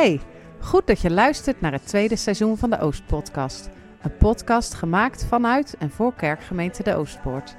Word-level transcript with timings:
Hey, 0.00 0.20
goed 0.60 0.86
dat 0.86 1.00
je 1.00 1.10
luistert 1.10 1.60
naar 1.60 1.72
het 1.72 1.86
tweede 1.86 2.16
seizoen 2.16 2.56
van 2.56 2.70
de 2.70 2.80
Oostpodcast. 2.80 3.68
Een 4.02 4.16
podcast 4.16 4.74
gemaakt 4.74 5.24
vanuit 5.24 5.76
en 5.78 5.90
voor 5.90 6.14
kerkgemeente 6.14 6.82
De 6.82 6.94
Oostpoort. 6.94 7.56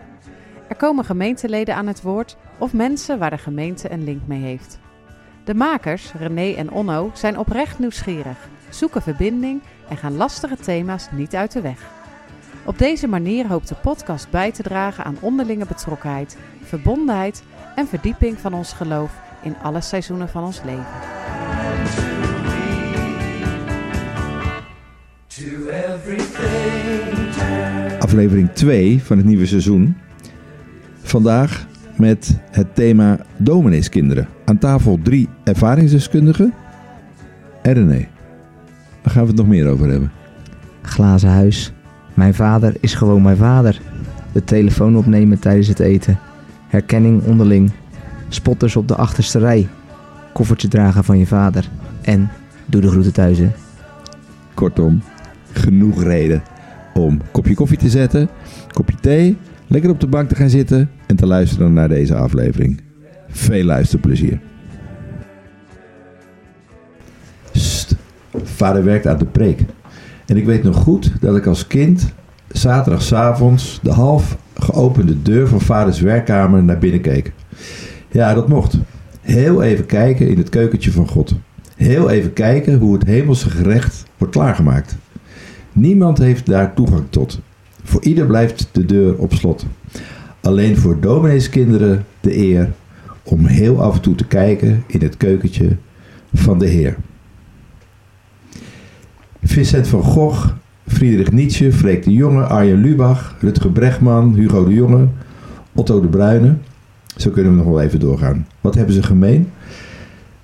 Er 0.67 0.75
komen 0.75 1.05
gemeenteleden 1.05 1.75
aan 1.75 1.87
het 1.87 2.01
woord 2.01 2.37
of 2.59 2.73
mensen 2.73 3.19
waar 3.19 3.29
de 3.29 3.37
gemeente 3.37 3.91
een 3.91 4.03
link 4.03 4.21
mee 4.25 4.41
heeft. 4.41 4.79
De 5.43 5.53
makers, 5.53 6.13
René 6.13 6.53
en 6.53 6.71
Onno, 6.71 7.11
zijn 7.13 7.37
oprecht 7.37 7.79
nieuwsgierig, 7.79 8.37
zoeken 8.69 9.01
verbinding 9.01 9.61
en 9.89 9.97
gaan 9.97 10.17
lastige 10.17 10.55
thema's 10.55 11.07
niet 11.11 11.35
uit 11.35 11.51
de 11.51 11.61
weg. 11.61 11.89
Op 12.65 12.77
deze 12.77 13.07
manier 13.07 13.47
hoopt 13.47 13.67
de 13.67 13.75
podcast 13.75 14.29
bij 14.29 14.51
te 14.51 14.63
dragen 14.63 15.03
aan 15.03 15.17
onderlinge 15.21 15.65
betrokkenheid, 15.65 16.37
verbondenheid 16.63 17.43
en 17.75 17.87
verdieping 17.87 18.37
van 18.37 18.53
ons 18.53 18.73
geloof 18.73 19.21
in 19.41 19.55
alle 19.61 19.81
seizoenen 19.81 20.29
van 20.29 20.43
ons 20.43 20.61
leven. 20.63 21.50
Aflevering 27.99 28.51
2 28.51 29.03
van 29.03 29.17
het 29.17 29.25
nieuwe 29.25 29.45
seizoen. 29.45 29.95
Vandaag 31.01 31.67
met 31.97 32.37
het 32.51 32.75
thema 32.75 33.19
domineeskinderen. 33.37 34.27
Aan 34.45 34.57
tafel 34.57 34.99
drie 35.03 35.29
ervaringsdeskundigen 35.43 36.53
en 37.61 37.73
René. 37.73 38.07
Waar 39.01 39.13
gaan 39.13 39.21
we 39.21 39.27
het 39.27 39.37
nog 39.37 39.47
meer 39.47 39.67
over 39.67 39.89
hebben? 39.89 40.11
Glazen 40.81 41.29
huis. 41.29 41.73
Mijn 42.13 42.33
vader 42.33 42.75
is 42.79 42.93
gewoon 42.93 43.21
mijn 43.21 43.37
vader. 43.37 43.81
De 44.31 44.43
telefoon 44.43 44.97
opnemen 44.97 45.39
tijdens 45.39 45.67
het 45.67 45.79
eten. 45.79 46.19
Herkenning 46.67 47.23
onderling. 47.23 47.71
Spotters 48.29 48.75
op 48.75 48.87
de 48.87 48.95
achterste 48.95 49.39
rij. 49.39 49.67
Koffertje 50.33 50.67
dragen 50.67 51.03
van 51.03 51.17
je 51.17 51.27
vader. 51.27 51.69
En 52.01 52.29
doe 52.65 52.81
de 52.81 52.89
groeten 52.89 53.13
thuis 53.13 53.37
hè. 53.37 53.51
Kortom, 54.53 55.01
genoeg 55.53 56.03
reden 56.03 56.43
om 56.93 57.11
een 57.11 57.21
kopje 57.31 57.53
koffie 57.53 57.77
te 57.77 57.89
zetten, 57.89 58.29
kopje 58.71 58.95
thee, 59.01 59.37
lekker 59.67 59.89
op 59.89 59.99
de 59.99 60.07
bank 60.07 60.29
te 60.29 60.35
gaan 60.35 60.49
zitten 60.49 60.89
en 61.05 61.15
te 61.15 61.25
luisteren 61.25 61.73
naar 61.73 61.89
deze 61.89 62.15
aflevering. 62.15 62.81
Veel 63.29 63.63
luisterplezier. 63.63 64.39
Sst, 67.51 67.95
vader 68.43 68.83
werkt 68.83 69.07
aan 69.07 69.17
de 69.17 69.25
preek. 69.25 69.61
En 70.25 70.37
ik 70.37 70.45
weet 70.45 70.63
nog 70.63 70.75
goed 70.75 71.11
dat 71.21 71.35
ik 71.35 71.45
als 71.45 71.67
kind 71.67 72.13
zaterdagavonds 72.47 73.79
de 73.83 73.91
half 73.91 74.37
geopende 74.53 75.21
deur 75.21 75.47
van 75.47 75.61
vaders 75.61 75.99
werkkamer 75.99 76.63
naar 76.63 76.77
binnen 76.77 77.01
keek. 77.01 77.31
Ja, 78.11 78.33
dat 78.33 78.47
mocht. 78.47 78.77
Heel 79.21 79.63
even 79.63 79.85
kijken 79.85 80.27
in 80.27 80.37
het 80.37 80.49
keukentje 80.49 80.91
van 80.91 81.07
God. 81.07 81.35
Heel 81.75 82.09
even 82.09 82.33
kijken 82.33 82.77
hoe 82.77 82.93
het 82.93 83.05
hemelse 83.05 83.49
gerecht 83.49 84.03
wordt 84.17 84.33
klaargemaakt. 84.33 84.97
Niemand 85.73 86.17
heeft 86.17 86.45
daar 86.45 86.73
toegang 86.73 87.03
tot. 87.09 87.39
Voor 87.83 88.03
ieder 88.03 88.25
blijft 88.25 88.69
de 88.71 88.85
deur 88.85 89.17
op 89.17 89.33
slot. 89.33 89.65
Alleen 90.41 90.77
voor 90.77 90.99
domineeskinderen 90.99 92.05
de 92.19 92.37
eer 92.37 92.69
om 93.23 93.45
heel 93.45 93.81
af 93.81 93.95
en 93.95 94.01
toe 94.01 94.15
te 94.15 94.25
kijken 94.25 94.83
in 94.87 95.01
het 95.01 95.17
keukentje 95.17 95.77
van 96.33 96.59
de 96.59 96.67
Heer. 96.67 96.95
Vincent 99.43 99.87
van 99.87 100.03
Gogh, 100.03 100.49
Friedrich 100.87 101.31
Nietzsche, 101.31 101.73
Freek 101.73 102.03
de 102.03 102.13
Jonge, 102.13 102.43
Arjen 102.43 102.81
Lubach, 102.81 103.35
Rutger 103.39 103.71
Bregman, 103.71 104.33
Hugo 104.33 104.65
de 104.65 104.73
Jonge, 104.73 105.07
Otto 105.73 106.01
de 106.01 106.07
Bruyne. 106.07 106.55
Zo 107.15 107.29
kunnen 107.29 107.51
we 107.51 107.57
nog 107.57 107.67
wel 107.67 107.81
even 107.81 107.99
doorgaan. 107.99 108.47
Wat 108.61 108.75
hebben 108.75 108.95
ze 108.95 109.03
gemeen? 109.03 109.49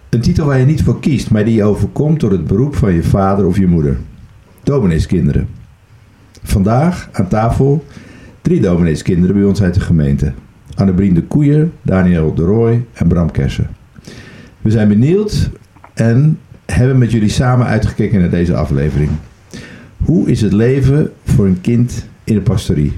Een 0.09 0.21
titel 0.21 0.45
waar 0.45 0.59
je 0.59 0.65
niet 0.65 0.83
voor 0.83 0.99
kiest, 0.99 1.31
maar 1.31 1.45
die 1.45 1.55
je 1.55 1.63
overkomt 1.63 2.19
door 2.19 2.31
het 2.31 2.47
beroep 2.47 2.75
van 2.75 2.93
je 2.93 3.03
vader 3.03 3.45
of 3.45 3.57
je 3.57 3.67
moeder. 3.67 3.97
Domineeskinderen. 4.67 5.47
Vandaag 6.43 7.09
aan 7.11 7.27
tafel 7.27 7.85
drie 8.41 8.61
domineeskinderen 8.61 9.35
bij 9.35 9.45
ons 9.45 9.61
uit 9.61 9.73
de 9.73 9.79
gemeente. 9.79 10.33
Annebrien 10.75 11.13
de 11.13 11.23
Koeier, 11.23 11.69
Daniel 11.81 12.33
de 12.33 12.43
Rooij 12.43 12.85
en 12.93 13.07
Bram 13.07 13.31
Kersen. 13.31 13.69
We 14.61 14.71
zijn 14.71 14.87
benieuwd 14.87 15.49
en 15.93 16.39
hebben 16.65 16.97
met 16.97 17.11
jullie 17.11 17.29
samen 17.29 17.65
uitgekeken 17.65 18.19
naar 18.19 18.29
deze 18.29 18.55
aflevering. 18.55 19.09
Hoe 19.97 20.29
is 20.29 20.41
het 20.41 20.53
leven 20.53 21.11
voor 21.25 21.45
een 21.45 21.61
kind 21.61 22.05
in 22.23 22.33
de 22.33 22.41
pastorie? 22.41 22.95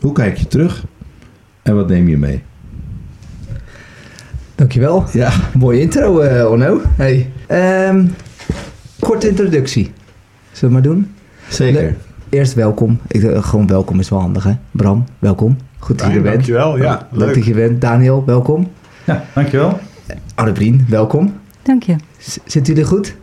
Hoe 0.00 0.12
kijk 0.12 0.36
je 0.36 0.46
terug 0.46 0.84
en 1.62 1.74
wat 1.74 1.88
neem 1.88 2.08
je 2.08 2.18
mee? 2.18 2.42
Dankjewel. 4.54 5.04
Ja, 5.12 5.32
Mooie 5.58 5.80
intro 5.80 6.18
eh 6.18 6.50
Onno. 6.50 6.80
Hey. 6.96 7.30
Ehm, 7.46 8.06
korte 9.00 9.28
introductie. 9.28 9.90
Zullen 10.60 10.82
we 10.82 10.88
maar 10.88 10.94
doen? 10.94 11.14
zeker. 11.48 11.82
Le- 11.82 11.94
Eerst 12.28 12.54
welkom. 12.54 12.98
Ik, 13.06 13.22
eh, 13.22 13.42
gewoon 13.44 13.66
welkom 13.66 13.98
is 14.00 14.08
wel 14.08 14.20
handig 14.20 14.44
hè. 14.44 14.52
Bram, 14.70 15.04
welkom. 15.18 15.56
Goed 15.78 15.98
dat 15.98 16.08
je 16.08 16.14
er 16.14 16.22
bent. 16.22 16.34
Dankjewel, 16.34 16.76
ja. 16.78 17.08
Leuk 17.10 17.26
Leuk. 17.26 17.34
dat 17.34 17.44
je 17.44 17.54
bent. 17.54 17.80
Daniel, 17.80 18.24
welkom. 18.26 18.68
Ja, 19.04 19.24
dankjewel. 19.34 19.78
Arnebrien, 20.34 20.86
welkom. 20.88 21.34
Dank 21.62 21.82
je. 21.82 21.96
Z- 22.18 22.36
Zitten 22.44 22.74
jullie 22.74 22.88
goed? 22.88 23.14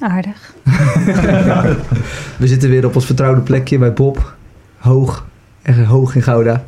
Aardig. 0.00 0.54
We 2.38 2.46
zitten 2.46 2.70
weer 2.70 2.86
op 2.86 2.94
ons 2.94 3.06
vertrouwde 3.06 3.40
plekje 3.40 3.78
bij 3.78 3.92
Bob. 3.92 4.34
Hoog. 4.76 5.26
Echt 5.62 5.84
hoog 5.84 6.14
in 6.14 6.22
Gouda. 6.22 6.52
En 6.52 6.62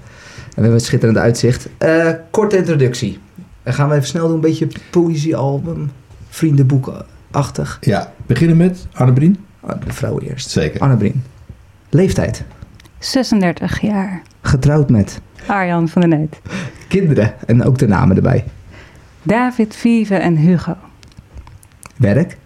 we 0.44 0.52
hebben 0.54 0.72
een 0.72 0.80
schitterend 0.80 1.18
uitzicht. 1.18 1.68
Eh, 1.78 2.08
korte 2.30 2.56
introductie. 2.56 3.18
Dan 3.62 3.74
gaan 3.74 3.88
we 3.88 3.94
even 3.94 4.06
snel 4.06 4.26
doen. 4.26 4.34
Een 4.34 4.40
beetje 4.40 4.68
poëziealbum. 4.90 5.90
Vriendenboekachtig. 6.28 7.78
Ja, 7.80 8.12
beginnen 8.26 8.56
met 8.56 8.86
Annebrien? 8.92 9.36
Ah, 9.66 9.80
de 9.84 9.92
vrouw 9.92 10.20
eerst. 10.20 10.50
Zeker. 10.50 10.80
Annebrien. 10.80 11.24
Leeftijd. 11.88 12.44
36 12.98 13.80
jaar. 13.80 14.22
Getrouwd 14.40 14.90
met. 14.90 15.20
Arjan 15.46 15.88
van 15.88 16.00
der 16.00 16.18
Neut. 16.18 16.40
Kinderen. 16.88 17.34
En 17.46 17.64
ook 17.64 17.78
de 17.78 17.86
namen 17.86 18.16
erbij. 18.16 18.44
David, 19.22 19.76
Vive 19.76 20.14
en 20.14 20.36
Hugo. 20.36 20.76
Werk. 21.96 22.38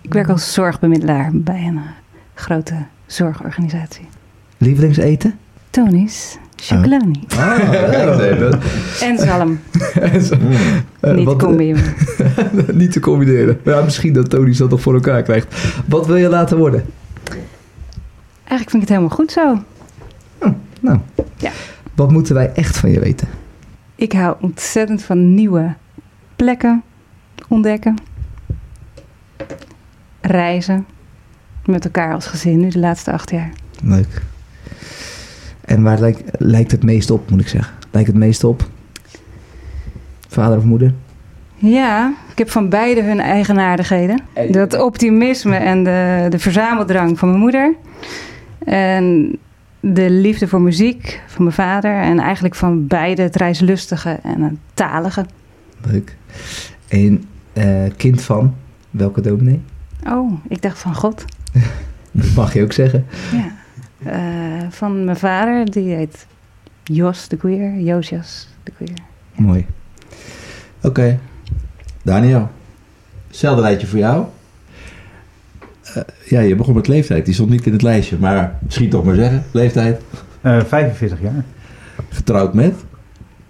Ik 0.00 0.12
werk 0.12 0.28
als 0.28 0.52
zorgbemiddelaar 0.52 1.30
bij 1.32 1.66
een 1.66 1.76
eh, 1.76 1.82
grote 2.34 2.74
zorgorganisatie. 3.06 4.08
Lievelingseten. 4.58 5.38
Tony's, 5.70 6.38
chocolani 6.64 7.24
Ah, 7.36 9.02
en 9.02 9.18
zalm. 9.18 9.60
Eh, 11.00 11.14
Niet 11.14 11.24
wat- 11.26 11.38
combineren. 11.38 11.94
niet 12.72 12.92
te 12.92 13.00
combineren. 13.00 13.60
Ja, 13.64 13.80
misschien 13.82 14.12
dat 14.12 14.30
Tony 14.30 14.56
dat 14.56 14.70
nog 14.70 14.80
voor 14.80 14.94
elkaar 14.94 15.22
krijgt. 15.22 15.54
Wat 15.86 16.06
wil 16.06 16.16
je 16.16 16.28
laten 16.28 16.56
worden? 16.58 16.84
Eigenlijk 18.44 18.70
vind 18.70 18.72
ik 18.72 18.80
het 18.80 18.88
helemaal 18.88 19.08
goed 19.16 19.32
zo. 19.32 19.62
Nou. 20.80 20.98
Ja. 21.36 21.50
Wat 21.94 22.10
moeten 22.10 22.34
wij 22.34 22.52
echt 22.54 22.76
van 22.78 22.90
je 22.90 23.00
weten? 23.00 23.28
Ik 23.94 24.12
hou 24.12 24.36
ontzettend 24.40 25.02
van 25.02 25.34
nieuwe 25.34 25.74
plekken 26.36 26.82
ontdekken. 27.48 27.96
Reizen. 30.20 30.86
Met 31.66 31.84
elkaar 31.84 32.14
als 32.14 32.26
gezin, 32.26 32.60
nu 32.60 32.68
de 32.68 32.78
laatste 32.78 33.12
acht 33.12 33.30
jaar. 33.30 33.50
Leuk. 33.82 34.22
En 35.64 35.82
waar 35.82 36.00
lijkt, 36.00 36.22
lijkt 36.38 36.70
het 36.70 36.82
meest 36.82 37.10
op, 37.10 37.30
moet 37.30 37.40
ik 37.40 37.48
zeggen? 37.48 37.74
Lijkt 37.90 38.08
het 38.08 38.16
meest 38.16 38.44
op? 38.44 38.68
Vader 40.28 40.58
of 40.58 40.64
moeder? 40.64 40.92
Ja, 41.54 42.14
ik 42.30 42.38
heb 42.38 42.50
van 42.50 42.68
beide 42.68 43.02
hun 43.02 43.20
eigenaardigheden. 43.20 44.20
Dat 44.50 44.80
optimisme 44.80 45.56
en 45.56 45.84
de, 45.84 46.26
de 46.28 46.38
verzameldrang 46.38 47.18
van 47.18 47.28
mijn 47.28 47.40
moeder. 47.40 47.74
En 48.64 49.38
de 49.80 50.10
liefde 50.10 50.48
voor 50.48 50.60
muziek 50.60 51.20
van 51.26 51.42
mijn 51.44 51.56
vader. 51.56 52.00
En 52.00 52.18
eigenlijk 52.18 52.54
van 52.54 52.86
beide 52.86 53.22
het 53.22 53.36
reislustige 53.36 54.18
en 54.22 54.42
het 54.42 54.56
talige. 54.74 55.26
Leuk. 55.86 56.16
En 56.88 57.24
eh, 57.52 57.82
kind 57.96 58.22
van 58.22 58.54
welke 58.90 59.20
dominee? 59.20 59.60
Oh, 60.08 60.32
ik 60.48 60.62
dacht 60.62 60.78
van 60.78 60.94
God. 60.94 61.24
Dat 62.12 62.34
mag 62.34 62.54
je 62.54 62.62
ook 62.62 62.72
zeggen. 62.72 63.06
Ja. 63.32 63.52
Eh, 64.04 64.70
van 64.70 65.04
mijn 65.04 65.16
vader, 65.16 65.70
die 65.70 65.94
heet 65.94 66.26
Jos 66.82 67.28
de 67.28 67.36
Queer. 67.36 67.80
Josias 67.80 68.48
de 68.62 68.72
Queer. 68.76 68.98
Mooi. 69.34 69.66
Oké. 70.82 71.18
Daniel, 72.02 72.50
hetzelfde 73.26 73.62
rijtje 73.62 73.86
voor 73.86 73.98
jou. 73.98 74.24
Eh, 75.82 76.02
ja, 76.24 76.40
je 76.40 76.54
begon 76.54 76.74
met 76.74 76.88
leeftijd. 76.88 77.24
Die 77.24 77.34
stond 77.34 77.50
niet 77.50 77.66
in 77.66 77.72
het 77.72 77.82
lijstje, 77.82 78.18
maar 78.18 78.58
misschien 78.62 78.90
toch 78.90 79.04
maar 79.04 79.14
zeggen. 79.14 79.44
Leeftijd. 79.50 80.00
Eh 80.40 80.64
45 80.64 81.20
jaar. 81.20 81.44
Getrouwd 82.08 82.54
met. 82.54 82.74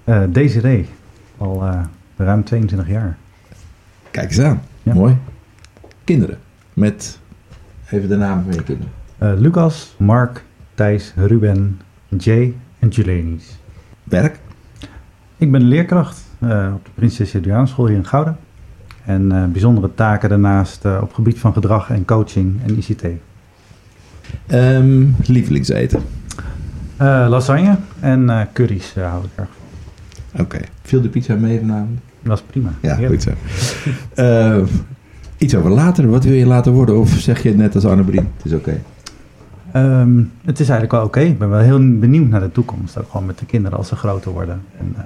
Eh 0.05 0.22
Desiree. 0.28 0.88
Al 1.37 1.62
eh, 1.62 1.81
ruim 2.16 2.44
22 2.44 2.88
jaar. 2.88 3.16
Kijk 4.10 4.28
eens 4.28 4.40
aan. 4.40 4.62
Ja. 4.82 4.94
Mooi. 4.94 5.16
Kinderen. 6.05 6.38
Met 6.75 7.19
even 7.90 8.08
de 8.08 8.16
namen 8.16 8.44
van 8.44 8.55
je 8.55 8.62
kinderen. 8.62 8.93
Eh, 9.22 9.32
Lucas, 9.38 9.94
Mark, 9.98 10.44
Thijs, 10.74 11.12
Ruben, 11.16 11.80
Jay 12.19 12.54
en 12.78 12.88
Julenis. 12.88 13.58
Werk. 14.04 14.38
Ik 15.36 15.50
ben 15.50 15.62
leerkracht 15.62 16.20
eh, 16.38 16.70
op 16.74 16.84
de 16.84 16.90
Prinses 16.94 17.32
Julianenschool 17.32 17.86
hier 17.86 17.96
in 17.96 18.06
Gouda. 18.06 18.36
En 19.04 19.32
eh, 19.32 19.44
bijzondere 19.44 19.94
taken 19.94 20.28
daarnaast 20.28 20.84
eh, 20.84 20.98
op 21.02 21.12
gebied 21.12 21.38
van 21.38 21.52
gedrag 21.52 21.90
en 21.90 22.04
coaching 22.04 22.60
en 22.66 22.78
ICT. 22.78 23.04
Ehm, 24.46 25.04
lievelingseten. 25.26 26.02
Eh, 26.96 27.26
lasagne 27.28 27.76
en 28.00 28.30
eh, 28.30 28.40
curry's 28.52 28.94
hou 28.94 29.24
ik 29.24 29.30
erg 29.34 29.48
van. 29.48 30.40
Oké. 30.40 30.58
Viel 30.82 31.00
de 31.02 31.08
pizza 31.08 31.34
mee 31.34 31.58
vanavond? 31.58 31.98
Dat 32.22 32.38
is 32.38 32.44
prima. 32.50 32.72
Ja, 32.80 32.96
Heerlijk. 32.96 33.22
goed 33.22 33.32
zo. 33.32 33.90
Eh, 34.14 34.62
iets 35.38 35.54
over 35.54 35.70
later. 35.70 36.08
Wat 36.10 36.24
wil 36.24 36.34
je 36.34 36.46
later 36.46 36.72
worden? 36.72 36.98
Of 36.98 37.10
zeg 37.10 37.42
je 37.42 37.54
net 37.54 37.74
als 37.74 37.84
Anne-Brien? 37.84 38.28
Het 38.36 38.44
is 38.44 38.52
oké. 38.52 38.80
Ehm, 39.72 40.22
het 40.44 40.60
is 40.60 40.69
eigenlijk 40.69 40.92
wel 40.92 41.04
oké. 41.04 41.20
Ik 41.20 41.38
ben 41.38 41.50
wel 41.50 41.60
heel 41.60 41.98
benieuwd 41.98 42.28
naar 42.28 42.40
de 42.40 42.52
toekomst. 42.52 42.98
Ook 42.98 43.10
gewoon 43.10 43.26
met 43.26 43.38
de 43.38 43.46
kinderen 43.46 43.78
als 43.78 43.88
ze 43.88 43.96
groter 43.96 44.32
worden. 44.32 44.62
En, 44.78 44.94
eh, 44.96 45.04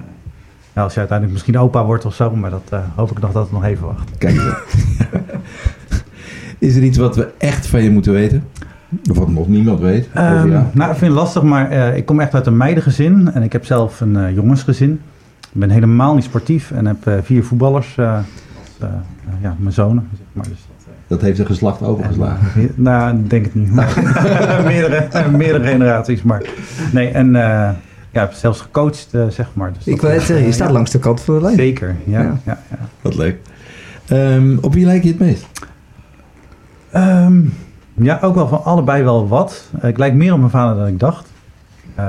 ja, 0.73 0.83
als 0.83 0.93
je 0.93 0.99
uiteindelijk 0.99 1.37
misschien 1.37 1.59
opa 1.59 1.85
wordt 1.85 2.05
of 2.05 2.13
zo. 2.15 2.35
Maar 2.35 2.49
dat 2.49 2.67
eh, 2.69 2.79
hoop 2.95 3.11
ik 3.11 3.19
nog 3.19 3.31
dat 3.31 3.43
het 3.43 3.51
nog 3.51 3.63
even 3.63 3.85
wacht. 3.85 4.17
Kijk 4.17 4.35
eens. 4.35 4.55
is 6.67 6.75
er 6.75 6.83
iets 6.83 6.97
wat 6.97 7.15
we 7.15 7.31
echt 7.37 7.67
van 7.67 7.83
je 7.83 7.89
moeten 7.89 8.13
weten? 8.13 8.43
Of 9.09 9.17
wat 9.17 9.29
nog 9.29 9.47
niemand 9.47 9.79
weet? 9.79 10.09
Ehm, 10.13 10.49
nou, 10.49 10.91
ik 10.91 10.97
vind 10.97 11.11
het 11.11 11.21
lastig, 11.21 11.43
maar 11.43 11.69
eh, 11.69 11.97
ik 11.97 12.05
kom 12.05 12.19
echt 12.19 12.33
uit 12.33 12.45
een 12.45 12.57
meidengezin. 12.57 13.31
En 13.33 13.43
ik 13.43 13.51
heb 13.51 13.65
zelf 13.65 14.01
een 14.01 14.33
jongensgezin. 14.33 15.01
Ik 15.41 15.59
ben 15.59 15.69
helemaal 15.69 16.15
niet 16.15 16.23
sportief 16.23 16.71
en 16.71 16.85
heb 16.85 17.11
vier 17.23 17.43
voetballers. 17.43 17.95
ja, 17.95 19.55
mijn 19.57 19.73
zonen, 19.73 20.09
zeg 20.11 20.27
maar. 20.33 20.47
Dus, 20.47 20.67
Dat 21.07 21.21
heeft 21.21 21.39
een 21.39 21.45
geslacht 21.45 21.81
overgeslagen. 21.81 22.61
En, 22.61 22.61
eh, 22.61 22.69
nou, 22.75 23.17
ik 23.17 23.29
denk 23.29 23.45
het 23.45 23.55
niet. 23.55 23.71
Maar 23.71 23.93
meerdere, 24.65 25.29
meerdere 25.31 25.67
generaties. 25.67 26.21
Maar 26.21 26.41
nee, 26.93 27.09
en 27.09 27.35
eh, 27.35 27.41
ja, 28.11 28.23
ik 28.23 28.29
heb 28.29 28.31
zelfs 28.33 28.61
gecoacht, 28.61 29.07
eh, 29.11 29.27
zeg 29.27 29.47
maar. 29.53 29.73
Dus 29.73 29.87
Ik 29.87 30.01
wil 30.01 30.09
net 30.09 30.21
zeggen, 30.21 30.45
je 30.45 30.51
staat 30.51 30.67
ja, 30.67 30.73
langs 30.73 30.91
de 30.91 30.99
kant 30.99 31.21
van 31.21 31.35
de 31.35 31.41
lijn. 31.41 31.55
Zeker, 31.55 31.95
ja. 32.03 32.21
Ja. 32.21 32.39
ja. 32.45 32.59
ja, 32.69 32.77
Wat 33.01 33.15
leuk. 33.15 33.37
Ehm, 34.07 34.57
op 34.61 34.73
wie 34.73 34.85
lijk 34.85 35.03
je 35.03 35.09
het 35.09 35.19
meest? 35.19 35.45
Ehm, 36.91 37.41
ja, 37.93 38.19
ook 38.21 38.35
wel 38.35 38.47
van 38.47 38.63
allebei 38.63 39.03
wel 39.03 39.27
wat. 39.27 39.69
Eh, 39.79 39.89
ik 39.89 39.97
lijk 39.97 40.13
meer 40.13 40.33
op 40.33 40.39
mijn 40.39 40.51
vader 40.51 40.75
dan 40.77 40.87
ik 40.87 40.99
dacht. 40.99 41.27
Eh, 41.95 42.05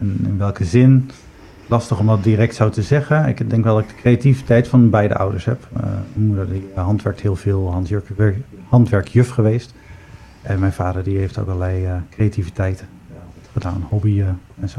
en 0.00 0.20
in 0.24 0.38
welke 0.38 0.64
zin? 0.64 1.10
Lastig 1.70 1.98
om 1.98 2.06
dat 2.06 2.24
direct 2.24 2.54
zo 2.54 2.68
te 2.68 2.82
zeggen. 2.82 3.28
Ik 3.28 3.50
denk 3.50 3.64
wel 3.64 3.74
dat 3.74 3.82
ik 3.82 3.88
de 3.88 3.94
creativiteit 3.94 4.68
van 4.68 4.90
beide 4.90 5.14
ouders 5.14 5.44
heb. 5.44 5.68
Eh, 5.76 5.82
mijn 5.82 6.26
moeder 6.26 6.50
die 6.50 6.68
eh, 6.74 6.84
handwerkt 6.84 7.20
heel 7.20 7.36
veel, 7.36 7.70
handwerk, 7.72 8.36
handwerkjuf 8.68 9.30
geweest. 9.30 9.74
En 10.42 10.58
mijn 10.58 10.72
vader 10.72 11.02
die 11.02 11.18
heeft 11.18 11.38
ook 11.38 11.46
allerlei 11.46 11.84
eh, 11.84 11.92
creativiteiten 12.10 12.86
gedaan, 13.52 13.86
hobbyen 13.88 14.40
en 14.60 14.68
zo. 14.68 14.78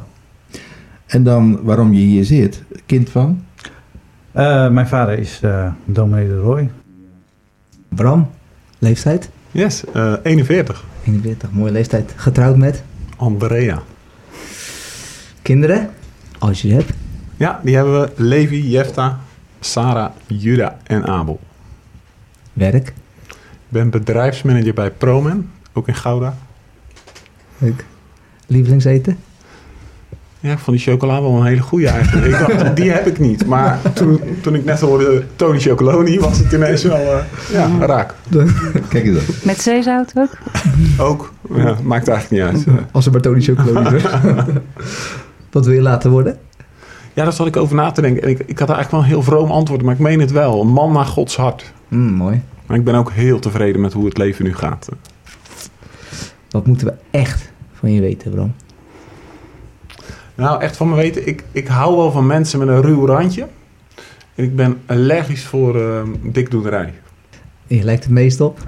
En 1.05 1.23
dan 1.23 1.63
waarom 1.63 1.93
je 1.93 1.99
hier 1.99 2.25
zit? 2.25 2.63
Kind 2.85 3.09
van? 3.09 3.43
Eh, 4.31 4.69
mijn 4.69 4.87
vader 4.87 5.19
is 5.19 5.39
eh 5.41 5.71
dominee 5.85 6.27
de 6.27 6.39
Roy. 6.39 6.69
Bram, 7.87 8.29
leeftijd? 8.79 9.29
Yes, 9.51 9.85
eh 9.93 10.13
41. 10.23 10.83
41, 11.03 11.51
mooie 11.51 11.71
leeftijd. 11.71 12.13
Getrouwd 12.15 12.57
met 12.57 12.83
Andrea. 13.15 13.81
kinderen? 15.41 15.89
Als 16.41 16.61
je 16.61 16.67
die 16.67 16.77
hebt. 16.77 16.91
Ja, 17.37 17.59
die 17.63 17.75
hebben 17.75 18.01
we 18.01 18.11
Levi, 18.15 18.69
Jefta, 18.69 19.19
Sarah, 19.59 20.11
Juda 20.27 20.77
en 20.83 21.07
Abel. 21.07 21.39
Werk. 22.53 22.87
Ik 23.27 23.67
ben 23.67 23.89
bedrijfsmanager 23.89 24.73
bij 24.73 24.91
Promen, 24.91 25.51
ook 25.73 25.87
in 25.87 25.95
Gouda. 25.95 26.37
Leuk. 27.57 27.85
Lievelingseten? 28.47 29.17
Ja, 30.39 30.51
ik 30.51 30.59
vond 30.59 30.77
die 30.77 30.85
chocola 30.85 31.21
wel 31.21 31.35
een 31.35 31.45
hele 31.45 31.61
goede 31.61 31.87
eigenlijk. 31.87 32.25
Ik 32.25 32.57
dacht, 32.57 32.75
die 32.75 32.91
heb 32.91 33.07
ik 33.07 33.19
niet. 33.19 33.45
Maar 33.45 33.79
toen, 33.93 34.21
toen 34.41 34.55
ik 34.55 34.65
net 34.65 34.79
hoorde 34.79 35.23
Tony 35.35 35.59
Chocoloni, 35.59 36.19
was 36.19 36.37
het 36.37 36.51
ineens 36.51 36.83
wel 36.83 36.95
eh, 36.95 37.23
ja, 37.51 37.69
raak. 37.79 38.13
Kijk 38.89 39.05
eens 39.05 39.17
aan. 39.17 39.35
Met 39.43 39.61
zeezout 39.61 40.13
ook? 40.15 40.37
Ook, 40.97 41.33
ja, 41.55 41.77
maakt 41.83 42.07
eigenlijk 42.07 42.29
niet 42.29 42.65
uit. 42.65 42.77
Als 42.91 43.05
een 43.05 43.11
Bartoni 43.11 43.41
chocolade. 43.41 43.99
Wat 45.51 45.65
wil 45.65 45.73
je 45.73 45.81
later 45.81 46.09
worden? 46.09 46.37
Ja, 47.13 47.23
daar 47.23 47.33
zat 47.33 47.47
ik 47.47 47.57
over 47.57 47.75
na 47.75 47.91
te 47.91 48.01
denken. 48.01 48.23
En 48.23 48.29
ik, 48.29 48.39
ik 48.39 48.59
had 48.59 48.69
eigenlijk 48.69 48.91
wel 48.91 48.99
een 48.99 49.05
heel 49.05 49.23
vroom 49.23 49.51
antwoord, 49.51 49.81
maar 49.81 49.93
ik 49.93 49.99
meen 49.99 50.19
het 50.19 50.31
wel. 50.31 50.61
Een 50.61 50.67
man 50.67 50.91
naar 50.91 51.05
Gods 51.05 51.35
hart. 51.35 51.73
Mm, 51.87 52.13
mooi. 52.13 52.41
Maar 52.65 52.77
ik 52.77 52.83
ben 52.83 52.95
ook 52.95 53.11
heel 53.11 53.39
tevreden 53.39 53.81
met 53.81 53.93
hoe 53.93 54.05
het 54.05 54.17
leven 54.17 54.45
nu 54.45 54.55
gaat. 54.55 54.89
Wat 56.49 56.65
moeten 56.65 56.87
we 56.87 56.93
echt 57.11 57.51
van 57.73 57.91
je 57.91 58.01
weten, 58.01 58.31
Bram? 58.31 58.53
Nou, 60.35 60.61
echt 60.61 60.77
van 60.77 60.89
me 60.89 60.95
weten, 60.95 61.27
ik, 61.27 61.43
ik 61.51 61.67
hou 61.67 61.95
wel 61.95 62.11
van 62.11 62.25
mensen 62.25 62.59
met 62.59 62.67
een 62.67 62.81
ruw 62.81 63.05
randje. 63.05 63.47
En 64.35 64.43
ik 64.43 64.55
ben 64.55 64.81
allergisch 64.85 65.45
voor 65.45 65.81
eh, 65.81 66.01
dikdoenerij. 66.21 66.93
Je 67.67 67.83
lijkt 67.83 68.03
het 68.03 68.13
meest 68.13 68.41
op. 68.41 68.59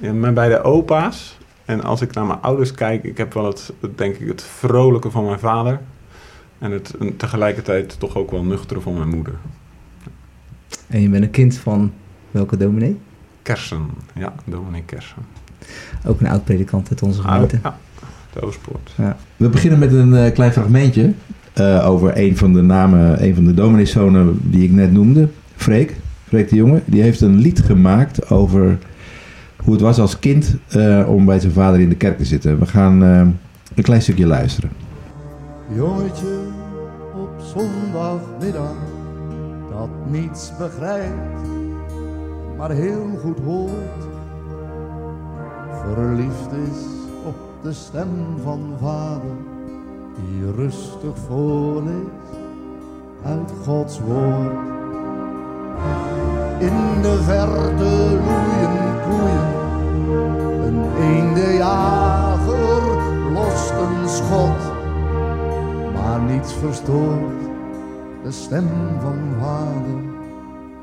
En 0.00 0.20
mijn 0.20 0.34
beide 0.34 0.62
opa's, 0.62 1.38
en 1.66 1.82
als 1.82 2.00
ik 2.00 2.14
naar 2.14 2.26
mijn 2.26 2.40
ouders 2.40 2.72
kijk, 2.72 3.04
ik 3.04 3.16
heb 3.16 3.34
wel 3.34 3.44
het, 3.44 3.72
denk 3.94 4.16
ik, 4.16 4.28
het 4.28 4.42
vrolijke 4.42 5.10
van 5.10 5.24
mijn 5.24 5.38
vader. 5.38 5.80
En 6.58 6.70
het 6.70 6.96
en 6.96 7.16
tegelijkertijd 7.16 7.98
toch 7.98 8.16
ook 8.16 8.30
wel 8.30 8.44
nuchtere 8.44 8.80
van 8.80 8.94
mijn 8.94 9.08
moeder. 9.08 9.34
En 10.86 11.00
je 11.00 11.08
bent 11.08 11.24
een 11.24 11.30
kind 11.30 11.56
van 11.56 11.92
welke 12.30 12.56
dominee? 12.56 12.98
Kersen, 13.42 13.86
ja, 14.14 14.34
dominee 14.44 14.82
Kersen. 14.82 15.22
Ook 16.06 16.20
een 16.20 16.26
oud-predikant 16.26 16.90
uit 16.90 17.02
onze 17.02 17.22
gemeente. 17.22 17.58
Ja, 17.62 17.78
de 18.32 18.40
Oostpoort. 18.40 18.92
We 19.36 19.48
beginnen 19.48 19.78
met 19.78 19.92
een 19.92 20.14
eh, 20.14 20.32
klein 20.32 20.52
fragmentje 20.52 21.12
eh, 21.52 21.88
over 21.88 22.12
een 22.18 22.36
van 22.36 22.52
de 22.52 22.62
namen, 22.62 23.24
een 23.24 23.34
van 23.34 23.44
de 23.44 23.54
domineeszonen 23.54 24.38
die 24.42 24.64
ik 24.64 24.72
net 24.72 24.92
noemde. 24.92 25.28
Freek, 25.56 25.96
Freek 26.26 26.48
de 26.48 26.56
Jonge. 26.56 26.82
Die 26.84 27.02
heeft 27.02 27.20
een 27.20 27.36
lied 27.36 27.60
gemaakt 27.60 28.30
over 28.30 28.78
hoe 29.66 29.74
het 29.74 29.84
was 29.84 29.98
als 29.98 30.18
kind 30.18 30.56
eh, 30.68 31.08
om 31.08 31.24
bij 31.24 31.40
zijn 31.40 31.52
vader 31.52 31.80
in 31.80 31.88
de 31.88 31.96
kerk 31.96 32.18
te 32.18 32.24
zitten. 32.24 32.58
We 32.58 32.66
gaan 32.66 33.04
eh, 33.04 33.20
een 33.74 33.82
klein 33.82 34.02
stukje 34.02 34.26
luisteren. 34.26 34.70
Jongetje 35.74 36.38
op 37.14 37.30
zondagmiddag 37.54 38.74
dat 39.70 39.88
niets 40.10 40.52
begrijpt, 40.58 41.48
maar 42.56 42.70
heel 42.70 43.18
goed 43.22 43.38
hoort. 43.44 44.04
Verliefd 45.84 46.52
is 46.52 46.84
op 47.24 47.36
de 47.62 47.72
stem 47.72 48.08
van 48.42 48.76
vader 48.80 49.36
die 50.14 50.52
rustig 50.64 51.18
voorleest 51.26 52.30
uit 53.24 53.52
Gods 53.64 54.00
woord. 54.00 54.74
In 56.58 57.02
de 57.02 57.22
verte 57.22 58.20
loeien 58.24 58.86
koeien, 59.06 59.55
een 60.66 60.82
eendejager 61.00 62.82
lost 63.32 63.70
een 63.70 64.08
schot 64.08 64.74
maar 65.94 66.20
niets 66.20 66.52
verstoort 66.52 67.46
de 68.26 68.32
stem 68.32 68.68
van 69.00 69.18
vader 69.40 70.00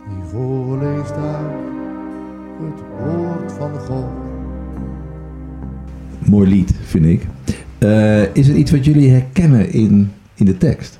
die 0.09 0.23
voorleest 0.31 1.11
uit 1.11 1.73
het 2.59 2.81
woord 2.99 3.51
van 3.51 3.79
God. 3.79 4.09
Mooi 6.29 6.49
lied, 6.49 6.73
vind 6.83 7.05
ik. 7.05 7.27
Eh, 7.77 8.35
is 8.35 8.47
er 8.47 8.55
iets 8.55 8.71
wat 8.71 8.85
jullie 8.85 9.09
herkennen 9.09 9.71
in, 9.71 10.11
in 10.33 10.45
de 10.45 10.57
tekst? 10.57 10.99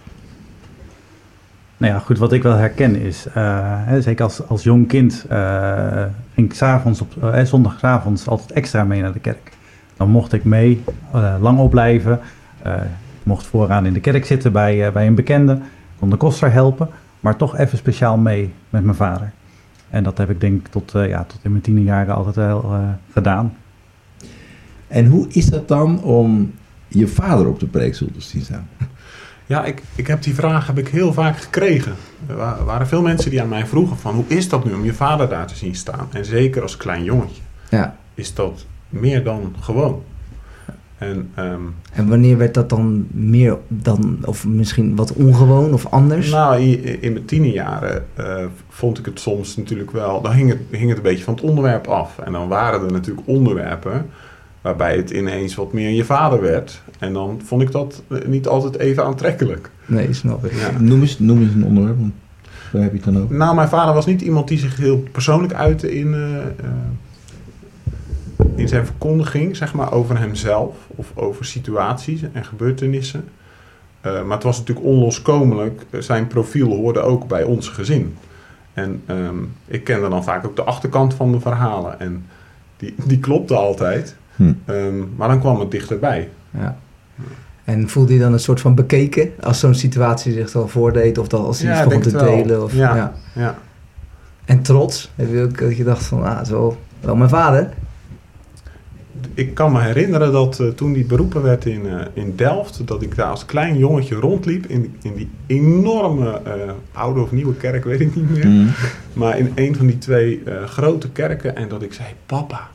Nou 1.83 1.95
ja, 1.95 2.01
goed, 2.01 2.17
wat 2.17 2.33
ik 2.33 2.43
wel 2.43 2.55
herken 2.55 2.95
is, 2.95 3.25
eh, 3.33 3.33
hè, 3.63 4.01
zeker 4.01 4.23
als, 4.23 4.47
als 4.47 4.63
jong 4.63 4.87
kind 4.87 5.25
eh, 5.29 6.03
ging 6.33 6.49
ik 6.49 6.53
's 6.53 6.61
avonds 6.61 7.01
op, 7.01 7.23
eh, 7.23 7.43
zondagavonds 7.43 8.27
altijd 8.27 8.51
extra 8.51 8.83
mee 8.83 9.01
naar 9.01 9.13
de 9.13 9.19
kerk. 9.19 9.51
Dan 9.97 10.09
mocht 10.09 10.33
ik 10.33 10.43
mee, 10.43 10.83
lang 11.39 11.59
opblijven. 11.59 12.19
Ik 12.63 13.23
mocht 13.23 13.45
vooraan 13.45 13.85
in 13.85 13.93
de 13.93 13.99
kerk 13.99 14.25
zitten 14.25 14.51
bij, 14.51 14.91
bij 14.91 15.07
een 15.07 15.15
bekende, 15.15 15.59
kon 15.99 16.09
de 16.09 16.15
koster 16.15 16.51
helpen, 16.51 16.89
maar 17.19 17.35
toch 17.35 17.57
even 17.57 17.77
speciaal 17.77 18.17
mee 18.17 18.53
met 18.69 18.83
mijn 18.83 18.95
vader. 18.95 19.31
En 19.89 20.03
dat 20.03 20.17
heb 20.17 20.29
ik 20.29 20.41
denk 20.41 20.59
ik 20.59 20.67
tot, 20.67 20.91
ja, 20.91 21.23
tot 21.23 21.39
in 21.41 21.51
mijn 21.51 21.63
tienerjaren 21.63 22.15
altijd 22.15 22.35
wel 22.35 22.75
gedaan. 23.11 23.53
En 24.87 25.05
hoe 25.05 25.27
is 25.29 25.45
dat 25.45 25.67
dan 25.67 26.03
om 26.03 26.53
je 26.87 27.07
vader 27.07 27.47
op 27.47 27.59
de 27.59 27.67
preekstoel 27.67 28.11
te 28.11 28.21
zien 28.21 28.41
staan? 28.41 28.67
Ja, 29.53 29.65
ik, 29.65 29.81
ik 29.95 30.07
heb 30.07 30.23
die 30.23 30.35
vraag 30.35 30.67
heb 30.67 30.77
ik 30.77 30.87
heel 30.87 31.13
vaak 31.13 31.37
gekregen. 31.37 31.93
Er 32.27 32.35
wa- 32.35 32.63
waren 32.63 32.87
veel 32.87 33.01
mensen 33.01 33.29
die 33.29 33.41
aan 33.41 33.47
mij 33.49 33.65
vroegen 33.65 33.97
van 33.97 34.15
hoe 34.15 34.23
is 34.27 34.49
dat 34.49 34.65
nu 34.65 34.73
om 34.73 34.83
je 34.83 34.93
vader 34.93 35.29
daar 35.29 35.47
te 35.47 35.55
zien 35.55 35.75
staan? 35.75 36.07
En 36.11 36.25
zeker 36.25 36.61
als 36.61 36.77
klein 36.77 37.03
jongetje 37.03 37.41
Ja. 37.69 37.95
is 38.13 38.33
dat 38.33 38.65
meer 38.89 39.23
dan 39.23 39.55
gewoon. 39.59 40.03
En 40.97 41.31
ehm, 41.35 41.61
En 41.93 42.07
wanneer 42.09 42.37
werd 42.37 42.53
dat 42.53 42.69
dan 42.69 43.07
meer 43.11 43.57
dan, 43.67 44.17
of 44.25 44.45
misschien 44.47 44.95
wat 44.95 45.13
ongewoon 45.13 45.73
of 45.73 45.85
anders? 45.89 46.29
nou, 46.31 46.61
in, 46.61 47.01
in 47.01 47.13
mijn 47.13 47.25
tienerjaren 47.25 48.05
eh, 48.13 48.45
vond 48.69 48.99
ik 48.99 49.05
het 49.05 49.19
soms 49.19 49.55
natuurlijk 49.57 49.91
wel, 49.91 50.21
dan 50.21 50.31
hing 50.33 50.49
het, 50.49 50.59
hing 50.69 50.87
het 50.87 50.97
een 50.97 51.03
beetje 51.03 51.23
van 51.23 51.33
het 51.33 51.43
onderwerp 51.43 51.87
af. 51.87 52.17
En 52.19 52.31
dan 52.31 52.47
waren 52.47 52.85
er 52.85 52.91
natuurlijk 52.91 53.27
onderwerpen 53.27 54.05
waarbij 54.63 54.95
het 54.95 55.09
ineens 55.09 55.55
wat 55.55 55.73
meer 55.73 55.89
je 55.89 56.05
vader 56.05 56.41
werd. 56.41 56.81
En 56.99 57.13
dan 57.13 57.41
vond 57.43 57.61
ik 57.61 57.71
dat 57.71 58.03
eh, 58.07 58.25
niet 58.25 58.47
altijd 58.47 58.77
even 58.77 59.05
aantrekkelijk. 59.05 59.69
Nee, 59.85 60.13
snap 60.13 60.45
ik. 60.45 60.53
Ja. 60.53 60.71
Noem 60.79 61.01
eens, 61.01 61.19
noem 61.19 61.41
eens 61.41 61.53
een 61.53 61.65
onderwerp. 61.65 61.97
Waar 62.73 62.81
heb 62.81 62.91
je 62.91 62.97
het 62.97 63.13
dan 63.13 63.23
over? 63.23 63.35
Nou, 63.35 63.55
mijn 63.55 63.69
vader 63.69 63.93
was 63.93 64.05
niet 64.05 64.21
iemand 64.21 64.47
die 64.47 64.57
zich 64.57 64.77
heel 64.77 65.03
persoonlijk 65.11 65.53
uitte 65.53 65.95
in, 65.95 66.13
eh, 66.13 66.45
eh, 66.45 66.71
in 68.55 68.67
zijn 68.67 68.85
verkondiging, 68.85 69.55
zeg 69.55 69.73
maar, 69.73 69.91
over 69.91 70.19
hemzelf 70.19 70.75
of 70.87 71.11
over 71.15 71.45
situaties 71.45 72.21
en 72.31 72.45
gebeurtenissen. 72.45 73.25
Eh, 74.01 74.23
maar 74.23 74.35
het 74.35 74.43
was 74.43 74.57
natuurlijk 74.57 74.85
onloskomelijk. 74.85 75.85
Zijn 75.99 76.27
profiel 76.27 76.75
hoorde 76.75 76.99
ook 76.99 77.27
bij 77.27 77.43
ons 77.43 77.67
gezin. 77.67 78.15
En 78.73 79.01
ehm, 79.05 79.37
ik 79.65 79.83
kende 79.83 80.09
dan 80.09 80.23
vaak 80.23 80.45
ook 80.45 80.55
de 80.55 80.63
achterkant 80.63 81.13
van 81.13 81.31
de 81.31 81.39
verhalen. 81.39 81.99
En 81.99 82.25
die, 82.77 82.95
die 83.05 83.19
klopte 83.19 83.55
altijd. 83.55 84.15
Hm. 84.35 84.53
Ehm, 84.65 84.93
maar 85.15 85.27
dan 85.27 85.39
kwam 85.39 85.59
het 85.59 85.71
dichterbij. 85.71 86.29
Ja. 86.51 86.77
En 87.63 87.89
voelde 87.89 88.13
je 88.13 88.19
dan 88.19 88.33
een 88.33 88.39
soort 88.39 88.61
van 88.61 88.75
bekeken 88.75 89.29
als 89.41 89.59
zo'n 89.59 89.73
situatie 89.75 90.33
zich 90.33 90.51
dan 90.51 90.69
voordeed 90.69 91.17
of 91.17 91.27
dan 91.27 91.45
als 91.45 91.59
hij 91.61 91.75
Ja, 91.75 91.83
begon 91.83 92.01
te 92.01 92.11
wel. 92.11 92.25
delen? 92.25 92.63
Of, 92.63 92.73
Ja. 92.75 92.95
ja. 92.95 93.13
Ja. 93.35 93.57
En 94.45 94.61
trots? 94.61 95.11
Heb 95.15 95.29
je 95.31 95.41
ook 95.41 95.59
dat 95.59 95.77
je 95.77 95.83
dacht 95.83 96.05
van, 96.05 96.23
ah, 96.23 96.45
zo, 96.45 96.77
wel 96.99 97.15
mijn 97.15 97.29
vader? 97.29 97.69
Ik 99.33 99.53
kan 99.53 99.71
me 99.71 99.81
herinneren 99.81 100.31
dat 100.31 100.59
eh, 100.59 100.67
toen 100.67 100.93
die 100.93 101.05
beroepen 101.05 101.41
werd 101.41 101.65
in, 101.65 101.87
eh, 101.87 102.05
in 102.13 102.33
Delft, 102.35 102.87
dat 102.87 103.01
ik 103.01 103.15
daar 103.15 103.29
als 103.29 103.45
klein 103.45 103.77
jongetje 103.77 104.15
rondliep 104.15 104.65
in, 104.65 104.81
die- 104.81 105.11
in 105.11 105.13
die 105.17 105.29
enorme 105.47 106.41
eh, 106.43 106.51
oude 106.91 107.21
of 107.21 107.31
nieuwe 107.31 107.53
kerk, 107.55 107.83
weet 107.83 107.99
ik 107.99 108.15
niet 108.15 108.29
meer. 108.29 108.43
Hm. 108.45 108.65
Maar 109.13 109.37
in 109.37 109.51
een 109.55 109.75
van 109.75 109.85
die 109.87 109.97
twee 109.97 110.43
grote 110.65 111.09
kerken 111.09 111.55
en 111.55 111.67
dat 111.69 111.81
ik 111.81 111.93
zei, 111.93 112.07
papa, 112.25 112.69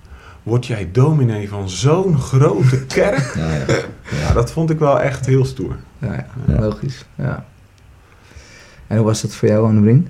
word 0.48 0.66
jij 0.66 0.88
dominee 0.92 1.48
van 1.48 1.68
zo'n 1.68 2.18
grote 2.18 2.84
kerk? 2.96 3.34
Ja, 3.36 3.50
ja. 3.74 3.74
ja, 4.28 4.32
dat 4.34 4.52
vond 4.52 4.70
ik 4.70 4.78
wel 4.78 5.00
echt 5.00 5.26
heel 5.26 5.44
stoer. 5.44 5.76
Ja, 5.98 6.12
ja, 6.12 6.26
Ja. 6.46 6.60
logisch. 6.60 7.04
Ja. 7.14 7.44
En 8.86 8.96
hoe 8.96 9.06
was 9.06 9.22
dat 9.22 9.34
voor 9.34 9.48
jou, 9.48 9.66
Anne-Brien? 9.66 10.08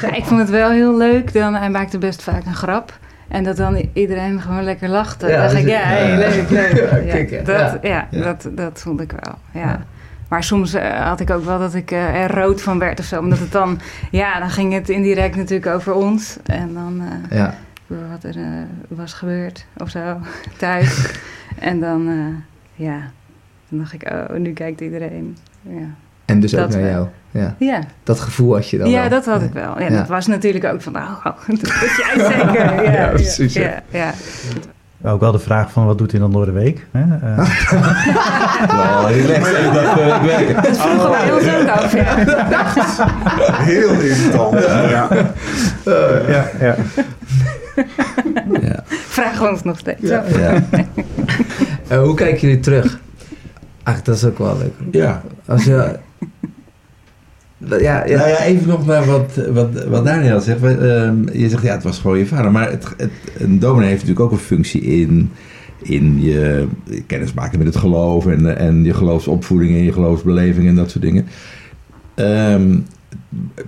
Ja, 0.00 0.12
ik 0.14 0.24
vond 0.24 0.40
het 0.40 0.50
wel 0.50 0.70
heel 0.70 0.96
leuk. 0.96 1.32
Dan, 1.32 1.54
hij 1.54 1.70
maakte 1.70 1.98
best 1.98 2.22
vaak 2.22 2.46
een 2.46 2.54
grap. 2.54 2.98
En 3.28 3.44
dat 3.44 3.56
dan 3.56 3.88
iedereen 3.92 4.40
gewoon 4.40 4.62
lekker 4.62 4.88
lachte. 4.88 5.26
Ja, 5.26 5.32
dan 5.32 5.42
dacht 5.42 5.54
ik, 5.56 5.62
dus- 5.62 5.72
ja, 5.72 5.78
hey, 5.80 6.16
leuk, 6.16 6.50
leuk. 6.50 6.72
Ja, 6.90 6.96
Ja, 6.96 7.12
kijk, 7.12 7.30
ja. 7.30 7.42
dat, 7.42 7.78
Ja. 7.82 7.88
ja. 7.88 8.08
Ja. 8.10 8.22
Dat, 8.24 8.48
dat 8.52 8.80
vond 8.80 9.00
ik 9.00 9.12
wel, 9.12 9.34
ja. 9.52 9.60
Ja. 9.60 9.84
Maar 10.28 10.44
soms 10.44 10.74
eh, 10.74 11.06
had 11.06 11.20
ik 11.20 11.30
ook 11.30 11.44
wel 11.44 11.58
dat 11.58 11.74
ik 11.74 11.90
eh, 11.90 12.14
er 12.22 12.34
rood 12.34 12.62
van 12.62 12.78
werd 12.78 12.98
of 12.98 13.04
zo. 13.04 13.18
Omdat 13.20 13.38
het 13.38 13.52
dan, 13.52 13.80
ja, 14.10 14.38
dan 14.38 14.50
ging 14.50 14.72
het 14.72 14.88
indirect 14.88 15.36
natuurlijk 15.36 15.74
over 15.74 15.92
ons. 15.94 16.36
En 16.44 16.74
dan 16.74 17.02
eh, 17.30 17.38
Ja. 17.38 17.54
Over 17.90 18.08
wat 18.10 18.24
er 18.24 18.36
eh, 18.36 18.44
was 18.88 19.12
gebeurd 19.12 19.64
of 19.76 19.90
zo 19.90 20.00
thuis. 20.58 21.10
en 21.58 21.80
dan, 21.80 22.08
eh, 22.08 22.86
ja, 22.86 22.98
dan 23.68 23.78
dacht 23.78 23.92
ik, 23.92 24.10
oh, 24.12 24.36
nu 24.36 24.52
kijkt 24.52 24.80
iedereen. 24.80 25.36
Ja, 25.62 25.86
En 26.24 26.40
dus 26.40 26.54
ook 26.54 26.60
Dat 26.60 26.70
naar 26.70 26.80
wel. 26.82 26.90
jou. 26.90 27.06
Ja. 27.30 27.54
ja. 27.58 27.80
Dat 28.02 28.20
gevoel 28.20 28.54
had 28.54 28.70
je 28.70 28.78
dan 28.78 28.90
Ja, 28.90 29.00
wel. 29.00 29.08
dat 29.08 29.24
had 29.26 29.42
ik 29.42 29.52
wel. 29.52 29.78
Ja, 29.80 29.88
Ja. 29.90 29.96
Dat 29.96 30.08
was 30.08 30.26
natuurlijk 30.26 30.64
ook 30.64 30.82
van, 30.82 30.96
oh, 30.96 31.26
oh, 31.26 31.38
dat 31.60 31.82
is 31.82 31.96
jij 31.96 32.14
zeker. 32.32 32.82
Ja, 32.84 32.92
Ja, 32.92 33.08
precies, 33.08 33.52
ja. 33.52 33.62
Ja, 33.62 33.82
ja. 33.90 34.12
Ook 35.04 35.20
wel 35.20 35.32
de 35.32 35.38
vraag 35.38 35.72
van 35.72 35.86
wat 35.86 35.98
doet 35.98 36.10
hij 36.10 36.20
dan 36.20 36.32
door 36.32 36.44
de 36.44 36.52
week? 36.52 36.86
Hè? 36.90 37.00
Eh, 37.00 37.48
even 39.08 39.72
dat 39.74 39.98
uh, 39.98 40.22
werken. 40.22 40.54
Dat 40.62 40.78
vroeg 40.78 41.04
Oh. 41.04 41.26
we 41.26 41.32
ons 41.34 41.54
ook 41.62 41.68
af, 41.68 41.94
ja. 41.94 42.14
Heel 43.52 43.90
irritant. 43.90 44.58
Ja. 44.64 45.08
ja, 46.28 46.44
ja. 46.60 46.76
Ja. 48.60 48.84
Vragen 49.16 49.44
we 49.44 49.50
ons 49.50 49.62
nog 49.62 49.78
steeds 49.78 50.00
Ja. 50.00 50.24
Ja. 50.38 50.64
Eh, 51.88 52.02
hoe 52.02 52.14
kijken 52.14 52.40
jullie 52.40 52.60
terug? 52.60 53.00
Eigenlijk, 53.82 54.04
dat 54.04 54.16
is 54.16 54.24
ook 54.24 54.38
wel 54.38 54.58
leuk. 54.58 54.94
ja. 55.02 55.22
Als 55.46 55.64
je... 55.64 55.98
Ja, 57.58 58.06
ja. 58.06 58.16
Nou 58.16 58.28
ja, 58.28 58.42
even 58.42 58.68
nog 58.68 58.86
naar 58.86 59.06
wat, 59.06 59.40
wat, 59.52 59.84
wat 59.84 60.04
Daniel 60.04 60.40
zegt. 60.40 60.62
Ehm, 60.62 61.32
je 61.32 61.48
zegt 61.48 61.62
ja, 61.62 61.72
het 61.72 61.82
was 61.82 61.98
gewoon 61.98 62.18
je 62.18 62.26
vader. 62.26 62.50
Maar 62.50 62.70
het, 62.70 62.94
het, 62.96 63.10
een 63.38 63.58
dominee 63.58 63.88
heeft 63.88 64.00
natuurlijk 64.00 64.26
ook 64.26 64.38
een 64.38 64.44
functie 64.44 64.80
in, 64.80 65.30
in 65.82 66.22
je 66.22 66.66
kennis 67.06 67.32
maken 67.32 67.58
met 67.58 67.66
het 67.66 67.76
geloof. 67.76 68.26
En, 68.26 68.56
en 68.58 68.84
je 68.84 68.94
geloofsopvoeding 68.94 69.74
en 69.74 69.82
je 69.82 69.92
geloofsbeleving 69.92 70.68
en 70.68 70.74
dat 70.74 70.90
soort 70.90 71.04
dingen. 71.04 71.26
Ehm, 72.14 72.78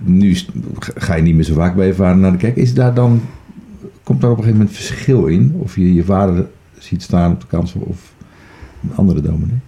nu 0.03 0.37
ga 0.95 1.15
je 1.15 1.21
niet 1.21 1.35
meer 1.35 1.43
zo 1.43 1.53
vaak 1.53 1.75
bij 1.75 1.87
je 1.87 1.93
vader 1.93 2.17
naar 2.17 2.31
de 2.31 2.37
kerk. 2.37 2.55
Is 2.55 2.73
daar 2.73 2.93
dan, 2.93 3.21
komt 4.05 4.21
daar 4.21 4.31
op 4.31 4.37
een 4.37 4.43
gegeven 4.43 4.65
moment 4.65 4.77
verschil 4.77 5.25
in? 5.25 5.55
Of 5.57 5.75
je 5.75 5.93
je 5.93 6.03
vader 6.03 6.47
ziet 6.77 7.01
staan 7.01 7.31
op 7.31 7.41
de 7.41 7.47
kansel 7.47 7.81
of 7.81 8.13
een 8.83 8.95
andere 8.95 9.21
dominee? 9.21 9.59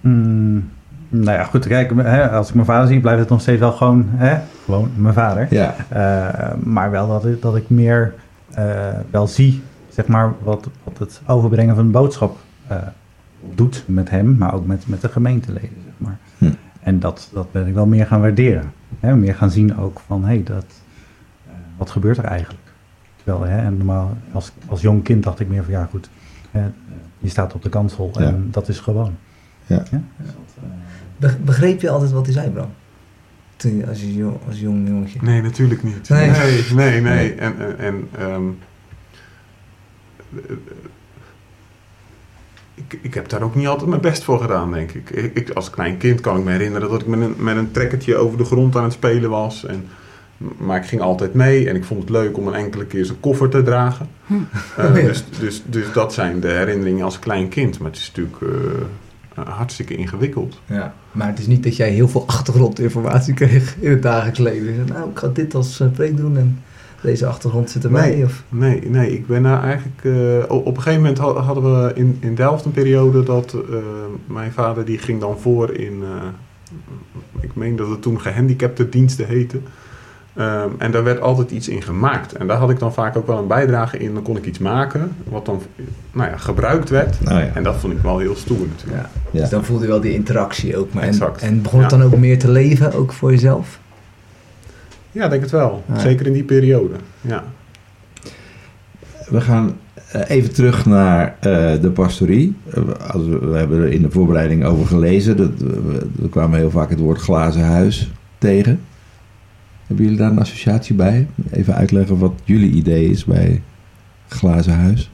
Mm, 0.00 0.68
nou 1.08 1.38
ja, 1.38 1.44
goed. 1.44 1.66
Kijk, 1.66 1.92
hè, 1.96 2.30
als 2.30 2.48
ik 2.48 2.54
mijn 2.54 2.66
vader 2.66 2.88
zie, 2.88 3.00
blijft 3.00 3.20
het 3.20 3.28
nog 3.28 3.40
steeds 3.40 3.60
wel 3.60 3.72
gewoon, 3.72 4.06
hè, 4.08 4.38
gewoon 4.64 4.90
mijn 4.96 5.14
vader. 5.14 5.46
Ja, 5.50 5.74
Eh, 5.88 6.54
maar 6.62 6.90
wel 6.90 7.08
dat 7.08 7.26
ik, 7.26 7.42
dat 7.42 7.56
ik 7.56 7.70
meer 7.70 8.14
eh, 8.54 8.64
wel 9.10 9.26
zie, 9.26 9.62
zeg 9.88 10.06
maar, 10.06 10.32
wat, 10.42 10.68
wat 10.84 10.98
het 10.98 11.20
overbrengen 11.26 11.74
van 11.74 11.84
een 11.84 11.90
boodschap 11.90 12.38
eh, 12.66 12.76
doet 13.54 13.84
met 13.86 14.10
hem, 14.10 14.36
maar 14.36 14.54
ook 14.54 14.66
met, 14.66 14.88
met 14.88 15.00
de 15.00 15.08
gemeenteleden, 15.08 15.82
zeg 15.84 15.94
maar. 15.96 16.18
Hm. 16.38 16.50
En 16.80 16.98
dat, 17.00 17.30
dat 17.32 17.52
ben 17.52 17.66
ik 17.66 17.74
wel 17.74 17.86
meer 17.86 18.06
gaan 18.06 18.20
waarderen. 18.20 18.72
Hè? 19.00 19.16
Meer 19.16 19.34
gaan 19.34 19.50
zien 19.50 19.78
ook 19.78 20.00
van, 20.06 20.20
hé, 20.20 20.26
hey, 20.26 20.42
dat, 20.44 20.64
wat 21.76 21.90
gebeurt 21.90 22.18
er 22.18 22.24
eigenlijk? 22.24 22.65
Terwijl, 23.26 23.52
hè, 23.52 23.58
en 23.64 23.76
normaal, 23.76 24.16
als, 24.32 24.52
als 24.66 24.80
jong 24.80 25.02
kind 25.02 25.22
dacht 25.22 25.40
ik 25.40 25.48
meer 25.48 25.62
van, 25.64 25.72
ja 25.72 25.88
goed, 25.90 26.10
hè, 26.50 26.64
je 27.18 27.28
staat 27.28 27.54
op 27.54 27.62
de 27.62 27.68
kansel 27.68 28.10
en 28.18 28.24
Ja. 28.24 28.34
dat 28.50 28.68
is 28.68 28.78
gewoon. 28.80 29.16
Ja. 29.66 29.82
Dat, 29.90 30.00
Be- 31.16 31.36
Begreep 31.44 31.80
je 31.80 31.90
altijd 31.90 32.10
wat 32.12 32.24
hij 32.24 32.34
zei, 32.34 32.50
Bram? 32.50 32.68
Toen, 33.56 33.88
als, 33.88 34.00
je 34.00 34.14
jong, 34.14 34.36
als 34.46 34.60
jong 34.60 34.88
jongetje. 34.88 35.18
Nee, 35.22 35.42
natuurlijk 35.42 35.82
niet. 35.82 36.08
Nee. 36.08 36.30
Nee, 36.30 36.62
nee, 36.74 37.00
nee. 37.00 37.34
En, 37.34 37.58
en, 37.58 37.78
en 37.78 38.08
ehm, 38.18 38.42
eh, 40.34 40.56
ik, 42.74 42.98
ik 43.02 43.14
heb 43.14 43.28
daar 43.28 43.42
ook 43.42 43.54
niet 43.54 43.66
altijd 43.66 43.88
mijn 43.88 44.00
best 44.00 44.24
voor 44.24 44.40
gedaan, 44.40 44.72
denk 44.72 44.92
ik. 44.92 45.10
ik. 45.10 45.34
ik- 45.34 45.50
Als 45.50 45.70
klein 45.70 45.96
kind 45.96 46.20
kan 46.20 46.38
ik 46.38 46.44
me 46.44 46.50
herinneren 46.50 46.88
dat 46.90 47.00
ik 47.00 47.06
met 47.06 47.20
een, 47.20 47.34
met 47.38 47.56
een 47.56 47.70
trekkertje 47.70 48.16
over 48.16 48.38
de 48.38 48.44
grond 48.44 48.76
aan 48.76 48.84
het 48.84 48.92
spelen 48.92 49.30
was. 49.30 49.64
En, 49.64 49.86
maar 50.56 50.76
ik 50.76 50.84
ging 50.86 51.00
altijd 51.02 51.34
mee 51.34 51.68
en 51.68 51.76
ik 51.76 51.84
vond 51.84 52.00
het 52.00 52.10
leuk 52.10 52.36
om 52.36 52.46
een 52.48 52.54
enkele 52.54 52.84
keer 52.86 53.04
zijn 53.04 53.20
koffer 53.20 53.48
te 53.48 53.62
dragen. 53.62 54.08
Eh, 54.26 54.36
Oh 54.90 54.96
ja. 54.96 55.02
dus, 55.06 55.24
dus, 55.40 55.62
dus 55.66 55.92
dat 55.92 56.12
zijn 56.14 56.40
de 56.40 56.48
herinneringen 56.50 57.04
als 57.04 57.18
klein 57.18 57.48
kind. 57.48 57.78
Maar 57.78 57.90
het 57.90 57.98
is 58.00 58.12
natuurlijk 58.14 58.36
eh, 58.42 59.46
hartstikke 59.56 59.96
ingewikkeld. 59.96 60.60
Ja. 60.66 60.94
Maar 61.12 61.26
het 61.28 61.38
is 61.38 61.46
niet 61.46 61.62
dat 61.62 61.76
jij 61.76 61.90
heel 61.90 62.08
veel 62.08 62.24
achtergrondinformatie 62.26 63.34
kreeg 63.34 63.76
in 63.80 63.90
het 63.90 64.02
dagelijks 64.02 64.38
leven. 64.38 64.64
Je 64.74 64.82
nou, 64.92 65.10
ik 65.10 65.18
ga 65.18 65.28
dit 65.28 65.54
als 65.54 65.80
eh, 65.80 65.88
preek 65.90 66.16
doen 66.16 66.36
en 66.36 66.60
deze 67.02 67.26
achtergrond 67.26 67.70
zit 67.70 67.84
erbij. 67.84 68.08
Nee. 68.10 68.24
Of... 68.24 68.42
Nee, 68.48 68.80
nee, 68.90 69.12
ik 69.12 69.26
ben 69.26 69.42
daar 69.42 69.62
eigenlijk... 69.62 70.04
eh, 70.48 70.56
op 70.56 70.66
een 70.76 70.82
gegeven 70.82 71.00
moment 71.00 71.18
ha- 71.18 71.40
hadden 71.42 71.82
we 71.82 71.92
in, 71.94 72.16
in 72.20 72.34
Delft 72.34 72.64
een 72.64 72.70
periode 72.72 73.22
dat 73.22 73.52
eh, 73.70 73.76
mijn 74.26 74.52
vader 74.52 74.84
die 74.84 74.98
ging 74.98 75.20
dan 75.20 75.38
voor 75.38 75.70
in... 75.74 76.02
eh, 76.02 76.08
ik 77.40 77.54
meen 77.54 77.76
dat 77.76 77.88
het 77.88 78.02
toen 78.02 78.20
gehandicapte 78.20 78.88
diensten 78.88 79.26
heette. 79.26 79.58
Ehm, 80.36 80.68
en 80.78 80.90
daar 80.90 81.04
werd 81.04 81.20
altijd 81.20 81.50
iets 81.50 81.68
in 81.68 81.82
gemaakt. 81.82 82.32
En 82.32 82.46
daar 82.46 82.56
had 82.56 82.70
ik 82.70 82.78
dan 82.78 82.92
vaak 82.92 83.16
ook 83.16 83.26
wel 83.26 83.38
een 83.38 83.46
bijdrage 83.46 83.98
in. 83.98 84.14
Dan 84.14 84.22
kon 84.22 84.36
ik 84.36 84.44
iets 84.44 84.58
maken 84.58 85.12
wat 85.28 85.46
dan 85.46 85.62
nou 86.12 86.30
ja, 86.30 86.36
gebruikt 86.36 86.90
werd. 86.90 87.16
ja. 87.24 87.50
En 87.54 87.62
dat 87.62 87.76
vond 87.76 87.92
ik 87.92 87.98
wel 87.98 88.18
heel 88.18 88.36
stoer 88.36 88.66
natuurlijk. 88.76 89.02
Ja. 89.02 89.10
Ja. 89.30 89.40
Dus 89.40 89.50
dan 89.50 89.64
voelde 89.64 89.82
je 89.84 89.90
wel 89.90 90.00
die 90.00 90.14
interactie 90.14 90.76
ook. 90.76 90.92
Maar 90.92 91.02
en, 91.02 91.08
Exact. 91.08 91.42
en 91.42 91.62
begon 91.62 91.80
het 91.82 91.90
Ja. 91.90 91.96
dan 91.96 92.06
ook 92.06 92.16
meer 92.16 92.38
te 92.38 92.50
leven, 92.50 92.92
ook 92.92 93.12
voor 93.12 93.30
jezelf? 93.30 93.78
Ja, 95.12 95.28
denk 95.28 95.42
het 95.42 95.50
wel. 95.50 95.84
Zeker 95.96 96.26
in 96.26 96.32
die 96.32 96.44
periode. 96.44 96.94
Ja. 97.20 97.44
We 99.28 99.40
gaan 99.40 99.76
eh, 100.12 100.30
even 100.30 100.52
terug 100.54 100.86
naar 100.86 101.36
eh, 101.40 101.80
de 101.80 101.90
pastorie. 101.90 102.54
Eh, 102.70 102.82
als 103.12 103.26
we, 103.26 103.38
we 103.38 103.56
hebben 103.56 103.80
er 103.80 103.92
in 103.92 104.02
de 104.02 104.10
voorbereiding 104.10 104.64
over 104.64 104.86
gelezen. 104.86 105.36
Dat, 105.36 105.50
we, 105.58 106.06
we 106.16 106.28
kwamen 106.28 106.58
heel 106.58 106.70
vaak 106.70 106.90
het 106.90 106.98
woord 106.98 107.20
glazen 107.20 107.64
huis 107.64 108.10
tegen. 108.38 108.80
Hebben 109.86 110.04
jullie 110.04 110.20
daar 110.20 110.30
een 110.30 110.38
associatie 110.40 110.94
bij? 110.94 111.26
Even 111.50 111.74
uitleggen 111.74 112.18
wat 112.18 112.32
jullie 112.44 112.70
idee 112.72 113.10
is 113.10 113.24
bij 113.24 113.62
glazen 114.28 114.74
huis. 114.74 115.10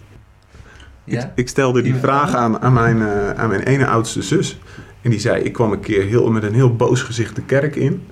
Ik, 1.05 1.29
ik 1.35 1.49
stelde 1.49 1.83
die 1.83 1.95
vraag 1.95 2.35
aan, 2.35 2.61
aan, 2.61 2.73
mijn, 2.73 3.03
eh, 3.03 3.31
aan 3.31 3.49
mijn 3.49 3.63
ene 3.63 3.87
oudste 3.87 4.23
zus. 4.23 4.59
En 5.03 5.11
die 5.11 5.21
zei, 5.21 5.43
ik 5.43 5.53
kwam 5.53 5.73
een 5.73 5.81
keer 5.81 6.05
heel, 6.07 6.31
met 6.31 6.43
een 6.43 6.55
heel 6.55 6.77
boos 6.77 7.03
gezicht 7.03 7.37
de 7.37 7.43
kerk 7.43 7.77
in. 7.77 8.03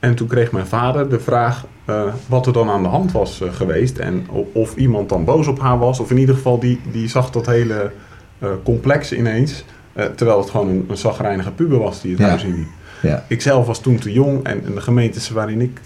En 0.00 0.14
toen 0.14 0.26
kreeg 0.28 0.52
mijn 0.52 0.66
vader 0.66 1.08
de 1.08 1.20
vraag 1.20 1.66
eh, 1.84 2.02
wat 2.26 2.46
er 2.46 2.52
dan 2.52 2.68
aan 2.70 2.82
de 2.82 2.88
hand 2.88 3.12
was 3.12 3.40
eh, 3.40 3.52
geweest. 3.52 3.98
En 3.98 4.26
of 4.52 4.76
iemand 4.76 5.08
dan 5.08 5.24
boos 5.24 5.46
op 5.46 5.60
haar 5.60 5.78
was. 5.78 6.00
Of 6.00 6.10
in 6.10 6.18
ieder 6.18 6.34
geval, 6.34 6.58
die, 6.58 6.80
die 6.92 7.08
zag 7.08 7.30
dat 7.30 7.46
hele 7.46 7.92
eh, 8.38 8.48
complex 8.64 9.12
ineens. 9.12 9.64
eh, 9.92 10.04
terwijl 10.06 10.38
het 10.38 10.50
gewoon 10.50 10.68
een, 10.68 10.84
een 10.88 10.96
zagrijnige 10.96 11.50
puber 11.50 11.78
was 11.78 12.00
die 12.00 12.10
het 12.10 12.20
Ja. 12.20 12.28
huis 12.28 12.44
inliep. 12.44 12.68
Ja. 13.02 13.24
Ik 13.28 13.40
zelf 13.40 13.66
was 13.66 13.80
toen 13.80 13.98
te 13.98 14.12
jong. 14.12 14.44
En 14.44 14.64
in 14.64 14.74
de 14.74 14.80
gemeentes 14.80 15.30
waarin 15.30 15.60
ik 15.60 15.80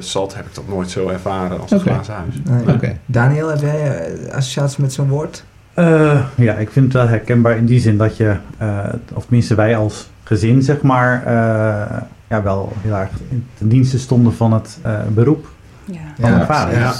zat, 0.00 0.34
heb 0.34 0.46
ik 0.46 0.54
dat 0.54 0.68
nooit 0.68 0.90
zo 0.90 1.08
ervaren 1.08 1.60
als 1.60 1.70
het 1.70 1.82
glazen 1.82 2.14
huis. 2.14 2.34
Nee. 2.80 2.96
Daniel, 3.06 3.48
heb 3.48 3.60
jij 3.60 3.98
eh, 3.98 4.34
associaties 4.34 4.76
met 4.76 4.92
zo'n 4.92 5.08
woord? 5.08 5.44
Eh, 5.74 6.20
ja, 6.34 6.54
ik 6.54 6.70
vind 6.70 6.84
het 6.84 6.94
wel 6.94 7.08
herkenbaar 7.08 7.56
in 7.56 7.66
die 7.66 7.80
zin 7.80 7.96
dat 7.96 8.16
je, 8.16 8.36
eh, 8.58 8.78
of 9.14 9.22
tenminste 9.24 9.54
wij 9.54 9.76
als 9.76 10.10
gezin, 10.24 10.62
zeg 10.62 10.82
maar, 10.82 11.22
eh, 11.26 11.96
ja, 12.28 12.42
wel 12.42 12.72
heel 12.80 12.94
erg 12.94 13.10
in 13.28 13.46
ten 13.58 13.68
dienste 13.68 13.98
stonden 13.98 14.34
van 14.34 14.52
het 14.52 14.78
eh, 14.82 14.92
beroep 15.08 15.46
Ja. 15.84 15.98
van 16.20 16.30
Ja, 16.30 16.34
mijn 16.36 16.46
vader. 16.46 16.78
ja? 16.78 16.92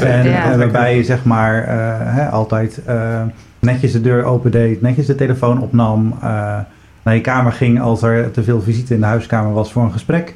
En 0.00 0.28
Ja. 0.28 0.52
eh, 0.52 0.58
waarbij 0.58 0.96
je 0.96 1.04
zeg 1.04 1.24
maar 1.24 1.62
eh, 1.64 1.76
hè, 2.14 2.28
altijd 2.28 2.80
eh, 2.84 3.22
netjes 3.58 3.92
de 3.92 4.00
deur 4.00 4.24
opendeed, 4.24 4.82
netjes 4.82 5.06
de 5.06 5.14
telefoon 5.14 5.60
opnam, 5.60 6.12
eh, 6.22 6.58
naar 7.02 7.14
je 7.14 7.20
kamer 7.20 7.52
ging 7.52 7.80
als 7.80 8.02
er 8.02 8.30
te 8.30 8.42
veel 8.42 8.62
visite 8.62 8.94
in 8.94 9.00
de 9.00 9.06
huiskamer 9.06 9.52
was 9.52 9.72
voor 9.72 9.82
een 9.82 9.92
gesprek. 9.92 10.34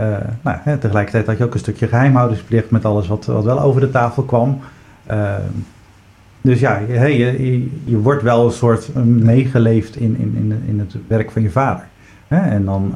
Eh, 0.00 0.06
nou, 0.42 0.56
hè, 0.62 0.76
tegelijkertijd 0.76 1.26
had 1.26 1.38
je 1.38 1.44
ook 1.44 1.54
een 1.54 1.60
stukje 1.60 1.88
geheimhoudingsplicht 1.88 2.70
met 2.70 2.84
alles 2.84 3.08
wat, 3.08 3.26
wat 3.26 3.44
wel 3.44 3.60
over 3.60 3.80
de 3.80 3.90
tafel 3.90 4.22
kwam. 4.22 4.58
Eh, 5.06 5.34
dus 6.40 6.60
ja, 6.60 6.78
je, 6.88 6.92
hey, 6.92 7.16
je, 7.16 7.68
je, 7.84 7.98
wordt 7.98 8.22
wel 8.22 8.44
een 8.44 8.52
soort 8.52 8.92
eh, 8.92 9.02
meegeleefd 9.02 9.96
in, 9.96 10.16
in, 10.18 10.34
in, 10.36 10.62
in 10.66 10.78
het 10.78 10.96
werk 11.06 11.30
van 11.30 11.42
je 11.42 11.50
vader. 11.50 11.84
Hè? 12.28 12.36
En 12.36 12.64
dan, 12.64 12.94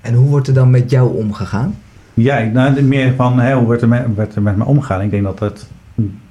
En 0.00 0.14
hoe 0.14 0.28
wordt 0.28 0.48
er 0.48 0.54
dan 0.54 0.70
met 0.70 0.90
jou 0.90 1.16
omgegaan? 1.16 1.74
ja, 2.14 2.40
nou, 2.40 2.82
meer 2.82 3.14
van 3.14 3.38
hè, 3.38 3.54
hoe 3.54 3.68
werd 3.68 3.82
er, 3.82 3.88
met, 3.88 4.14
werd 4.14 4.34
er 4.34 4.42
met 4.42 4.56
me 4.56 4.64
omgegaan. 4.64 5.00
Ik 5.00 5.10
denk 5.10 5.24
dat, 5.24 5.38
het, 5.38 5.66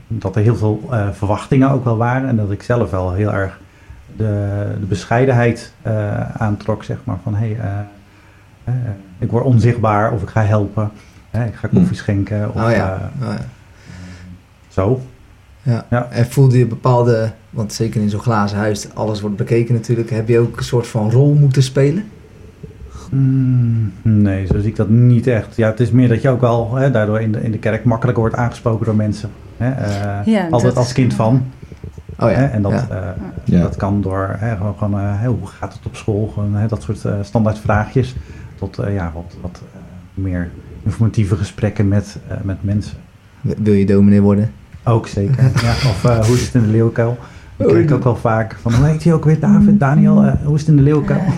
dat 0.08 0.36
er 0.36 0.42
heel 0.42 0.56
veel 0.56 0.90
verwachtingen 1.12 1.70
ook 1.70 1.84
wel 1.84 1.98
waren. 1.98 2.30
En 2.30 2.36
dat 2.36 2.52
ik 2.52 2.64
zelf 2.64 2.92
wel 2.92 3.14
heel 3.14 3.34
erg 3.34 3.60
de, 4.16 4.64
de 4.80 4.86
bescheidenheid 4.86 5.74
aantrok. 6.38 6.84
Zeg 6.84 6.98
maar 7.04 7.18
van 7.24 7.36
hé, 7.36 7.56
hey, 7.56 7.86
ik 9.20 9.32
word 9.32 9.44
onzichtbaar 9.44 10.12
of 10.14 10.22
ik 10.22 10.30
ga 10.30 10.42
helpen. 10.44 10.92
Hè, 11.30 11.46
ik 11.46 11.54
ga 11.56 11.68
koffie 11.68 11.96
schenken. 11.98 12.50
Of, 12.50 12.64
oh 12.64 12.72
ja. 12.72 13.12
eh, 13.22 13.28
Oh 13.28 13.34
ja. 13.34 13.46
zo. 14.68 15.02
Ja. 15.64 15.86
Ja. 15.90 16.08
En 16.12 16.26
voelde 16.26 16.58
je 16.58 16.66
bepaalde, 16.66 17.32
want 17.50 17.74
zeker 17.74 18.02
in 18.02 18.10
zo'n 18.10 18.20
glazen 18.20 18.58
huis, 18.58 18.88
alles 18.94 19.22
wordt 19.22 19.36
bekeken 19.36 19.74
natuurlijk, 19.76 20.10
heb 20.10 20.28
je 20.28 20.40
ook 20.40 20.58
een 20.58 20.64
soort 20.64 20.88
van 20.88 21.12
rol 21.12 21.34
moeten 21.34 21.64
spelen? 21.64 22.04
Mm, 23.12 23.94
nee, 24.02 24.46
zo 24.46 24.60
zie 24.60 24.70
ik 24.70 24.76
dat 24.76 24.90
niet 24.90 25.28
echt. 25.28 25.56
Ja, 25.56 25.70
het 25.70 25.80
is 25.80 25.92
meer 25.92 26.08
dat 26.08 26.22
je 26.22 26.30
ook 26.30 26.42
wel 26.42 26.76
hè, 26.76 26.92
daardoor 26.92 27.22
in 27.22 27.32
de, 27.32 27.42
in 27.44 27.52
de 27.52 27.58
kerk 27.58 27.84
makkelijker 27.84 28.24
wordt 28.24 28.38
aangesproken 28.38 28.86
door 28.86 28.96
mensen. 28.96 29.30
Hè, 29.58 29.70
eh, 29.72 30.26
Ja, 30.34 30.48
altijd 30.50 30.78
als 30.78 30.94
kind 30.94 31.14
van. 31.14 31.46
Oh 32.20 32.30
ja. 32.30 32.36
Hè, 32.38 32.46
en 32.46 32.62
dat, 32.62 32.72
ja. 32.72 32.88
eh, 32.90 33.08
Ja. 33.44 33.62
dat 33.62 33.76
kan 33.76 34.02
door 34.02 34.36
hè, 34.40 34.56
gewoon, 34.78 35.00
eh, 35.00 35.26
hoe 35.26 35.48
gaat 35.48 35.74
het 35.74 35.86
op 35.86 35.96
school? 35.96 36.28
Gewoon, 36.34 36.56
hè, 36.56 36.68
dat 36.68 36.82
soort 36.84 37.06
eh, 37.06 37.14
standaard 37.22 37.60
vraagjes. 37.60 38.16
Tot 38.62 38.80
eh, 38.80 38.94
ja, 38.94 39.12
wat, 39.14 39.36
wat 39.42 39.62
eh, 39.74 39.80
meer 40.14 40.50
informatieve 40.84 41.36
gesprekken 41.36 41.88
met, 41.88 42.18
eh, 42.28 42.38
met 42.42 42.58
mensen. 42.64 42.98
Wil 43.42 43.74
je 43.74 43.86
dominee 43.86 44.22
worden? 44.22 44.52
Ook 44.84 45.08
zeker. 45.08 45.44
ja, 45.64 45.72
of 45.72 46.04
eh, 46.06 46.26
hoe 46.26 46.36
is 46.36 46.46
het 46.46 46.54
in 46.56 46.62
de 46.62 46.68
leeuwkuil? 46.68 47.18
Dat 47.58 47.68
krijg 47.70 47.84
ik 47.86 47.92
ook 47.92 48.04
wel 48.04 48.16
vaak. 48.16 48.56
Van, 48.62 48.74
hoe 48.74 48.86
heet 48.86 49.04
hij 49.04 49.14
ook 49.14 49.26
weer, 49.26 49.40
David? 49.40 49.80
Daniel, 49.80 50.24
eh, 50.24 50.34
hoe 50.44 50.54
is 50.56 50.60
het 50.62 50.70
in 50.70 50.76
de 50.76 50.82
leeuwkuil? 50.82 51.22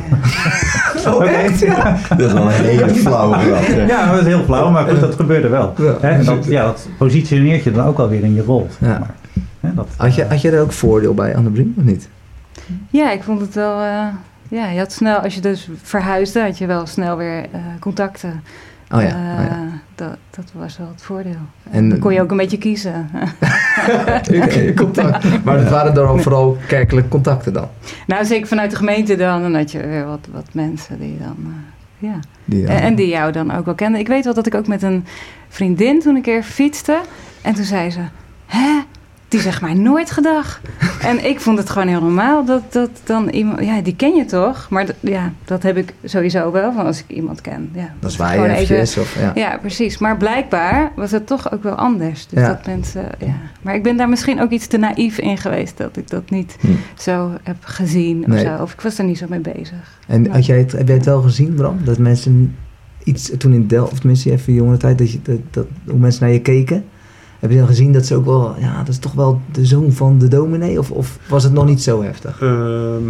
Oh, 1.08 1.16
Oké. 1.16 1.24
echt? 1.26 1.60
Ja. 1.60 1.98
Dat 2.10 2.20
is 2.20 2.34
wel 2.34 2.46
een 2.46 2.52
hele 2.52 2.90
flauwe 2.90 3.36
grap. 3.38 3.88
Ja, 3.88 4.12
dat 4.12 4.20
is 4.22 4.26
heel 4.28 4.44
flauw, 4.44 4.70
maar 4.72 4.88
goed, 4.88 5.00
dat 5.00 5.16
gebeurde 5.16 5.48
wel. 5.48 5.74
Ja. 6.02 6.18
Dat, 6.24 6.46
ja, 6.46 6.64
dat 6.64 6.88
positioneert 6.98 7.64
je 7.64 7.72
dan 7.72 7.86
ook 7.86 8.00
alweer 8.00 8.24
in 8.24 8.34
je 8.34 8.42
rol. 8.44 8.68
zeg 8.80 8.90
Ja. 8.90 9.00
maar. 9.00 9.14
Hè, 9.60 9.74
dat, 9.74 9.88
Had, 9.98 10.16
je, 10.16 10.26
had 10.26 10.42
je 10.42 10.52
er 10.52 10.62
ook 10.62 10.72
voordeel 10.72 11.14
bij, 11.14 11.36
Anne 11.36 11.50
Briem, 11.50 11.74
of 11.78 11.84
niet? 11.84 12.10
Ja, 12.90 13.12
ik 13.12 13.24
vond 13.24 13.42
het 13.42 13.54
wel. 13.56 13.82
eh, 13.82 14.06
ja, 14.54 14.70
je 14.70 14.80
had 14.80 14.92
snel, 14.92 15.18
als 15.18 15.36
je 15.36 15.42
dus 15.42 15.70
verhuisde, 15.82 16.42
had 16.42 16.58
je 16.58 16.66
wel 16.66 16.86
snel 16.86 17.18
weer 17.18 17.38
eh, 17.52 17.60
contacten. 17.80 18.44
Oh 18.92 19.02
ja. 19.02 19.08
Eh, 19.08 19.40
oh 19.40 19.46
ja. 19.50 19.60
dat, 19.96 20.18
dat 20.30 20.52
was 20.54 20.78
wel 20.78 20.88
het 20.88 21.02
voordeel. 21.02 21.40
En- 21.72 21.90
dan 21.90 22.00
kon 22.00 22.14
je 22.14 22.22
ook 22.22 22.32
een 22.32 22.38
beetje 22.38 22.58
kiezen. 22.58 23.10
Contact. 24.76 25.44
Maar 25.44 25.58
het 25.60 25.70
waren 25.70 25.94
dan 25.94 26.22
vooral 26.22 26.58
kerkelijke 26.68 27.10
contacten 27.10 27.54
dan? 27.54 27.68
nou, 28.08 28.26
zeker 28.26 28.48
vanuit 28.48 28.70
de 28.72 28.76
gemeente 28.78 29.16
dan. 29.16 29.42
Dan 29.42 29.56
had 29.56 29.72
je 29.72 29.88
weer 29.88 30.06
wat, 30.06 30.28
wat 30.32 30.46
mensen 30.52 31.00
die 31.00 31.18
dan. 31.18 31.36
eh, 31.40 32.10
ja. 32.10 32.20
Die, 32.46 32.68
En, 32.68 32.82
en 32.82 32.96
die 32.96 33.08
jou 33.08 33.32
dan 33.32 33.52
ook 33.56 33.66
wel 33.66 33.76
kenden. 33.76 34.00
Ik 34.00 34.08
weet 34.08 34.24
wel 34.24 34.34
dat 34.34 34.46
ik 34.48 34.56
ook 34.56 34.68
met 34.68 34.82
een 34.84 35.06
vriendin 35.50 36.00
toen 36.00 36.16
een 36.16 36.22
keer 36.22 36.44
fietste. 36.44 37.00
En 37.42 37.54
toen 37.54 37.64
zei 37.66 37.90
ze: 37.92 38.00
Hè? 38.46 38.80
Die 39.34 39.42
zegt 39.42 39.62
mij 39.62 39.74
nooit 39.74 40.12
gedag. 40.12 40.62
en 41.02 41.26
ik 41.26 41.40
vond 41.40 41.58
het 41.58 41.70
gewoon 41.70 41.88
heel 41.88 42.02
normaal 42.02 42.46
dat, 42.46 42.62
dat 42.74 42.90
dan 43.04 43.30
iemand. 43.30 43.60
Ja, 43.66 43.82
die 43.82 43.96
ken 43.96 44.16
je 44.16 44.26
toch? 44.26 44.68
Maar 44.70 44.86
ja, 45.00 45.32
dat 45.46 45.64
heb 45.64 45.78
ik 45.78 45.94
sowieso 46.04 46.52
wel. 46.52 46.74
Van 46.74 46.86
als 46.86 47.00
ik 47.00 47.06
iemand 47.16 47.42
ken. 47.42 47.70
Ja, 47.74 47.94
Dat 48.00 48.12
is 48.12 48.18
waar 48.18 48.40
je 48.50 48.56
even-. 48.56 49.02
Of, 49.02 49.18
ja. 49.20 49.32
Ja, 49.36 49.58
precies. 49.58 49.98
Maar 49.98 50.18
blijkbaar 50.18 50.92
was 50.96 51.12
het 51.12 51.28
toch 51.28 51.52
ook 51.54 51.64
wel 51.64 51.74
anders. 51.76 52.28
Dus 52.28 52.40
Ja. 52.40 52.48
dat 52.48 52.66
mensen, 52.66 53.06
ja. 53.20 53.36
Maar 53.62 53.76
ik 53.76 53.84
ben 53.84 53.98
daar 53.98 54.10
misschien 54.10 54.42
ook 54.42 54.50
iets 54.52 54.68
te 54.68 54.78
naïef 54.78 55.18
in 55.18 55.38
geweest 55.38 55.78
dat 55.78 55.98
ik 55.98 56.10
dat 56.10 56.30
niet 56.30 56.56
Hm. 56.60 56.68
zo 56.98 57.32
heb 57.44 57.56
gezien 57.60 58.34
of 58.34 58.40
zo. 58.40 58.58
Of 58.62 58.74
ik 58.74 58.82
was 58.82 58.98
er 58.98 59.06
niet 59.06 59.18
zo 59.18 59.26
mee 59.30 59.40
bezig. 59.40 60.00
En 60.08 60.32
had 60.32 60.46
jij 60.46 60.58
het, 60.58 60.72
heb 60.72 60.88
jij 60.88 60.96
het 60.98 61.06
wel 61.06 61.22
gezien, 61.22 61.54
Bram? 61.54 61.78
Dat 61.84 61.98
mensen 61.98 62.56
iets 63.04 63.32
toen 63.38 63.54
in 63.54 63.68
Delft, 63.68 63.92
of 63.92 64.00
tenminste 64.00 64.32
even 64.32 64.54
jongere 64.54 64.78
tijd, 64.78 64.98
dat 64.98 65.12
je, 65.12 65.20
dat, 65.24 65.40
dat, 65.50 65.66
hoe 65.88 66.00
mensen 66.00 66.24
naar 66.24 66.34
je 66.34 66.42
keken? 66.42 66.84
Heb 67.44 67.52
je 67.52 67.58
dan 67.58 67.68
gezien 67.68 67.92
dat 67.94 68.06
ze 68.06 68.16
ook 68.16 68.26
wel, 68.26 68.56
ja, 68.60 68.78
dat 68.78 68.88
is 68.88 68.98
toch 68.98 69.14
wel 69.14 69.42
de 69.52 69.66
zoon 69.66 69.92
van 69.92 70.18
de 70.18 70.28
dominee? 70.28 70.80
Of, 70.80 70.92
of 70.92 71.18
was 71.28 71.44
het 71.44 71.54
nog 71.54 71.66
niet 71.66 71.82
zo 71.84 72.04
heftig? 72.04 72.42
Ehm, 72.42 73.02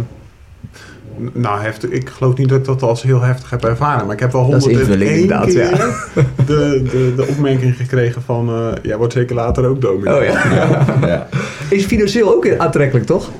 nou, 1.32 1.60
heftig. 1.62 1.90
Ik 1.90 2.08
geloof 2.08 2.36
niet 2.36 2.48
dat 2.48 2.58
ik 2.58 2.64
dat 2.64 2.82
als 2.82 3.02
heel 3.02 3.20
heftig 3.20 3.50
heb 3.50 3.64
ervaren. 3.64 4.04
Maar 4.06 4.14
ik 4.14 4.20
heb 4.20 4.32
wel 4.32 4.50
Dat 4.50 4.58
is 4.58 4.64
101 4.64 4.90
invulling 4.90 5.20
inderdaad, 5.20 5.46
keer 5.46 5.70
ja. 5.70 5.94
de, 6.46 6.82
de, 6.90 7.12
de 7.16 7.26
opmerking 7.26 7.76
gekregen 7.76 8.22
van... 8.22 8.48
eh 8.48 8.66
jij 8.82 8.96
wordt 8.96 9.12
zeker 9.12 9.34
later 9.34 9.64
ook 9.66 9.80
dominee. 9.80 10.16
Oh 10.18 10.24
ja. 10.24 10.42
Ja. 11.06 11.28
Is 11.70 11.84
financieel 11.84 12.34
ook 12.34 12.56
aantrekkelijk, 12.58 13.06
toch? 13.06 13.30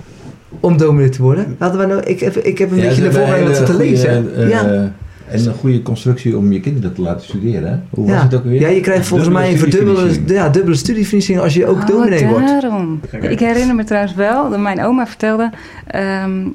Om 0.61 0.77
dominee 0.77 1.09
te 1.09 1.23
worden? 1.23 1.57
Hadden 1.59 1.79
wij 1.79 1.87
nou, 1.87 2.01
ik, 2.01 2.21
heb, 2.21 2.37
ik 2.37 2.59
heb 2.59 2.71
een 2.71 2.77
Ja, 2.77 2.83
beetje 2.89 3.03
de 3.03 3.13
voorbeeld 3.13 3.59
een 3.59 3.65
te 3.65 3.77
lezen. 3.77 4.23
goede, 4.23 4.43
eh, 4.43 4.49
ja. 4.49 4.93
En 5.29 5.47
een 5.47 5.55
goede 5.55 5.83
constructie 5.83 6.37
om 6.37 6.53
je 6.53 6.61
kinderen 6.61 6.95
te 6.95 7.01
laten 7.03 7.25
studeren. 7.25 7.71
Hè? 7.71 7.77
Hoe 7.91 8.11
was 8.11 8.23
het 8.23 8.35
ook 8.35 8.45
weer? 8.45 8.61
ja, 8.61 8.69
je 8.69 8.81
krijgt 8.81 9.07
volgens 9.07 9.29
mij 9.31 9.51
een 9.53 9.59
verdubbelde 9.59 9.99
studiefinanciering. 10.01 10.47
ja, 10.47 10.53
dubbele 10.53 10.77
studiefinanciering 10.77 11.45
als 11.45 11.55
je 11.55 11.67
ook 11.67 11.81
Oh, 11.81 11.87
dominee 11.87 12.27
wordt. 12.27 12.47
daarom. 12.47 13.01
Ik 13.21 13.41
herinner 13.41 13.75
me 13.75 13.85
trouwens 13.85 14.15
wel, 14.15 14.51
dat 14.51 14.59
mijn 14.61 14.83
oma 14.85 15.07
vertelde... 15.07 15.51
ehm, 15.87 16.47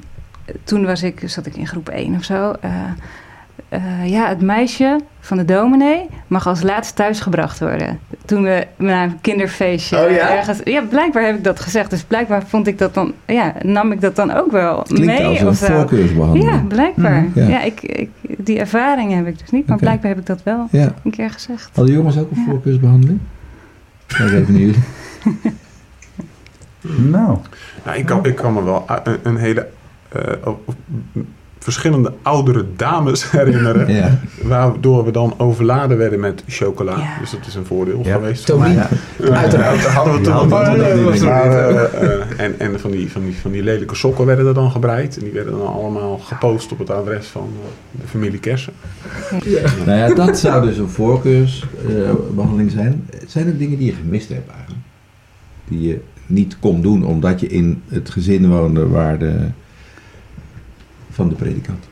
toen 0.64 0.84
was 0.84 1.02
ik, 1.02 1.22
zat 1.26 1.46
ik 1.46 1.56
in 1.56 1.66
groep 1.66 1.88
1 1.88 2.14
of 2.14 2.24
zo... 2.24 2.52
eh, 2.60 2.70
eh, 3.68 4.06
ja, 4.10 4.28
het 4.28 4.40
meisje 4.40 5.00
van 5.20 5.36
de 5.36 5.44
dominee 5.44 6.06
mag 6.26 6.46
als 6.46 6.62
laatst 6.62 6.96
thuisgebracht 6.96 7.60
worden. 7.60 7.98
Toen 8.24 8.42
we 8.42 8.66
naar 8.76 9.04
een 9.04 9.20
kinderfeestje 9.20 10.04
Oh 10.04 10.10
ja? 10.10 10.36
ergens... 10.36 10.60
Ja, 10.64 10.82
blijkbaar 10.82 11.22
heb 11.24 11.36
ik 11.36 11.44
dat 11.44 11.60
gezegd. 11.60 11.90
Dus 11.90 12.02
blijkbaar 12.02 12.42
vond 12.46 12.66
ik 12.66 12.78
dat 12.78 12.94
dan... 12.94 13.12
Ja, 13.26 13.54
nam 13.62 13.92
ik 13.92 14.00
dat 14.00 14.16
dan 14.16 14.30
ook 14.32 14.50
wel 14.50 14.82
Klinkt 14.82 15.06
mee 15.06 15.24
als 15.26 15.42
of 15.42 15.60
een 15.60 15.74
voorkeursbehandeling. 15.74 16.50
Ja, 16.50 16.64
blijkbaar. 16.68 17.22
Mhm. 17.22 17.40
Ja. 17.40 17.48
Ja, 17.48 17.62
ik, 17.62 17.82
ik, 17.82 18.10
die 18.22 18.58
ervaring 18.58 19.14
heb 19.14 19.26
ik 19.26 19.38
dus 19.38 19.50
niet. 19.50 19.66
Maar 19.66 19.78
blijkbaar 19.78 20.10
heb 20.10 20.18
ik 20.18 20.26
dat 20.26 20.42
wel 20.42 20.66
Ja. 20.70 20.94
een 21.04 21.10
keer 21.10 21.30
gezegd. 21.30 21.70
Hadden 21.74 21.94
jongens 21.94 22.18
ook 22.18 22.30
een 22.30 22.36
Ja. 22.38 22.44
voorkeursbehandeling? 22.50 23.18
Kijk 24.06 24.30
even 24.32 24.52
naar 24.52 24.60
jullie. 24.62 24.82
Nou, 26.80 27.38
Nou, 27.84 27.98
ik, 27.98 28.06
kan, 28.06 28.24
ik 28.24 28.34
kan 28.34 28.52
me 28.54 28.62
wel 28.62 28.84
een, 29.04 29.18
een 29.22 29.36
hele... 29.36 29.68
eh, 30.08 30.22
verschillende 31.62 32.12
oudere 32.22 32.64
dames 32.76 33.30
herinneren. 33.30 33.92
Ja. 33.92 34.18
Waardoor 34.42 35.04
we 35.04 35.10
dan 35.10 35.34
overladen 35.38 35.98
werden 35.98 36.20
met 36.20 36.42
chocola. 36.46 36.98
Ja. 36.98 37.18
Dus 37.20 37.30
dat 37.30 37.46
is 37.46 37.54
een 37.54 37.66
voordeel 37.66 38.00
Ja. 38.04 38.14
geweest. 38.14 38.56
Mij. 38.56 38.72
Ja. 38.72 38.88
Uiteraard. 39.32 39.84
Eh, 39.84 39.96
eh, 41.84 42.20
en 42.36 42.54
en 42.58 42.80
van, 42.80 42.90
die, 42.90 43.10
van, 43.12 43.22
die, 43.24 43.36
van 43.36 43.50
die 43.50 43.62
lelijke 43.62 43.94
sokken 43.94 44.26
werden 44.26 44.46
er 44.46 44.54
dan 44.54 44.70
gebreid. 44.70 45.16
En 45.16 45.22
die 45.24 45.32
werden 45.32 45.58
dan 45.58 45.72
allemaal 45.72 46.18
gepost 46.18 46.72
op 46.72 46.78
het 46.78 46.90
adres 46.90 47.26
van 47.26 47.48
eh, 47.62 48.00
de 48.00 48.06
familie 48.08 48.38
Kersen. 48.40 48.72
Nou 49.86 49.98
ja, 49.98 50.14
dat 50.14 50.38
zou 50.38 50.66
dus 50.66 50.78
een 50.78 50.88
voorkeursbehandeling 50.88 52.70
zijn. 52.70 53.08
Zijn 53.26 53.46
er 53.46 53.58
dingen 53.58 53.78
die 53.78 53.86
je 53.86 53.94
gemist 54.02 54.28
hebt 54.28 54.50
eigenlijk? 54.50 54.80
Die 55.68 55.88
je 55.88 56.00
niet 56.26 56.58
kon 56.58 56.82
doen 56.82 57.04
omdat 57.04 57.40
je 57.40 57.46
in 57.46 57.82
het 57.88 58.10
gezin 58.10 58.48
woonde 58.48 58.88
waar 58.88 59.18
de, 59.18 59.34
van 61.20 61.28
de 61.28 61.34
predikant? 61.34 61.84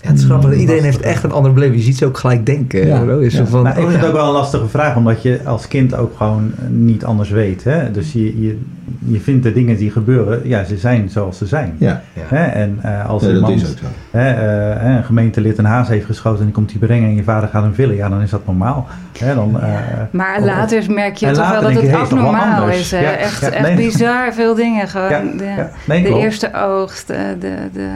Ja, 0.00 0.10
het 0.10 0.18
is 0.18 0.24
grappig. 0.24 0.54
Iedereen 0.54 0.82
heeft 0.82 1.00
echt 1.00 1.24
een 1.24 1.32
ander 1.32 1.52
beleving. 1.52 1.78
Je 1.78 1.84
ziet 1.84 1.96
ze 1.96 2.06
ook 2.06 2.18
gelijk 2.18 2.46
denken. 2.46 2.86
Ja. 2.86 3.00
bro. 3.00 3.18
Is 3.18 3.34
zo 3.34 3.40
Ja. 3.40 3.46
van, 3.46 3.62
nou, 3.62 3.74
ik 3.76 3.82
oh 3.82 3.88
vind 3.88 4.00
ja. 4.00 4.06
het 4.06 4.08
ook 4.08 4.20
wel 4.20 4.26
een 4.26 4.32
lastige 4.32 4.68
vraag, 4.68 4.96
omdat 4.96 5.22
je 5.22 5.40
als 5.44 5.68
kind 5.68 5.94
ook 5.94 6.16
gewoon 6.16 6.52
niet 6.68 7.04
anders 7.04 7.30
weet. 7.30 7.64
Hè? 7.64 7.90
Dus 7.90 8.12
je, 8.12 8.40
je, 8.42 8.58
je 9.06 9.20
vindt 9.20 9.42
de 9.42 9.52
dingen 9.52 9.76
die 9.76 9.90
gebeuren, 9.90 10.48
ja, 10.48 10.64
ze 10.64 10.76
zijn 10.76 11.08
zoals 11.08 11.38
ze 11.38 11.46
zijn. 11.46 11.74
Ja, 11.78 12.02
Hè? 12.20 12.44
En 12.44 12.78
eh, 12.82 13.08
als 13.08 13.22
ja 13.22 13.28
dat 13.28 13.36
iemand 13.36 13.62
is 13.62 13.70
ook 13.70 13.78
zo. 13.78 13.84
hè, 14.10 14.30
eh, 14.30 14.80
hè, 14.82 14.96
een 14.96 15.04
gemeentelid 15.04 15.58
een 15.58 15.64
haas 15.64 15.88
heeft 15.88 16.04
geschoten 16.06 16.38
en 16.38 16.44
die 16.44 16.54
komt 16.54 16.68
die 16.68 16.78
brengen 16.78 17.08
en 17.08 17.14
je 17.14 17.22
vader 17.22 17.48
gaat 17.48 17.62
hem 17.62 17.74
villen, 17.74 17.96
ja, 17.96 18.08
dan 18.08 18.20
is 18.20 18.30
dat 18.30 18.46
normaal. 18.46 18.86
Hè? 19.18 19.34
Dan, 19.34 19.60
eh, 19.60 19.68
Maar 20.10 20.40
later 20.40 20.92
merk 20.92 21.16
je 21.16 21.30
toch 21.30 21.50
wel 21.50 21.62
dat 21.62 21.82
het 21.82 21.92
abnormaal 21.92 22.68
is. 22.68 22.90
hè. 22.90 23.00
Ja, 23.00 23.10
echt 23.16 23.40
ja, 23.40 23.50
echt 23.50 23.66
nee. 23.66 23.76
bizar 23.76 24.32
veel 24.34 24.54
dingen. 24.54 24.88
Gewoon. 24.88 25.10
Ja, 25.10 25.22
de 25.36 25.44
ja, 25.44 25.70
nee, 25.86 26.02
de 26.02 26.18
eerste 26.18 26.54
oogst, 26.54 27.06
de, 27.06 27.36
de, 27.40 27.54
de, 27.72 27.88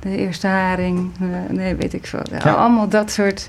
de 0.00 0.16
eerste 0.16 0.46
haring. 0.46 1.10
nee, 1.50 1.74
weet 1.74 1.92
ik 1.94 2.06
veel. 2.06 2.20
Allemaal 2.44 2.88
dat 2.88 3.10
soort 3.10 3.46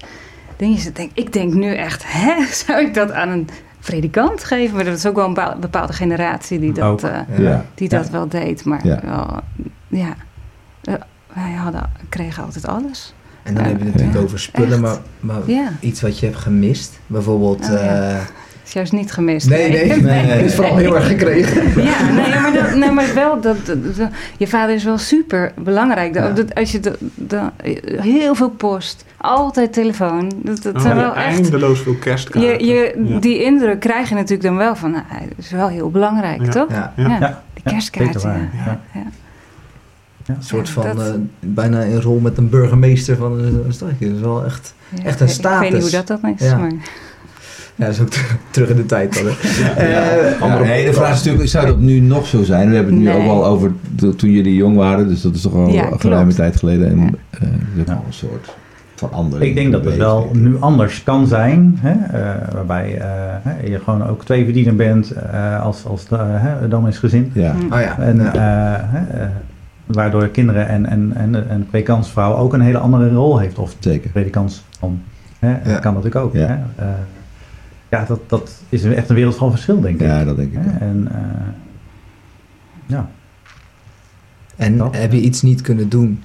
dingen. 0.57 0.77
Ik 0.77 0.95
denk, 0.95 1.11
ik 1.13 1.33
denk 1.33 1.53
nu 1.53 1.73
echt, 1.75 2.03
hè, 2.07 2.33
zou 2.65 2.79
ik 2.81 2.93
dat 2.93 3.11
aan 3.11 3.29
een 3.29 3.49
predikant 3.91 4.43
geven? 4.43 4.75
Maar 4.75 4.85
dat 4.85 4.97
is 4.97 5.05
ook 5.05 5.15
wel 5.15 5.25
een 5.25 5.33
bepaal- 5.33 5.57
bepaalde 5.59 5.93
generatie 5.93 6.59
die 6.59 6.71
dat, 6.71 6.83
Ook. 6.85 7.01
eh, 7.01 7.37
Ja. 7.37 7.65
die 7.75 7.89
Ja. 7.91 7.97
dat 7.97 8.09
wel 8.09 8.27
deed. 8.27 8.63
Maar 8.65 8.87
Ja. 8.87 8.99
wel, 9.03 9.39
ja. 9.87 10.13
eh, 10.83 10.93
wij 11.33 11.51
hadden, 11.51 11.89
kregen 12.09 12.43
altijd 12.43 12.67
alles. 12.67 13.13
En 13.43 13.53
dan 13.53 13.63
Ja. 13.63 13.69
heb 13.69 13.77
je 13.79 13.83
het 13.85 13.93
natuurlijk 13.93 14.19
Ja. 14.19 14.25
over 14.25 14.39
spullen, 14.39 14.71
Echt. 14.71 14.79
maar, 14.81 14.97
maar 15.19 15.41
Ja, 15.45 15.71
iets 15.79 16.01
wat 16.01 16.19
je 16.19 16.25
hebt 16.25 16.37
gemist. 16.37 16.99
Bijvoorbeeld... 17.07 17.61
Oh, 17.63 17.69
ja. 17.71 18.09
eh, 18.11 18.17
is 18.65 18.73
juist 18.73 18.91
niet 18.91 19.11
gemist. 19.11 19.49
nee, 19.49 19.69
nee, 19.71 20.01
nee, 20.01 20.13
Het 20.25 20.45
is 20.45 20.55
vooral 20.55 20.77
heel 20.77 20.95
erg 20.95 21.07
gekregen. 21.07 21.83
Ja, 21.83 22.11
nee, 22.11 22.39
maar, 22.41 22.53
dat, 22.53 22.75
nee, 22.75 22.91
maar 22.91 23.13
wel, 23.13 23.41
dat, 23.41 23.65
dat- 23.65 23.95
dat- 23.95 24.09
je 24.37 24.47
vader 24.47 24.75
is 24.75 24.83
wel 24.83 24.97
super 24.97 25.51
belangrijk. 25.57 26.13
Dat, 26.13 26.23
Ja. 26.23 26.29
dat- 26.33 26.55
als 26.55 26.71
je 26.71 26.79
dat, 26.79 26.97
dat- 27.15 27.51
heel 28.01 28.35
veel 28.35 28.49
post, 28.49 29.05
altijd 29.27 29.73
telefoon. 29.73 30.31
Dat, 30.43 30.63
dat 30.63 30.75
Oh, 30.75 30.81
zijn 30.81 30.95
wel 30.95 31.15
echt. 31.15 31.25
eindeloos 31.41 31.79
veel 31.79 31.95
kerstkaarten. 31.95 32.65
Je, 32.65 32.65
je, 32.65 33.03
Ja. 33.05 33.19
Die 33.19 33.43
indruk 33.43 33.79
krijg 33.79 34.09
je 34.09 34.15
natuurlijk 34.15 34.43
dan 34.43 34.57
wel 34.57 34.75
van, 34.75 34.91
nou, 34.91 35.03
is 35.35 35.51
wel 35.51 35.67
heel 35.67 35.89
belangrijk, 35.91 36.45
Ja. 36.45 36.49
toch? 36.51 36.69
Ja, 36.69 36.93
Ja. 36.95 37.07
Die 37.53 37.63
ja, 37.63 37.71
kerstkaarten. 37.71 38.49
Ja, 38.65 38.79
een 40.35 40.43
soort 40.43 40.69
van 40.69 40.83
dat- 40.83 41.07
eh, 41.07 41.13
bijna 41.39 41.83
een 41.83 42.01
rol 42.01 42.19
met 42.19 42.37
een 42.37 42.49
burgemeester 42.49 43.15
van 43.17 43.39
een 43.39 43.61
een 43.65 43.73
stadje. 43.73 44.07
Dat 44.07 44.15
is 44.15 44.21
wel 44.21 44.45
echt... 44.45 44.73
Ja, 44.89 45.03
Echt 45.03 45.19
een 45.19 45.27
ik- 45.27 45.33
Ik 45.33 45.41
weet 45.43 45.59
niet 45.71 45.81
status. 45.81 45.81
hoe 45.81 45.91
dat 45.91 46.07
dan 46.21 46.33
is, 46.37 46.45
Ja. 46.45 46.57
maar... 46.57 46.71
Ja, 47.75 47.85
dat 47.85 47.93
is 47.93 48.01
ook 48.01 48.09
ter- 48.09 48.37
terug 48.51 48.69
in 48.69 48.75
de 48.75 48.85
tijd 48.85 49.13
dan. 49.13 49.23
Ja. 49.23 49.73
Eh, 49.75 50.39
Ja, 50.39 50.59
nee, 50.59 50.85
de 50.85 50.93
vraag 50.93 51.11
is 51.13 51.17
natuurlijk, 51.23 51.49
zou 51.49 51.65
dat 51.65 51.79
nu 51.79 51.99
nog 51.99 52.27
zo 52.27 52.43
zijn? 52.43 52.69
We 52.69 52.75
hebben 52.75 52.93
het 52.93 53.03
nu 53.03 53.09
Nee. 53.09 53.17
ook 53.21 53.27
al 53.29 53.45
over 53.45 53.71
to- 53.95 54.15
toen 54.15 54.31
jullie 54.31 54.55
jong 54.55 54.75
waren, 54.77 55.07
dus 55.07 55.21
dat 55.21 55.35
is 55.35 55.41
toch 55.41 55.53
al 55.53 55.69
Ja, 55.69 55.91
een 55.91 55.99
geruime 55.99 56.33
tijd 56.33 56.55
geleden. 56.55 56.89
En 56.89 56.99
Ja. 56.99 57.09
eh, 57.39 57.47
is 57.75 57.81
ook 57.81 57.87
Ja. 57.87 57.93
al 57.93 58.03
een 58.07 58.13
soort 58.13 58.55
verandering. 58.97 59.49
Ik 59.49 59.55
denk 59.55 59.71
dat 59.71 59.85
het 59.85 59.95
wel 59.97 60.29
nu 60.33 60.57
anders 60.59 61.03
kan 61.03 61.27
zijn, 61.27 61.77
hè, 61.79 61.91
eh, 62.19 62.53
waarbij 62.53 62.97
eh, 62.99 63.05
hè, 63.41 63.67
je 63.67 63.79
gewoon 63.79 64.07
ook 64.07 64.25
twee 64.25 64.43
verdiener 64.43 64.75
bent 64.75 65.11
eh, 65.11 65.61
als, 65.61 65.85
als 65.85 66.07
de, 66.07 66.15
hè, 66.17 66.67
domineesgezin. 66.67 67.31
Ja, 67.33 67.51
Hm. 67.55 67.73
Oh 67.73 67.79
ja. 67.79 67.99
En 67.99 68.17
waardoor 69.85 70.27
kinderen 70.27 70.67
en, 70.67 70.85
en, 70.85 71.11
en, 71.15 71.31
de- 71.31 71.41
en 71.49 71.59
de 71.59 71.65
predikantsvrouw 71.65 72.35
ook 72.35 72.53
een 72.53 72.61
hele 72.61 72.77
andere 72.77 73.09
rol 73.09 73.39
heeft. 73.39 73.57
Of 73.59 73.75
zeker. 73.79 74.09
predikantsman. 74.09 75.01
Hè, 75.39 75.49
Ja. 75.71 75.79
kan 75.79 75.93
natuurlijk 75.93 76.25
ook. 76.25 76.33
Ja. 76.33 76.47
Hè? 76.47 76.83
Eh, 76.85 76.89
ja, 77.89 78.05
dat, 78.07 78.19
dat 78.29 78.51
is 78.69 78.83
echt 78.83 79.09
een 79.09 79.15
wereld 79.15 79.35
van 79.35 79.51
verschil, 79.51 79.81
denk 79.81 80.01
ik. 80.01 80.07
Ja, 80.07 80.23
dat 80.25 80.35
denk 80.37 80.51
ik. 80.53 80.59
Hè. 80.61 80.85
En 80.85 81.07
eh, 81.11 81.19
ja, 82.85 83.09
En 84.55 84.77
dat. 84.77 84.95
heb 84.97 85.11
je 85.11 85.19
iets 85.21 85.41
niet 85.41 85.61
kunnen 85.61 85.89
doen? 85.89 86.23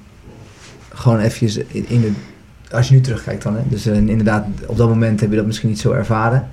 Gewoon 0.89 1.19
eventjes 1.19 1.57
in, 1.57 1.85
in 1.89 2.01
de... 2.01 2.13
Als 2.73 2.89
je 2.89 2.95
nu 2.95 3.01
terugkijkt 3.01 3.43
dan, 3.43 3.55
hè. 3.55 3.61
Dus 3.69 3.87
eh, 3.87 3.97
inderdaad, 3.97 4.45
op 4.67 4.77
dat 4.77 4.89
moment 4.89 5.21
heb 5.21 5.31
je 5.31 5.37
dat 5.37 5.47
misschien 5.47 5.69
niet 5.69 5.81
zo 5.81 5.93
ervaren. 5.93 6.49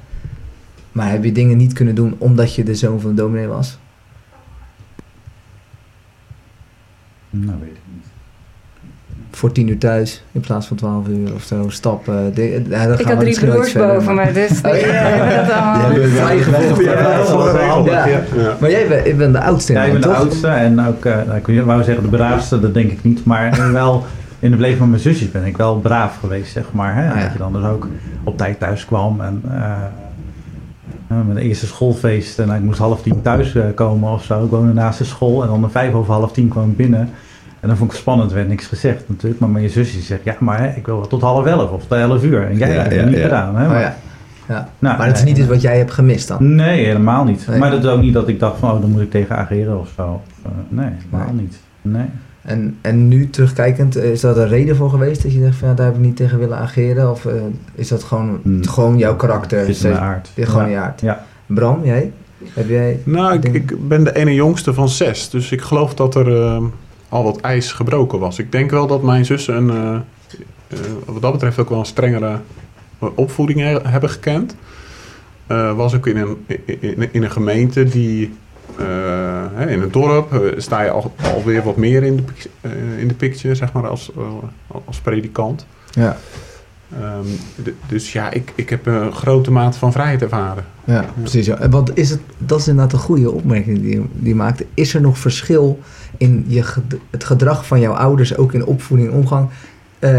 Maar 0.92 1.12
heb 1.12 1.24
je 1.24 1.32
dingen 1.32 1.58
niet 1.58 1.74
kunnen 1.74 1.96
doen 1.96 2.16
omdat 2.18 2.56
je 2.56 2.64
de 2.64 2.76
zoon 2.76 3.00
van 3.00 3.10
de 3.10 3.16
dominee 3.22 3.48
was? 3.48 3.78
nou 7.30 7.56
weet 7.60 7.70
ik 7.70 7.82
niet. 7.94 8.04
Voor 9.32 9.52
tien 9.52 9.68
uur 9.68 9.78
thuis 9.78 10.24
in 10.32 10.42
plaats 10.42 10.68
van 10.68 10.78
twaalf 10.78 11.08
uur 11.08 11.34
of 11.34 11.44
zo. 11.44 11.70
Stappen. 11.70 12.34
De, 12.34 12.64
ja, 12.70 12.88
daar 12.88 13.00
Ik 13.00 13.06
gaan 13.06 13.16
had 13.16 13.20
drie 13.26 13.40
broers 13.40 13.72
boven 13.74 14.16
maar- 14.16 14.26
me, 14.26 14.32
dus 14.34 14.50
die 14.62 14.72
Oh, 14.72 14.78
ja. 14.80 14.86
hebben 14.86 15.48
dat 15.48 15.56
allemaal. 17.58 17.84
Die 17.84 17.92
hebben. 17.94 18.58
Maar 18.60 18.72
jij 18.72 18.88
bent, 18.88 19.06
ik 19.06 19.18
ben 19.18 19.32
de 19.32 19.42
oudste 19.42 19.74
in 19.74 19.80
Ja, 19.80 19.86
ik 19.86 19.92
ben 19.92 20.02
de 20.02 20.14
oudste 20.14 20.48
en 20.48 20.86
ook, 20.86 21.06
eh, 21.06 21.16
nou, 21.28 21.38
ik 21.46 21.64
wou 21.66 21.84
zeggen 21.84 22.04
de 22.04 22.10
braafste, 22.10 22.60
dat 22.60 22.74
denk 22.74 22.92
ik 22.92 23.04
niet. 23.04 23.26
Maar 23.26 23.60
wel 23.72 24.06
in 24.40 24.50
de 24.50 24.56
beleving 24.56 24.80
van 24.80 24.90
mijn 24.90 25.02
zusjes 25.02 25.32
ben 25.32 25.46
ik 25.46 25.58
wel 25.58 25.80
braaf 25.80 26.18
geweest, 26.20 26.52
zeg 26.52 26.66
maar. 26.72 26.96
Hè? 26.96 27.08
Ja. 27.08 27.24
Dat 27.24 27.32
je 27.32 27.38
dan 27.38 27.54
dus 27.54 27.64
ook 27.64 27.88
op 28.24 28.38
tijd 28.38 28.60
thuis 28.60 28.86
kwam 28.86 29.22
en 29.22 29.42
eh, 29.52 29.76
mijn 31.08 31.38
eerste 31.38 31.66
schoolfeest. 31.66 32.40
En 32.40 32.50
ik 32.52 32.62
moest 32.62 32.80
half 32.80 33.02
tien 33.02 33.22
thuis 33.22 33.56
eh, 33.56 33.64
komen 33.76 34.12
of 34.12 34.24
zo. 34.24 34.44
Ik 34.44 34.50
woonde 34.50 34.74
naast 34.74 34.98
de 34.98 35.04
school 35.04 35.42
en 35.42 35.48
dan 35.48 35.64
om 35.64 35.70
vijf 35.70 35.94
over 35.94 36.14
half 36.14 36.32
tien 36.32 36.48
kwam 36.48 36.70
ik 36.70 36.78
binnen. 36.78 37.10
En 37.60 37.68
dan 37.68 37.78
vond 37.78 37.90
ik 37.90 37.96
het 37.96 38.06
spannend, 38.06 38.32
werd 38.32 38.48
niks 38.48 38.66
gezegd 38.66 39.04
natuurlijk. 39.10 39.40
Maar 39.42 39.50
mijn 39.50 39.70
zusje 39.70 40.00
zegt, 40.02 40.24
ja, 40.24 40.36
maar 40.40 40.60
hè, 40.60 40.68
ik 40.76 40.86
wil 40.86 40.96
wel 40.98 41.08
tot 41.08 41.22
half 41.22 41.46
elf 41.46 41.72
of 41.72 41.82
tot 41.88 41.98
elf 41.98 42.24
uur. 42.24 42.46
En 42.48 42.58
jij 42.58 42.68
Ja, 42.70 42.74
hebt 42.76 42.92
het 42.92 43.00
ja, 43.02 43.06
niet 43.08 43.18
gedaan. 43.20 43.56
Hè? 43.56 43.64
Oh, 43.64 43.70
Maar- 43.70 43.82
ja. 43.82 43.96
Ja. 44.48 44.70
nou, 44.80 44.98
Maar 44.98 45.08
dat 45.08 45.18
is 45.18 45.24
niet 45.24 45.38
iets 45.38 45.48
wat 45.48 45.62
jij 45.62 45.78
hebt 45.78 45.92
gemist 45.92 46.28
dan? 46.28 46.56
Nee, 46.56 46.86
helemaal 46.86 47.24
niet. 47.24 47.48
Nee. 47.48 47.60
Maar 47.60 47.72
dat 47.72 47.84
is 47.84 47.90
ook 47.90 48.02
niet 48.02 48.14
dat 48.14 48.28
ik 48.28 48.40
dacht 48.40 48.60
van, 48.60 48.72
oh, 48.72 48.82
dan 48.82 48.90
moet 48.92 49.02
ik 49.02 49.12
tegen 49.12 49.38
ageren 49.38 49.80
of 49.80 49.90
zo. 49.96 50.22
Nee, 50.70 50.90
helemaal 51.10 51.34
Nee. 51.34 51.42
niet. 51.42 51.60
Nee. 51.82 52.06
En, 52.50 52.78
en 52.82 53.08
nu 53.08 53.30
terugkijkend, 53.30 53.96
eh, 53.96 54.12
is 54.12 54.22
dat 54.22 54.38
een 54.38 54.48
reden 54.48 54.76
voor 54.76 54.90
geweest 54.90 55.24
dat 55.24 55.34
je 55.34 55.40
zegt 55.40 55.56
van 55.58 55.68
ja, 55.68 55.74
daar 55.74 55.86
heb 55.86 55.96
ik 55.96 56.02
niet 56.02 56.16
tegen 56.16 56.40
willen 56.40 56.58
ageren? 56.58 57.12
Of 57.12 57.26
eh, 57.26 57.34
is 57.76 57.88
dat 57.88 58.04
gewoon, 58.04 58.40
Hmm. 58.44 58.68
gewoon 58.68 58.98
jouw 58.98 59.16
karakter? 59.16 59.70
Is 59.70 59.82
mijn 59.82 59.98
aard. 59.98 60.30
Dit 60.34 60.48
gewoon 60.50 60.64
Ja. 60.70 60.70
je 60.70 60.78
aard. 60.78 61.02
Ja. 61.02 61.26
Bram, 61.46 61.80
jij? 61.84 62.12
Heb 62.54 62.70
jij... 62.70 63.00
Nou, 63.04 63.34
ik, 63.34 63.44
ik 63.54 63.88
ben 63.88 64.04
de 64.04 64.16
ene 64.16 64.34
jongste 64.34 64.74
van 64.74 64.90
zes. 64.90 65.30
Dus 65.30 65.52
ik 65.52 65.62
geloof 65.62 65.94
dat 65.94 66.16
er 66.16 66.42
eh, 66.42 66.64
al 67.10 67.24
wat 67.24 67.40
ijs 67.42 67.72
gebroken 67.72 68.20
was. 68.20 68.40
Ik 68.40 68.52
denk 68.52 68.72
wel 68.72 68.88
dat 68.88 69.02
mijn 69.04 69.26
zussen 69.26 69.56
een, 69.56 69.70
eh, 69.70 69.96
eh, 70.68 70.78
wat 71.06 71.22
dat 71.22 71.32
betreft 71.32 71.60
ook 71.60 71.70
wel 71.70 71.80
een 71.80 71.86
strengere 71.86 72.36
opvoeding 73.16 73.60
he- 73.60 73.80
hebben 73.90 74.10
gekend. 74.10 74.56
Eh, 75.48 75.76
was 75.76 75.96
ook 75.96 76.08
in 76.08 76.18
een, 76.18 76.38
in, 76.80 77.10
in 77.12 77.24
een 77.24 77.32
gemeente 77.32 77.84
die... 77.84 78.34
eh, 78.80 79.72
in 79.72 79.82
het 79.82 79.94
dorp 79.94 80.34
eh, 80.34 80.40
sta 80.58 80.82
je 80.82 80.90
al, 80.90 81.14
alweer 81.34 81.64
wat 81.64 81.78
meer 81.78 82.04
in 82.04 82.16
de, 82.16 82.24
eh, 82.62 83.00
in 83.00 83.08
de 83.08 83.14
picture, 83.14 83.56
zeg 83.56 83.74
maar, 83.74 83.88
als, 83.88 84.12
als 84.86 85.00
predikant. 85.00 85.66
Ja. 85.92 86.18
Ehm, 86.94 87.26
dus 87.88 88.12
ja, 88.12 88.32
ik, 88.32 88.52
ik 88.56 88.70
heb 88.70 88.86
een 88.86 89.14
grote 89.14 89.52
mate 89.52 89.78
van 89.78 89.92
vrijheid 89.92 90.22
ervaren. 90.22 90.66
Ja, 90.84 91.06
precies. 91.22 91.46
Ja. 91.46 91.70
Want 91.70 91.98
is 91.98 92.10
het, 92.10 92.20
dat 92.38 92.60
is 92.60 92.68
inderdaad 92.68 92.94
een 92.94 93.00
goede 93.00 93.32
opmerking 93.32 93.82
die 93.82 94.06
die 94.14 94.28
je 94.28 94.36
maakt. 94.36 94.64
Is 94.74 94.94
er 94.94 95.02
nog 95.02 95.18
verschil 95.18 95.80
in 96.18 96.46
je, 96.48 96.64
het 97.10 97.24
gedrag 97.24 97.66
van 97.66 97.80
jouw 97.80 97.94
ouders, 97.94 98.38
ook 98.38 98.54
in 98.54 98.66
opvoeding 98.66 99.10
en 99.10 99.16
omgang, 99.16 99.50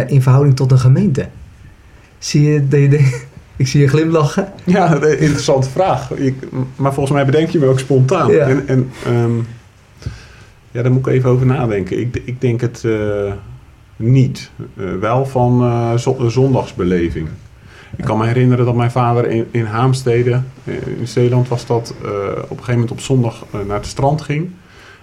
in 0.07 0.23
verhouding 0.23 0.57
tot 0.57 0.73
een 0.73 0.79
gemeente? 0.79 1.29
Zie 2.19 2.43
je, 2.43 2.69
dat 2.69 2.81
je 2.81 2.89
denkt- 2.89 3.27
ik 3.61 3.67
zie 3.69 3.81
je 3.81 3.89
glimlachen. 3.89 4.53
Ja, 4.65 4.95
een 4.95 5.19
interessante 5.19 5.71
vraag. 5.71 6.11
Ik, 6.11 6.35
maar 6.77 6.95
volgens 6.95 7.15
mij 7.15 7.25
bedenk 7.25 7.49
je 7.49 7.59
me 7.59 7.67
ook 7.67 7.79
spontaan. 7.79 8.31
Ja. 8.33 8.47
En, 8.47 8.69
en 8.69 8.91
ehm, 9.05 9.37
ja, 10.71 10.83
daar 10.83 10.93
moet 10.93 11.07
ik 11.07 11.13
even 11.13 11.31
over 11.31 11.47
nadenken. 11.47 12.01
Ik, 12.01 12.23
ik 12.25 12.41
denk 12.41 12.61
het 12.61 12.85
eh, 12.85 13.33
niet. 13.97 14.51
Eh, 14.77 14.85
wel 15.01 15.27
van 15.27 15.99
zo- 15.99 16.29
zondagsbeleving. 16.29 17.29
Ik 17.97 18.05
kan 18.05 18.19
me 18.19 18.27
herinneren 18.27 18.65
dat 18.65 18.75
mijn 18.75 18.91
vader 18.91 19.27
in, 19.27 19.47
in 19.51 19.65
Haamstede, 19.65 20.41
in 20.99 21.09
Zeeland 21.09 21.49
was 21.49 21.67
dat, 21.67 21.95
op 22.43 22.51
een 22.51 22.57
gegeven 22.57 22.73
moment 22.73 22.91
op 22.91 23.01
zondag 23.01 23.45
naar 23.67 23.77
het 23.77 23.87
strand 23.87 24.23
ging. 24.23 24.51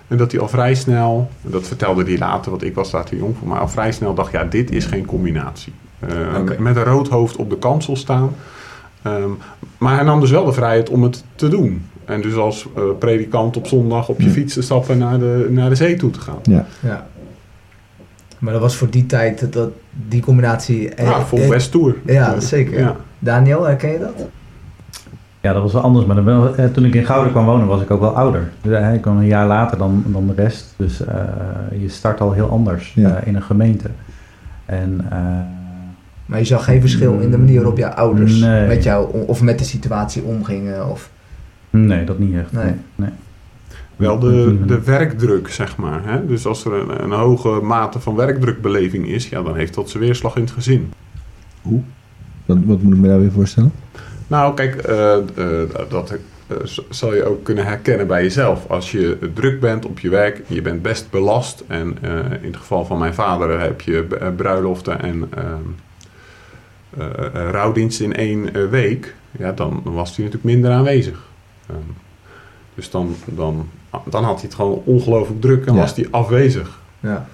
En 0.08 0.18
dat 0.18 0.32
hij 0.32 0.42
al 0.42 0.48
vrij 0.48 0.76
snel, 0.76 1.30
en 1.46 1.52
dat 1.52 1.68
vertelde 1.68 2.04
hij 2.04 2.18
later, 2.18 2.52
want 2.52 2.64
ik 2.64 2.76
was 2.76 2.92
daar 2.92 3.06
te 3.06 3.18
jong 3.18 3.36
voor, 3.40 3.48
maar 3.48 3.60
al 3.60 3.68
vrij 3.68 3.92
snel 3.92 4.14
dacht, 4.14 4.32
ja, 4.32 4.44
dit 4.44 4.72
is 4.72 4.86
geen 4.86 5.06
combinatie. 5.06 5.74
Eh, 6.00 6.10
Oké. 6.40 6.56
Met 6.62 6.76
een 6.76 6.84
rood 6.84 7.08
hoofd 7.08 7.36
op 7.36 7.50
de 7.50 7.58
kansel 7.58 7.96
staan. 7.96 8.30
Ehm, 9.02 9.30
maar 9.78 9.96
hij 9.96 10.04
nam 10.04 10.20
dus 10.20 10.32
wel 10.32 10.46
de 10.46 10.54
vrijheid 10.54 10.90
om 10.90 11.04
het 11.04 11.24
te 11.36 11.48
doen. 11.48 11.86
En 12.06 12.22
dus 12.22 12.36
als 12.36 12.68
eh, 12.76 12.84
predikant 13.00 13.58
op 13.58 13.68
zondag 13.68 14.10
op 14.10 14.22
je 14.22 14.30
fiets 14.30 14.54
te 14.54 14.62
stappen 14.62 14.98
naar 14.98 15.20
de, 15.20 15.48
naar 15.52 15.70
de 15.70 15.76
zee 15.76 15.96
toe 15.96 16.10
te 16.12 16.20
gaan. 16.20 16.40
Ja. 16.44 16.66
Ja. 16.80 17.08
Maar 18.40 18.54
dat 18.54 18.62
was 18.62 18.76
voor 18.76 18.90
die 18.90 19.06
tijd, 19.06 19.54
dat- 19.54 19.70
die 20.08 20.22
combinatie... 20.22 20.90
eh, 20.94 21.06
Ja, 21.06 21.22
vol 21.22 21.40
eh, 21.40 21.50
best 21.50 21.72
tour. 21.72 21.96
Ja, 22.06 22.40
zeker. 22.40 22.80
Ja. 22.80 22.96
Daniel, 23.20 23.64
herken 23.64 23.92
je 23.92 24.00
dat? 24.00 24.28
Ja, 25.42 25.54
dat 25.54 25.62
was 25.62 25.74
wel 25.74 25.82
anders. 25.82 26.06
Maar 26.06 26.16
dan 26.16 26.26
wel- 26.26 26.56
eh, 26.56 26.66
toen 26.66 26.86
ik 26.86 26.94
in 26.96 27.06
Gouden 27.06 27.32
kwam 27.32 27.46
wonen, 27.46 27.68
was 27.68 27.82
ik 27.82 27.92
ook 27.92 28.00
wel 28.00 28.16
ouder. 28.18 28.50
Dus, 28.62 28.74
eh, 28.80 28.94
ik 28.94 29.02
kwam 29.02 29.18
een 29.18 29.26
jaar 29.26 29.48
later 29.48 29.78
dan, 29.78 30.04
dan 30.08 30.28
de 30.28 30.34
rest. 30.34 30.74
Dus 30.78 31.06
eh, 31.06 31.16
je 31.80 31.90
start 31.90 32.22
al 32.22 32.32
heel 32.32 32.50
anders 32.50 32.94
Ja. 32.96 33.16
eh, 33.16 33.28
in 33.28 33.36
een 33.36 33.42
gemeente. 33.44 33.90
En 34.66 35.06
eh, 35.10 35.18
Maar 36.28 36.40
je 36.40 36.46
zag 36.46 36.64
geen 36.64 36.82
verschil 36.82 37.20
in 37.20 37.32
de 37.32 37.38
manier 37.38 37.56
waarop 37.56 37.78
jouw 37.78 37.90
ouders 37.92 38.40
Nee. 38.40 38.68
met 38.68 38.84
jou 38.84 39.26
of 39.28 39.42
met 39.42 39.60
de 39.60 39.66
situatie 39.66 40.24
omgingen? 40.24 40.90
Of... 40.90 41.10
nee, 41.70 42.04
dat 42.06 42.20
niet 42.20 42.36
echt. 42.36 42.52
Nee. 42.52 43.10
Wel 43.96 44.20
de, 44.20 44.58
de 44.66 44.82
werkdruk, 44.84 45.48
zeg 45.50 45.78
maar. 45.78 46.02
Hè? 46.06 46.26
Dus 46.26 46.46
als 46.46 46.66
er 46.66 46.74
een, 46.74 47.04
een 47.04 47.12
hoge 47.12 47.50
mate 47.50 48.00
van 48.00 48.16
werkdrukbeleving 48.16 49.08
is, 49.08 49.30
ja, 49.30 49.42
dan 49.44 49.56
heeft 49.56 49.74
dat 49.74 49.90
zijn 49.90 50.04
weerslag 50.04 50.36
in 50.36 50.42
het 50.42 50.52
gezin. 50.52 50.92
Wat, 52.46 52.58
wat 52.66 52.82
moet 52.82 52.94
ik 52.94 53.00
me 53.00 53.08
daar 53.08 53.20
weer 53.20 53.32
voorstellen? 53.32 53.72
Nou, 54.28 54.54
kijk, 54.54 54.76
eh, 54.76 55.16
eh, 55.18 55.24
dat 55.90 56.16
z- 56.64 56.80
zal 56.90 57.16
je 57.16 57.24
ook 57.26 57.44
kunnen 57.44 57.66
herkennen 57.66 58.08
bij 58.08 58.24
jezelf. 58.24 58.66
Als 58.70 58.92
je 58.92 59.18
druk 59.34 59.60
bent 59.60 59.86
op 59.86 60.00
je 60.00 60.10
werk, 60.10 60.42
je 60.48 60.62
bent 60.62 60.82
best 60.82 61.10
belast. 61.10 61.64
En 61.68 61.98
eh, 62.02 62.10
in 62.42 62.48
het 62.48 62.58
geval 62.58 62.86
van 62.86 62.98
mijn 62.98 63.14
vader 63.14 63.60
heb 63.60 63.82
je 63.82 64.06
bruiloften 64.36 65.02
en 65.02 65.30
eh, 66.98 67.06
eh, 67.06 67.50
rouwdiensten 67.52 68.06
in 68.06 68.16
één 68.16 68.54
eh, 68.54 68.70
week. 68.70 69.16
Ja, 69.40 69.52
dan 69.52 69.82
was 69.84 70.16
hij 70.16 70.26
natuurlijk 70.26 70.54
minder 70.54 70.72
aanwezig. 70.72 71.26
Ehm, 71.70 71.78
dus 72.76 72.90
dan, 72.90 73.16
dan, 73.26 73.70
dan 74.10 74.24
had 74.24 74.34
hij 74.36 74.44
het 74.44 74.54
gewoon 74.54 74.82
ongelooflijk 74.86 75.42
druk 75.42 75.66
en 75.66 75.74
Ja. 75.74 75.80
was 75.80 75.96
hij 75.96 76.08
afwezig. 76.12 76.80
Ja. 77.00 77.28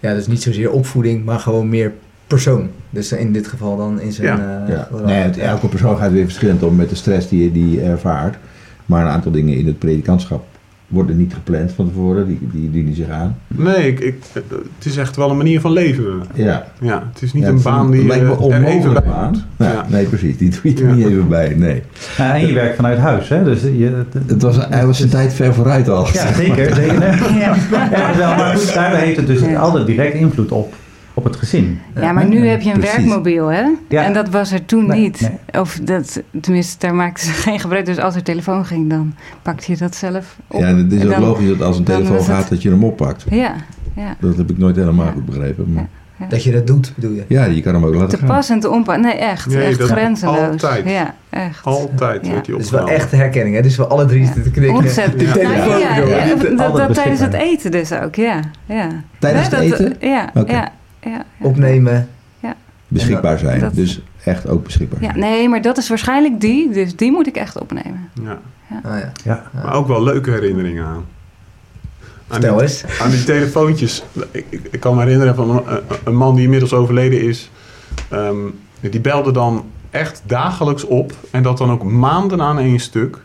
ja, 0.00 0.14
dus 0.14 0.26
niet 0.26 0.42
zozeer 0.42 0.70
opvoeding, 0.70 1.24
maar 1.24 1.38
gewoon 1.38 1.68
meer 1.68 1.92
persoon. 2.26 2.70
Dus 2.90 3.12
in 3.12 3.32
dit 3.32 3.46
geval 3.46 3.76
dan 3.76 4.00
in 4.00 4.12
zijn... 4.12 4.38
Ja. 4.38 4.64
eh, 4.66 4.74
Ja. 4.74 4.88
Nee, 5.04 5.22
het, 5.22 5.38
elke 5.38 5.68
persoon 5.68 5.96
gaat 5.96 6.12
weer 6.12 6.24
verschillend 6.24 6.62
om 6.62 6.76
met 6.76 6.88
de 6.88 6.94
stress 6.94 7.28
die 7.28 7.42
je 7.42 7.52
die 7.52 7.70
je 7.70 7.80
ervaart. 7.80 8.36
Maar 8.86 9.02
een 9.04 9.10
aantal 9.12 9.32
dingen 9.32 9.56
in 9.56 9.66
het 9.66 9.78
predikantschap 9.78 10.44
worden 10.90 11.16
niet 11.16 11.34
gepland 11.34 11.72
van 11.72 11.88
tevoren, 11.88 12.26
die, 12.26 12.38
die 12.52 12.70
dienen 12.70 12.94
zich 12.94 13.08
aan. 13.08 13.36
Nee, 13.46 13.86
ik, 13.88 14.00
ik, 14.00 14.14
het 14.78 14.84
is 14.84 14.96
echt 14.96 15.16
wel 15.16 15.30
een 15.30 15.36
manier 15.36 15.60
van 15.60 15.72
leven. 15.72 16.22
Ja. 16.34 16.66
Ja, 16.80 17.02
het 17.12 17.22
is 17.22 17.32
niet 17.32 17.42
Ja, 17.42 17.48
een 17.48 17.54
het 17.54 17.64
baan 17.64 17.90
die 17.90 18.06
lijkt 18.06 18.22
me 18.24 18.30
er 18.30 18.34
even 18.36 18.44
onmogelijk 18.44 19.04
bij 19.04 19.12
baan. 19.14 19.30
moet. 19.30 19.44
Ja, 19.58 19.72
Ja. 19.72 19.86
Nee, 19.88 20.04
precies. 20.06 20.36
Die 20.36 20.50
doe 20.50 20.60
je 20.74 20.82
er 20.82 20.88
Ja. 20.88 20.94
niet 20.94 21.06
even 21.06 21.28
bij, 21.28 21.54
nee. 21.56 21.82
Ja, 22.16 22.34
en 22.34 22.46
je 22.46 22.52
werkt 22.52 22.76
vanuit 22.76 22.98
huis, 22.98 23.28
hè? 23.28 23.44
Dus 23.44 23.62
je, 23.62 24.04
Het 24.26 24.42
was, 24.42 24.56
hij 24.68 24.86
was 24.86 24.96
zijn 24.98 25.10
tijd 25.10 25.32
ver 25.32 25.54
vooruit 25.54 25.88
al. 25.88 26.06
Ja, 26.12 26.32
zeker. 26.32 26.74
zeker. 26.74 27.34
Ja. 27.38 27.54
Ja, 27.90 28.16
wel, 28.16 28.36
maar 28.36 28.56
goed, 28.56 28.74
daarbij 28.74 29.00
heeft 29.04 29.16
het 29.16 29.26
dus 29.26 29.40
Ja. 29.40 29.58
altijd 29.60 29.86
direct 29.86 30.14
invloed 30.14 30.52
op, 30.52 30.74
op 31.20 31.26
het 31.32 31.36
gezin. 31.36 31.80
Ja, 31.94 32.12
maar 32.12 32.26
nu 32.28 32.46
heb 32.48 32.60
je 32.60 32.72
een 32.72 32.78
Precies. 32.78 32.96
werkmobiel, 32.96 33.46
hè? 33.46 33.64
Ja. 33.88 34.04
En 34.04 34.12
dat 34.12 34.28
was 34.28 34.52
er 34.52 34.64
toen 34.64 34.86
Nee, 34.86 35.00
niet. 35.00 35.20
nee. 35.20 35.60
Of 35.62 35.78
dat, 35.82 36.22
tenminste, 36.40 36.86
daar 36.86 36.94
maakten 36.94 37.24
ze 37.26 37.32
geen 37.48 37.60
gebruik. 37.60 37.86
Dus 37.86 37.98
als 37.98 38.14
er 38.14 38.22
telefoon 38.22 38.64
ging, 38.66 38.90
dan 38.90 39.14
pakte 39.42 39.72
je 39.72 39.78
dat 39.78 39.94
zelf 39.94 40.36
op. 40.46 40.60
Ja, 40.60 40.66
en 40.66 40.76
het 40.76 40.92
is 40.92 41.04
ook 41.04 41.10
dan- 41.10 41.20
logisch 41.22 41.48
dat 41.48 41.62
als 41.62 41.78
een 41.78 41.84
telefoon 41.84 42.16
het- 42.16 42.24
gaat, 42.24 42.48
dat 42.48 42.62
je 42.62 42.70
hem 42.70 42.84
oppakt. 42.84 43.24
Ja, 43.30 43.54
ja. 43.96 44.16
Dat 44.20 44.36
heb 44.36 44.50
ik 44.50 44.58
nooit 44.58 44.76
helemaal 44.76 45.06
Ja. 45.06 45.12
goed 45.12 45.24
begrepen. 45.26 45.72
Maar 45.72 45.88
Dat 46.28 46.44
je 46.44 46.52
dat 46.52 46.66
doet, 46.66 46.92
bedoel 46.94 47.12
je? 47.16 47.24
ja, 47.28 47.44
je 47.44 47.60
kan 47.62 47.74
hem 47.74 47.84
ook 47.84 47.94
laten 47.94 48.08
Te 48.08 48.16
gaan. 48.16 48.26
pas 48.26 48.50
en 48.50 48.60
te 48.60 48.70
onpas. 48.70 48.96
Nee, 48.98 49.12
echt. 49.12 49.46
Nee, 49.46 49.62
echt 49.62 49.82
grenzeloos. 49.82 50.38
altijd. 50.38 50.88
Ja, 50.88 51.14
echt. 51.30 51.64
Altijd 51.64 52.26
Ja. 52.26 52.40
die 52.42 52.54
Het 52.54 52.64
is 52.64 52.70
wel 52.70 52.88
echt 52.88 53.10
herkenning, 53.10 53.56
hè? 53.56 53.62
Dus 53.62 53.76
we 53.76 53.86
alle 53.86 54.04
drie 54.06 54.20
Ja. 54.20 54.24
zitten 54.24 54.42
te 54.42 54.50
knikken. 54.50 54.76
Ontzettend. 54.78 55.20
Ja. 55.22 55.32
telefoon, 55.32 55.78
ja, 55.78 55.94
dat, 56.56 56.76
dat, 56.76 56.94
tijdens 56.94 57.20
het 57.20 57.32
eten 57.32 57.70
dus 57.70 57.92
ook, 57.92 58.14
ja. 58.14 58.40
ja. 58.66 58.88
Tijdens 59.18 59.48
Nee, 59.48 59.60
het 59.60 59.78
dat- 59.78 59.86
eten 59.88 60.08
Ja, 60.08 60.30
Oké. 60.34 60.64
Ja, 61.02 61.10
ja, 61.10 61.24
ja. 61.38 61.46
Opnemen. 61.46 62.08
beschikbaar 62.88 63.38
zijn. 63.38 63.60
Dat- 63.60 63.74
Dus 63.74 64.00
echt 64.24 64.48
ook 64.48 64.64
beschikbaar 64.64 65.02
Ja, 65.02 65.06
zijn. 65.06 65.18
nee, 65.18 65.48
maar 65.48 65.62
dat 65.62 65.78
is 65.78 65.88
waarschijnlijk 65.88 66.40
die. 66.40 66.70
Dus 66.70 66.96
die 66.96 67.10
moet 67.12 67.26
ik 67.26 67.36
echt 67.36 67.58
opnemen. 67.60 68.08
Ja. 68.22 68.38
Ah, 68.82 68.98
ja. 68.98 69.12
Ja. 69.24 69.50
Maar 69.54 69.74
ook 69.74 69.86
wel 69.86 70.02
leuke 70.02 70.30
herinneringen 70.30 70.84
aan. 70.86 71.04
Aan 72.28 72.40
die, 72.40 72.60
eens. 72.62 72.84
aan 73.00 73.10
die 73.10 73.24
telefoontjes. 73.24 74.02
Ik, 74.30 74.44
ik, 74.48 74.68
ik 74.70 74.80
kan 74.80 74.94
me 74.96 75.02
herinneren 75.02 75.34
van 75.34 75.50
een, 75.50 75.80
een 76.04 76.16
man 76.16 76.34
die 76.34 76.44
inmiddels 76.44 76.72
overleden 76.72 77.20
is. 77.22 77.50
Ehm, 78.08 78.36
die 78.80 79.00
belde 79.00 79.32
dan 79.32 79.64
echt 79.90 80.22
dagelijks 80.26 80.84
op. 80.84 81.12
En 81.30 81.42
dat 81.42 81.58
dan 81.58 81.70
ook 81.70 81.82
maanden 81.82 82.42
aan 82.42 82.58
één 82.58 82.78
stuk. 82.80 83.18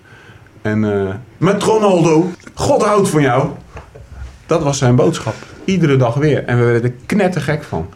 En 0.61 0.93
eh, 1.07 1.13
met 1.37 1.63
Ronaldo, 1.63 2.31
God 2.53 2.83
houdt 2.83 3.09
van 3.09 3.21
jou. 3.21 3.49
Dat 4.45 4.63
was 4.63 4.77
zijn 4.77 4.95
boodschap. 4.95 5.35
Iedere 5.65 5.97
dag 5.97 6.15
weer. 6.15 6.43
En 6.43 6.57
we 6.57 6.63
werden 6.63 6.83
er 6.83 6.95
knettergek 7.05 7.63
van. 7.63 7.87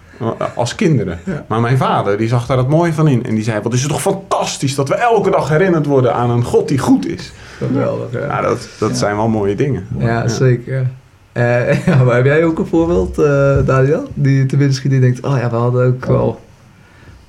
Als 0.55 0.75
kinderen. 0.75 1.19
Maar 1.47 1.61
mijn 1.61 1.77
vader 1.77 2.17
die 2.17 2.27
zag 2.27 2.45
daar 2.45 2.57
het 2.57 2.67
mooie 2.67 2.93
van 2.93 3.07
in. 3.07 3.23
En 3.25 3.35
die 3.35 3.43
zei, 3.43 3.61
wat 3.61 3.73
is 3.73 3.81
het 3.81 3.91
toch 3.91 4.01
fantastisch 4.01 4.75
dat 4.75 4.89
we 4.89 4.95
elke 4.95 5.31
dag 5.31 5.49
herinnerd 5.49 5.85
worden 5.85 6.13
aan 6.13 6.29
een 6.29 6.43
God 6.43 6.67
die 6.67 6.77
goed 6.77 7.07
is. 7.07 7.31
Geweldig. 7.57 8.11
Ja, 8.11 8.41
dat, 8.41 8.69
dat 8.79 8.97
zijn 8.97 9.15
wel 9.15 9.27
mooie 9.27 9.55
dingen. 9.55 9.87
Ja, 9.97 10.27
zeker. 10.27 10.87
Ja, 11.85 12.03
maar 12.03 12.15
heb 12.15 12.25
jij 12.25 12.45
ook 12.45 12.59
een 12.59 12.65
voorbeeld, 12.65 13.17
eh, 13.19 13.57
Daniel? 13.65 14.07
Die 14.13 14.37
je 14.37 14.45
te 14.45 14.57
binnen 14.57 14.75
schiet 14.75 14.91
die 14.91 14.99
denkt, 14.99 15.21
oh 15.25 15.37
ja, 15.37 15.49
we 15.49 15.55
hadden 15.55 15.85
ook 15.85 16.05
wel, 16.05 16.39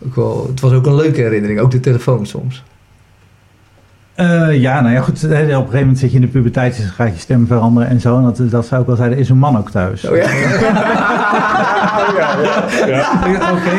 ook 0.07 0.15
wel... 0.15 0.47
Het 0.47 0.61
was 0.61 0.73
ook 0.73 0.87
een 0.87 0.95
leuke 0.95 1.21
herinnering, 1.21 1.61
ook 1.61 1.71
de 1.71 1.81
telefoon 1.81 2.27
soms. 2.27 2.65
Eh, 4.21 4.61
ja, 4.61 4.81
nou 4.81 4.95
ja, 4.95 5.01
goed. 5.01 5.21
hè, 5.21 5.29
Op 5.29 5.41
een 5.41 5.55
gegeven 5.57 5.79
moment 5.79 5.99
zit 5.99 6.11
je 6.11 6.17
in 6.17 6.23
de 6.23 6.29
puberteit, 6.29 6.77
dus 6.77 6.87
gaat 6.91 7.15
je 7.15 7.21
stem 7.21 7.47
veranderen 7.47 7.89
en 7.89 8.01
zo. 8.01 8.17
En 8.17 8.23
dat, 8.23 8.41
dat 8.51 8.67
zou 8.67 8.81
ik 8.81 8.87
wel 8.87 8.97
zeggen, 8.97 9.17
is 9.17 9.29
een 9.29 9.39
man 9.39 9.59
ook 9.59 9.71
thuis. 9.71 10.05
Oh 10.09 10.17
ja? 10.17 10.23
Oké. 13.53 13.75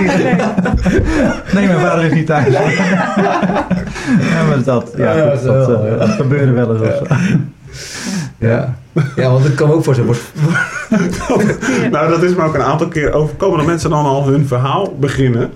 Nee, 1.54 1.68
mijn 1.68 1.80
vader 1.80 2.04
is 2.04 2.12
niet 2.14 2.26
thuis. 2.26 2.54
ja, 2.54 2.60
maar 4.48 4.64
dat, 4.64 4.94
ja, 4.98 5.12
Ja, 5.14 5.30
goed, 5.36 5.44
dat 5.44 5.68
wel, 5.68 5.84
eh, 5.86 5.92
ja. 5.92 5.98
dat 5.98 6.10
gebeurde 6.10 6.52
wel 6.52 6.72
eens. 6.76 6.82
of 6.82 7.08
zo. 7.08 7.16
ja. 8.38 8.74
Ja, 9.16 9.30
want 9.32 9.46
ik 9.46 9.56
kan 9.56 9.72
ook 9.72 9.84
voorstellen, 9.84 10.14
wordt- 10.16 10.32
Nou, 11.92 12.10
dat 12.10 12.24
is 12.24 12.36
me 12.36 12.44
ook 12.44 12.56
een 12.56 12.62
aantal 12.64 12.88
keer 12.88 13.14
overkomen 13.14 13.58
dat 13.58 13.68
mensen 13.68 13.90
dan 13.90 14.06
al 14.06 14.28
hun 14.28 14.48
verhaal 14.48 14.96
beginnen. 15.00 15.50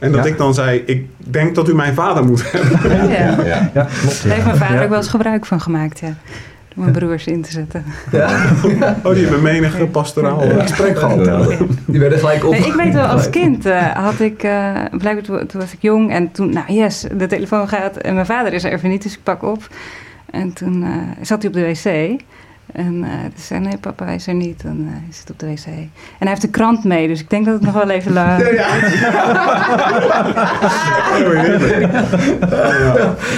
En 0.00 0.12
dat 0.12 0.24
Ja. 0.24 0.30
ik 0.30 0.38
dan 0.38 0.54
zei, 0.54 0.82
ik 0.86 1.06
denk 1.16 1.54
dat 1.54 1.68
u 1.68 1.74
mijn 1.74 1.94
vader 1.94 2.24
moet 2.24 2.52
hebben. 2.52 3.08
Ja. 3.08 3.16
Ja. 3.44 3.70
Ja, 3.74 3.88
klopt. 4.00 4.22
Daar 4.24 4.32
heeft 4.32 4.44
mijn 4.46 4.56
vader 4.56 4.76
Ja. 4.76 4.82
ook 4.82 4.88
wel 4.88 4.98
eens 4.98 5.08
gebruik 5.08 5.46
van 5.46 5.60
gemaakt, 5.60 5.98
ja. 6.00 6.14
Door 6.74 6.84
mijn 6.84 6.92
broers 6.98 7.26
in 7.26 7.42
te 7.42 7.50
zetten. 7.50 7.84
ja, 8.10 8.28
Oh, 9.04 9.12
die 9.14 9.22
hebben 9.22 9.42
menige 9.42 9.86
pastoraal 9.86 10.38
gesprek 10.58 10.98
gehad. 10.98 11.24
die 11.86 12.00
werden 12.00 12.18
gelijk 12.18 12.44
op. 12.44 12.50
Nee, 12.50 12.60
ik 12.66 12.74
weet 12.74 12.92
wel, 12.94 13.04
als 13.06 13.30
kind 13.30 13.66
eh, 13.66 13.82
had 13.82 14.20
ik, 14.20 14.42
eh 14.42 14.70
blijkbaar 14.90 15.22
toen, 15.24 15.46
toen 15.46 15.60
was 15.60 15.72
ik 15.72 15.78
jong 15.82 16.10
en 16.12 16.32
toen, 16.32 16.52
nou 16.52 16.72
yes, 16.72 17.06
de 17.16 17.26
telefoon 17.26 17.68
gaat 17.68 17.96
en 17.96 18.14
mijn 18.14 18.26
vader 18.26 18.52
is 18.52 18.64
er 18.64 18.72
even 18.72 18.88
niet, 18.88 19.02
dus 19.02 19.12
ik 19.12 19.22
pak 19.22 19.42
op. 19.42 19.68
En 20.30 20.52
toen 20.52 20.82
eh, 20.82 20.90
zat 21.22 21.42
hij 21.42 21.48
op 21.50 21.56
de 21.56 21.66
wc. 21.66 22.20
En 22.72 23.04
eh 23.04 23.10
toen 23.20 23.32
zei 23.36 23.60
nee 23.60 23.78
papa, 23.78 24.04
hij 24.04 24.14
is 24.14 24.26
er 24.26 24.34
niet. 24.34 24.62
En 24.64 24.84
eh, 24.86 24.92
hij 24.92 25.12
zit 25.12 25.30
op 25.30 25.38
de 25.38 25.46
wc. 25.46 25.66
En 25.66 25.90
hij 26.18 26.28
heeft 26.28 26.40
de 26.40 26.48
krant 26.48 26.84
mee, 26.84 27.08
dus 27.08 27.20
ik 27.20 27.30
denk 27.30 27.44
dat 27.44 27.54
het 27.54 27.62
nog 27.62 27.74
wel 27.74 27.90
even 27.90 28.12
lang... 28.12 28.42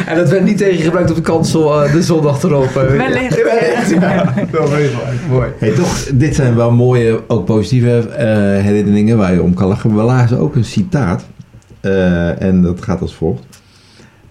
En 0.06 0.16
dat 0.16 0.28
werd 0.30 0.44
niet 0.44 0.58
tegen 0.58 0.76
je 0.76 0.82
gebruikt 0.82 1.10
op 1.10 1.16
de 1.16 1.22
kansel 1.22 1.82
eh, 1.84 1.92
de 1.92 2.02
zondag 2.02 2.42
erop. 2.42 2.72
Wellicht. 2.72 3.42
Wellicht, 3.42 3.90
ja. 4.00 4.34
Mooi. 5.28 5.48
Hey, 5.58 5.70
toch, 5.70 6.04
dit 6.14 6.34
zijn 6.34 6.54
wel 6.54 6.70
mooie, 6.70 7.20
ook 7.28 7.44
positieve 7.44 8.08
eh, 8.08 8.26
herinneringen 8.64 9.16
waar 9.16 9.32
je 9.32 9.42
om 9.42 9.54
kan 9.54 9.68
lachen. 9.68 9.96
We 9.96 10.02
lazen 10.02 10.38
ook 10.38 10.54
een 10.54 10.64
citaat. 10.64 11.24
eh, 11.80 12.42
en 12.42 12.62
dat 12.62 12.82
gaat 12.82 13.00
als 13.00 13.14
volgt. 13.14 13.44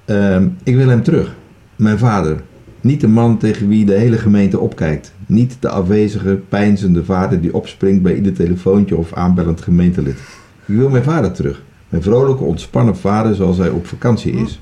Ehm, 0.05 0.47
ik 0.63 0.75
wil 0.75 0.87
hem 0.87 1.03
terug. 1.03 1.35
Mijn 1.75 1.97
vader. 1.99 2.41
Niet 2.81 3.01
de 3.01 3.07
man 3.07 3.37
tegen 3.37 3.67
wie 3.67 3.85
de 3.85 3.93
hele 3.93 4.17
gemeente 4.17 4.59
opkijkt. 4.59 5.13
Niet 5.25 5.57
de 5.59 5.69
afwezige, 5.69 6.39
pijnzende 6.49 7.05
vader 7.05 7.41
die 7.41 7.53
opspringt 7.53 8.01
bij 8.01 8.15
ieder 8.15 8.33
telefoontje 8.33 8.97
of 8.97 9.13
aanbellend 9.13 9.61
gemeentelid. 9.61 10.17
Ik 10.65 10.75
wil 10.75 10.89
mijn 10.89 11.03
vader 11.03 11.31
terug. 11.31 11.61
Mijn 11.89 12.03
vrolijke, 12.03 12.43
ontspannen 12.43 12.97
vader 12.97 13.35
zoals 13.35 13.57
hij 13.57 13.69
op 13.69 13.87
vakantie 13.87 14.33
is. 14.33 14.59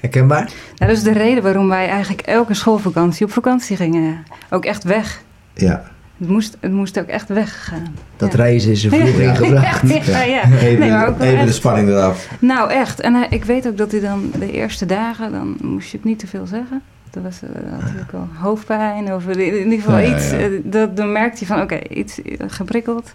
Herkenbaar? 0.00 0.44
Nou, 0.44 0.90
dat 0.90 0.90
is 0.90 1.02
de 1.02 1.12
reden 1.12 1.42
waarom 1.42 1.68
wij 1.68 1.88
eigenlijk 1.88 2.22
elke 2.22 2.54
schoolvakantie 2.54 3.26
op 3.26 3.32
vakantie 3.32 3.76
gingen. 3.76 4.24
Ook 4.50 4.64
echt 4.64 4.84
weg. 4.84 5.22
Ja, 5.54 5.93
Het 6.18 6.28
moest, 6.28 6.56
het 6.60 6.72
moest 6.72 6.98
ook 6.98 7.06
echt 7.06 7.28
weggaan. 7.28 7.94
Dat 8.16 8.32
Ja. 8.32 8.38
reizen 8.38 8.70
is 8.70 8.84
er 8.84 8.90
vroeg 8.90 9.08
ingebracht. 9.20 10.06
Ja, 10.06 10.22
ja, 10.22 10.42
even, 10.60 11.16
Nee, 11.18 11.44
de 11.44 11.52
spanning 11.52 11.88
eraf. 11.88 12.28
Nou, 12.38 12.70
echt. 12.70 13.00
En 13.00 13.14
hij- 13.14 13.26
ik 13.30 13.44
weet 13.44 13.66
ook 13.68 13.76
dat 13.76 13.90
hij 13.90 14.00
dan 14.00 14.30
de 14.38 14.50
eerste 14.52 14.86
dagen, 14.86 15.32
dan 15.32 15.56
moest 15.62 15.90
je 15.90 15.98
ook 15.98 16.04
niet 16.04 16.18
te 16.18 16.26
veel 16.26 16.46
zeggen. 16.46 16.82
Dat 17.14 17.22
was 17.22 17.40
eh, 17.42 17.48
natuurlijk 17.80 18.12
wel 18.12 18.28
hoofdpijn 18.40 19.12
of 19.14 19.26
in 19.26 19.64
ieder 19.64 19.78
geval 19.84 19.98
Ja, 19.98 20.14
iets. 20.16 20.30
ja. 20.30 20.36
eh, 20.38 20.46
dat, 20.64 20.96
dan 20.96 21.12
merkte 21.12 21.44
hij 21.44 21.56
van, 21.56 21.62
oké, 21.64 21.78
iets 21.88 22.20
geprikkeld. 22.46 23.14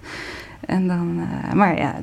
En 0.66 0.88
dan, 0.88 1.28
eh, 1.48 1.54
maar 1.54 1.78
ja, 1.78 1.96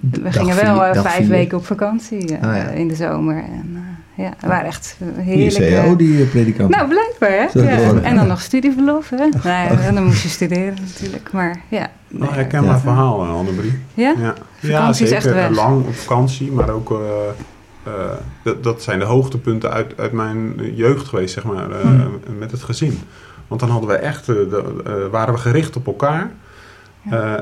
we 0.00 0.20
Dag 0.20 0.32
gingen 0.36 0.54
vier- 0.54 0.64
wel 0.74 0.94
vijf 0.94 1.14
vier. 1.16 1.28
weken 1.28 1.58
op 1.58 1.66
vakantie 1.66 2.36
eh, 2.36 2.48
Ah, 2.48 2.56
ja. 2.56 2.62
in 2.68 2.88
de 2.88 2.94
zomer. 2.94 3.36
En 3.36 3.70
eh, 4.16 4.24
ja, 4.24 4.32
we 4.40 4.46
waren 4.46 4.66
echt 4.66 4.96
heerlijk. 5.16 5.98
Die 5.98 6.24
predikant. 6.24 6.70
nou, 6.76 6.88
blijkbaar, 6.88 7.30
hè? 7.52 7.60
Ja. 7.60 8.00
En 8.02 8.16
dan 8.16 8.26
nog 8.26 8.40
studieverlof, 8.40 9.10
hè? 9.10 9.16
Nou, 9.44 9.80
ja, 9.82 9.92
dan 9.92 10.04
moest 10.04 10.22
je 10.22 10.28
studeren 10.28 10.74
natuurlijk. 10.80 11.32
Maar 11.32 11.60
ja. 11.68 11.86
Nou, 12.08 12.24
nee. 12.24 12.34
herkenbaar 12.34 12.72
Ja. 12.74 12.78
verhaal, 12.80 13.24
Annemarie. 13.26 13.78
Ja? 13.94 14.14
Ja, 14.18 14.34
Vakantie 14.58 15.04
is 15.04 15.10
ja 15.10 15.16
echt 15.16 15.24
weg. 15.32 15.50
Lang 15.50 15.86
op 15.86 15.94
vakantie, 15.94 16.52
maar 16.52 16.70
ook... 16.70 17.00
eh, 17.82 17.92
dat, 18.42 18.62
dat 18.62 18.82
zijn 18.82 18.98
de 18.98 19.04
hoogtepunten 19.04 19.70
uit, 19.70 19.98
uit 19.98 20.12
mijn 20.12 20.74
jeugd 20.74 21.08
geweest, 21.08 21.34
zeg 21.34 21.44
maar, 21.44 21.70
eh, 21.70 21.80
Hmm. 21.80 22.20
met 22.38 22.50
het 22.50 22.62
gezin. 22.62 22.98
Want 23.48 23.60
dan 23.60 23.70
hadden 23.70 23.88
we 23.88 23.96
echt, 23.96 24.28
eh, 24.28 24.34
de, 24.34 25.08
waren 25.10 25.34
we 25.34 25.40
gericht 25.40 25.76
op 25.76 25.86
elkaar. 25.86 26.32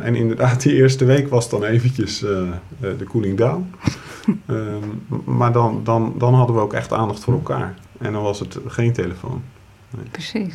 En 0.03 0.15
inderdaad, 0.15 0.63
die 0.63 0.75
eerste 0.75 1.05
week 1.05 1.29
was 1.29 1.51
dan 1.51 1.65
eventjes 1.65 2.19
de 2.19 3.05
cooling 3.09 3.37
down. 3.39 3.71
Ehm, 4.47 5.25
maar 5.25 5.53
dan, 5.53 5.81
dan, 5.85 6.15
dan 6.19 6.35
hadden 6.35 6.57
we 6.57 6.63
ook 6.63 6.73
echt 6.73 6.93
aandacht 6.93 7.25
voor 7.25 7.35
elkaar. 7.35 7.75
En 7.99 8.13
dan 8.13 8.23
was 8.23 8.41
het 8.41 8.59
geen 8.67 8.93
telefoon. 8.93 9.43
Precies. 10.11 10.55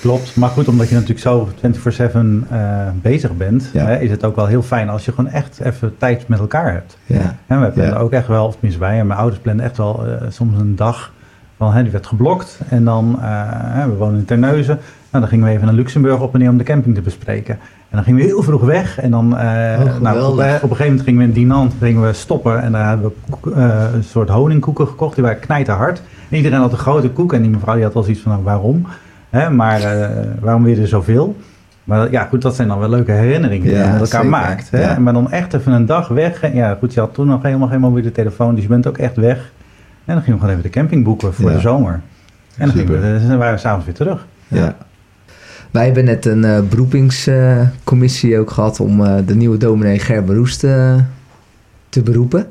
Klopt, 0.00 0.36
maar 0.36 0.48
goed, 0.48 0.68
omdat 0.68 0.88
je 0.88 0.94
natuurlijk 0.94 1.20
zo 1.20 1.48
24-7 1.54 2.46
eh, 2.50 2.86
bezig 3.02 3.36
bent, 3.36 3.70
Ja. 3.72 3.84
hè, 3.86 3.98
is 3.98 4.10
het 4.10 4.24
ook 4.24 4.36
wel 4.36 4.46
heel 4.46 4.62
fijn 4.62 4.88
als 4.88 5.04
je 5.04 5.12
gewoon 5.12 5.30
echt 5.30 5.60
even 5.60 5.96
tijd 5.98 6.28
met 6.28 6.38
elkaar 6.38 6.72
hebt. 6.72 6.98
Ja. 7.06 7.36
En 7.46 7.60
we 7.60 7.70
plannen 7.70 7.94
Ja. 7.94 8.00
ook 8.00 8.12
echt 8.12 8.26
wel, 8.26 8.46
of 8.46 8.52
tenminste 8.52 8.80
wij 8.80 8.98
en 8.98 9.06
mijn 9.06 9.18
ouders 9.18 9.40
plannen 9.40 9.64
echt 9.64 9.76
wel 9.76 10.06
eh, 10.06 10.26
soms 10.28 10.58
een 10.60 10.76
dag 10.76 11.12
van, 11.56 11.72
hè, 11.72 11.82
die 11.82 11.92
werd 11.92 12.06
geblokt. 12.06 12.60
En 12.68 12.84
dan, 12.84 13.18
eh, 13.22 13.26
hè, 13.50 13.88
we 13.88 13.94
wonen 13.94 14.18
in 14.18 14.24
Terneuzen, 14.24 14.78
nou, 15.10 15.24
dan 15.24 15.28
gingen 15.28 15.44
we 15.46 15.50
even 15.52 15.66
naar 15.66 15.74
Luxemburg 15.74 16.20
op 16.20 16.32
en 16.34 16.40
neer 16.40 16.50
om 16.50 16.58
de 16.58 16.64
camping 16.64 16.94
te 16.94 17.00
bespreken. 17.00 17.54
En 17.90 17.96
dan 17.96 18.02
gingen 18.04 18.20
we 18.20 18.26
heel 18.26 18.42
vroeg 18.42 18.62
weg 18.62 19.00
en 19.00 19.10
dan, 19.10 19.36
eh, 19.36 20.00
nou, 20.00 20.32
op, 20.32 20.38
een 20.38 20.46
gegeven 20.60 20.84
moment 20.84 21.02
gingen 21.02 21.20
we 21.20 21.26
in 21.26 21.32
Dinant 21.32 21.74
gingen 21.80 22.02
we 22.02 22.12
stoppen 22.12 22.62
en 22.62 22.72
daar 22.72 22.88
hebben 22.88 23.12
we 23.42 23.52
eh, 23.52 23.84
een 23.94 24.04
soort 24.04 24.28
honingkoeken 24.28 24.86
gekocht, 24.86 25.14
die 25.14 25.24
waren 25.24 25.40
knijterhard. 25.40 25.98
En 25.98 26.04
iedereen 26.30 26.58
had 26.58 26.72
een 26.72 26.78
grote 26.78 27.10
koek 27.10 27.32
en 27.32 27.42
die 27.42 27.50
mevrouw 27.50 27.74
die 27.74 27.84
had 27.84 27.94
wel 27.94 28.02
zoiets 28.02 28.20
van, 28.22 28.32
nou, 28.32 28.44
waarom? 28.44 28.86
Hè, 29.30 29.50
maar 29.50 29.80
eh, 29.82 30.08
waarom 30.40 30.62
weer 30.62 30.80
er 30.80 30.88
zoveel? 30.88 31.36
Maar 31.84 32.10
ja, 32.10 32.24
goed, 32.24 32.42
dat 32.42 32.54
zijn 32.56 32.68
dan 32.68 32.78
wel 32.78 32.88
leuke 32.88 33.12
herinneringen 33.12 33.66
die 33.66 33.76
Ja, 33.76 33.84
je 33.84 33.90
met 33.92 34.00
elkaar 34.00 34.22
zeker. 34.24 34.28
maakt. 34.38 34.70
Hè? 34.70 34.80
Ja. 34.80 34.98
Maar 34.98 35.12
dan 35.12 35.30
echt 35.30 35.54
even 35.54 35.72
een 35.72 35.86
dag 35.86 36.08
weg. 36.08 36.52
Ja, 36.52 36.76
goed, 36.80 36.94
je 36.94 37.00
had 37.00 37.14
toen 37.14 37.26
nog 37.26 37.42
helemaal 37.42 37.68
geen 37.68 37.80
mobiele 37.80 38.12
telefoon, 38.12 38.54
dus 38.54 38.62
je 38.62 38.68
bent 38.68 38.86
ook 38.86 38.98
echt 38.98 39.16
weg. 39.16 39.36
En 40.04 40.14
dan 40.14 40.22
ging 40.22 40.26
je 40.26 40.32
gewoon 40.32 40.50
even 40.50 40.62
de 40.62 40.70
camping 40.70 41.04
boeken 41.04 41.34
voor 41.34 41.48
Ja. 41.50 41.54
de 41.54 41.60
zomer. 41.60 42.00
En 42.56 42.66
dan, 42.74 42.86
we, 42.86 43.24
dan 43.28 43.38
waren 43.38 43.54
we 43.54 43.60
s'avonds 43.60 43.84
weer 43.86 43.94
terug. 43.94 44.26
Ja. 44.48 44.76
Wij 45.70 45.84
hebben 45.84 46.04
net 46.04 46.26
een 46.26 46.44
eh, 46.44 46.58
beroepingscommissie 46.68 48.38
ook 48.38 48.50
gehad 48.50 48.80
om 48.80 49.04
eh, 49.04 49.14
de 49.26 49.34
nieuwe 49.34 49.56
dominee 49.56 49.98
Gerben 49.98 50.36
Roest 50.36 50.60
te 51.88 52.02
beroepen. 52.04 52.46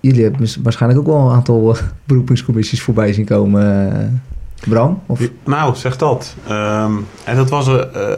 Jullie 0.00 0.22
hebben 0.22 0.48
waarschijnlijk 0.62 1.00
ook 1.00 1.06
wel 1.14 1.26
een 1.26 1.34
aantal 1.34 1.74
eh, 1.76 1.82
beroepingscommissies 2.04 2.82
voorbij 2.82 3.12
zien 3.12 3.24
komen, 3.24 3.92
eh, 4.00 4.68
Bram? 4.68 5.02
Of, 5.06 5.20
Nou, 5.44 5.76
zeg 5.76 5.96
dat. 5.96 6.34
Ehm, 6.48 6.92
en 7.24 7.36
dat 7.36 7.50
was 7.50 7.68
eh, 7.68 8.12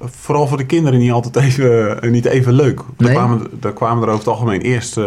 vooral 0.00 0.46
voor 0.46 0.56
de 0.56 0.66
kinderen 0.66 0.98
niet 0.98 1.12
altijd 1.12 1.36
even, 1.36 1.98
niet 2.12 2.24
even 2.24 2.52
leuk. 2.52 2.78
Er, 2.78 2.84
Nee? 2.96 3.12
kwamen, 3.14 3.46
er 3.62 3.72
kwamen 3.72 4.02
er 4.02 4.08
over 4.08 4.18
het 4.18 4.28
algemeen 4.28 4.60
eerst 4.60 5.00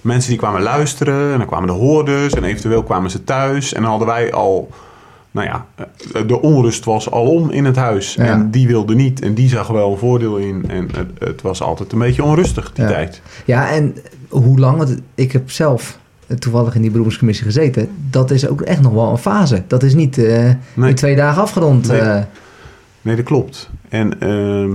mensen 0.00 0.30
die 0.30 0.38
kwamen 0.38 0.62
luisteren. 0.62 1.32
En 1.32 1.38
dan 1.38 1.46
kwamen 1.46 1.66
de 1.66 1.72
hoorders. 1.74 2.34
En 2.34 2.44
eventueel 2.44 2.82
kwamen 2.82 3.10
ze 3.10 3.24
thuis. 3.24 3.72
En 3.72 3.80
dan 3.80 3.90
hadden 3.90 4.08
wij 4.08 4.32
al... 4.32 4.70
Nou 5.30 5.46
ja, 5.46 5.66
de 6.26 6.40
onrust 6.40 6.84
was 6.84 7.10
alom 7.10 7.50
in 7.50 7.64
het 7.64 7.76
huis. 7.76 8.14
Ja. 8.14 8.24
En 8.24 8.50
die 8.50 8.66
wilde 8.66 8.94
niet. 8.94 9.20
En 9.22 9.34
die 9.34 9.48
zag 9.48 9.68
wel 9.68 9.92
een 9.92 9.98
voordeel 9.98 10.36
in. 10.36 10.64
En 10.68 10.88
het, 10.96 11.08
het 11.18 11.42
was 11.42 11.62
altijd 11.62 11.92
een 11.92 11.98
beetje 11.98 12.22
onrustig 12.24 12.72
die 12.72 12.84
Ja. 12.84 12.90
tijd. 12.90 13.22
ja, 13.44 13.70
en 13.70 13.96
hoe 14.32 14.58
lang? 14.58 14.76
Want 14.78 14.96
ik 15.14 15.32
heb 15.32 15.50
zelf 15.50 15.98
toevallig 16.38 16.74
in 16.74 16.80
die 16.80 16.90
beroepingscommissie 16.90 17.44
gezeten. 17.46 17.88
Dat 18.10 18.30
is 18.30 18.48
ook 18.48 18.60
echt 18.60 18.80
nog 18.80 18.92
wel 18.92 19.10
een 19.10 19.18
fase. 19.18 19.62
Dat 19.66 19.82
is 19.82 19.94
niet 19.94 20.18
eh, 20.18 20.50
Nee. 20.74 20.88
in 20.88 20.94
twee 20.94 21.16
dagen 21.16 21.42
afgerond. 21.42 21.88
Nee. 21.88 22.00
eh. 22.00 22.22
Nee, 23.02 23.16
dat 23.16 23.24
klopt. 23.24 23.70
En 23.88 24.20
ehm, 24.20 24.70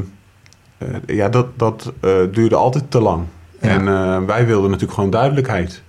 eh, 0.77 1.15
ja, 1.15 1.29
dat, 1.29 1.45
dat 1.55 1.93
eh, 1.99 2.11
duurde 2.31 2.55
altijd 2.55 2.91
te 2.91 3.01
lang. 3.01 3.23
Ja. 3.61 3.69
En 3.69 3.87
eh, 3.87 4.25
wij 4.25 4.45
wilden 4.45 4.65
natuurlijk 4.69 4.93
gewoon 4.93 5.09
duidelijkheid. 5.09 5.81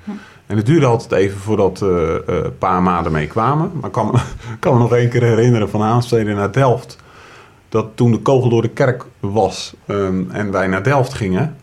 En 0.46 0.56
het 0.56 0.66
duurde 0.66 0.86
altijd 0.86 1.12
even 1.12 1.38
voordat 1.38 1.82
eh 1.82 2.14
eh, 2.14 2.46
pa 2.58 2.76
en 2.76 2.82
ma 2.82 3.04
ermee 3.04 3.26
kwamen. 3.26 3.70
Maar 3.74 3.84
ik 3.86 3.92
kan, 3.92 4.14
kan 4.60 4.72
me 4.74 4.78
nog 4.78 4.92
één 4.94 5.08
keer 5.08 5.22
herinneren 5.22 5.70
van 5.70 5.82
Aansteden 5.82 6.36
naar 6.36 6.52
Delft. 6.52 6.96
Dat 7.68 7.86
toen 7.94 8.10
de 8.10 8.18
kogel 8.18 8.48
door 8.48 8.62
de 8.62 8.68
kerk 8.68 9.04
was 9.20 9.74
ehm, 9.86 10.30
en 10.30 10.50
wij 10.50 10.66
naar 10.66 10.82
Delft 10.82 11.14
gingen... 11.14 11.56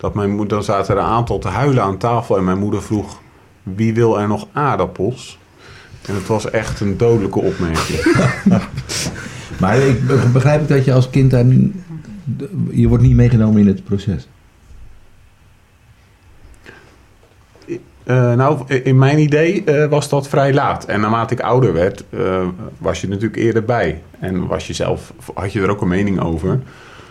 Dat 0.00 0.14
mijn 0.14 0.30
moeder, 0.30 0.48
dan 0.48 0.62
zaten 0.62 0.94
er 0.94 1.00
een 1.00 1.08
aantal 1.08 1.38
te 1.38 1.48
huilen 1.48 1.82
aan 1.82 1.98
tafel. 1.98 2.36
En 2.36 2.44
mijn 2.44 2.58
moeder 2.58 2.82
vroeg, 2.82 3.20
wie 3.62 3.94
wil 3.94 4.20
er 4.20 4.28
nog 4.28 4.46
aardappels? 4.52 5.38
En 6.06 6.14
het 6.14 6.26
was 6.26 6.50
echt 6.50 6.80
een 6.80 6.96
dodelijke 6.96 7.40
opmerking. 7.40 7.98
Maar 9.60 9.78
ik 9.78 10.06
be- 10.06 10.28
begrijp 10.32 10.60
ik 10.62 10.68
dat 10.68 10.84
je 10.84 10.92
als 10.92 11.10
kind 11.10 11.30
daar... 11.30 11.44
Je 12.70 12.88
wordt 12.88 13.02
niet 13.02 13.16
meegenomen 13.16 13.60
in 13.60 13.66
het 13.66 13.84
proces. 13.84 14.28
Eh, 18.04 18.34
nou, 18.34 18.74
in 18.82 18.98
mijn 18.98 19.18
idee 19.18 19.64
eh, 19.64 19.88
was 19.88 20.08
dat 20.08 20.28
vrij 20.28 20.54
laat. 20.54 20.84
En 20.84 21.00
naarmate 21.00 21.34
ik 21.34 21.40
ouder 21.40 21.72
werd, 21.72 22.04
eh, 22.10 22.46
was 22.78 23.00
je 23.00 23.08
natuurlijk 23.08 23.36
eerder 23.36 23.64
bij. 23.64 24.02
En 24.18 24.46
was 24.46 24.66
je 24.66 24.72
zelf, 24.72 25.12
had 25.34 25.52
je 25.52 25.60
er 25.60 25.70
ook 25.70 25.80
een 25.80 25.88
mening 25.88 26.20
over. 26.20 26.60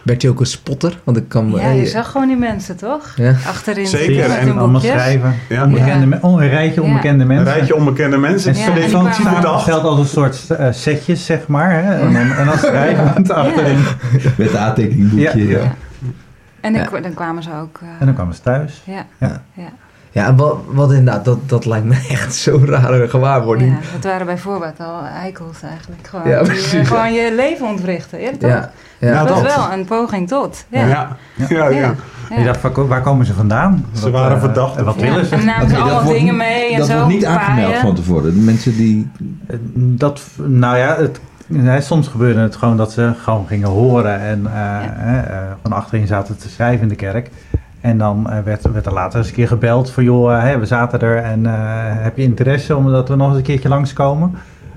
Werd 0.04 0.22
je 0.22 0.30
ook 0.30 0.40
een 0.40 0.46
spotter? 0.46 1.00
Want 1.04 1.18
ik 1.18 1.28
kan... 1.30 1.52
Ja, 1.56 1.70
je 1.70 1.86
zag 1.86 2.12
gewoon 2.12 2.28
die 2.28 2.38
mensen, 2.38 2.78
toch? 2.78 3.14
Ja. 3.16 3.30
Achterin 3.48 3.88
Zeker, 3.88 4.30
en 4.32 4.58
allemaal 4.58 4.82
schrijven. 4.82 5.36
Ja. 5.50 5.64
Onbekende 5.64 6.18
on- 6.22 6.42
een 6.42 6.50
rijtje 6.50 6.82
Ja. 6.82 6.88
onbekende 6.88 7.22
Een 7.22 7.28
mensen. 7.28 7.54
rijtje 7.54 7.76
onbekende 7.76 8.18
mensen. 8.18 8.54
En 8.54 8.60
Ja, 8.60 8.66
en 8.78 8.90
van 8.90 9.06
als 9.86 10.00
een 10.00 10.06
soort 10.06 10.50
eh, 10.50 10.68
setjes, 10.72 11.26
zeg 11.26 11.48
maar. 11.48 11.72
Hè? 11.84 12.00
En, 12.00 12.14
dan, 12.14 12.32
en 12.32 12.46
dan 12.46 12.58
schrijvend 12.58 13.32
achterin. 13.32 13.78
Met 14.38 14.52
de 14.52 14.58
aantekeningboekje. 14.58 15.48
Ja. 15.48 15.58
Ja. 15.58 15.60
Ja. 15.64 15.74
En 16.62 16.74
dan, 16.74 16.82
Ja. 16.82 16.88
kwa- 16.88 17.00
dan 17.00 17.14
kwamen 17.14 17.44
ze 17.44 17.50
ook... 17.62 17.80
eh, 17.82 17.88
En 18.00 18.06
dan 18.06 18.16
kwamen 18.16 18.36
ze 18.36 18.42
thuis. 18.42 18.82
ja. 18.86 19.06
Ja. 19.18 19.42
Ja. 20.12 20.26
En 20.28 20.36
wat, 20.36 20.58
wat 20.68 20.92
inderdaad, 20.92 21.26
dat, 21.26 21.38
dat 21.50 21.66
lijkt 21.66 21.86
me 21.86 21.94
echt 22.10 22.36
zo'n 22.36 22.66
rare 22.66 23.10
gewaarwording. 23.10 23.72
Ja, 23.72 23.80
dat 23.94 24.04
waren 24.12 24.26
bijvoorbeeld 24.26 24.80
al 24.80 25.04
eikels 25.06 25.62
eigenlijk. 25.62 26.08
Gewoon, 26.08 26.28
Ja, 26.30 26.44
die, 26.44 26.86
gewoon 26.86 27.14
je 27.14 27.34
leven 27.36 27.68
ontwrichten. 27.68 28.22
Ja, 28.22 28.30
toch? 28.40 28.50
Ja, 28.50 28.70
ja. 29.00 29.24
Dat 29.26 29.38
is 29.38 29.44
dat. 29.44 29.56
wel 29.56 29.72
een 29.72 29.86
poging 29.86 30.28
tot. 30.28 30.66
Ja. 30.70 30.86
Ja, 30.88 31.18
Ja. 31.36 31.46
ja, 31.50 31.68
ja. 31.70 31.94
Ja. 32.30 32.38
Je 32.40 32.44
dacht, 32.46 32.62
waar, 32.62 32.72
ko- 32.72 32.88
waar 32.88 33.02
komen 33.02 33.26
ze 33.26 33.34
vandaan? 33.34 33.86
Ze 33.94 34.10
waren 34.12 34.36
eh, 34.36 34.42
verdacht. 34.44 34.76
En 34.76 34.86
wat 34.86 34.96
Ja. 34.96 35.02
willen 35.02 35.26
ze? 35.26 35.36
En 35.36 35.46
namen 35.46 35.70
ze 35.70 35.76
dat 35.76 35.84
allemaal 35.84 36.14
dingen 36.14 36.36
mee 36.38 36.72
en 36.72 36.78
dat 36.78 36.88
zo. 36.88 36.94
wordt 36.94 37.08
niet 37.08 37.26
aangemeld 37.26 37.76
van 37.76 37.96
tevoren. 37.96 38.34
De 38.34 38.40
mensen 38.40 38.76
die... 38.76 39.12
Eh, 39.48 39.56
Dat, 39.74 40.22
nou 40.36 40.78
ja, 40.78 40.96
het, 40.98 41.20
hè, 41.54 41.82
soms 41.82 42.08
gebeurde 42.08 42.40
het 42.40 42.56
gewoon 42.56 42.78
dat 42.78 42.92
ze 42.92 43.14
gewoon 43.24 43.48
gingen 43.48 43.68
horen 43.70 44.20
en 44.20 44.46
eh, 44.46 44.52
hè, 44.82 45.20
eh, 45.20 45.38
van 45.62 45.74
achterin 45.74 46.08
zaten 46.08 46.38
te 46.38 46.50
schrijven 46.50 46.82
in 46.82 46.88
de 46.88 46.96
kerk. 46.96 47.30
En 47.82 47.98
dan 47.98 48.30
eh, 48.30 48.38
werd, 48.44 48.72
werd 48.72 48.86
er 48.86 48.94
later 48.94 49.20
eens 49.20 49.28
een 49.28 49.34
keer 49.34 49.48
gebeld 49.48 49.92
van 49.92 50.04
joh, 50.04 50.34
eh, 50.36 50.44
hè, 50.44 50.60
we 50.60 50.66
zaten 50.66 51.00
er 51.02 51.18
en 51.18 51.46
eh, 51.46 51.54
heb 52.04 52.18
je 52.18 52.24
interesse 52.24 52.76
omdat 52.76 53.10
we 53.10 53.16
nog 53.16 53.28
eens 53.28 53.38
een 53.38 53.44
keertje 53.44 53.70
langskomen? 53.70 54.32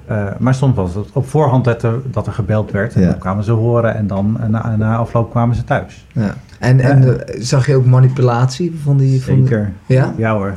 Eh 0.06 0.16
maar 0.38 0.54
soms 0.54 0.76
was 0.76 0.94
het 0.94 1.06
op 1.12 1.28
voorhand 1.28 1.64
dat 1.64 1.82
er, 1.82 1.94
dat 2.04 2.26
er 2.26 2.32
gebeld 2.32 2.70
werd 2.70 2.94
en 2.94 3.00
Ja. 3.00 3.08
dan 3.10 3.18
kwamen 3.18 3.44
ze 3.44 3.52
horen 3.52 3.94
en 3.94 4.06
dan 4.06 4.38
na, 4.48 4.76
na 4.76 4.96
afloop 4.96 5.30
kwamen 5.30 5.56
ze 5.56 5.64
thuis. 5.64 6.06
Ja. 6.12 6.34
En, 6.58 6.80
en 6.80 7.20
zag 7.38 7.66
je 7.66 7.76
ook 7.76 7.86
manipulatie 7.86 8.80
van 8.82 8.96
die... 8.96 9.22
Van 9.22 9.34
Zeker. 9.36 9.72
Ja? 9.86 10.12
Ja 10.16 10.34
hoor. 10.34 10.54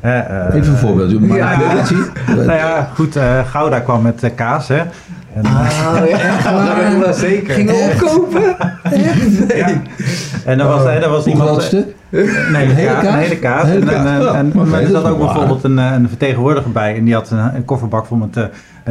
Even 0.00 0.56
een 0.56 0.64
voorbeeld. 0.64 1.20
Maar 1.20 1.36
Ja. 1.38 1.56
manipulatie? 1.56 1.96
Nou 2.46 2.52
ja, 2.52 2.90
goed, 2.94 3.18
Gouda 3.46 3.80
kwam 3.80 4.02
met 4.02 4.30
kaas 4.34 4.68
hè. 4.68 4.82
En, 5.34 5.44
Ah, 5.44 5.96
ja, 6.08 6.18
echt 6.28 6.44
waar? 6.44 7.14
Zeker. 7.14 7.54
Gingen 7.54 7.74
opkopen? 7.74 8.56
Nee. 8.90 9.56
Ja. 9.56 9.68
En 10.44 10.60
er 10.60 10.66
was, 10.66 10.84
en 10.86 11.02
er 11.02 11.08
was 11.10 11.24
Hoe 11.24 11.32
iemand... 11.32 11.48
groot 11.50 11.62
stuk? 11.62 11.94
Nee, 12.52 12.64
Een 12.68 12.70
hele 12.74 12.94
kaas? 12.94 13.04
Een 13.04 13.08
hele 13.08 13.18
hele 13.20 13.34
En, 13.34 13.40
kaas. 13.40 14.34
en, 14.34 14.52
Ja, 14.54 14.76
en- 14.78 14.82
er 14.84 14.90
zat 14.90 15.04
ook 15.08 15.18
bijvoorbeeld 15.18 15.64
een, 15.64 15.78
eh, 15.78 15.92
een 15.92 16.08
vertegenwoordiger 16.08 16.72
bij. 16.72 16.96
En 16.96 17.04
die 17.04 17.14
had 17.14 17.30
een, 17.30 17.38
een 17.54 17.64
kofferbak 17.64 18.06
vol 18.06 18.16
met 18.16 18.36
eh, 18.36 18.44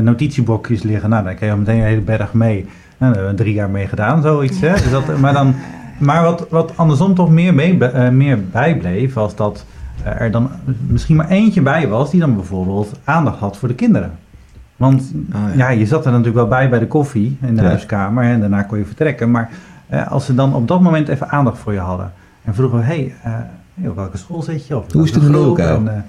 notitieblokjes 0.03 0.84
liggen. 0.84 1.10
Nou, 1.10 1.23
dan 1.23 1.36
kreeg 1.36 1.49
je 1.51 1.56
meteen 1.58 1.77
een 1.77 1.84
hele 1.86 2.01
berg 2.01 2.34
mee. 2.34 2.56
Nou, 2.97 3.13
daar 3.13 3.13
hebben 3.13 3.29
we 3.38 3.43
drie 3.43 3.53
jaar 3.53 3.69
mee 3.69 3.88
gedaan, 3.88 4.21
zoiets. 4.21 4.60
Hè? 4.62 4.73
Dus 4.73 4.91
dat, 4.91 5.17
maar 5.19 5.34
dan, 5.34 5.56
maar 5.97 6.23
wat, 6.23 6.45
wat 6.49 6.71
andersom 6.75 7.15
toch 7.15 7.29
meer, 7.29 7.53
mee, 7.53 7.77
eh, 7.77 8.10
meer 8.10 8.39
bijbleef, 8.51 9.13
was 9.13 9.36
dat 9.36 9.65
eh, 10.03 10.21
er 10.21 10.32
dan 10.32 10.49
misschien 10.88 11.15
maar 11.15 11.29
eentje 11.29 11.62
bij 11.62 11.88
was 11.88 12.12
die 12.12 12.19
dan 12.19 12.36
bijvoorbeeld 12.36 12.91
aandacht 13.03 13.39
had 13.39 13.58
voor 13.58 13.67
de 13.67 13.75
kinderen. 13.75 14.12
Want 14.84 15.12
Oh, 15.36 15.56
ja. 15.56 15.69
je 15.69 15.86
zat 15.86 16.06
er 16.06 16.12
natuurlijk 16.12 16.38
wel 16.38 16.48
bij 16.48 16.69
bij 16.69 16.80
de 16.80 16.88
koffie 16.88 17.38
in 17.41 17.56
de 17.56 17.62
Ja. 17.62 17.67
huiskamer 17.67 18.24
en 18.24 18.39
daarna 18.39 18.63
kon 18.63 18.78
je 18.78 18.86
vertrekken. 18.86 19.32
Maar 19.32 19.50
eh, 19.88 20.12
als 20.12 20.26
ze 20.26 20.36
dan 20.36 20.54
op 20.56 20.67
dat 20.67 20.82
moment 20.82 21.08
even 21.08 21.30
aandacht 21.30 21.58
voor 21.58 21.74
je 21.74 21.80
hadden 21.80 22.12
en 22.43 22.56
vroegen 22.56 22.78
we, 22.80 22.84
hey, 22.86 23.13
eh, 23.24 23.32
hey, 23.74 23.89
op 23.89 23.96
welke 23.96 24.17
school 24.17 24.41
zit 24.41 24.67
je? 24.67 24.78
Of 24.78 24.91
Hoe 24.91 25.04
is 25.04 25.12
de? 25.12 25.19
En, 25.58 26.06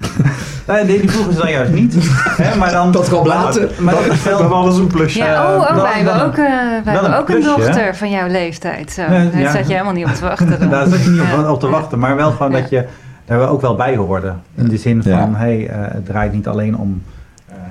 eh, 0.67 0.83
nee, 0.85 0.99
die 0.99 1.09
vroegen 1.09 1.33
ze 1.33 1.39
dan 1.39 1.51
juist 1.51 1.71
niet. 1.71 1.95
Hè, 2.41 2.57
maar 2.57 2.71
dan, 2.71 2.91
Dat 2.91 3.07
kwam 3.07 3.25
later. 3.27 3.69
Maar 3.79 3.93
dat 3.93 4.05
is 4.05 4.23
wel- 4.23 4.37
Dat 4.37 4.49
was 4.49 4.77
een 4.77 4.87
plusje. 4.87 5.17
Ja, 5.19 5.55
oh, 5.55 5.59
oh 5.61 5.81
wij 5.81 5.93
hebben 5.93 6.21
ook, 6.25 6.31
eh, 6.31 6.37
wij 6.37 6.93
hebben 6.93 7.11
een 7.13 7.17
ook 7.19 7.29
een 7.29 7.35
hè? 7.41 7.47
dochter 7.55 7.95
van 7.95 8.09
jouw 8.09 8.27
leeftijd. 8.27 8.91
Zo. 8.91 9.07
Daar 9.07 9.39
ja. 9.39 9.51
zat 9.51 9.67
je 9.67 9.71
helemaal 9.73 9.93
niet 9.93 10.05
op 10.05 10.13
te 10.13 10.21
wachten. 10.21 10.59
dan. 10.59 10.69
Daar 10.75 10.87
zat 10.87 11.03
je 11.03 11.09
niet 11.09 11.21
op, 11.21 11.27
Ja. 11.27 11.51
op 11.51 11.59
te 11.59 11.69
wachten, 11.69 11.99
maar 11.99 12.15
wel 12.15 12.31
gewoon 12.31 12.51
Ja. 12.51 12.59
dat 12.59 12.69
je 12.69 12.85
daar 13.25 13.49
ook 13.49 13.61
wel 13.61 13.75
bij 13.75 13.95
hoorde. 13.95 14.33
In 14.55 14.67
de 14.67 14.77
zin 14.77 15.03
van, 15.03 15.11
Ja. 15.11 15.29
hey, 15.33 15.67
eh, 15.67 15.77
het 15.93 16.05
draait 16.05 16.33
niet 16.33 16.47
alleen 16.47 16.77
om 16.77 17.01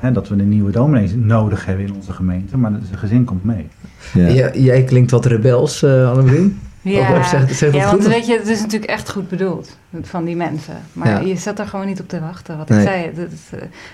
hè, 0.05 0.13
dat 0.13 0.29
we 0.29 0.35
een 0.39 0.49
nieuwe 0.49 0.71
dominees 0.71 1.11
nodig 1.17 1.67
hebben 1.67 1.87
in 1.87 1.95
onze 1.95 2.13
gemeente, 2.13 2.57
maar 2.57 2.73
het 2.73 2.83
gezin 2.95 3.25
komt 3.25 3.45
mee. 3.45 3.67
Ja. 4.15 4.29
Jij- 4.31 4.59
Jij 4.61 4.85
klinkt 4.85 5.11
wat 5.11 5.27
rebels, 5.27 5.83
eh 5.83 6.11
Annemarien. 6.11 6.59
Ja, 6.83 7.19
Of 7.19 7.27
zeg- 7.27 7.55
zeg 7.55 7.75
ja 7.75 7.83
goed, 7.89 8.03
want 8.03 8.15
weet 8.15 8.27
je, 8.27 8.39
het 8.39 8.49
is 8.49 8.61
natuurlijk 8.61 8.91
echt 8.91 9.11
goed 9.11 9.29
bedoeld 9.29 9.79
van 10.03 10.25
die 10.25 10.37
mensen. 10.37 10.75
Maar 10.93 11.09
Ja. 11.09 11.19
je 11.29 11.37
zat 11.37 11.59
er 11.59 11.67
gewoon 11.67 11.87
niet 11.87 12.01
op 12.01 12.09
te 12.09 12.21
wachten. 12.21 12.57
Wat 12.59 12.69
Nee. 12.69 12.79
ik 12.81 12.87
zei, 12.89 13.05
het, 13.05 13.17
het, 13.17 13.31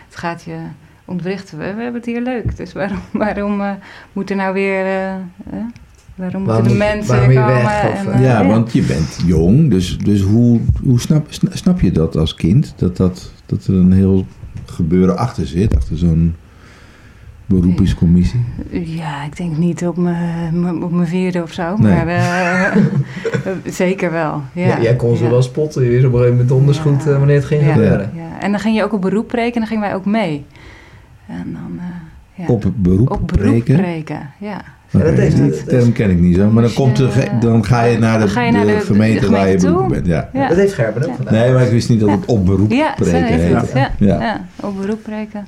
het 0.07 0.17
gaat 0.17 0.43
je 0.43 0.57
ontwrichten. 1.05 1.59
We, 1.59 1.65
we 1.65 1.83
hebben 1.83 1.95
het 2.01 2.07
hier 2.07 2.21
leuk. 2.23 2.57
Dus 2.57 2.73
waarom, 2.73 2.99
waarom 3.25 3.61
eh, 3.61 3.71
moet 4.13 4.31
er 4.31 4.37
nou 4.37 4.53
weer... 4.55 4.85
eh, 4.85 5.15
eh, 5.15 5.21
waarom 6.15 6.43
moeten 6.43 6.63
de 6.65 6.75
mensen 6.75 7.09
waarom 7.15 7.29
weer 7.29 7.39
komen? 7.41 7.55
weg, 7.55 7.91
of, 7.93 8.07
en, 8.07 8.23
Ja, 8.23 8.47
want 8.47 8.73
je 8.73 8.83
bent 8.83 9.19
jong, 9.27 9.71
dus, 9.71 9.99
dus 9.99 10.21
hoe, 10.23 10.61
hoe 10.83 11.01
snap, 11.01 11.27
sna- 11.29 11.51
snap 11.57 11.81
je 11.81 11.93
dat 11.93 12.17
als 12.17 12.35
kind? 12.35 12.73
Dat, 12.77 12.97
dat, 12.97 13.33
dat 13.47 13.67
er 13.67 13.75
een 13.75 13.93
heel 13.93 14.27
gebeuren 14.71 15.17
achter 15.19 15.47
zit, 15.47 15.77
achter 15.77 15.97
zo'n 15.99 16.35
beroepingscommissie? 17.47 18.41
Ja, 18.71 19.25
ik 19.25 19.37
denk 19.37 19.57
niet 19.57 19.87
op 19.87 19.97
mijn 19.97 20.83
op 20.83 20.93
mijn 20.93 21.09
vierde 21.09 21.43
of 21.43 21.53
zo. 21.53 21.77
Nee. 21.77 21.93
Maar 21.95 22.07
eh, 22.75 23.53
zeker 23.65 24.11
wel. 24.11 24.43
Ja. 24.53 24.67
Ja, 24.67 24.81
jij 24.83 24.97
kon 24.97 25.17
ze 25.17 25.25
Ja. 25.25 25.31
wel 25.31 25.43
spotten. 25.43 25.83
Je 25.85 25.89
wist 25.91 26.05
op 26.05 26.13
een 26.13 26.19
gegeven 26.19 26.33
moment 26.39 26.49
donders 26.49 26.79
goed 26.79 27.05
Ja. 27.05 27.11
eh, 27.11 27.17
wanneer 27.19 27.37
het 27.37 27.45
ging 27.45 27.63
Ja. 27.63 27.73
gebeuren. 27.73 28.11
Ja. 28.15 28.41
En 28.41 28.51
dan 28.51 28.61
ging 28.61 28.77
je 28.77 28.85
ook 28.85 28.93
op 28.93 29.01
beroep 29.01 29.29
preken 29.29 29.53
en 29.55 29.59
dan 29.61 29.69
gingen 29.69 29.83
wij 29.83 29.95
ook 29.95 30.05
mee. 30.05 30.45
En 31.27 31.53
dan... 31.53 31.79
eh, 31.79 31.85
ja. 32.47 32.53
Op 32.53 32.65
beroep, 32.77 33.11
Op 33.11 33.33
beroep 33.35 33.65
preken, 33.65 34.31
ja. 34.39 34.61
Dat 34.91 35.03
heeft 35.03 35.37
die 35.37 35.65
term 35.65 35.93
ken 35.93 36.11
ik 36.11 36.19
niet 36.21 36.37
zo. 36.37 36.51
Maar 36.51 36.63
dan, 36.63 36.73
komt 36.73 36.97
de, 36.97 37.11
ge- 37.11 37.29
dan 37.41 37.65
ga 37.65 37.83
je 37.85 37.99
naar 37.99 38.13
de, 38.19 38.25
Dan 38.25 38.29
ga 38.29 38.43
je 38.43 38.53
naar 38.53 38.67
de 38.67 38.73
de- 38.73 38.79
de 38.79 38.85
gemeente 38.85 39.31
waar 39.31 39.41
je 39.41 39.45
gemeente 39.47 39.67
beroep 39.67 39.81
toe. 39.81 39.89
bent. 39.95 40.07
Ja. 40.07 40.29
Ja. 40.33 40.49
Dat 40.49 40.57
heeft 40.57 40.73
Gerben 40.75 41.03
ook 41.03 41.09
Ja. 41.09 41.15
gedaan. 41.15 41.35
Nee, 41.35 41.53
maar 41.53 41.63
ik 41.63 41.71
wist 41.71 41.89
niet 41.89 42.01
dat 42.01 42.11
het 42.11 42.25
op 42.27 42.47
beroep 42.47 42.71
Ja, 42.73 42.93
preken 42.97 43.25
heet. 43.25 43.73
Ja, 43.75 43.91
Ja. 43.99 44.21
ja. 44.21 44.45
op 44.61 44.77
beroep 44.81 45.03
preken. 45.03 45.47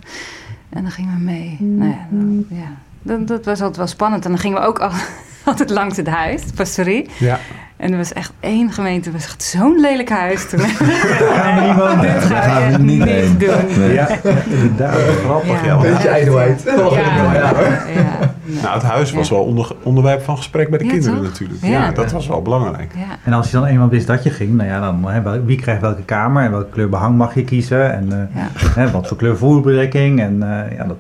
En 0.70 0.82
dan 0.82 0.90
gingen 0.90 1.14
we 1.16 1.22
mee. 1.22 1.56
Nou 1.60 1.90
ja, 1.90 2.06
dan- 2.10 2.44
ja. 2.48 2.70
Dat, 3.02 3.28
dat 3.28 3.44
was 3.44 3.58
altijd 3.58 3.76
wel 3.76 3.86
spannend. 3.86 4.24
En 4.24 4.30
dan 4.30 4.40
gingen 4.40 4.60
we 4.60 4.66
ook 4.66 4.78
al, 4.78 4.90
altijd 5.44 5.70
langs 5.70 5.96
het 5.96 6.06
huis, 6.08 6.46
de 6.46 6.52
pastorie. 6.52 7.08
Ja. 7.18 7.38
En 7.82 7.90
er 7.92 7.96
was 7.96 8.12
echt 8.12 8.32
één 8.40 8.72
gemeente, 8.72 9.12
was 9.12 9.24
echt 9.24 9.42
zo'n 9.42 9.80
lelijk 9.80 10.08
huis 10.08 10.48
toen. 10.48 10.58
Gaan 10.60 11.54
we 11.54 11.66
niet 11.66 11.76
wonen. 11.76 12.00
Dit 12.00 12.28
we 12.28 12.34
echt 12.34 12.78
niet 12.78 13.04
niet 13.04 13.40
doen. 13.40 13.78
Nee. 13.78 13.92
Ja, 13.92 14.08
inderdaad. 14.50 14.94
Grappig, 15.24 15.64
Ja. 15.64 15.66
ja. 15.66 15.80
Beetje 15.80 16.08
ijdelheid. 16.08 16.62
Ja, 16.64 16.72
Ja. 16.72 17.32
ja, 17.34 17.52
ja. 17.94 18.30
Nou, 18.62 18.74
het 18.74 18.82
huis 18.82 19.12
was 19.12 19.28
Ja. 19.28 19.34
wel 19.34 19.44
onder, 19.44 19.72
onderwerp 19.82 20.22
van 20.22 20.36
gesprek 20.36 20.68
bij 20.70 20.78
de 20.78 20.84
Ja, 20.84 20.90
kinderen 20.90 21.16
toch? 21.16 21.24
natuurlijk. 21.26 21.60
Ja. 21.62 21.68
Ja. 21.68 21.90
dat 21.90 22.12
was 22.12 22.26
wel 22.26 22.42
belangrijk. 22.42 22.92
Ja. 22.96 23.16
En 23.24 23.32
als 23.32 23.46
je 23.50 23.56
dan 23.56 23.66
eenmaal 23.66 23.88
wist 23.88 24.06
dat 24.06 24.22
je 24.22 24.30
ging, 24.30 24.52
nou 24.54 24.68
ja, 24.68 24.80
dan 24.80 25.10
hè, 25.10 25.44
wie 25.44 25.60
krijgt 25.60 25.80
welke 25.80 26.02
kamer 26.02 26.44
en 26.44 26.50
welke 26.50 26.70
kleur 26.70 26.88
behang 26.88 27.16
mag 27.16 27.34
je 27.34 27.44
kiezen 27.44 27.92
en 27.92 28.12
eh, 28.12 28.42
Ja. 28.42 28.48
hè, 28.74 28.90
wat 28.90 29.08
voor 29.08 29.16
kleur 29.16 29.36
voerbedekking 29.36 30.20
en 30.20 30.42
eh, 30.42 30.76
ja, 30.76 30.84
dat 30.84 30.96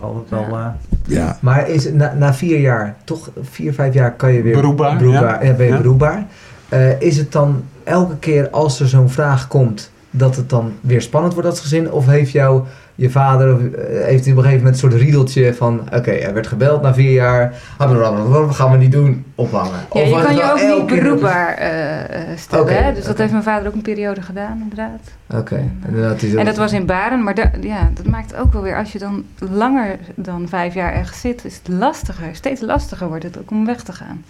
altijd 0.00 0.30
wel. 0.48 0.58
eh, 0.58 0.66
Ja. 1.06 1.38
Maar 1.40 1.68
is 1.68 1.84
het 1.84 1.94
na, 1.94 2.14
na 2.18 2.34
vier 2.34 2.60
jaar, 2.60 2.96
toch 3.04 3.30
vier, 3.42 3.72
vijf 3.74 3.94
jaar 3.94 4.12
kan 4.12 4.32
je 4.32 4.42
weer 4.42 4.54
Beroepbaar, 4.54 4.96
beroepbaar, 4.96 5.42
ja. 5.44 5.50
ja, 5.50 5.56
ben 5.56 5.66
je 5.66 5.72
Ja. 5.72 5.78
beroepbaar. 5.78 6.26
Eh, 6.68 7.00
is 7.00 7.16
het 7.16 7.32
dan 7.32 7.62
elke 7.84 8.16
keer 8.18 8.50
als 8.50 8.80
er 8.80 8.88
zo'n 8.88 9.10
vraag 9.10 9.48
komt, 9.48 9.90
dat 10.10 10.36
het 10.36 10.50
dan 10.50 10.72
weer 10.80 11.02
spannend 11.02 11.34
wordt 11.34 11.48
als 11.48 11.60
gezin? 11.60 11.92
Of 11.92 12.06
heeft 12.06 12.30
jou 12.32 12.62
je 12.96 13.10
vader, 13.10 13.48
eh, 13.74 14.04
heeft 14.04 14.24
hij 14.24 14.32
op 14.32 14.38
een 14.38 14.44
gegeven 14.44 14.56
moment 14.64 14.82
een 14.82 14.90
soort 14.90 15.02
riedeltje 15.02 15.54
van, 15.54 15.80
oké, 15.94 16.10
er 16.10 16.34
werd 16.34 16.46
gebeld 16.46 16.82
na 16.82 16.94
vier 16.94 17.10
jaar, 17.12 17.54
wat 17.78 18.54
gaan 18.54 18.70
we 18.70 18.76
niet 18.76 18.92
doen, 18.92 19.24
ophangen? 19.34 19.70
Ja, 19.92 20.00
je 20.00 20.22
kan 20.22 20.34
je 20.34 20.42
ook 20.52 20.76
niet 20.78 20.86
beroepbaar 20.86 21.54
eh, 21.54 22.02
eh, 22.04 22.38
stellen. 22.38 22.84
Hè? 22.84 22.92
Dus 22.92 23.04
dat 23.04 23.18
heeft 23.18 23.30
mijn 23.32 23.42
vader 23.44 23.68
ook 23.68 23.74
een 23.74 23.82
periode 23.82 24.22
gedaan, 24.22 24.58
inderdaad. 24.62 25.00
Oké, 25.34 25.56
en 25.56 25.94
hij 26.20 26.30
zo- 26.30 26.36
En 26.36 26.44
dat 26.44 26.56
was 26.56 26.72
in 26.72 26.86
Baren, 26.86 27.22
maar 27.22 27.34
da- 27.34 27.50
ja, 27.60 27.90
dat 27.94 28.06
maakt 28.06 28.36
ook 28.36 28.52
wel 28.52 28.62
weer, 28.62 28.76
als 28.76 28.92
je 28.92 28.98
dan 28.98 29.24
langer 29.50 29.96
dan 30.14 30.48
vijf 30.48 30.74
jaar 30.74 30.92
ergens 30.92 31.20
zit, 31.20 31.44
is 31.44 31.56
het 31.64 31.68
lastiger. 31.68 32.28
Steeds 32.32 32.60
lastiger 32.60 33.08
wordt 33.08 33.24
het 33.24 33.38
ook 33.38 33.50
om 33.50 33.66
weg 33.66 33.82
te 33.82 33.92
gaan. 33.92 34.24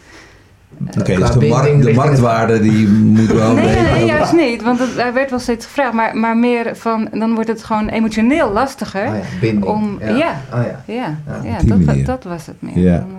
Oké, 0.98 1.02
Qua 1.14 1.26
dus 1.26 1.30
de, 1.30 1.46
markt, 1.46 1.94
marktwaarde 1.94 2.60
die 2.60 2.88
moet 2.88 3.32
wel... 3.32 3.54
Nee, 3.54 3.64
nee, 3.74 3.92
nee, 3.92 4.04
juist 4.04 4.32
niet. 4.46 4.62
Want 4.62 4.78
het, 4.78 4.96
er 4.96 5.12
werd 5.12 5.30
wel 5.30 5.38
steeds 5.38 5.64
gevraagd, 5.66 5.92
maar, 5.92 6.16
maar 6.16 6.36
meer 6.36 6.76
van, 6.76 7.08
dan 7.12 7.34
wordt 7.34 7.48
het 7.48 7.64
gewoon 7.64 7.88
emotioneel 7.88 8.52
lastiger. 8.52 9.06
Ah 9.06 9.14
ja, 9.16 9.22
binding. 9.40 9.64
Om- 9.64 9.98
ja. 10.00 10.40
Ah, 10.50 10.62
ja. 10.64 10.82
Ja, 10.86 11.18
Ja, 11.42 11.58
dat, 11.64 12.04
dat 12.06 12.24
was 12.24 12.46
het 12.46 12.62
meer. 12.62 12.74
Dan, 12.74 13.10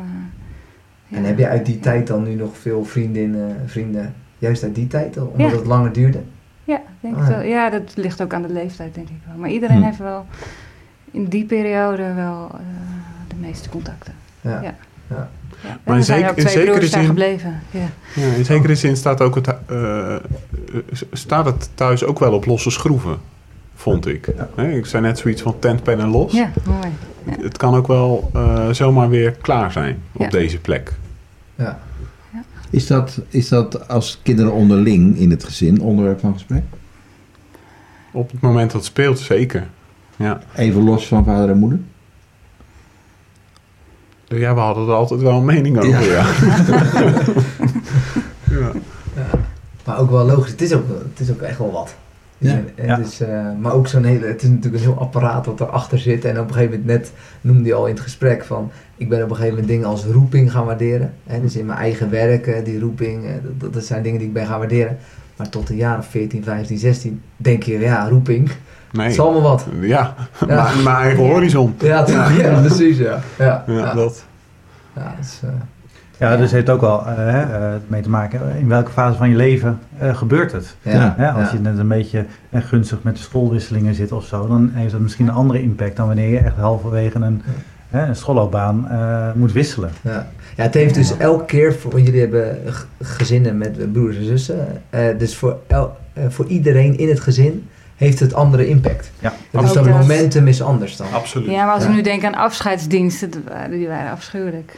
eh. 1.11 1.17
En 1.17 1.23
heb 1.23 1.37
je 1.37 1.47
uit 1.47 1.65
die 1.65 1.79
tijd 1.79 2.07
dan 2.07 2.23
nu 2.23 2.33
nog 2.33 2.57
veel 2.57 2.85
vriendinnen, 2.85 3.55
vrienden, 3.65 4.13
juist 4.37 4.63
uit 4.63 4.75
die 4.75 4.87
tijd, 4.87 5.17
al, 5.17 5.33
omdat 5.37 5.51
het 5.51 5.65
langer 5.65 5.93
duurde? 5.93 6.19
Ja, 6.63 6.75
ik 6.75 6.81
denk 6.99 7.15
Ah, 7.15 7.21
het 7.21 7.29
ja. 7.29 7.37
wel. 7.37 7.47
Ja, 7.47 7.69
dat 7.69 7.91
ligt 7.95 8.21
ook 8.21 8.33
aan 8.33 8.41
de 8.41 8.53
leeftijd, 8.53 8.95
denk 8.95 9.07
ik 9.09 9.15
wel. 9.27 9.37
Maar 9.37 9.49
iedereen 9.49 9.77
Hm. 9.77 9.83
heeft 9.83 9.97
wel 9.97 10.25
in 11.11 11.25
die 11.25 11.45
periode 11.45 12.13
wel 12.13 12.49
eh, 12.53 12.59
de 13.27 13.35
meeste 13.39 13.69
contacten. 13.69 14.13
Ja. 14.41 14.75
Ja. 15.63 15.79
Maar 15.83 15.93
in 15.93 15.99
er 15.99 16.05
zijn 16.05 16.19
zeker- 16.19 16.37
in 16.37 16.49
zekere 16.49 16.87
zin- 16.87 17.05
gebleven. 17.05 17.59
Ja. 17.71 17.89
Ja, 18.15 18.33
in 18.33 18.45
zekere 18.45 18.75
zin 18.75 18.97
staat, 18.97 19.21
ook 19.21 19.35
het, 19.35 19.47
eh, 19.67 20.15
eh, 20.15 20.21
staat 21.11 21.45
het 21.45 21.69
thuis 21.75 22.03
ook 22.03 22.19
wel 22.19 22.33
op 22.33 22.45
losse 22.45 22.69
schroeven, 22.71 23.17
vond 23.75 24.07
ik. 24.07 24.27
Hè, 24.55 24.69
ik 24.71 24.85
zei 24.85 25.03
net 25.03 25.17
zoiets 25.17 25.41
van 25.41 25.59
tentpen 25.59 25.99
en 25.99 26.07
los. 26.09 26.31
ja, 26.33 26.51
mooi. 26.65 26.87
Ja. 27.37 27.43
Het 27.43 27.57
kan 27.57 27.75
ook 27.75 27.87
wel 27.87 28.29
eh, 28.33 28.69
zomaar 28.71 29.09
weer 29.09 29.31
klaar 29.31 29.71
zijn 29.71 30.01
op 30.13 30.21
Ja. 30.21 30.29
deze 30.29 30.57
plek. 30.57 30.93
Ja. 31.55 31.79
Is, 32.69 32.87
dat, 32.87 33.21
is 33.29 33.47
dat 33.49 33.87
als 33.87 34.19
kinderen 34.23 34.51
onderling 34.51 35.17
in 35.17 35.29
het 35.29 35.43
gezin 35.43 35.81
onderwerp 35.81 36.19
van 36.19 36.33
gesprek? 36.33 36.63
Op 38.11 38.31
het 38.31 38.41
moment 38.41 38.71
dat 38.71 38.81
het 38.81 38.89
speelt, 38.89 39.19
zeker. 39.19 39.67
Ja. 40.15 40.39
Even 40.55 40.83
los 40.83 41.07
van 41.07 41.25
vader 41.25 41.49
en 41.49 41.57
moeder? 41.57 41.79
Ja, 44.27 44.53
we 44.53 44.59
hadden 44.59 44.87
er 44.87 44.93
altijd 44.93 45.21
wel 45.21 45.37
een 45.37 45.45
mening 45.45 45.77
over, 45.77 45.89
ja. 46.11 46.25
ja. 48.49 48.71
Maar 49.85 49.99
ook 49.99 50.11
wel 50.11 50.25
logisch, 50.25 50.51
het 50.51 50.61
is 50.61 50.73
ook, 50.73 50.83
het 50.87 51.19
is 51.19 51.31
ook 51.31 51.41
echt 51.41 51.57
wel 51.57 51.71
wat. 51.71 51.95
Ja. 52.37 52.51
En, 52.51 52.69
en 52.75 52.85
Ja. 52.85 52.95
Dus, 52.95 53.19
eh, 53.19 53.45
maar 53.59 53.73
ook 53.73 53.87
zo'n 53.87 54.03
hele, 54.03 54.25
het 54.25 54.41
is 54.41 54.49
natuurlijk 54.49 54.83
een 54.83 54.89
heel 54.89 54.99
apparaat 54.99 55.45
wat 55.45 55.59
erachter 55.59 55.99
zit. 55.99 56.25
En 56.25 56.39
op 56.39 56.47
een 56.47 56.53
gegeven 56.53 56.79
moment, 56.79 56.99
net 56.99 57.11
noemde 57.41 57.67
je 57.67 57.73
al 57.73 57.85
in 57.85 57.93
het 57.93 58.03
gesprek 58.03 58.45
van, 58.45 58.71
ik 58.97 59.09
ben 59.09 59.23
op 59.23 59.29
een 59.29 59.35
gegeven 59.35 59.55
moment 59.55 59.71
dingen 59.71 59.87
als 59.87 60.05
roeping 60.05 60.51
gaan 60.51 60.65
waarderen. 60.65 61.13
Hè, 61.23 61.41
dus 61.41 61.55
in 61.55 61.65
mijn 61.65 61.79
eigen 61.79 62.09
werk, 62.09 62.47
eh, 62.47 62.65
die 62.65 62.79
roeping, 62.79 63.25
eh, 63.25 63.31
dat, 63.57 63.73
dat 63.73 63.83
zijn 63.83 64.03
dingen 64.03 64.19
die 64.19 64.27
ik 64.27 64.33
ben 64.33 64.45
gaan 64.45 64.59
waarderen. 64.59 64.97
Maar 65.35 65.49
tot 65.49 65.69
een 65.69 65.75
jaar 65.75 65.97
of 65.97 66.07
14, 66.07 66.43
15, 66.43 66.77
16 66.77 67.21
denk 67.37 67.63
je, 67.63 67.79
ja, 67.79 68.09
roeping, 68.09 68.49
het 68.87 68.95
Nee. 68.97 69.07
is 69.07 69.19
allemaal 69.19 69.41
wat. 69.41 69.65
Ja, 69.81 70.13
mijn 70.83 70.95
eigen 70.95 71.23
horizon. 71.23 71.75
Ja, 71.79 72.01
precies, 72.61 72.97
ja. 72.97 73.19
Ja, 73.37 73.63
Ja, 73.67 73.73
ja. 73.73 73.93
dat. 73.93 74.25
Ja, 74.95 75.15
dus, 75.19 75.39
eh, 75.43 75.49
ja, 76.19 76.31
dus 76.31 76.41
het 76.41 76.51
heeft 76.51 76.69
ook 76.69 76.81
wel 76.81 76.99
eh, 77.07 77.15
hè, 77.15 77.41
eh, 77.41 77.73
mee 77.87 78.01
te 78.01 78.09
maken 78.09 78.41
in 78.59 78.67
welke 78.67 78.91
fase 78.91 79.17
van 79.17 79.29
je 79.29 79.35
leven 79.35 79.79
eh, 79.97 80.15
gebeurt 80.15 80.51
het. 80.51 80.75
ja, 80.81 81.15
als 81.37 81.49
ja. 81.49 81.53
je 81.53 81.59
net 81.59 81.77
een 81.77 81.87
beetje 81.87 82.25
gunstig 82.53 82.97
met 83.01 83.15
de 83.15 83.21
schoolwisselingen 83.21 83.93
zit 83.95 84.11
of 84.11 84.25
zo, 84.25 84.47
dan 84.47 84.71
heeft 84.73 84.91
dat 84.91 85.01
misschien 85.01 85.27
een 85.27 85.33
andere 85.33 85.61
impact 85.61 85.95
dan 85.95 86.07
wanneer 86.07 86.29
je 86.29 86.37
echt 86.39 86.55
halverwege 86.55 87.19
een, 87.19 87.41
hè, 87.89 88.07
een 88.07 88.15
schoolloopbaan 88.15 88.87
eh, 88.89 89.27
moet 89.35 89.51
wisselen. 89.51 89.89
Ja. 90.01 90.27
ja, 90.55 90.63
het 90.63 90.73
heeft 90.73 90.93
dus 90.93 91.17
elke 91.17 91.45
keer, 91.45 91.73
voor, 91.73 91.91
want 91.91 92.05
jullie 92.05 92.19
hebben 92.21 92.57
gezinnen 93.01 93.57
met 93.57 93.91
broers 93.91 94.17
en 94.17 94.25
zussen. 94.25 94.67
eh, 94.89 95.05
dus 95.17 95.35
voor, 95.35 95.57
el, 95.67 95.97
eh, 96.13 96.23
voor 96.29 96.45
iedereen 96.45 96.97
in 96.97 97.09
het 97.09 97.19
gezin 97.19 97.67
heeft 97.97 98.19
het 98.19 98.33
andere 98.33 98.67
impact. 98.67 99.11
Ja, 99.19 99.33
dus 99.51 99.61
Ook 99.61 99.73
dat 99.73 99.85
dat. 99.85 99.93
momentum 99.99 100.47
is 100.47 100.61
anders 100.61 100.95
dan. 100.97 101.07
Absoluut. 101.13 101.49
Ja, 101.51 101.65
maar 101.65 101.73
als 101.73 101.83
Ja. 101.83 101.89
we 101.89 101.95
nu 101.95 102.01
denken 102.01 102.27
aan 102.27 102.35
afscheidsdiensten, 102.43 103.31
dat 103.31 103.41
waren- 103.47 103.69
die 103.71 103.87
waren 103.87 104.11
afschuwelijk. 104.11 104.71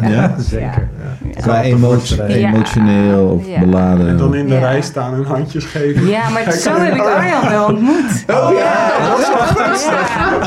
Ja. 0.00 0.08
Ja, 0.08 0.34
zeker. 0.50 0.88
Ja. 1.34 1.40
Qua 1.40 1.54
Ja. 1.56 1.62
emotie, 1.62 2.16
Ja. 2.16 2.48
emotioneel 2.48 3.26
of 3.28 3.46
Ja. 3.48 3.60
beladen. 3.60 4.08
En 4.08 4.16
dan 4.16 4.34
in 4.34 4.48
de 4.48 4.54
Ja. 4.54 4.60
rij 4.60 4.80
staan 4.82 5.14
en 5.14 5.24
handjes 5.24 5.64
geven. 5.64 6.06
Ja, 6.06 6.28
maar 6.28 6.52
zo 6.52 6.78
heb 6.78 6.94
ik 6.94 7.00
Arjan 7.00 7.48
wel 7.48 7.64
ontmoet. 7.66 8.24
Oh 8.26 8.50
ja, 8.58 8.88
dat 9.08 9.28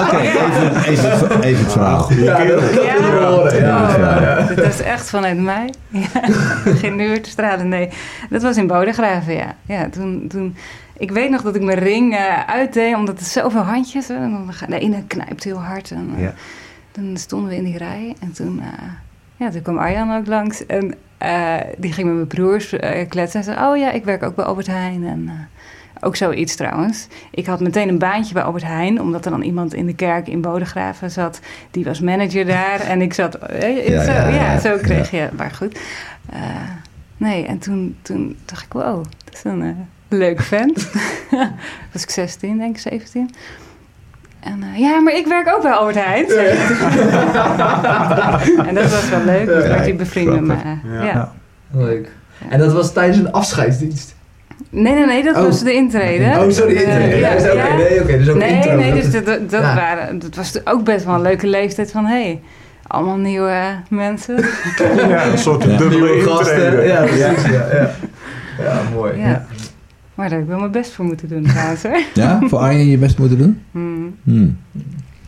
Oké, 0.02 0.18
even, 0.18 0.86
even, 0.88 1.42
even 1.42 1.64
het 1.64 1.72
verhaal. 1.72 2.14
Ja, 2.14 2.38
dat, 2.44 2.60
dat 2.60 2.74
Ja. 2.84 2.94
willen 2.94 3.20
we 3.20 3.26
horen. 3.26 3.56
Ja, 3.66 3.84
Oh, 3.84 3.98
ja, 3.98 4.22
ja. 4.22 4.54
Dat 4.56 4.66
is 4.66 4.82
echt 4.82 5.10
vanuit 5.10 5.38
mij. 5.42 5.74
Ja. 5.88 6.02
Geen 6.76 7.00
uur 7.00 7.22
te 7.22 7.30
stralen, 7.30 7.68
nee. 7.70 7.90
Dat 8.30 8.42
was 8.42 8.58
in 8.58 8.68
Bodegraven, 8.68 9.34
ja. 9.34 9.56
ja 9.66 9.90
toen, 9.90 10.26
toen, 10.30 10.56
ik 10.98 11.12
weet 11.12 11.30
nog 11.30 11.42
dat 11.42 11.56
ik 11.56 11.62
mijn 11.62 11.80
ring 11.80 12.16
uitdeed, 12.48 12.96
omdat 12.96 13.20
er 13.20 13.26
zoveel 13.26 13.62
handjes... 13.62 14.10
en 14.10 14.32
dan 14.32 14.52
De 14.70 14.80
ene 14.80 15.04
knijpt 15.08 15.44
heel 15.44 15.62
hard. 15.62 15.92
En, 15.92 16.10
eh, 16.16 16.22
Ja. 16.22 16.34
Dan 16.92 17.18
stonden 17.18 17.50
we 17.50 17.56
in 17.56 17.64
die 17.64 17.78
rij 17.78 18.16
en 18.20 18.32
toen, 18.32 18.60
eh, 18.60 18.68
ja, 19.36 19.50
toen 19.50 19.62
kwam 19.62 19.78
Arjan 19.78 20.16
ook 20.16 20.28
langs. 20.28 20.66
En 20.66 20.94
eh, 21.18 21.56
die 21.78 21.94
ging 21.94 22.08
met 22.08 22.16
mijn 22.16 22.28
broers 22.28 22.70
kletsen. 23.10 23.40
En 23.40 23.44
zei, 23.46 23.68
oh 23.68 23.78
ja, 23.78 23.92
ik 23.92 24.04
werk 24.04 24.24
ook 24.24 24.36
bij 24.36 24.46
Albert 24.46 24.68
Heijn. 24.68 25.06
En 25.08 25.32
ook 26.02 26.16
zoiets 26.16 26.56
trouwens. 26.56 27.08
Ik 27.32 27.46
had 27.46 27.60
meteen 27.60 27.90
een 27.90 27.98
baantje 27.98 28.34
bij 28.34 28.44
Albert 28.44 28.64
Heijn, 28.64 29.02
omdat 29.02 29.26
er 29.26 29.32
dan 29.32 29.42
iemand 29.42 29.74
in 29.74 29.86
de 29.86 29.96
kerk 29.96 30.28
in 30.28 30.42
Bodegraven 30.42 31.12
zat. 31.12 31.40
Die 31.72 31.84
was 31.84 32.00
manager 32.00 32.46
daar 32.46 32.80
en 32.80 33.02
ik 33.02 33.14
zat... 33.14 33.36
eh, 33.36 33.88
Ja, 33.88 34.04
zo, 34.04 34.12
ja, 34.12 34.60
zo 34.60 34.78
kreeg 34.78 35.12
je... 35.12 35.30
Maar 35.38 35.52
goed. 35.52 35.80
Nee, 37.18 37.46
en 37.46 37.58
toen, 37.60 37.98
toen 38.02 38.38
dacht 38.46 38.66
ik, 38.66 38.74
wow, 38.74 39.04
dat 39.26 39.34
is 39.34 39.44
een 39.44 39.88
leuk 40.18 40.42
vent. 40.42 40.90
was 41.94 42.04
ik 42.04 42.10
16, 42.10 42.58
denk 42.58 42.76
ik, 42.76 42.82
17. 42.82 43.30
En 44.40 44.64
eh, 44.74 44.80
ja, 44.80 45.00
maar 45.00 45.14
ik 45.14 45.28
werk 45.28 45.48
ook 45.56 45.62
bij 45.62 45.72
Albert 45.72 46.06
Heijn. 46.06 46.26
en 48.68 48.76
dat 48.76 48.92
was 48.92 49.10
wel 49.10 49.24
leuk. 49.26 49.46
Dus 49.46 49.68
werd 49.68 49.80
hij 49.80 49.96
bevriend 49.96 50.30
met 50.30 50.42
me. 50.42 50.54
Ja. 50.54 50.78
Ja. 50.94 51.04
Ja. 51.04 51.32
Leuk. 51.72 52.10
En 52.50 52.60
dat 52.60 52.74
was 52.74 52.94
tijdens 52.94 53.18
een 53.18 53.32
afscheidsdienst. 53.32 54.16
Nee, 54.70 54.94
nee, 54.94 55.06
nee, 55.06 55.24
dat 55.24 55.36
Oh. 55.36 55.44
was 55.44 55.64
de 55.64 55.74
intrede. 55.74 56.26
Oh, 56.40 56.50
sorry, 56.50 56.76
Eh, 56.76 56.82
intrede. 56.82 57.16
ja, 57.18 57.30
Ja, 57.30 57.36
dus, 57.36 57.44
oké, 57.52 57.68
ja. 57.68 57.76
nee, 57.76 58.02
oké, 58.02 58.18
dus 58.18 58.30
ook 58.30 58.38
nee, 58.38 58.56
intro. 58.56 58.76
nee, 58.76 58.94
dat 58.94 59.12
dus 59.12 59.24
dat, 59.24 59.50
dat, 59.50 59.62
ja. 59.62 59.76
waren, 59.76 60.20
dat 60.20 60.36
was 60.36 60.66
ook 60.66 60.84
best 60.84 61.06
wel 61.06 61.16
een 61.16 61.22
leuke 61.22 61.48
leeftijd 61.48 61.92
van... 61.92 62.06
hé, 62.06 62.22
hey, 62.24 62.42
allemaal 62.88 63.16
nieuwe 63.18 63.62
mensen. 63.90 64.46
Ja, 65.10 65.26
een 65.26 65.38
soort 65.38 65.64
Ja. 65.64 65.78
dubbele 65.78 66.14
Nieuwe 66.14 66.30
gasten. 66.30 66.56
intrede. 66.66 66.88
Ja, 66.88 67.02
precies. 67.02 67.20
Ja, 67.52 67.68
ja. 67.74 67.90
ja 68.64 68.82
mooi. 68.94 69.14
Maar 70.16 70.30
daar 70.30 70.38
heb 70.38 70.48
ik 70.48 70.48
wel 70.48 70.60
mijn 70.60 70.72
best 70.72 70.92
voor 70.92 71.06
moeten 71.06 71.28
doen 71.28 71.44
trouwens. 71.44 71.82
Ja, 72.14 72.40
voor 72.48 72.60
Arjen 72.60 72.86
je 72.86 72.98
best 72.98 73.18
moeten 73.18 73.38
doen? 73.38 73.62
Hmm. 73.72 74.16
Hmm. 74.24 74.58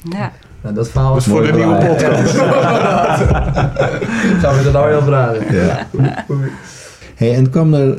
Ja. 0.09 0.31
Nou, 0.61 0.75
dat 0.75 0.89
verhaal 0.89 1.13
Dus 1.13 1.25
is 1.25 1.31
voor 1.31 1.43
de 1.43 1.51
nieuwe 1.51 1.75
podcast. 1.75 2.37
Gaan 4.41 4.57
we 4.57 4.63
dat 4.63 4.73
nou 4.73 4.89
heel 4.89 5.01
vragen. 5.01 5.55
Ja. 5.55 5.87
Hey, 7.15 7.35
en 7.35 7.49
kwam 7.49 7.73
er, 7.73 7.97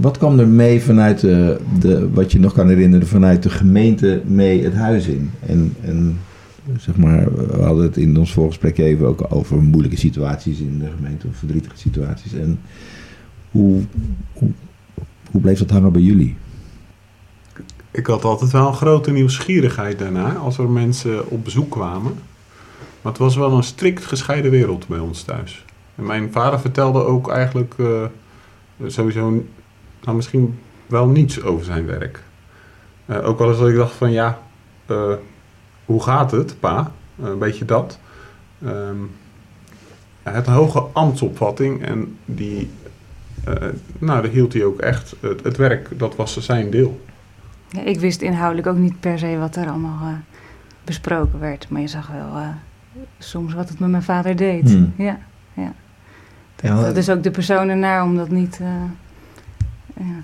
wat 0.00 0.18
kwam 0.18 0.38
er 0.38 0.48
mee 0.48 0.82
vanuit 0.82 1.20
de, 1.20 1.60
de, 1.78 2.10
wat 2.12 2.32
je 2.32 2.40
nog 2.40 2.52
kan 2.52 2.68
herinneren, 2.68 3.06
vanuit 3.06 3.42
de 3.42 3.50
gemeente 3.50 4.22
mee 4.24 4.64
het 4.64 4.74
huis 4.74 5.06
in? 5.06 5.30
En, 5.46 5.74
en 5.80 6.18
zeg 6.76 6.96
maar, 6.96 7.34
we 7.34 7.62
hadden 7.62 7.84
het 7.84 7.96
in 7.96 8.18
ons 8.18 8.32
voorgesprek 8.32 8.78
even 8.78 9.06
ook 9.06 9.26
over 9.28 9.62
moeilijke 9.62 9.96
situaties 9.96 10.58
in 10.58 10.78
de 10.78 10.90
gemeente, 10.96 11.26
of 11.26 11.36
verdrietige 11.36 11.76
situaties. 11.76 12.34
En 12.34 12.58
hoe, 13.50 13.82
hoe, 14.32 14.50
hoe 15.34 15.42
bleef 15.42 15.58
dat 15.58 15.70
hangen 15.70 15.92
bij 15.92 16.02
jullie? 16.02 16.36
Ik 17.90 18.06
had 18.06 18.24
altijd 18.24 18.50
wel 18.50 18.66
een 18.66 18.74
grote 18.74 19.10
nieuwsgierigheid 19.10 19.98
daarna 19.98 20.34
als 20.34 20.58
er 20.58 20.68
mensen 20.68 21.30
op 21.30 21.44
bezoek 21.44 21.70
kwamen. 21.70 22.14
Maar 23.02 23.12
het 23.12 23.18
was 23.18 23.36
wel 23.36 23.52
een 23.52 23.62
strikt 23.62 24.04
gescheiden 24.04 24.50
wereld 24.50 24.88
bij 24.88 24.98
ons 24.98 25.22
thuis. 25.22 25.64
En 25.94 26.06
mijn 26.06 26.32
vader 26.32 26.60
vertelde 26.60 27.04
ook 27.04 27.30
eigenlijk, 27.30 27.74
eh, 27.78 28.04
sowieso 28.86 29.44
nou, 30.02 30.16
misschien 30.16 30.58
wel 30.86 31.06
niets 31.06 31.42
over 31.42 31.64
zijn 31.64 31.86
werk. 31.86 32.22
Eh, 33.06 33.28
ook 33.28 33.38
wel 33.38 33.48
eens 33.48 33.58
dat 33.58 33.68
ik 33.68 33.76
dacht 33.76 33.94
van 33.94 34.10
ja, 34.12 34.38
eh, 34.86 35.12
hoe 35.84 36.02
gaat 36.02 36.30
het, 36.30 36.56
pa? 36.60 36.92
Een 37.22 37.38
beetje 37.38 37.64
dat. 37.64 37.98
Ehm, 38.62 38.98
hij 40.22 40.32
had 40.34 40.46
een 40.46 40.52
hoge 40.52 40.80
ambtsopvatting 40.92 41.82
en 41.82 42.18
die, 42.24 42.70
nou, 43.98 44.22
daar 44.22 44.30
hield 44.30 44.52
hij 44.52 44.64
ook 44.64 44.80
echt. 44.80 45.14
Het, 45.20 45.44
het 45.44 45.56
werk, 45.56 45.98
dat 45.98 46.16
was 46.16 46.36
zijn 46.38 46.70
deel. 46.70 47.04
Ja, 47.68 47.80
ik 47.82 48.00
wist 48.00 48.22
inhoudelijk 48.22 48.66
ook 48.66 48.76
niet 48.76 49.00
per 49.00 49.18
se 49.18 49.36
wat 49.38 49.56
er 49.56 49.68
allemaal 49.68 50.08
eh, 50.08 50.14
besproken 50.84 51.38
werd. 51.40 51.68
Maar 51.68 51.80
je 51.80 51.86
zag 51.88 52.08
wel 52.08 52.36
eh, 52.36 52.48
soms 53.18 53.54
wat 53.54 53.68
het 53.68 53.78
met 53.78 53.90
mijn 53.90 54.02
vader 54.02 54.36
deed. 54.36 54.70
Hmm. 54.70 54.92
Ja, 54.96 55.18
ja. 55.52 55.72
Dat, 56.56 56.70
Ja, 56.70 56.74
maar- 56.74 56.84
dat 56.84 56.96
is 56.96 57.10
ook 57.10 57.22
de 57.22 57.30
persoon 57.30 57.68
ernaar 57.68 58.02
om 58.02 58.16
dat 58.16 58.28
niet... 58.30 58.58
eh, 58.60 58.66
ja. 59.96 60.22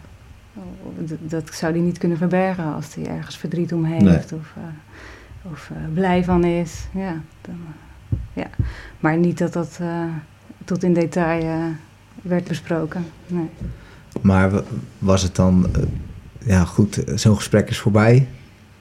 dat, 0.98 1.18
dat 1.20 1.54
zou 1.54 1.72
hij 1.72 1.80
niet 1.80 1.98
kunnen 1.98 2.18
verbergen 2.18 2.74
als 2.74 2.94
hij 2.94 3.06
ergens 3.06 3.36
verdriet 3.38 3.72
om 3.72 3.84
heeft. 3.84 4.02
Nee. 4.04 4.14
Of, 4.40 4.54
eh, 4.56 5.50
of 5.52 5.70
eh, 5.70 5.92
blij 5.94 6.24
van 6.24 6.44
is. 6.44 6.86
Ja, 6.94 7.14
dan, 7.40 7.58
eh, 7.68 8.18
ja. 8.32 8.46
Maar 9.00 9.16
niet 9.16 9.38
dat 9.38 9.52
dat 9.52 9.78
eh, 9.80 10.04
tot 10.64 10.82
in 10.82 10.92
detail 10.94 11.42
eh, 11.42 11.64
werd 12.22 12.44
besproken. 12.48 13.04
Nee. 13.26 13.48
Maar 14.20 14.50
wa- 14.50 14.62
was 14.98 15.22
het 15.22 15.36
dan, 15.36 15.66
eh, 15.72 15.82
ja 16.38 16.64
goed, 16.64 17.04
eh, 17.04 17.16
zo'n 17.16 17.36
gesprek 17.36 17.68
is 17.70 17.78
voorbij. 17.78 18.26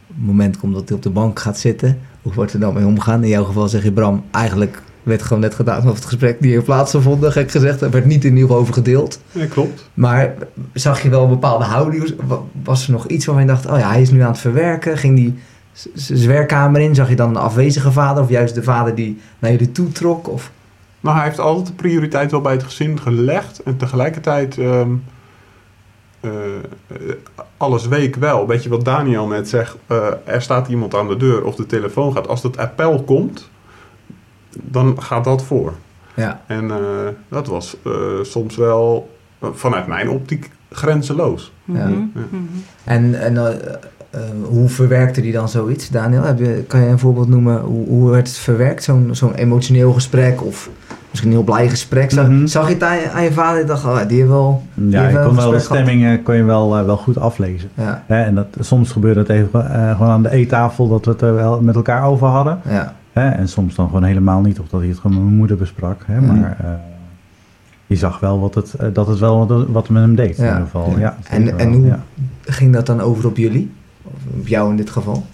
Op 0.10 0.16
het 0.16 0.26
moment 0.26 0.58
komt 0.58 0.74
dat 0.74 0.88
hij 0.88 0.98
op 0.98 1.04
de 1.04 1.10
bank 1.10 1.40
gaat 1.40 1.58
zitten. 1.58 2.00
Hoe 2.22 2.34
wordt 2.34 2.54
er 2.54 2.60
dan 2.60 2.74
mee 2.74 2.86
omgegaan? 2.86 3.24
In 3.24 3.30
jouw 3.30 3.44
geval 3.44 3.68
zeg 3.68 3.84
je, 3.84 3.92
Bram, 3.92 4.24
eigenlijk 4.32 4.82
werd 5.04 5.22
gewoon 5.22 5.42
net 5.42 5.56
gedaan 5.56 5.90
of 5.90 5.96
het 5.96 6.06
gesprek 6.06 6.42
die 6.42 6.52
hier 6.52 6.62
plaatsvond, 6.64 7.26
gek 7.26 7.52
gezegd. 7.52 7.82
Er 7.82 7.90
werd 7.92 8.06
niet 8.06 8.24
in 8.24 8.30
ieder 8.30 8.42
geval 8.48 8.58
over 8.62 8.74
gedeeld. 8.74 9.20
Ja, 9.32 9.46
klopt. 9.46 9.90
Maar 9.94 10.34
zag 10.74 11.02
je 11.02 11.10
wel 11.10 11.24
een 11.24 11.30
bepaalde 11.30 11.64
houding? 11.66 12.14
Wa- 12.28 12.40
Was 12.64 12.86
er 12.86 12.92
nog 12.92 13.08
iets 13.08 13.26
waarvan 13.26 13.44
je 13.46 13.50
dacht, 13.52 13.66
oh 13.66 13.78
ja, 13.80 13.90
hij 13.90 14.02
is 14.02 14.12
nu 14.12 14.22
aan 14.22 14.32
het 14.32 14.40
verwerken? 14.40 14.98
Ging 14.98 15.16
die 15.16 15.36
z- 15.72 15.86
z- 15.94 16.10
zijn 16.10 16.28
werkkamer 16.30 16.82
in? 16.82 16.96
Zag 16.96 17.10
je 17.10 17.16
dan 17.16 17.30
een 17.30 17.36
afwezige 17.36 17.92
vader? 17.92 18.24
Of 18.24 18.30
juist 18.30 18.56
de 18.56 18.64
vader 18.64 18.96
die 18.96 19.18
naar 19.40 19.52
jullie 19.52 19.72
toe 19.72 19.92
trok? 19.92 20.28
Of... 20.30 20.52
Maar 21.00 21.16
hij 21.16 21.24
heeft 21.24 21.40
altijd 21.40 21.68
de 21.68 21.74
prioriteit 21.74 22.32
wel 22.32 22.42
bij 22.42 22.52
het 22.54 22.64
gezin 22.64 23.00
gelegd. 23.00 23.64
En 23.64 23.78
tegelijkertijd 23.78 24.58
ehm, 24.58 24.90
eh, 26.20 26.30
alles 27.58 27.88
week 27.88 28.16
wel. 28.16 28.48
Weet 28.48 28.64
je 28.64 28.70
wat 28.70 28.86
Daniel 28.86 29.28
net 29.28 29.50
zegt? 29.50 29.76
eh, 29.88 30.08
er 30.24 30.42
staat 30.42 30.68
iemand 30.68 30.96
aan 30.96 31.08
de 31.08 31.18
deur 31.18 31.44
of 31.44 31.56
de 31.56 31.66
telefoon 31.66 32.14
gaat. 32.14 32.28
Als 32.28 32.44
het 32.44 32.58
appel 32.58 33.04
komt, 33.04 33.50
dan 34.62 35.02
gaat 35.02 35.24
dat 35.24 35.44
voor. 35.44 35.74
Ja, 36.14 36.42
En 36.48 36.72
eh, 36.72 36.78
dat 37.28 37.48
was 37.48 37.76
eh, 37.86 37.92
soms 38.22 38.56
wel 38.56 39.18
vanuit 39.42 39.88
mijn 39.88 40.10
optiek 40.10 40.52
grenzeloos. 40.72 41.52
Ja. 41.66 41.74
Mhm, 41.88 41.92
Ja. 41.92 42.08
mhm. 42.14 42.36
En, 42.84 43.22
en 43.22 43.38
eh, 43.38 43.74
eh, 44.10 44.22
hoe 44.44 44.70
verwerkte 44.70 45.22
hij 45.22 45.32
dan 45.32 45.50
zoiets, 45.50 45.90
Daniel? 45.90 46.24
Heb 46.24 46.40
je, 46.40 46.64
kan 46.68 46.80
je 46.80 46.88
een 46.88 47.00
voorbeeld 47.00 47.28
noemen? 47.28 47.62
Hoe, 47.62 47.88
hoe 47.88 48.10
werd 48.12 48.28
het 48.28 48.38
verwerkt? 48.38 48.84
Zo'n 48.84 49.10
zo'n 49.12 49.34
emotioneel 49.34 49.94
gesprek 49.94 50.44
of 50.46 50.70
misschien 51.10 51.32
een 51.32 51.38
heel 51.38 51.46
blij 51.46 51.70
gesprek? 51.70 52.12
Zag, 52.12 52.28
Mhm. 52.28 52.48
zag 52.48 52.68
je 52.68 52.74
het 52.74 52.84
aan 52.84 52.96
je, 52.96 53.10
aan 53.12 53.24
je 53.24 53.32
vader? 53.32 53.66
Dacht, 53.66 53.86
oh, 53.86 54.08
die 54.08 54.18
heeft 54.18 54.30
wel... 54.30 54.64
die 54.74 54.90
Ja, 54.92 55.02
heeft 55.02 55.14
je 55.18 55.24
kon 55.26 55.36
wel 55.36 55.52
de 55.52 55.60
stemming 55.60 56.24
kon 56.24 56.36
je 56.36 56.44
wel, 56.44 56.78
eh, 56.78 56.86
wel 56.86 56.98
goed 56.98 57.18
aflezen. 57.18 57.70
Ja, 57.74 58.04
Hè, 58.08 58.22
en 58.24 58.36
dat, 58.36 58.48
soms 58.60 58.92
gebeurde 58.92 59.20
het 59.20 59.30
even 59.30 59.74
eh, 59.74 59.92
gewoon 59.92 60.10
aan 60.12 60.24
de 60.24 60.32
eettafel 60.32 60.88
dat 60.88 61.06
we 61.06 61.12
het 61.12 61.22
er 61.22 61.34
wel 61.34 61.62
met 61.62 61.76
elkaar 61.76 62.04
over 62.04 62.28
hadden. 62.28 62.60
ja, 62.70 62.94
Hè, 63.14 63.30
en 63.30 63.48
soms 63.50 63.76
dan 63.76 63.86
gewoon 63.88 64.04
helemaal 64.04 64.42
niet, 64.42 64.60
of 64.60 64.68
dat 64.70 64.80
hij 64.80 64.90
het 64.90 65.00
gewoon 65.00 65.16
met 65.16 65.26
mijn 65.26 65.38
moeder 65.38 65.58
besprak. 65.58 66.02
Hè, 66.06 66.22
Mhm. 66.22 66.40
Maar 66.40 66.58
eh, 66.60 66.66
je 67.88 67.96
zag 67.96 68.20
wel 68.20 68.40
wat 68.40 68.56
het, 68.56 68.76
dat 68.94 69.08
het 69.08 69.20
wel 69.20 69.48
wat, 69.48 69.66
wat 69.68 69.90
met 69.90 70.02
hem 70.02 70.16
deed. 70.16 70.38
In 70.38 70.44
ieder 70.44 70.60
geval. 70.60 70.94
Ja. 71.00 71.18
En- 71.30 71.60
en 71.60 71.74
hoe- 71.74 71.96
ging 72.42 72.74
dat 72.74 72.86
dan 72.86 73.02
over 73.02 73.26
op 73.28 73.38
jullie? 73.38 73.72
Of 74.04 74.12
op 74.40 74.48
jou 74.48 74.70
in 74.70 74.76
dit 74.76 74.90
geval? 74.90 75.26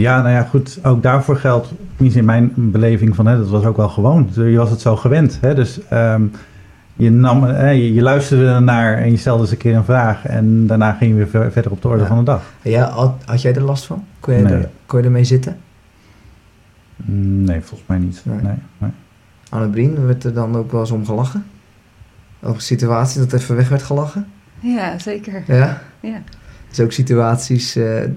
Ja, 0.00 0.22
nou 0.22 0.34
ja, 0.34 0.42
goed. 0.42 0.78
Ook 0.82 1.02
daarvoor 1.02 1.36
geldt, 1.36 1.72
tenminste 1.94 2.18
in 2.20 2.26
mijn 2.26 2.52
beleving 2.56 3.14
van, 3.16 3.26
hè, 3.26 3.36
dat 3.36 3.48
was 3.48 3.64
ook 3.64 3.76
wel 3.76 3.88
gewoon. 3.88 4.30
Je 4.34 4.56
was 4.56 4.70
het 4.70 4.80
zo 4.80 4.96
gewend. 4.96 5.38
Hè, 5.40 5.54
dus 5.54 5.80
ehm, 5.88 6.22
je, 6.96 7.10
nam, 7.10 7.42
hè, 7.42 7.70
je, 7.70 7.94
je 7.94 8.02
luisterde 8.02 8.46
ernaar 8.46 8.96
en 8.98 9.10
je 9.10 9.16
stelde 9.16 9.42
eens 9.42 9.50
een 9.50 9.56
keer 9.56 9.76
een 9.76 9.84
vraag. 9.84 10.26
En 10.26 10.66
daarna 10.66 10.92
ging 10.92 11.10
je 11.10 11.16
weer 11.16 11.28
ver- 11.28 11.52
verder 11.52 11.70
op 11.72 11.82
de 11.82 11.88
orde 11.88 12.02
Ja. 12.02 12.08
van 12.08 12.18
de 12.18 12.24
dag. 12.24 12.42
Ja, 12.62 12.88
had, 12.90 13.14
had 13.24 13.42
jij 13.42 13.54
er 13.54 13.62
last 13.62 13.84
van? 13.86 14.04
Kon 14.20 14.34
je, 14.34 14.42
Nee. 14.42 14.52
er, 14.52 14.68
kon 14.86 14.98
je 14.98 15.04
ermee 15.04 15.24
zitten? 15.24 15.56
Mm, 16.96 17.44
Nee, 17.44 17.60
volgens 17.60 17.88
mij 17.88 17.98
niet. 17.98 18.20
Nee. 18.24 18.36
Nee. 18.42 18.52
Nee, 18.78 18.90
Anne-Brien, 19.48 20.06
werd 20.06 20.24
er 20.24 20.34
dan 20.34 20.56
ook 20.56 20.72
wel 20.72 20.80
eens 20.80 20.90
om 20.90 21.04
gelachen? 21.06 21.44
Over 22.42 22.60
situaties 22.62 23.16
dat 23.28 23.32
even 23.40 23.56
weg 23.56 23.68
werd 23.68 23.82
gelachen? 23.82 24.26
Ja, 24.60 24.98
zeker. 24.98 25.42
Ja? 25.46 25.80
Ja. 26.00 26.22
Dus 26.68 26.80
ook 26.80 26.92
situaties 26.92 27.76
eh, 27.76 28.02
eh, 28.04 28.08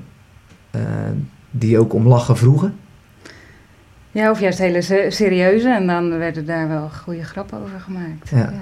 die 1.56 1.80
ook 1.80 1.94
om 1.94 2.08
lachen 2.08 2.38
vroegen? 2.38 2.76
Ja, 4.12 4.32
of 4.32 4.40
juist 4.40 4.58
hele 4.58 4.82
se- 4.82 5.08
serieuze. 5.10 5.70
En 5.70 5.88
dan 5.88 6.18
werden 6.18 6.46
daar 6.46 6.68
wel 6.68 6.90
goede 7.04 7.24
grappen 7.24 7.62
over 7.62 7.80
gemaakt. 7.80 8.30
Ja. 8.30 8.54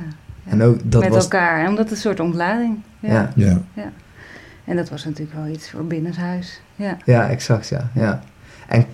En 0.45 0.63
ook 0.63 0.77
dat 0.83 1.01
Met 1.01 1.13
was... 1.13 1.23
elkaar. 1.23 1.67
Omdat 1.67 1.83
het 1.83 1.91
een 1.91 1.97
soort 1.97 2.19
ontlading. 2.19 2.77
Ja. 2.99 3.31
Ja. 3.35 3.61
Ja. 3.73 3.91
En 4.65 4.75
dat 4.75 4.89
was 4.89 5.05
natuurlijk 5.05 5.37
wel 5.37 5.47
iets 5.47 5.69
voor 5.69 5.85
binnenshuis. 5.85 6.61
Ja. 6.75 6.97
Ja, 7.05 7.29
exact, 7.29 7.67
ja. 7.67 7.89
ja. 7.95 8.21
En, 8.67 8.85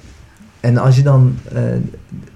en 0.60 0.78
als 0.78 0.95
je 0.95 1.02
dan 1.04 1.36
eh, 1.54 1.64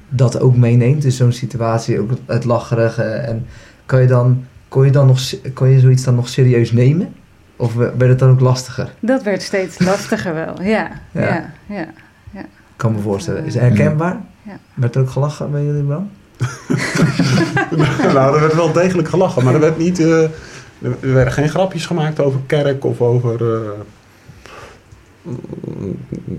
dat 0.10 0.40
ook 0.40 0.56
meeneemt, 0.56 1.02
dus 1.02 1.18
zo'n 1.18 1.32
situatie, 1.32 2.00
ook 2.00 2.12
het 2.26 2.44
lacherige, 2.46 3.04
en 3.04 3.46
kan 3.86 4.02
je 4.02 4.08
dan, 4.08 4.46
kon, 4.68 4.86
je 4.86 4.92
dan 4.92 5.08
nog, 5.08 5.20
kon 5.54 5.70
je 5.70 5.80
zoiets 5.80 6.04
dan 6.04 6.16
nog 6.16 6.30
serieus 6.30 6.72
nemen? 6.72 7.14
Of 7.62 7.74
we- 7.74 7.92
werd 7.98 8.10
het 8.10 8.20
dan 8.20 8.30
ook 8.30 8.40
lastiger? 8.40 8.94
Dat 9.00 9.24
werd 9.24 9.42
steeds 9.42 9.80
lastiger 9.90 10.34
wel. 10.34 10.62
Ja. 10.62 10.92
Ja. 11.12 11.52
Ja. 11.66 11.86
ja, 12.32 12.40
Ik 12.40 12.48
kan 12.76 12.92
me 12.92 13.00
voorstellen. 13.00 13.46
Is 13.46 13.54
het 13.54 13.64
herkenbaar? 13.64 14.18
Ja. 14.42 14.58
Werd 14.74 14.96
er 14.96 15.02
ook 15.02 15.10
gelachen 15.10 15.52
bij 15.52 15.64
jullie, 15.64 15.84
Bram? 15.84 16.10
nou, 18.14 18.34
er 18.36 18.40
werd 18.42 18.56
wel 18.56 18.72
degelijk 18.72 19.08
gelachen, 19.08 19.44
maar 19.44 19.54
er, 19.54 19.60
werd 19.60 19.78
niet, 19.78 20.00
eh, 20.00 20.24
er 20.82 21.14
werden 21.14 21.34
geen 21.34 21.50
grapjes 21.50 21.86
gemaakt 21.86 22.20
over 22.20 22.40
kerk 22.46 22.86
of 22.86 23.02
over 23.02 23.54
eh, 23.54 23.70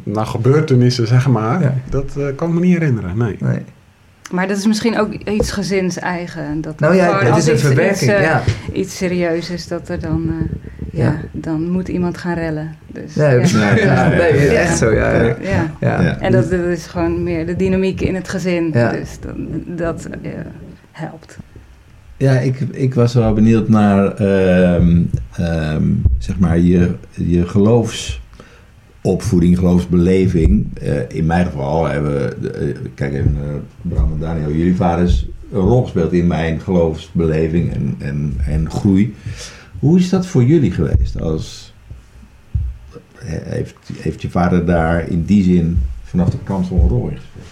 nou, 0.03 0.27
gebeurtenissen, 0.27 1.07
zeg 1.07 1.29
maar. 1.29 1.61
Ja. 1.63 1.75
Dat 1.91 2.17
eh, 2.17 2.27
kan 2.37 2.49
ik 2.49 2.55
me 2.55 2.61
niet 2.61 2.79
herinneren, 2.79 3.17
nee. 3.17 3.37
Nee. 3.41 3.63
Maar 4.33 4.49
dat 4.49 4.57
is 4.57 4.67
misschien 4.67 4.99
ook 4.99 5.13
iets 5.13 5.51
gezinseigen. 5.51 6.61
Dat 6.61 6.81
Nou 6.81 6.95
ja, 6.95 7.19
het 7.19 7.29
als 7.31 7.39
is 7.39 7.47
een 7.47 7.53
iets- 7.55 7.63
verwerking, 7.63 8.11
iets, 8.11 8.11
eh, 8.11 8.23
ja. 8.23 8.43
iets 8.73 8.97
serieus 8.97 9.51
is, 9.51 9.69
dat 9.69 9.89
er 9.89 10.01
dan... 10.01 10.29
eh, 10.29 10.57
ja, 10.99 11.05
Ja. 11.05 11.21
dan 11.33 11.71
moet 11.71 11.89
iemand 11.89 12.19
gaan 12.19 12.35
rellen. 12.35 12.75
Dus, 12.87 13.15
Ja, 13.15 13.31
ja. 13.31 13.47
ja, 13.47 13.75
ja, 13.77 14.09
nee, 14.09 14.29
echt 14.49 14.79
zo, 14.79 14.91
ja. 14.91 15.13
ja. 15.13 15.23
Ja. 15.41 15.71
ja. 15.81 16.01
Ja. 16.03 16.19
En 16.21 16.33
dat, 16.33 16.51
dat 16.51 16.61
is 16.65 16.87
gewoon 16.87 17.23
meer 17.23 17.47
de 17.47 17.57
dynamiek 17.57 18.01
in 18.01 18.15
het 18.15 18.29
gezin. 18.29 18.71
Ja. 18.73 18.91
Dus 18.91 19.09
dat, 19.21 19.35
dat 19.67 20.09
eh, 20.23 20.31
helpt. 20.93 21.39
Ja, 22.17 22.33
ik, 22.39 22.61
ik 22.61 22.95
was 22.95 23.15
wel 23.15 23.33
benieuwd 23.33 23.69
naar 23.69 24.15
ehm, 24.15 25.01
ehm, 25.37 25.83
zeg 26.19 26.39
maar 26.39 26.59
je, 26.59 26.95
je 27.11 27.47
geloofsopvoeding, 29.03 29.59
geloofsbeleving. 29.59 30.79
Eh, 30.79 31.09
in 31.09 31.27
mijn 31.27 31.47
geval 31.47 31.85
hebben 31.85 32.13
we, 32.13 32.49
eh, 32.49 32.77
kijk 32.95 33.13
even 33.13 33.33
naar 33.33 33.61
Bram 33.83 34.13
en 34.13 34.19
Daniel, 34.19 34.53
jullie 34.53 34.77
vaders 34.77 35.27
een 35.53 35.61
rol 35.61 35.83
gespeeld 35.83 36.13
in 36.13 36.27
mijn 36.27 36.61
geloofsbeleving 36.61 37.73
en, 37.73 37.95
en, 37.99 38.35
en 38.47 38.71
groei. 38.71 39.15
Hoe 39.79 39.99
is 39.99 40.09
dat 40.09 40.27
voor 40.27 40.45
jullie 40.45 40.71
geweest? 40.71 41.21
Als, 41.21 41.75
eh, 43.19 43.29
heeft, 43.29 43.77
heeft 43.93 44.23
je 44.23 44.31
vader 44.31 44.67
daar 44.67 45.09
in 45.09 45.25
die 45.25 45.45
zin 45.45 45.79
vanaf 46.03 46.31
de 46.31 46.37
van 46.45 46.67
een 46.71 46.89
rol 46.89 47.09
in 47.09 47.17
gespeeld? 47.17 47.47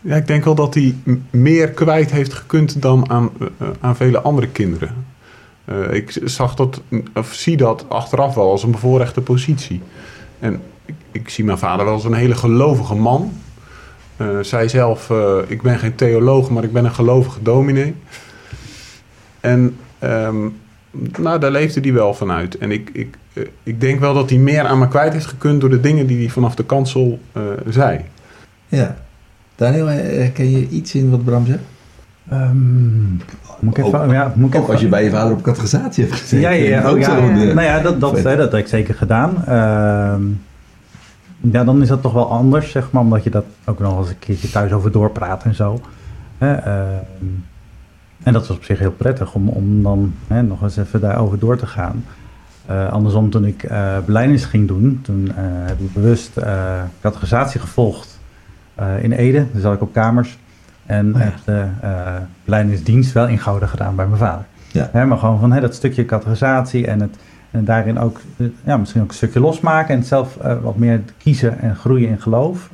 Ja, 0.00 0.16
ik 0.16 0.26
denk 0.26 0.44
wel 0.44 0.54
dat 0.54 0.74
hij 0.74 0.94
meer 1.30 1.70
kwijt 1.70 2.10
heeft 2.10 2.34
gekund 2.34 2.82
dan 2.82 3.10
aan, 3.10 3.30
aan 3.80 3.96
vele 3.96 4.20
andere 4.20 4.48
kinderen. 4.48 5.05
Eh, 5.66 5.92
ik 5.92 6.20
zag 6.24 6.54
dat, 6.54 6.80
of 7.14 7.34
zie 7.34 7.56
dat 7.56 7.84
achteraf 7.88 8.34
wel 8.34 8.50
als 8.50 8.62
een 8.62 8.70
bevoorrechte 8.70 9.20
positie. 9.20 9.80
En 10.38 10.60
ik, 10.84 10.94
ik 11.10 11.28
zie 11.28 11.44
mijn 11.44 11.58
vader 11.58 11.84
wel 11.84 11.94
als 11.94 12.04
een 12.04 12.14
hele 12.14 12.34
gelovige 12.34 12.94
man. 12.94 13.32
Eh 14.16 14.38
zij 14.40 14.68
zelf, 14.68 15.10
eh, 15.10 15.38
ik 15.46 15.62
ben 15.62 15.78
geen 15.78 15.94
theoloog, 15.94 16.50
maar 16.50 16.64
ik 16.64 16.72
ben 16.72 16.84
een 16.84 16.94
gelovige 16.94 17.42
dominee. 17.42 17.94
En 19.40 19.76
ehm, 19.98 20.48
nou, 21.18 21.38
daar 21.40 21.50
leefde 21.50 21.80
hij 21.80 21.92
wel 21.92 22.14
vanuit. 22.14 22.58
En 22.58 22.70
ik, 22.70 22.90
ik, 22.92 23.16
ik 23.62 23.80
denk 23.80 24.00
wel 24.00 24.14
dat 24.14 24.30
hij 24.30 24.38
meer 24.38 24.64
aan 24.64 24.78
me 24.78 24.88
kwijt 24.88 25.12
heeft 25.12 25.26
gekund 25.26 25.60
door 25.60 25.70
de 25.70 25.80
dingen 25.80 26.06
die 26.06 26.18
hij 26.18 26.28
vanaf 26.28 26.54
de 26.54 26.64
kansel 26.64 27.18
zei. 27.68 28.00
Ja. 28.68 28.96
Daniel, 29.54 29.86
herken 29.86 30.50
je 30.50 30.68
iets 30.68 30.94
in 30.94 31.10
wat 31.10 31.24
Bram 31.24 31.46
zegt? 31.46 31.62
Ehm, 32.28 33.10
moet 33.60 33.78
ik 33.78 33.84
even, 33.84 34.00
Ook- 34.00 34.10
ja, 34.12 34.32
moet 34.34 34.48
ik 34.48 34.54
Ook 34.54 34.62
even- 34.62 34.72
als 34.72 34.82
je 34.82 34.88
bij 34.88 35.04
je 35.04 35.10
vader 35.10 35.32
op 35.32 35.42
catechisatie 35.42 36.04
hebt 36.04 36.16
gezeten. 36.16 36.40
Ja, 36.40 36.50
ja, 36.50 36.68
ja. 36.80 36.88
Ook 36.88 36.98
ja, 36.98 37.04
zo'n, 37.04 37.36
ja. 37.36 37.48
eh, 37.48 37.54
Nou 37.54 37.66
ja, 37.66 37.80
dat, 37.80 38.00
dat, 38.00 38.22
hè, 38.22 38.36
dat 38.36 38.52
heb 38.52 38.60
ik 38.60 38.66
zeker 38.68 38.94
gedaan. 38.94 39.44
Ehm, 39.46 40.22
ja, 41.52 41.64
dan 41.64 41.82
is 41.82 41.88
dat 41.88 42.02
toch 42.02 42.12
wel 42.12 42.30
anders, 42.30 42.70
zeg 42.70 42.90
maar, 42.90 43.02
omdat 43.02 43.24
je 43.24 43.30
dat 43.30 43.44
ook 43.64 43.78
nog 43.78 43.98
eens 43.98 44.08
een 44.08 44.18
keertje 44.18 44.50
thuis 44.50 44.72
over 44.72 44.92
doorpraat 44.92 45.42
en 45.44 45.54
zo. 45.54 45.80
Ehm, 46.38 46.60
En 48.22 48.32
dat 48.32 48.46
was 48.46 48.56
op 48.56 48.64
zich 48.64 48.78
heel 48.78 48.90
prettig 48.92 49.34
om, 49.34 49.48
om 49.48 49.82
dan 49.82 50.14
hè, 50.26 50.42
nog 50.42 50.62
eens 50.62 50.76
even 50.76 51.00
daarover 51.00 51.38
door 51.38 51.56
te 51.56 51.66
gaan. 51.66 52.04
Eh, 52.66 52.92
andersom, 52.92 53.30
toen 53.30 53.44
ik 53.44 53.62
uh, 53.70 53.96
beleidings 54.06 54.44
ging 54.44 54.68
doen, 54.68 54.98
toen 55.02 55.28
eh, 55.28 55.34
heb 55.44 55.80
ik 55.80 55.92
bewust 55.92 56.30
categorisatie 57.00 57.60
gevolgd 57.60 58.18
in 59.00 59.12
Ede. 59.12 59.46
Daar 59.52 59.60
zat 59.60 59.74
ik 59.74 59.80
op 59.80 59.92
kamers. 59.92 60.38
En 60.86 61.14
Oh 61.14 61.20
ja. 61.20 61.24
heb 61.24 61.34
de 61.44 61.66
beleidingsdienst 62.44 63.12
wel 63.12 63.28
in 63.28 63.38
Gouda 63.38 63.66
gedaan 63.66 63.96
bij 63.96 64.06
mijn 64.06 64.18
vader. 64.18 64.44
Ja. 64.72 64.88
Hè, 64.92 65.06
maar 65.06 65.18
gewoon 65.18 65.40
van 65.40 65.52
hè, 65.52 65.60
dat 65.60 65.74
stukje 65.74 66.04
categorisatie 66.04 66.86
en, 66.86 67.00
het, 67.00 67.16
en 67.50 67.64
daarin 67.64 67.98
ook 67.98 68.20
ja, 68.64 68.76
misschien 68.76 69.02
ook 69.02 69.08
een 69.08 69.14
stukje 69.14 69.40
losmaken. 69.40 69.94
En 69.94 70.04
zelf 70.04 70.38
wat 70.62 70.76
meer 70.76 71.00
kiezen 71.18 71.58
en 71.58 71.76
groeien 71.76 72.08
in 72.08 72.20
geloof. 72.20 72.70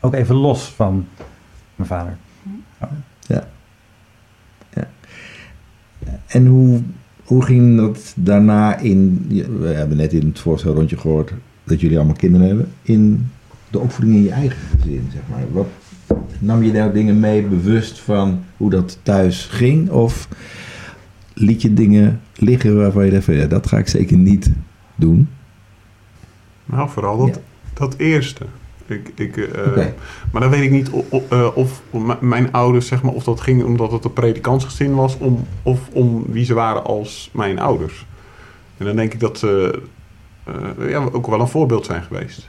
ook 0.00 0.14
even 0.14 0.34
los 0.34 0.72
van 0.76 1.06
mijn 1.74 1.88
vader. 1.88 2.16
En 6.26 6.46
hoe, 6.46 6.80
hoe 7.24 7.44
ging 7.44 7.76
dat 7.76 8.12
daarna 8.16 8.76
in... 8.76 9.26
We 9.60 9.68
hebben 9.68 9.96
net 9.96 10.12
in 10.12 10.26
het 10.26 10.38
voorstelrondje 10.38 10.96
gehoord 10.96 11.32
dat 11.64 11.80
jullie 11.80 11.96
allemaal 11.96 12.16
kinderen 12.16 12.46
hebben. 12.46 12.72
In 12.82 13.30
de 13.70 13.78
opvoeding 13.78 14.16
in 14.16 14.22
je 14.22 14.30
eigen 14.30 14.58
gezin, 14.80 15.08
zeg 15.12 15.22
maar. 15.30 15.40
Wat, 15.52 15.66
nam 16.38 16.62
je 16.62 16.72
daar 16.72 16.92
dingen 16.92 17.20
mee 17.20 17.42
bewust 17.42 17.98
van 17.98 18.44
hoe 18.56 18.70
dat 18.70 18.98
thuis 19.02 19.46
ging? 19.46 19.90
Of 19.90 20.28
liet 21.34 21.62
je 21.62 21.74
dingen 21.74 22.20
liggen 22.34 22.76
waarvan 22.76 23.04
je 23.04 23.10
dacht 23.10 23.24
van... 23.24 23.34
Ja, 23.34 23.46
dat 23.46 23.66
ga 23.66 23.78
ik 23.78 23.88
zeker 23.88 24.16
niet 24.16 24.50
doen? 24.94 25.28
Nou, 26.64 26.88
vooral 26.88 27.26
dat, 27.26 27.40
dat 27.74 27.94
eerste. 27.96 28.44
Ik, 28.86 29.12
ik, 29.14 29.36
uh. 29.36 29.86
Maar 30.32 30.40
dan 30.40 30.50
weet 30.50 30.62
ik 30.62 30.70
niet 30.70 30.90
of, 30.90 31.30
of, 31.54 31.82
of 31.90 32.20
mijn 32.20 32.52
ouders, 32.52 32.86
zeg 32.86 33.02
maar, 33.02 33.12
of 33.12 33.24
dat 33.24 33.40
ging 33.40 33.64
omdat 33.64 33.92
het 33.92 34.04
een 34.04 34.12
predikantsgezin 34.12 34.94
was, 34.94 35.18
om, 35.18 35.44
of 35.62 35.88
om 35.92 36.24
wie 36.28 36.44
ze 36.44 36.54
waren 36.54 36.84
als 36.84 37.30
mijn 37.32 37.58
ouders. 37.58 38.06
En 38.76 38.86
dan 38.86 38.96
denk 38.96 39.12
ik 39.12 39.20
dat 39.20 39.38
ze 39.38 39.82
uh, 40.78 40.90
ja, 40.90 41.08
ook 41.12 41.26
wel 41.26 41.40
een 41.40 41.48
voorbeeld 41.48 41.86
zijn 41.86 42.02
geweest. 42.02 42.48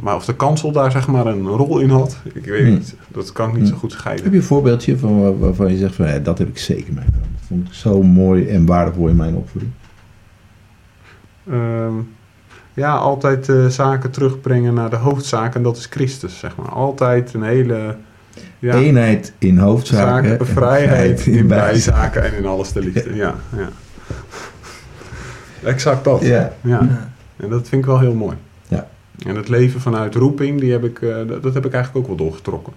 Maar 0.00 0.14
of 0.14 0.24
de 0.24 0.34
kansel 0.36 0.72
daar 0.72 0.90
zeg 0.90 1.06
maar 1.08 1.26
een 1.26 1.46
rol 1.46 1.78
in 1.78 1.90
had, 1.90 2.16
ik 2.34 2.44
weet 2.44 2.62
Hmm. 2.64 2.72
niet. 2.74 2.94
Dat 3.08 3.32
kan 3.32 3.46
ik 3.48 3.52
niet 3.54 3.62
Hmm. 3.62 3.72
zo 3.72 3.76
goed 3.78 3.92
scheiden. 3.92 4.24
Heb 4.24 4.32
je 4.32 4.38
een 4.38 4.44
voorbeeldje 4.44 4.98
van 4.98 5.20
waar- 5.22 5.38
waarvan 5.38 5.70
je 5.70 5.76
zegt 5.76 5.94
van... 5.94 6.06
Ja, 6.06 6.18
dat 6.18 6.38
heb 6.38 6.48
ik 6.48 6.58
zeker 6.58 6.92
meegenomen. 6.94 7.28
Dat 7.38 7.46
vond 7.46 7.66
ik 7.68 7.72
zo 7.74 8.02
mooi 8.02 8.48
en 8.48 8.66
waardevol 8.66 9.08
in 9.08 9.16
mijn 9.16 9.34
opvoeding. 9.34 9.72
Ehm, 11.50 11.94
ja, 12.74 12.94
altijd 12.94 13.48
uh, 13.48 13.66
zaken 13.66 14.10
terugbrengen 14.10 14.74
naar 14.74 14.90
de 14.90 14.96
hoofdzaak 14.96 15.54
en 15.54 15.62
dat 15.62 15.76
is 15.76 15.86
Christus, 15.90 16.38
zeg 16.38 16.56
maar. 16.56 16.68
Altijd 16.68 17.34
een 17.34 17.42
hele... 17.42 17.96
Ja, 18.58 18.74
Eenheid 18.74 19.32
in 19.38 19.58
hoofdzaken. 19.58 20.28
zaken, 20.30 20.38
en 20.38 20.46
vrijheid 20.54 21.26
in 21.26 21.46
bijzaken. 21.46 21.72
bijzaken 21.72 22.24
en 22.24 22.34
in 22.38 22.46
alles 22.46 22.72
de 22.72 22.80
liefde. 22.80 23.14
Ja, 23.14 23.34
ja. 23.56 23.68
Exact 25.64 26.04
dat. 26.04 26.22
Ja. 26.22 26.52
Ja. 26.60 26.80
En 27.36 27.48
dat 27.48 27.68
vind 27.68 27.80
ik 27.82 27.86
wel 27.86 27.98
heel 27.98 28.14
mooi. 28.14 28.36
En 29.24 29.36
het 29.36 29.48
leven 29.48 29.80
vanuit 29.80 30.14
roeping, 30.14 30.60
die 30.60 30.72
heb 30.72 30.84
ik, 30.84 31.00
uh, 31.00 31.16
dat, 31.26 31.42
dat 31.42 31.54
heb 31.54 31.66
ik 31.66 31.72
eigenlijk 31.72 32.04
ook 32.04 32.16
wel 32.16 32.26
doorgetrokken. 32.26 32.72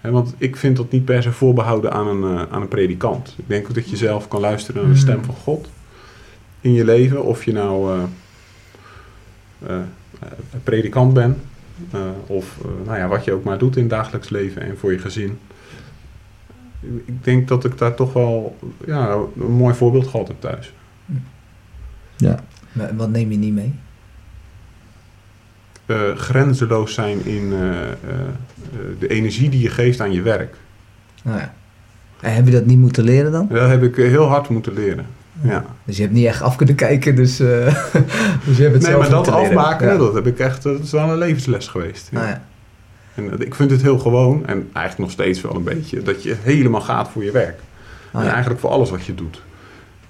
He, 0.00 0.10
want 0.10 0.34
ik 0.38 0.56
vind 0.56 0.76
dat 0.76 0.90
niet 0.90 1.04
per 1.04 1.22
se 1.22 1.32
voorbehouden 1.32 1.92
aan 1.92 2.06
een, 2.06 2.34
uh, 2.34 2.42
aan 2.50 2.62
een 2.62 2.68
predikant. 2.68 3.34
Ik 3.38 3.44
denk 3.46 3.68
ook 3.68 3.74
dat 3.74 3.90
je 3.90 3.96
zelf 3.96 4.28
kan 4.28 4.40
luisteren 4.40 4.82
naar 4.82 4.92
de 4.92 4.98
stem 4.98 5.24
van 5.24 5.34
God 5.34 5.68
in 6.60 6.72
je 6.72 6.84
leven. 6.84 7.24
Of 7.24 7.44
je 7.44 7.52
nou 7.52 8.00
uh, 9.68 9.78
predikant 10.64 11.14
bent. 11.14 11.38
of 12.26 12.58
nou 12.84 12.98
ja, 12.98 13.08
wat 13.08 13.24
je 13.24 13.32
ook 13.32 13.44
maar 13.44 13.58
doet 13.58 13.76
in 13.76 13.82
het 13.82 13.90
dagelijks 13.90 14.28
leven 14.28 14.62
en 14.62 14.78
voor 14.78 14.92
je 14.92 14.98
gezin. 14.98 15.38
Ik 17.04 17.24
denk 17.24 17.48
dat 17.48 17.64
ik 17.64 17.78
daar 17.78 17.94
toch 17.94 18.12
wel 18.12 18.56
ja, 18.86 19.18
een 19.40 19.52
mooi 19.52 19.74
voorbeeld 19.74 20.06
gehad 20.06 20.28
heb 20.28 20.40
thuis. 20.40 20.72
Ja. 22.16 22.44
Maar 22.72 22.96
wat 22.96 23.10
neem 23.10 23.30
je 23.30 23.38
niet 23.38 23.54
mee? 23.54 23.74
Uh, 25.86 26.16
grenzeloos 26.16 26.94
zijn 26.94 27.26
in 27.26 27.52
uh, 27.52 27.60
uh, 27.60 27.74
de 28.98 29.08
energie 29.08 29.48
die 29.48 29.60
je 29.60 29.68
geeft 29.68 30.00
aan 30.00 30.12
je 30.12 30.22
werk. 30.22 30.56
Nou 31.22 31.38
ja. 31.38 31.54
En 32.20 32.34
heb 32.34 32.46
je 32.46 32.52
dat 32.52 32.66
niet 32.66 32.78
moeten 32.78 33.04
leren 33.04 33.32
dan? 33.32 33.48
Dat 33.50 33.68
heb 33.68 33.82
ik 33.82 33.96
heel 33.96 34.26
hard 34.26 34.48
moeten 34.48 34.72
leren. 34.72 35.06
Ja. 35.42 35.64
Dus 35.84 35.96
je 35.96 36.02
hebt 36.02 36.14
niet 36.14 36.26
echt 36.26 36.42
af 36.42 36.56
kunnen 36.56 36.74
kijken, 36.74 37.14
dus, 37.14 37.36
dus 37.36 37.46
je 37.46 38.62
hebt 38.62 38.72
het 38.72 38.72
nee, 38.72 38.80
zelf 38.80 38.98
maar 38.98 39.10
dat 39.10 39.28
afmaken, 39.28 39.86
ja. 39.86 39.96
dat 39.96 40.14
heb 40.14 40.26
ik 40.26 40.38
echt, 40.38 40.62
dat 40.62 40.80
is 40.80 40.90
wel 40.90 41.10
een 41.10 41.18
levensles 41.18 41.68
geweest. 41.68 42.08
Ja. 42.10 42.20
Ah, 42.20 42.28
ja. 42.28 42.42
En 43.14 43.40
ik 43.40 43.54
vind 43.54 43.70
het 43.70 43.82
heel 43.82 43.98
gewoon, 43.98 44.46
en 44.46 44.68
eigenlijk 44.72 44.98
nog 44.98 45.10
steeds 45.10 45.40
wel 45.40 45.54
een 45.54 45.64
beetje, 45.64 46.02
dat 46.02 46.22
je 46.22 46.36
helemaal 46.42 46.80
gaat 46.80 47.08
voor 47.08 47.24
je 47.24 47.30
werk. 47.30 47.60
Ah, 48.12 48.24
en 48.24 48.30
eigenlijk 48.30 48.60
voor 48.60 48.70
alles 48.70 48.90
wat 48.90 49.04
je 49.04 49.14
doet. 49.14 49.42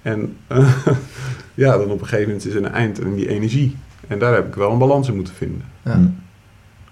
En 0.02 0.36
ja, 1.54 1.76
dan 1.76 1.90
op 1.90 2.00
een 2.00 2.06
gegeven 2.06 2.26
moment 2.26 2.46
is 2.46 2.54
er 2.54 2.64
een 2.64 2.72
eind 2.72 3.04
aan 3.04 3.14
die 3.14 3.28
energie. 3.28 3.76
En 4.08 4.18
daar 4.18 4.34
heb 4.34 4.46
ik 4.46 4.54
wel 4.54 4.72
een 4.72 4.78
balans 4.78 5.08
in 5.08 5.14
moeten 5.14 5.34
vinden. 5.34 5.64
Ja. 5.82 5.96
Mm. 5.96 6.20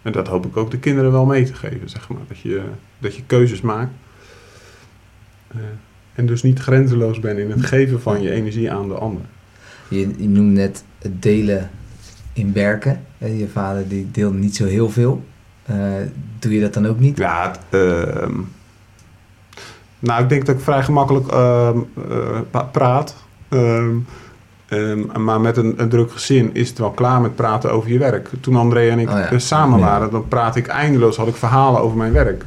En 0.02 0.12
dat 0.12 0.28
hoop 0.28 0.46
ik 0.46 0.56
ook 0.56 0.70
de 0.70 0.78
kinderen 0.78 1.12
wel 1.12 1.26
mee 1.26 1.44
te 1.44 1.54
geven, 1.54 1.88
zeg 1.88 2.08
maar. 2.08 2.22
Dat 2.28 2.38
je, 2.38 2.62
dat 2.98 3.16
je 3.16 3.22
keuzes 3.26 3.60
maakt. 3.60 3.92
Uh, 5.54 5.60
en 6.14 6.26
dus 6.26 6.42
niet 6.42 6.58
grenzeloos 6.58 7.20
bent 7.20 7.38
in 7.38 7.50
het 7.50 7.64
geven 7.64 8.00
van 8.00 8.22
je 8.22 8.30
energie 8.30 8.72
aan 8.72 8.88
de 8.88 8.94
ander. 8.94 9.22
Je, 9.88 9.98
je 9.98 10.28
noemde 10.28 10.60
net 10.60 10.84
het 10.98 11.22
delen 11.22 11.70
in 12.32 12.52
werken. 12.52 13.00
Je 13.18 13.48
vader 13.52 13.88
die 13.88 14.10
deelde 14.10 14.38
niet 14.38 14.56
zo 14.56 14.64
heel 14.64 14.90
veel. 14.90 15.24
Uh, 15.70 15.76
doe 16.38 16.54
je 16.54 16.60
dat 16.60 16.74
dan 16.74 16.86
ook 16.86 16.98
niet? 16.98 17.16
Ja, 17.16 17.54
uh, 17.70 18.26
nou 19.98 20.22
ik 20.22 20.28
denk 20.28 20.46
dat 20.46 20.56
ik 20.56 20.60
vrij 20.62 20.82
gemakkelijk 20.82 21.32
uh, 21.32 21.70
praat. 22.72 23.16
Um, 24.72 25.10
maar 25.24 25.40
met 25.40 25.56
een, 25.56 25.74
een, 25.76 25.88
druk 25.88 26.12
gezin 26.12 26.50
is 26.54 26.68
het 26.68 26.78
wel 26.78 26.90
klaar 26.90 27.20
met 27.20 27.34
praten 27.34 27.72
over 27.72 27.90
je 27.90 27.98
werk. 27.98 28.28
Toen 28.40 28.56
André 28.56 28.88
en 28.90 28.98
ik 28.98 29.08
oh 29.10 29.26
ja. 29.30 29.38
samen 29.38 29.78
Ja. 29.78 29.84
waren, 29.84 30.10
dan 30.10 30.28
praat 30.28 30.56
ik 30.56 30.66
eindeloos, 30.66 31.16
had 31.16 31.28
ik 31.28 31.34
verhalen 31.36 31.80
over 31.80 31.96
mijn 31.96 32.12
werk. 32.12 32.44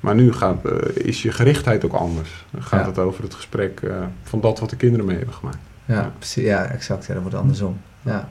Maar 0.00 0.14
nu 0.14 0.32
gaat, 0.32 0.56
uh, 0.66 0.72
is 0.94 1.22
je 1.22 1.32
gerichtheid 1.32 1.84
ook 1.84 1.92
anders. 1.92 2.44
Dan 2.50 2.62
gaat 2.62 2.80
Ja. 2.80 2.86
het 2.86 2.98
over 2.98 3.22
het 3.22 3.34
gesprek 3.34 3.80
uh, 3.84 3.92
van 4.22 4.40
dat 4.40 4.60
wat 4.60 4.70
de 4.70 4.76
kinderen 4.76 5.06
mee 5.06 5.16
hebben 5.16 5.34
gemaakt. 5.34 5.58
Ja, 5.84 5.94
Ja. 5.94 6.12
precies. 6.18 6.44
Ja, 6.44 6.64
exact. 6.64 7.06
Ja, 7.06 7.12
dat 7.14 7.22
wordt 7.22 7.36
andersom. 7.38 7.76
Ja. 8.02 8.28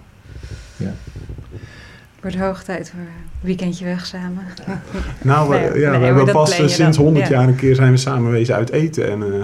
Wordt 2.21 2.37
hoog 2.37 2.63
tijd 2.63 2.89
voor 2.89 2.99
een 2.99 3.07
weekendje 3.41 3.85
weg 3.85 4.05
samen. 4.05 4.43
Nou, 5.21 5.49
Nee, 5.49 5.69
we- 5.69 5.79
ja, 5.79 5.89
nee, 5.91 5.99
we 5.99 6.05
hebben 6.05 6.33
pas 6.33 6.55
sinds 6.55 6.77
dan. 6.77 6.95
100 6.95 7.27
Ja. 7.27 7.33
jaar 7.39 7.47
een 7.47 7.55
keer 7.55 7.75
zijn 7.75 7.91
we 7.91 7.97
samen 7.97 8.31
wezen 8.31 8.55
uit 8.55 8.69
eten. 8.69 9.11
En 9.11 9.19
uh, 9.19 9.43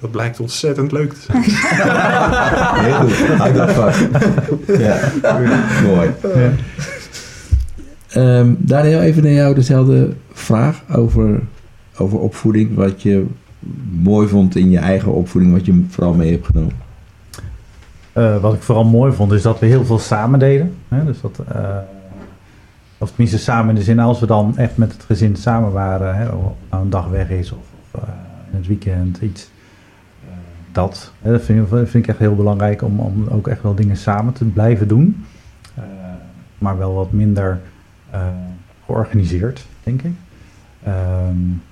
dat 0.00 0.10
blijkt 0.10 0.40
ontzettend 0.40 0.92
leuk 0.92 1.12
te 1.12 1.20
zijn. 1.20 1.42
Heel 2.84 2.94
goed. 2.94 3.36
Houd 3.38 3.54
dat 3.54 3.70
vast. 3.70 4.06
Ja. 4.66 4.98
Mooi. 5.82 6.10
Ehm, 8.08 8.54
Daniel, 8.58 9.00
even 9.00 9.22
naar 9.22 9.32
jou 9.32 9.54
dezelfde 9.54 10.12
vraag 10.32 10.82
over, 10.92 11.40
over 11.96 12.18
opvoeding. 12.18 12.74
Wat 12.74 13.02
je 13.02 13.26
mooi 13.90 14.28
vond 14.28 14.56
in 14.56 14.70
je 14.70 14.78
eigen 14.78 15.12
opvoeding, 15.12 15.52
wat 15.52 15.66
je 15.66 15.84
vooral 15.88 16.14
mee 16.14 16.30
hebt 16.30 16.46
genomen. 16.46 16.84
Uh, 18.14 18.40
wat 18.40 18.54
ik 18.54 18.62
vooral 18.62 18.84
mooi 18.84 19.12
vond, 19.12 19.32
is 19.32 19.42
dat 19.42 19.58
we 19.58 19.66
heel 19.66 19.84
veel 19.84 19.98
samen 19.98 20.38
deden. 20.38 20.74
Hè? 20.88 21.04
Dus 21.04 21.20
dat, 21.20 21.40
uh, 21.52 21.76
of 22.98 23.08
tenminste 23.08 23.38
samen 23.38 23.68
in 23.68 23.74
de 23.74 23.82
zin, 23.82 23.98
als 23.98 24.20
we 24.20 24.26
dan 24.26 24.58
echt 24.58 24.76
met 24.76 24.92
het 24.92 25.02
gezin 25.02 25.36
samen 25.36 25.72
waren, 25.72 26.16
hè? 26.16 26.28
of 26.28 26.52
nou 26.70 26.82
een 26.82 26.90
dag 26.90 27.08
weg 27.08 27.30
is 27.30 27.52
of, 27.52 27.58
of 27.80 28.00
uh, 28.02 28.08
in 28.50 28.56
het 28.56 28.66
weekend 28.66 29.18
iets. 29.20 29.50
Dat 30.76 31.12
hè? 31.22 31.40
vind, 31.40 31.68
vind, 31.68 31.94
ik 31.94 32.06
echt 32.06 32.18
heel 32.18 32.34
belangrijk 32.34 32.82
om, 32.82 33.00
om 33.00 33.26
ook 33.28 33.48
echt 33.48 33.62
wel 33.62 33.74
dingen 33.74 33.96
samen 33.96 34.32
te 34.32 34.44
blijven 34.44 34.88
doen. 34.88 35.24
maar 36.58 36.78
wel 36.78 36.94
wat 36.94 37.12
minder 37.12 37.60
georganiseerd, 38.86 39.66
denk 39.82 40.02
ik. 40.02 40.12
Um, 40.86 41.62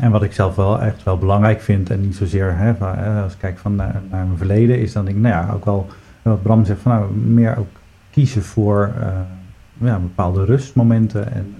en 0.00 0.10
wat 0.10 0.22
ik 0.22 0.32
zelf 0.32 0.54
wel 0.54 0.80
echt 0.80 1.02
wel 1.02 1.18
belangrijk 1.18 1.60
vind, 1.60 1.90
en 1.90 2.00
niet 2.00 2.16
zozeer 2.16 2.56
hè, 2.56 2.74
van, 2.74 3.22
als 3.22 3.32
ik 3.32 3.38
kijk 3.38 3.58
van 3.58 3.74
naar, 3.74 4.02
mijn 4.10 4.36
verleden, 4.36 4.78
is 4.78 4.92
dan 4.92 5.04
denk 5.04 5.16
ik, 5.16 5.22
nou 5.22 5.34
ja, 5.34 5.52
ook 5.52 5.64
wel 5.64 5.88
wat 6.22 6.42
Bram 6.42 6.64
zegt, 6.64 6.80
van 6.80 6.92
nou, 6.92 7.14
meer 7.14 7.56
ook 7.56 7.68
kiezen 8.10 8.42
voor 8.42 8.92
ja, 9.78 9.98
bepaalde 9.98 10.44
rustmomenten. 10.44 11.32
En 11.32 11.54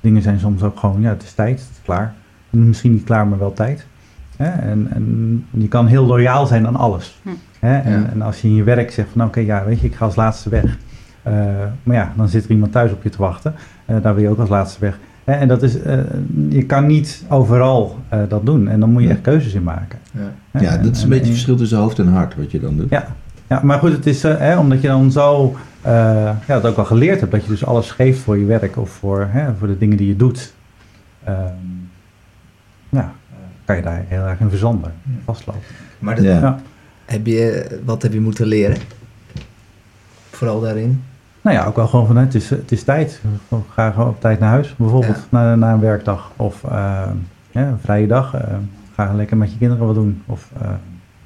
dingen 0.00 0.22
zijn 0.22 0.38
soms 0.38 0.62
ook 0.62 0.78
gewoon, 0.78 1.00
ja, 1.00 1.08
het 1.08 1.22
is 1.22 1.32
tijd, 1.32 1.60
het 1.60 1.70
is 1.70 1.82
klaar. 1.82 2.14
Misschien 2.50 2.92
niet 2.92 3.04
klaar, 3.04 3.26
maar 3.26 3.38
wel 3.38 3.52
tijd. 3.52 3.86
Hè? 4.36 4.70
En, 4.70 4.88
en 4.90 5.44
je 5.50 5.68
kan 5.68 5.86
heel 5.86 6.06
loyaal 6.06 6.46
zijn 6.46 6.66
aan 6.66 6.76
alles. 6.76 7.20
Hm. 7.22 7.28
Hè? 7.58 7.78
En, 7.78 8.00
Ja. 8.00 8.08
en 8.12 8.22
als 8.22 8.40
je 8.40 8.48
in 8.48 8.54
je 8.54 8.62
werk 8.62 8.90
zegt 8.90 9.08
van, 9.12 9.20
oké, 9.20 9.30
okay, 9.30 9.44
ja, 9.44 9.64
weet 9.64 9.80
je, 9.80 9.86
ik 9.86 9.94
ga 9.94 10.04
als 10.04 10.16
laatste 10.16 10.48
weg. 10.48 10.78
Uh, 11.28 11.34
maar 11.82 11.96
ja, 11.96 12.12
dan 12.16 12.28
zit 12.28 12.44
er 12.44 12.50
iemand 12.50 12.72
thuis 12.72 12.92
op 12.92 13.02
je 13.02 13.08
te 13.08 13.18
wachten. 13.18 13.54
daar 13.86 14.14
wil 14.14 14.22
je 14.22 14.28
ook 14.28 14.38
als 14.38 14.48
laatste 14.48 14.80
weg. 14.80 14.98
En 15.24 15.48
dat 15.48 15.62
is, 15.62 15.76
uh, 15.76 15.98
je 16.48 16.64
kan 16.66 16.86
niet 16.86 17.24
overal 17.28 17.98
uh, 18.14 18.20
dat 18.28 18.46
doen. 18.46 18.68
En 18.68 18.80
dan 18.80 18.90
moet 18.90 19.02
je 19.02 19.08
echt 19.08 19.20
keuzes 19.20 19.54
in 19.54 19.62
maken. 19.62 19.98
Ja, 20.50 20.60
ja 20.60 20.76
dat 20.76 20.96
is 20.96 21.02
een 21.02 21.08
beetje 21.08 21.24
het 21.24 21.32
verschil 21.32 21.56
tussen 21.56 21.78
hoofd 21.78 21.98
en 21.98 22.08
hart 22.08 22.36
wat 22.36 22.50
je 22.50 22.60
dan 22.60 22.76
doet. 22.76 22.90
Ja, 22.90 23.06
ja 23.46 23.60
maar 23.62 23.78
goed, 23.78 23.92
het 23.92 24.06
is 24.06 24.24
uh, 24.24 24.38
hè, 24.38 24.58
omdat 24.58 24.80
je 24.80 24.88
dan 24.88 25.10
zo 25.10 25.56
ja, 25.84 26.36
dat 26.46 26.66
ook 26.66 26.76
al 26.76 26.84
geleerd 26.84 27.20
hebt. 27.20 27.32
Dat 27.32 27.42
je 27.44 27.48
dus 27.48 27.64
alles 27.64 27.90
geeft 27.90 28.20
voor 28.20 28.38
je 28.38 28.44
werk 28.44 28.76
of 28.76 28.90
voor, 28.90 29.28
hè, 29.30 29.54
voor 29.54 29.68
de 29.68 29.78
dingen 29.78 29.96
die 29.96 30.08
je 30.08 30.16
doet. 30.16 30.54
Um, 31.28 31.90
ja, 32.88 33.12
kan 33.82 33.92
je 33.92 33.96
daar 33.96 34.04
heel 34.08 34.26
erg 34.26 34.40
in 34.40 34.48
verzanden, 34.48 34.92
vastlopen. 35.24 35.62
Maar 35.98 36.14
dat, 36.16 36.24
Ja. 36.24 36.40
Ja. 36.40 36.60
heb 37.04 37.26
je, 37.26 37.66
wat 37.84 38.02
heb 38.02 38.12
je 38.12 38.20
moeten 38.20 38.46
leren? 38.46 38.76
Vooral 40.30 40.60
daarin? 40.60 41.02
Nou 41.40 41.56
ja, 41.56 41.64
ook 41.66 41.76
wel 41.76 41.86
gewoon 41.86 42.06
van 42.06 42.16
het 42.16 42.34
is, 42.34 42.50
het 42.50 42.72
is 42.72 42.82
tijd. 42.82 43.20
Ga 43.70 43.90
gewoon 43.90 44.08
op 44.08 44.20
tijd 44.20 44.38
naar 44.40 44.50
huis, 44.50 44.74
bijvoorbeeld 44.78 45.16
Ja. 45.16 45.22
na, 45.28 45.54
na 45.54 45.72
een 45.72 45.80
werkdag 45.80 46.30
of 46.36 46.64
eh, 46.64 47.02
ja, 47.50 47.68
een 47.68 47.78
vrije 47.82 48.06
dag. 48.06 48.34
eh, 48.34 48.40
ga 48.94 49.12
lekker 49.14 49.36
met 49.36 49.52
je 49.52 49.58
kinderen 49.58 49.86
wat 49.86 49.94
doen. 49.94 50.22
Of, 50.26 50.50
eh, 50.60 50.68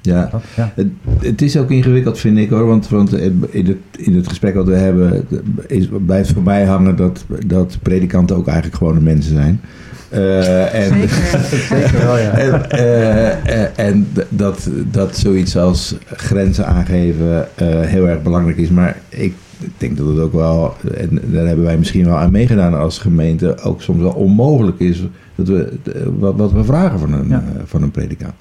Ja. 0.01 0.27
dat, 0.31 0.43
ja. 0.55 0.71
Het, 0.75 0.87
het 1.19 1.41
is 1.41 1.57
ook 1.57 1.71
ingewikkeld, 1.71 2.19
vind 2.19 2.37
ik 2.37 2.49
hoor. 2.49 2.65
Want, 2.67 2.89
want 2.89 3.13
in, 3.13 3.65
het, 3.67 3.77
in 3.97 4.15
het 4.15 4.27
gesprek 4.27 4.55
wat 4.55 4.65
we 4.67 4.75
hebben, 4.75 5.27
is, 5.67 5.89
blijft 6.05 6.31
voor 6.33 6.43
mij 6.43 6.65
hangen 6.65 6.95
dat, 6.95 7.25
dat 7.45 7.77
predikanten 7.81 8.35
ook 8.35 8.47
eigenlijk 8.47 8.77
gewone 8.77 8.99
mensen 8.99 9.33
zijn. 9.35 9.61
Eh, 10.09 10.73
en, 10.73 10.93
Zeker. 10.93 11.39
Zeker 11.59 11.97
wel, 12.05 12.17
ja. 12.17 12.31
en, 12.31 12.69
eh, 12.69 13.63
eh, 13.63 13.69
en 13.75 14.07
dat, 14.29 14.69
dat 14.91 15.17
zoiets 15.17 15.57
als 15.57 15.95
grenzen 16.05 16.67
aangeven 16.67 17.47
heel 17.65 18.07
erg 18.07 18.21
belangrijk 18.21 18.57
is. 18.57 18.69
Maar 18.69 18.97
ik 19.09 19.33
denk 19.77 19.97
dat 19.97 20.07
het 20.07 20.19
ook 20.19 20.33
wel, 20.33 20.75
en 20.97 21.21
daar 21.23 21.45
hebben 21.45 21.65
wij 21.65 21.77
misschien 21.77 22.05
wel 22.05 22.17
aan 22.17 22.31
meegedaan 22.31 22.73
als 22.73 22.99
gemeente, 22.99 23.57
ook 23.63 23.81
soms 23.81 24.01
wel 24.01 24.11
onmogelijk 24.11 24.79
is 24.79 25.03
dat 25.35 25.47
we, 25.47 25.73
wat, 26.17 26.35
wat 26.35 26.51
we 26.51 26.63
vragen 26.63 26.99
van 26.99 27.13
een, 27.13 27.29
Ja. 27.29 27.43
van 27.65 27.81
een 27.81 27.91
predikant. 27.91 28.33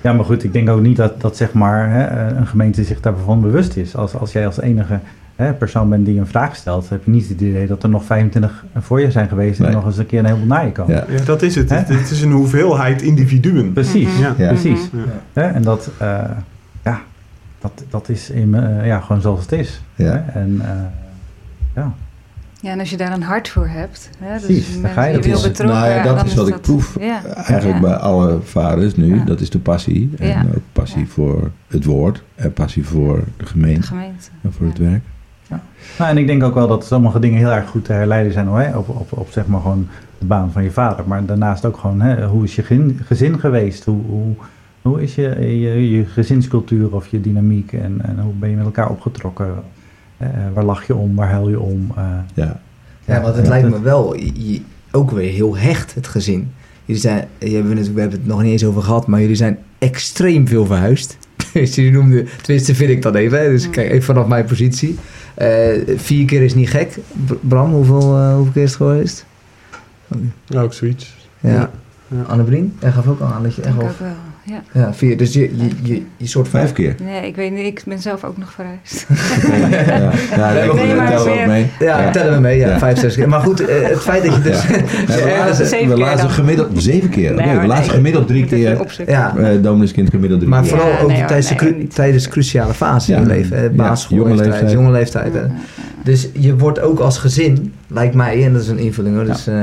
Ja, 0.00 0.12
maar 0.12 0.24
goed, 0.24 0.44
ik 0.44 0.52
denk 0.52 0.68
ook 0.68 0.80
niet 0.80 0.96
dat, 0.96 1.20
dat 1.20 1.36
zeg 1.36 1.52
maar, 1.52 1.90
hè, 1.90 2.34
een 2.36 2.46
gemeente 2.46 2.84
zich 2.84 3.00
daarvan 3.00 3.40
bewust 3.40 3.76
is. 3.76 3.96
Als, 3.96 4.14
als 4.14 4.32
jij 4.32 4.46
als 4.46 4.60
enige 4.60 5.00
hè, 5.36 5.52
persoon 5.52 5.88
bent 5.88 6.06
die 6.06 6.18
een 6.18 6.26
vraag 6.26 6.56
stelt, 6.56 6.88
heb 6.88 7.04
je 7.04 7.10
niet 7.10 7.28
het 7.28 7.40
idee 7.40 7.66
dat 7.66 7.82
er 7.82 7.88
nog 7.88 8.04
25 8.04 8.64
voor 8.78 9.00
je 9.00 9.10
zijn 9.10 9.28
geweest 9.28 9.60
en 9.60 9.72
nog 9.72 9.84
eens 9.84 9.98
een 9.98 10.06
keer 10.06 10.18
een 10.18 10.24
heleboel 10.24 10.46
na 10.46 10.60
je 10.60 10.72
komen. 10.72 10.94
Ja. 10.94 11.04
Ja, 11.08 11.24
dat 11.24 11.42
is 11.42 11.54
het. 11.54 11.70
Hè? 11.70 11.76
Het, 11.76 11.88
het 11.88 12.10
is 12.10 12.22
een 12.22 12.32
hoeveelheid 12.32 13.02
individuen. 13.02 13.72
Precies. 13.72 14.18
Ja. 14.18 14.34
Ja. 14.38 14.48
precies. 14.48 14.80
Hè, 15.32 15.42
en 15.42 15.62
dat, 15.62 15.90
eh, 15.98 16.18
ja, 16.84 17.00
dat, 17.58 17.84
dat 17.90 18.08
is 18.08 18.30
in, 18.30 18.54
eh, 18.54 18.86
ja, 18.86 19.00
gewoon 19.00 19.20
zoals 19.22 19.40
het 19.40 19.52
is. 19.52 19.82
Ja. 19.94 20.24
Hè? 20.26 20.40
En 20.40 20.60
eh, 20.62 20.68
ja, 21.74 21.92
Ja, 22.60 22.70
en 22.70 22.78
als 22.78 22.90
je 22.90 22.96
daar 22.96 23.12
een 23.12 23.22
hart 23.22 23.48
voor 23.48 23.66
hebt. 23.68 24.10
Hè, 24.18 24.32
dus 24.34 24.44
Precies, 24.44 24.80
daar 24.82 24.90
ga 24.92 25.04
je. 25.04 25.14
Dat 25.14 25.24
is- 25.24 25.30
betrokken, 25.42 25.66
nou 25.66 25.90
ja, 25.90 26.02
dat 26.02 26.16
dan 26.16 26.26
is 26.26 26.34
wat 26.34 26.46
ik 26.46 26.52
dat- 26.52 26.62
proef. 26.62 26.96
Ja. 27.00 27.24
Eigenlijk 27.24 27.74
Ja. 27.74 27.80
bij 27.80 27.94
alle 27.94 28.38
vaders 28.42 28.94
nu, 28.96 29.14
Ja. 29.16 29.24
dat 29.24 29.40
is 29.40 29.50
de 29.50 29.58
passie. 29.58 30.10
En 30.18 30.28
Ja. 30.28 30.44
ook 30.54 30.62
passie 30.72 31.00
Ja. 31.00 31.06
voor 31.06 31.50
het 31.68 31.84
woord 31.84 32.22
en 32.34 32.52
passie 32.52 32.86
voor 32.86 33.16
de 33.16 33.24
De 33.36 33.46
gemeente 33.46 33.86
gemeente. 33.86 34.28
en 34.42 34.52
voor 34.52 34.66
Ja. 34.66 34.72
het 34.72 34.80
werk. 34.80 35.02
Nou, 35.98 36.10
en 36.10 36.18
ik 36.18 36.26
denk 36.26 36.42
ook 36.42 36.54
wel 36.54 36.68
dat 36.68 36.84
sommige 36.86 37.18
dingen 37.18 37.38
heel 37.38 37.50
erg 37.52 37.68
goed 37.68 37.84
te 37.84 37.92
herleiden 37.92 38.32
zijn 38.32 38.46
hoor, 38.46 38.60
hè, 38.60 38.76
op, 38.76 38.88
op, 38.88 39.12
op 39.18 39.28
zeg 39.30 39.46
maar 39.46 39.60
gewoon 39.60 39.86
de 40.18 40.26
baan 40.26 40.52
van 40.52 40.62
je 40.62 40.70
vader. 40.70 41.04
Maar 41.08 41.24
daarnaast 41.24 41.64
ook 41.64 41.76
gewoon, 41.76 42.00
hè, 42.00 42.26
hoe 42.26 42.44
is 42.44 42.56
je 42.56 42.62
gezin, 42.62 42.98
gezin 43.04 43.38
geweest? 43.40 43.84
Hoe, 43.84 44.00
hoe, 44.06 44.34
hoe 44.82 45.02
is 45.02 45.14
je, 45.14 45.36
je, 45.60 45.90
je 45.90 46.04
gezinscultuur 46.04 46.94
of 46.94 47.06
je 47.06 47.20
dynamiek? 47.20 47.72
En, 47.72 48.00
en 48.04 48.18
hoe 48.18 48.32
ben 48.32 48.48
je 48.50 48.56
met 48.56 48.64
elkaar 48.64 48.90
opgetrokken? 48.90 49.48
Eh, 50.16 50.28
waar 50.54 50.64
lach 50.64 50.86
je 50.86 50.94
om? 50.94 51.14
Waar 51.14 51.30
huil 51.30 51.48
je 51.48 51.60
om? 51.60 51.86
Eh, 51.96 52.04
Ja, 52.34 52.60
Ja, 53.04 53.20
want 53.20 53.36
het 53.36 53.46
lijkt 53.48 53.68
me 53.70 53.80
wel 53.80 54.16
je- 54.16 54.52
je- 54.52 54.60
ook 54.92 55.10
weer 55.10 55.32
heel 55.32 55.56
hecht, 55.56 55.94
het 55.94 56.06
gezin. 56.06 56.52
Jullie 56.84 57.00
zijn, 57.02 57.28
je 57.38 57.54
hebben 57.54 57.76
het, 57.76 57.92
we 57.92 58.00
hebben 58.00 58.18
het 58.18 58.28
nog 58.28 58.42
niet 58.42 58.52
eens 58.52 58.64
over 58.64 58.82
gehad, 58.82 59.06
maar 59.06 59.20
jullie 59.20 59.36
zijn 59.36 59.58
extreem 59.78 60.48
veel 60.48 60.66
verhuisd. 60.66 61.18
Dus 61.52 61.74
jullie 61.74 61.92
noemden, 61.92 62.28
tenminste 62.42 62.74
vind 62.74 62.90
ik 62.90 63.02
dat 63.02 63.14
even, 63.14 63.40
hè, 63.40 63.48
dus 63.48 63.66
Mm. 63.66 63.72
kijk 63.72 63.90
even 63.90 64.02
vanaf 64.02 64.26
mijn 64.26 64.44
positie. 64.44 64.98
Eh, 65.34 65.48
vier 65.96 66.24
keer 66.26 66.42
is 66.42 66.54
niet 66.54 66.70
gek. 66.70 66.98
Bram, 67.40 67.72
hoeveel, 67.72 68.16
eh, 68.18 68.34
hoeveel 68.34 68.52
keer 68.52 68.62
is 68.62 68.68
het 68.68 68.76
geweest? 68.78 69.26
Ja, 70.46 70.60
ook 70.62 70.72
zoiets. 70.72 71.16
Ja. 71.40 71.50
Ja. 71.50 71.70
Ja. 72.08 72.22
Annebrien, 72.22 72.76
jij 72.80 72.92
gaf 72.92 73.06
ook 73.06 73.20
al 73.20 73.26
aan 73.26 73.42
dat 73.42 73.54
je 73.54 73.60
Ik 73.62 73.66
echt 73.66 73.76
wel... 73.76 73.90
Ja. 74.44 74.62
Ja, 74.72 74.94
vier. 74.94 75.16
Dus 75.16 75.32
je, 75.32 75.40
je, 75.40 75.68
je, 75.82 76.02
je 76.16 76.26
soort 76.26 76.48
van... 76.48 76.60
vijf 76.60 76.72
keer. 76.72 76.94
Nee, 77.04 77.26
ik 77.26 77.36
weet 77.36 77.52
niet. 77.52 77.66
Ik 77.66 77.82
ben 77.86 77.98
zelf 77.98 78.24
ook 78.24 78.38
nog 78.38 78.52
verhuisd. 78.52 79.06
ja, 80.36 80.54
ja, 80.54 80.72
Nee, 80.74 80.94
maar 80.94 81.10
dat 81.10 81.22
tellen 81.24 81.40
we 81.42 81.46
mee. 81.46 81.66
Ja, 81.78 82.00
Ja. 82.02 82.10
tellen 82.10 82.34
we 82.34 82.40
mee. 82.40 82.58
Ja, 82.58 82.68
Ja. 82.68 82.78
vijf, 82.78 82.98
zes 82.98 83.14
keer. 83.14 83.28
Maar 83.28 83.40
goed, 83.40 83.66
eh, 83.66 83.88
het 83.88 84.00
feit 84.10 84.24
dat 84.24 84.34
je 84.34 84.40
dus... 84.40 84.62
Ja. 84.62 85.86
we 85.88 85.96
lazen, 85.98 86.30
gemiddeld 86.30 86.68
zeven 86.74 87.08
keer. 87.10 87.34
Nee, 87.34 87.58
we 87.58 87.66
lazen 87.66 87.92
gemiddeld 87.92 88.26
drie 88.26 88.44
keer. 88.44 88.78
ja, 89.06 89.34
Uh, 89.36 89.48
domineeskind 89.62 90.10
gemiddeld 90.10 90.40
drie 90.40 90.52
Maar 90.52 90.62
keer. 90.62 90.70
vooral 90.70 90.88
Ja, 90.90 91.22
ook 91.22 91.28
tijdens, 91.92 92.24
de 92.24 92.30
cruciale 92.30 92.74
fase 92.74 93.12
in 93.12 93.16
Ja. 93.18 93.22
je 93.22 93.28
leven. 93.28 93.56
hè, 93.56 93.62
Ja, 93.62 93.68
Basisschoolleeftijd, 93.70 94.38
jonge 94.38 94.50
leeftijd. 94.50 94.72
jonge 94.72 94.90
leeftijd. 94.90 95.32
hè. 95.32 95.40
Ja. 95.40 95.50
Dus 96.04 96.28
je 96.32 96.56
wordt 96.56 96.80
ook 96.80 96.98
als 96.98 97.18
gezin, 97.18 97.72
lijkt 97.86 98.14
mij, 98.14 98.44
en 98.44 98.52
dat 98.52 98.62
is 98.62 98.68
een 98.68 98.78
invulling 98.78 99.16
hoor, 99.16 99.24
dus 99.24 99.46
eh, 99.46 99.54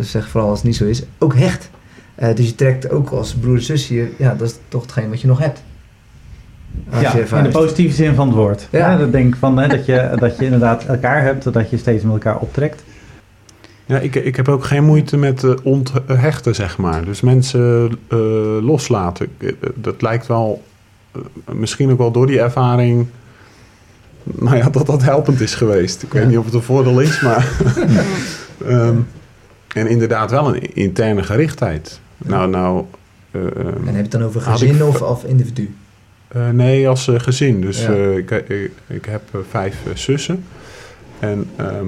zeg 0.00 0.28
vooral 0.28 0.48
als 0.50 0.58
het 0.58 0.66
niet 0.66 0.76
zo 0.76 0.84
is, 0.84 1.02
ook 1.18 1.34
hecht. 1.36 1.70
Eh, 2.18 2.34
dus 2.34 2.46
je 2.46 2.54
trekt 2.54 2.90
ook 2.90 3.10
als 3.10 3.34
broer 3.34 3.54
en 3.56 3.62
zusje, 3.62 3.94
je- 3.94 4.12
ja, 4.18 4.34
dat 4.34 4.48
is 4.48 4.54
toch 4.68 4.82
hetgeen 4.82 5.08
wat 5.10 5.20
je 5.20 5.26
nog 5.26 5.38
hebt. 5.38 5.62
Ja, 6.90 7.16
je 7.16 7.24
in 7.36 7.42
de 7.42 7.48
positieve 7.48 7.94
zin 7.94 8.14
van 8.14 8.26
het 8.26 8.36
woord. 8.36 8.68
Ja. 8.70 8.78
Ja. 8.90 8.96
dat 8.96 9.12
denk 9.12 9.34
ik 9.34 9.38
van, 9.40 9.58
hè, 9.58 9.68
dat, 9.68 9.86
je, 9.86 10.10
dat 10.20 10.38
je 10.38 10.44
inderdaad 10.44 10.84
elkaar 10.84 11.22
hebt, 11.22 11.52
dat 11.52 11.70
je 11.70 11.76
steeds 11.76 12.02
met 12.02 12.12
elkaar 12.12 12.38
optrekt. 12.38 12.82
Ja, 13.86 13.98
ik, 13.98 14.14
ik 14.14 14.36
heb 14.36 14.48
ook 14.48 14.64
geen 14.64 14.84
moeite 14.84 15.16
met 15.16 15.44
eh, 15.44 15.50
onthechten, 15.62 16.54
zeg 16.54 16.78
maar. 16.78 17.04
Dus 17.04 17.20
mensen 17.20 17.90
eh, 18.08 18.18
loslaten. 18.62 19.28
Dat 19.74 20.02
lijkt 20.02 20.26
wel, 20.26 20.62
misschien 21.52 21.90
ook 21.90 21.98
wel 21.98 22.10
door 22.10 22.26
die 22.26 22.40
ervaring, 22.40 23.06
nou 24.22 24.56
ja, 24.56 24.68
dat 24.70 24.86
dat 24.86 25.02
helpend 25.02 25.40
is 25.40 25.54
geweest. 25.54 26.02
Ik 26.02 26.12
Ja. 26.12 26.18
weet 26.18 26.28
niet 26.28 26.38
of 26.38 26.44
het 26.44 26.54
een 26.54 26.62
voordeel 26.62 27.00
is, 27.00 27.20
maar... 27.20 27.48
Ehm, 28.66 28.96
en 29.74 29.86
inderdaad 29.86 30.30
wel 30.30 30.54
een 30.54 30.74
interne 30.74 31.22
gerichtheid. 31.22 32.00
Nou, 32.18 32.50
nou... 32.50 32.84
eh, 33.30 33.40
ehm, 33.46 33.58
En 33.58 33.84
heb 33.84 33.94
je 33.94 34.02
het 34.02 34.10
dan 34.10 34.22
over 34.22 34.40
gezin 34.40 34.74
ik- 34.74 34.82
of, 34.84 35.02
of 35.02 35.24
individu? 35.24 35.74
eh, 36.28 36.48
nee, 36.50 36.88
als 36.88 37.08
eh, 37.08 37.20
gezin. 37.20 37.60
Dus 37.60 37.82
Ja. 37.82 37.92
eh, 37.92 38.16
ik, 38.16 38.30
ik, 38.30 38.70
ik 38.86 39.04
heb 39.04 39.22
eh, 39.32 39.40
vijf 39.50 39.76
eh, 39.86 39.94
zussen. 39.94 40.44
En 41.18 41.50
ehm, 41.56 41.86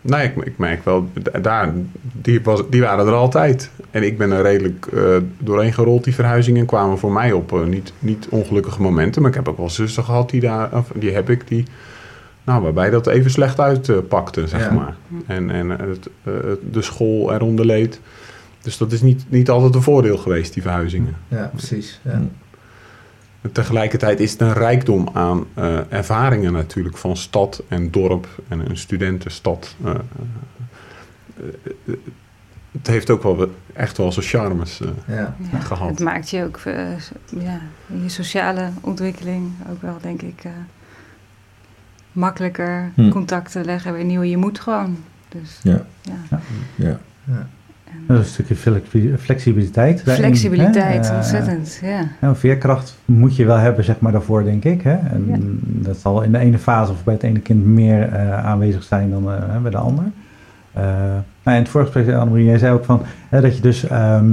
nou, 0.00 0.22
ik, 0.22 0.36
ik 0.44 0.58
merk 0.58 0.84
wel, 0.84 1.08
daar, 1.42 1.72
die, 2.12 2.40
was, 2.42 2.62
die 2.70 2.80
waren 2.80 3.06
er 3.06 3.12
altijd. 3.12 3.70
En 3.90 4.02
ik 4.02 4.18
ben 4.18 4.30
er 4.32 4.42
redelijk 4.42 4.86
eh, 4.86 5.16
doorheen 5.38 5.72
gerold, 5.72 6.04
die 6.04 6.14
verhuizingen 6.14 6.66
kwamen 6.66 6.98
voor 6.98 7.12
mij 7.12 7.32
op 7.32 7.52
eh, 7.52 7.62
niet, 7.64 7.92
niet 7.98 8.26
ongelukkige 8.30 8.82
momenten. 8.82 9.20
Maar 9.22 9.30
ik 9.30 9.36
heb 9.36 9.48
ook 9.48 9.56
wel 9.56 9.70
zussen 9.70 10.04
gehad, 10.04 10.30
die, 10.30 10.40
daar, 10.40 10.68
of, 10.76 10.90
die 10.94 11.12
heb 11.12 11.30
ik, 11.30 11.48
die, 11.48 11.64
nou, 12.44 12.62
waarbij 12.62 12.90
dat 12.90 13.06
even 13.06 13.30
slecht 13.30 13.60
uitpakte, 13.60 14.46
zeg 14.46 14.60
Ja. 14.60 14.72
maar. 14.72 14.94
En, 15.26 15.50
en 15.50 15.68
het, 15.70 16.08
eh, 16.22 16.32
de 16.70 16.82
school 16.82 17.32
eronder 17.34 17.66
leed. 17.66 18.00
Dus 18.64 18.76
dat 18.78 18.92
is 18.92 19.02
niet, 19.02 19.24
niet 19.28 19.50
altijd 19.50 19.74
een 19.74 19.82
voordeel 19.82 20.18
geweest, 20.18 20.52
die 20.54 20.62
verhuizingen. 20.62 21.16
Ja, 21.28 21.50
precies. 21.54 22.00
Ja. 22.04 22.10
En 22.10 22.32
Tegelijkertijd 23.52 24.20
is 24.20 24.32
het 24.32 24.40
een 24.40 24.52
rijkdom 24.52 25.08
aan 25.12 25.44
eh, 25.54 25.92
ervaringen 25.92 26.52
natuurlijk 26.52 26.96
van 26.96 27.16
stad 27.16 27.62
en 27.68 27.90
dorp 27.90 28.28
en 28.48 28.70
een 28.70 28.76
studentenstad. 28.76 29.74
Eh, 29.84 29.90
eh, 29.94 29.98
het 32.72 32.86
heeft 32.86 33.10
ook 33.10 33.22
wel 33.22 33.50
echt 33.72 33.96
wel 33.96 34.12
zijn 34.12 34.26
charmes 34.26 34.80
eh, 34.80 34.88
Ja. 35.16 35.36
Ja, 35.52 35.58
gehad. 35.58 35.88
Het 35.90 36.00
maakt 36.00 36.30
je 36.30 36.44
ook 36.44 36.56
eh, 36.64 36.74
ja, 37.40 37.60
in 37.86 38.02
je 38.02 38.08
sociale 38.08 38.70
ontwikkeling 38.80 39.50
ook 39.70 39.82
wel, 39.82 39.96
denk 40.02 40.22
ik, 40.22 40.44
eh, 40.44 40.50
makkelijker 42.12 42.90
Hm. 42.94 43.08
contacten 43.10 43.64
leggen. 43.64 43.92
Weer 43.92 44.04
nieuwe, 44.04 44.28
je 44.28 44.36
moet 44.36 44.60
gewoon. 44.60 44.96
Dus 45.28 45.58
Ja. 45.62 45.86
ja. 46.02 46.40
Ja. 46.76 47.00
Dat 48.06 48.18
is 48.18 48.24
een 48.24 48.30
stukje 48.32 48.54
flexi- 48.56 49.14
flexibiliteit. 49.18 50.04
daarin, 50.04 50.24
flexibiliteit, 50.24 51.08
hè. 51.10 51.16
Ontzettend. 51.16 51.78
Ja. 51.82 52.00
Ja, 52.20 52.34
veerkracht 52.34 52.98
moet 53.04 53.36
je 53.36 53.44
wel 53.44 53.56
hebben, 53.56 53.84
zeg 53.84 53.96
maar, 54.00 54.12
daarvoor, 54.12 54.44
denk 54.44 54.64
ik. 54.64 54.82
Hè? 54.82 54.90
En 54.92 55.24
Ja. 55.28 55.36
dat 55.64 55.96
zal 55.96 56.22
in 56.22 56.32
de 56.32 56.38
ene 56.38 56.58
fase 56.58 56.92
of 56.92 57.04
bij 57.04 57.14
het 57.14 57.22
ene 57.22 57.38
kind 57.38 57.64
meer 57.64 58.12
eh, 58.12 58.44
aanwezig 58.46 58.82
zijn 58.82 59.10
dan 59.10 59.30
eh, 59.32 59.56
bij 59.62 59.70
de 59.70 59.76
ander. 59.76 60.04
Eh 60.72 60.82
nou, 61.42 61.56
in 61.56 61.62
het 61.62 61.68
vorige 61.68 61.92
gesprek, 61.92 62.16
Annemarie, 62.16 62.44
jij 62.46 62.58
zei 62.58 62.72
ook 62.72 62.84
van, 62.84 63.02
hè, 63.28 63.40
dat 63.40 63.56
je 63.56 63.62
dus, 63.62 63.86
ehm, 63.88 64.24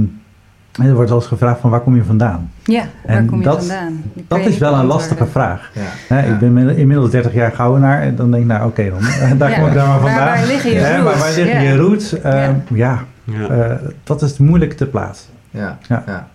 er 0.82 0.94
wordt 0.94 1.08
wel 1.10 1.18
eens 1.18 1.28
gevraagd 1.28 1.60
van 1.60 1.70
waar 1.70 1.80
kom 1.80 1.94
je 1.96 2.04
vandaan? 2.04 2.50
ja, 2.64 2.84
waar 3.06 3.16
En 3.16 3.26
kom 3.26 3.38
je 3.38 3.44
dat- 3.44 3.58
vandaan? 3.66 4.02
Dat 4.28 4.38
is 4.40 4.58
wel 4.58 4.74
een 4.74 4.84
lastige 4.86 5.26
vraag. 5.26 5.70
Ja. 5.74 5.80
Hè, 6.14 6.26
Ja. 6.26 6.32
Ik 6.32 6.38
ben 6.38 6.48
inmiddels- 6.48 6.76
inmiddels 6.76 7.10
30 7.10 7.32
jaar 7.34 7.52
goudenaar 7.52 8.02
en 8.02 8.16
dan 8.16 8.30
denk 8.30 8.42
ik, 8.42 8.48
nou 8.48 8.66
oké, 8.66 8.90
dan 8.90 9.00
daar 9.38 9.50
Ja, 9.50 9.58
kom 9.58 9.66
ik 9.66 9.74
daar 9.74 9.86
maar 9.86 10.00
waar- 10.00 10.10
vandaan. 10.10 10.26
waar 10.26 10.46
liggen 10.46 10.70
je 10.70 10.76
Hè, 10.78 11.02
maar 11.02 11.12
roots? 11.12 11.18
waar 11.18 11.32
liggen 11.44 11.62
Ja. 11.62 11.70
je 11.70 11.76
roots? 11.76 12.20
Ehm, 12.20 12.54
ja, 12.74 13.04
Ja. 13.32 13.48
eh, 13.48 13.88
dat 14.04 14.22
is 14.22 14.38
moeilijk 14.38 14.72
te 14.72 14.86
plaatsen. 14.86 15.30
Ja. 15.50 15.78
Ja. 15.88 16.02
Ja. 16.06 16.28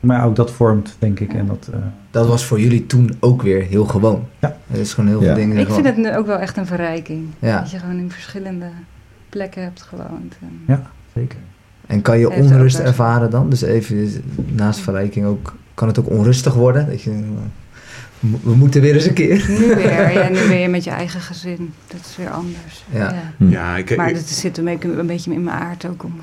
Maar 0.00 0.24
ook 0.24 0.36
dat 0.36 0.50
vormt, 0.50 0.96
denk 0.98 1.20
ik. 1.20 1.32
En 1.32 1.46
dat, 1.46 1.68
eh, 1.72 1.78
Dat 2.10 2.26
was 2.26 2.44
voor 2.44 2.60
jullie 2.60 2.86
toen 2.86 3.16
ook 3.20 3.42
weer 3.42 3.62
heel 3.62 3.84
gewoon. 3.84 4.24
Ja. 4.38 4.56
Het 4.66 4.78
is 4.78 4.94
gewoon 4.94 5.10
heel 5.10 5.20
Ja. 5.20 5.26
veel 5.26 5.34
dingen. 5.34 5.56
Ik 5.56 5.66
gewoon- 5.66 5.82
vind 5.82 5.96
het 5.96 6.04
nu 6.04 6.16
ook 6.16 6.26
wel 6.26 6.38
echt 6.38 6.56
een 6.56 6.66
verrijking. 6.66 7.26
Ja. 7.38 7.60
Dat 7.60 7.70
je 7.70 7.78
gewoon 7.78 7.98
in 7.98 8.10
verschillende 8.10 8.66
plekken 9.28 9.62
hebt 9.62 9.82
gewoond. 9.82 10.34
En, 10.40 10.60
Ja. 10.66 10.82
zeker. 11.14 11.38
En 11.86 12.02
kan 12.02 12.18
je 12.18 12.32
Heeft 12.32 12.50
onrust 12.50 12.78
ervaren 12.78 13.30
dan? 13.30 13.50
Dus 13.50 13.62
even 13.62 14.10
naast 14.52 14.80
verrijking 14.80 15.26
ook, 15.26 15.54
kan 15.74 15.88
het 15.88 15.98
ook 15.98 16.10
onrustig 16.10 16.54
worden? 16.54 16.86
Dat 16.86 17.02
je, 17.02 17.24
We 18.20 18.54
moeten 18.54 18.80
weer 18.80 18.94
eens 18.94 19.06
een 19.06 19.12
keer. 19.14 19.44
Nu 19.48 19.74
weer. 19.74 20.12
Ja, 20.12 20.28
nu 20.28 20.48
ben 20.48 20.58
je 20.58 20.68
met 20.78 20.84
je 20.84 20.90
eigen 20.90 21.20
gezin. 21.20 21.72
Dat 21.86 22.00
is 22.10 22.16
weer 22.16 22.30
anders. 22.30 22.84
Ja. 22.92 23.32
Hm. 23.36 23.48
Ja, 23.50 23.76
ik, 23.76 23.96
Maar 23.96 24.12
dat 24.12 24.28
zit 24.28 24.58
een 24.58 24.64
beetje, 24.64 24.92
een 24.98 25.06
beetje 25.06 25.32
in 25.32 25.44
mijn 25.44 25.56
aard 25.56 25.86
ook 25.86 26.04
om 26.04 26.14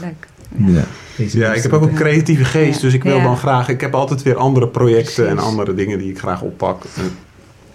leuk. 0.00 0.26
Ja. 0.56 0.82
ja, 1.16 1.54
ik 1.54 1.62
heb 1.62 1.72
ook 1.72 1.82
een 1.82 1.94
creatieve 1.94 2.44
geest, 2.44 2.74
Ja. 2.74 2.80
dus 2.80 2.94
ik 2.94 3.02
wil 3.02 3.16
Ja. 3.16 3.22
dan 3.22 3.36
graag... 3.36 3.68
Ik 3.68 3.80
heb 3.80 3.94
altijd 3.94 4.22
weer 4.22 4.36
andere 4.36 4.68
projecten 4.68 5.28
en 5.28 5.38
andere 5.38 5.74
dingen 5.74 5.98
die 5.98 6.10
ik 6.10 6.18
graag 6.18 6.42
oppak. 6.42 6.82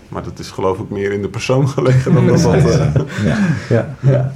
Maar 0.09 0.23
dat 0.23 0.39
is 0.39 0.49
geloof 0.49 0.79
ik 0.79 0.89
meer 0.89 1.11
in 1.11 1.21
de 1.21 1.27
persoon 1.29 1.67
gelegen 1.77 2.13
dan 2.13 2.27
dat 2.27 2.41
dat... 2.41 2.55
eh, 2.55 2.85
Ja. 3.23 3.37
Ja. 3.69 3.95
Ja. 3.99 4.31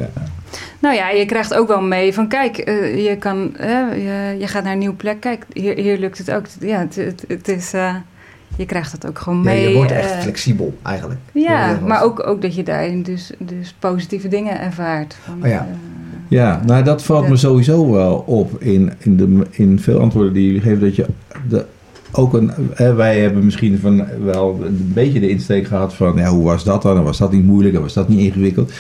Nou 0.80 0.96
ja, 0.96 1.10
je 1.10 1.26
krijgt 1.26 1.54
ook 1.54 1.68
wel 1.68 1.82
mee 1.82 2.14
van 2.14 2.28
kijk, 2.28 2.58
eh, 2.58 3.06
je, 3.10 3.16
kan, 3.18 3.54
je, 3.58 4.36
je 4.40 4.48
gaat 4.48 4.64
naar 4.64 4.72
een 4.74 4.80
nieuwe 4.80 4.96
plek. 4.96 5.20
Kijk, 5.20 5.46
hier, 5.54 5.76
hier 5.76 5.98
lukt 5.98 6.18
het 6.18 6.32
ook. 6.32 6.46
Ja, 6.60 6.80
het, 6.80 6.96
het, 6.96 7.24
het 7.28 7.48
is, 7.48 7.74
eh, 7.74 7.96
je 8.60 8.66
krijgt 8.66 8.92
het 8.92 9.08
ook 9.08 9.20
gewoon 9.20 9.38
Ja, 9.44 9.44
mee. 9.44 9.68
je 9.70 9.76
wordt 9.76 9.92
echt 9.92 10.12
eh, 10.12 10.20
flexibel 10.20 10.78
eigenlijk. 10.84 11.20
Ja, 11.32 11.70
Ja, 11.70 11.80
maar 11.88 12.04
ook, 12.04 12.28
ook 12.28 12.42
dat 12.42 12.56
je 12.56 12.64
daarin 12.64 13.04
dus, 13.04 13.32
dus 13.38 13.76
positieve 13.80 14.28
dingen 14.28 14.60
ervaart. 14.62 15.18
Van, 15.26 15.34
Oh 15.44 15.48
ja. 15.50 15.58
eh, 15.60 15.66
Ja, 16.28 16.62
nou 16.66 16.84
dat 16.84 17.04
valt 17.04 17.24
me 17.24 17.30
Ja. 17.30 17.36
sowieso 17.36 17.92
wel 17.92 18.16
op 18.26 18.62
in, 18.62 18.92
in, 18.98 19.18
de, 19.18 19.42
in 19.50 19.80
veel 19.80 20.00
antwoorden 20.00 20.34
die 20.34 20.46
jullie 20.46 20.62
geven. 20.62 20.80
Dat 20.80 20.96
je 20.96 21.06
de, 21.50 21.66
ook 22.12 22.34
een, 22.34 22.52
hè, 22.74 22.94
wij 22.94 23.20
hebben 23.20 23.46
misschien 23.46 23.80
van 23.80 24.06
wel 24.24 24.60
een 24.66 24.92
beetje 24.94 25.20
de 25.20 25.30
insteek 25.30 25.68
gehad 25.68 25.94
van 25.94 26.14
ja, 26.16 26.28
hoe 26.30 26.44
was 26.44 26.64
dat 26.64 26.82
dan? 26.82 26.98
En 26.98 27.04
was 27.04 27.18
dat 27.18 27.32
niet 27.32 27.46
moeilijk? 27.46 27.76
En 27.76 27.82
was 27.82 27.94
dat 27.94 28.10
niet 28.10 28.20
ingewikkeld? 28.20 28.72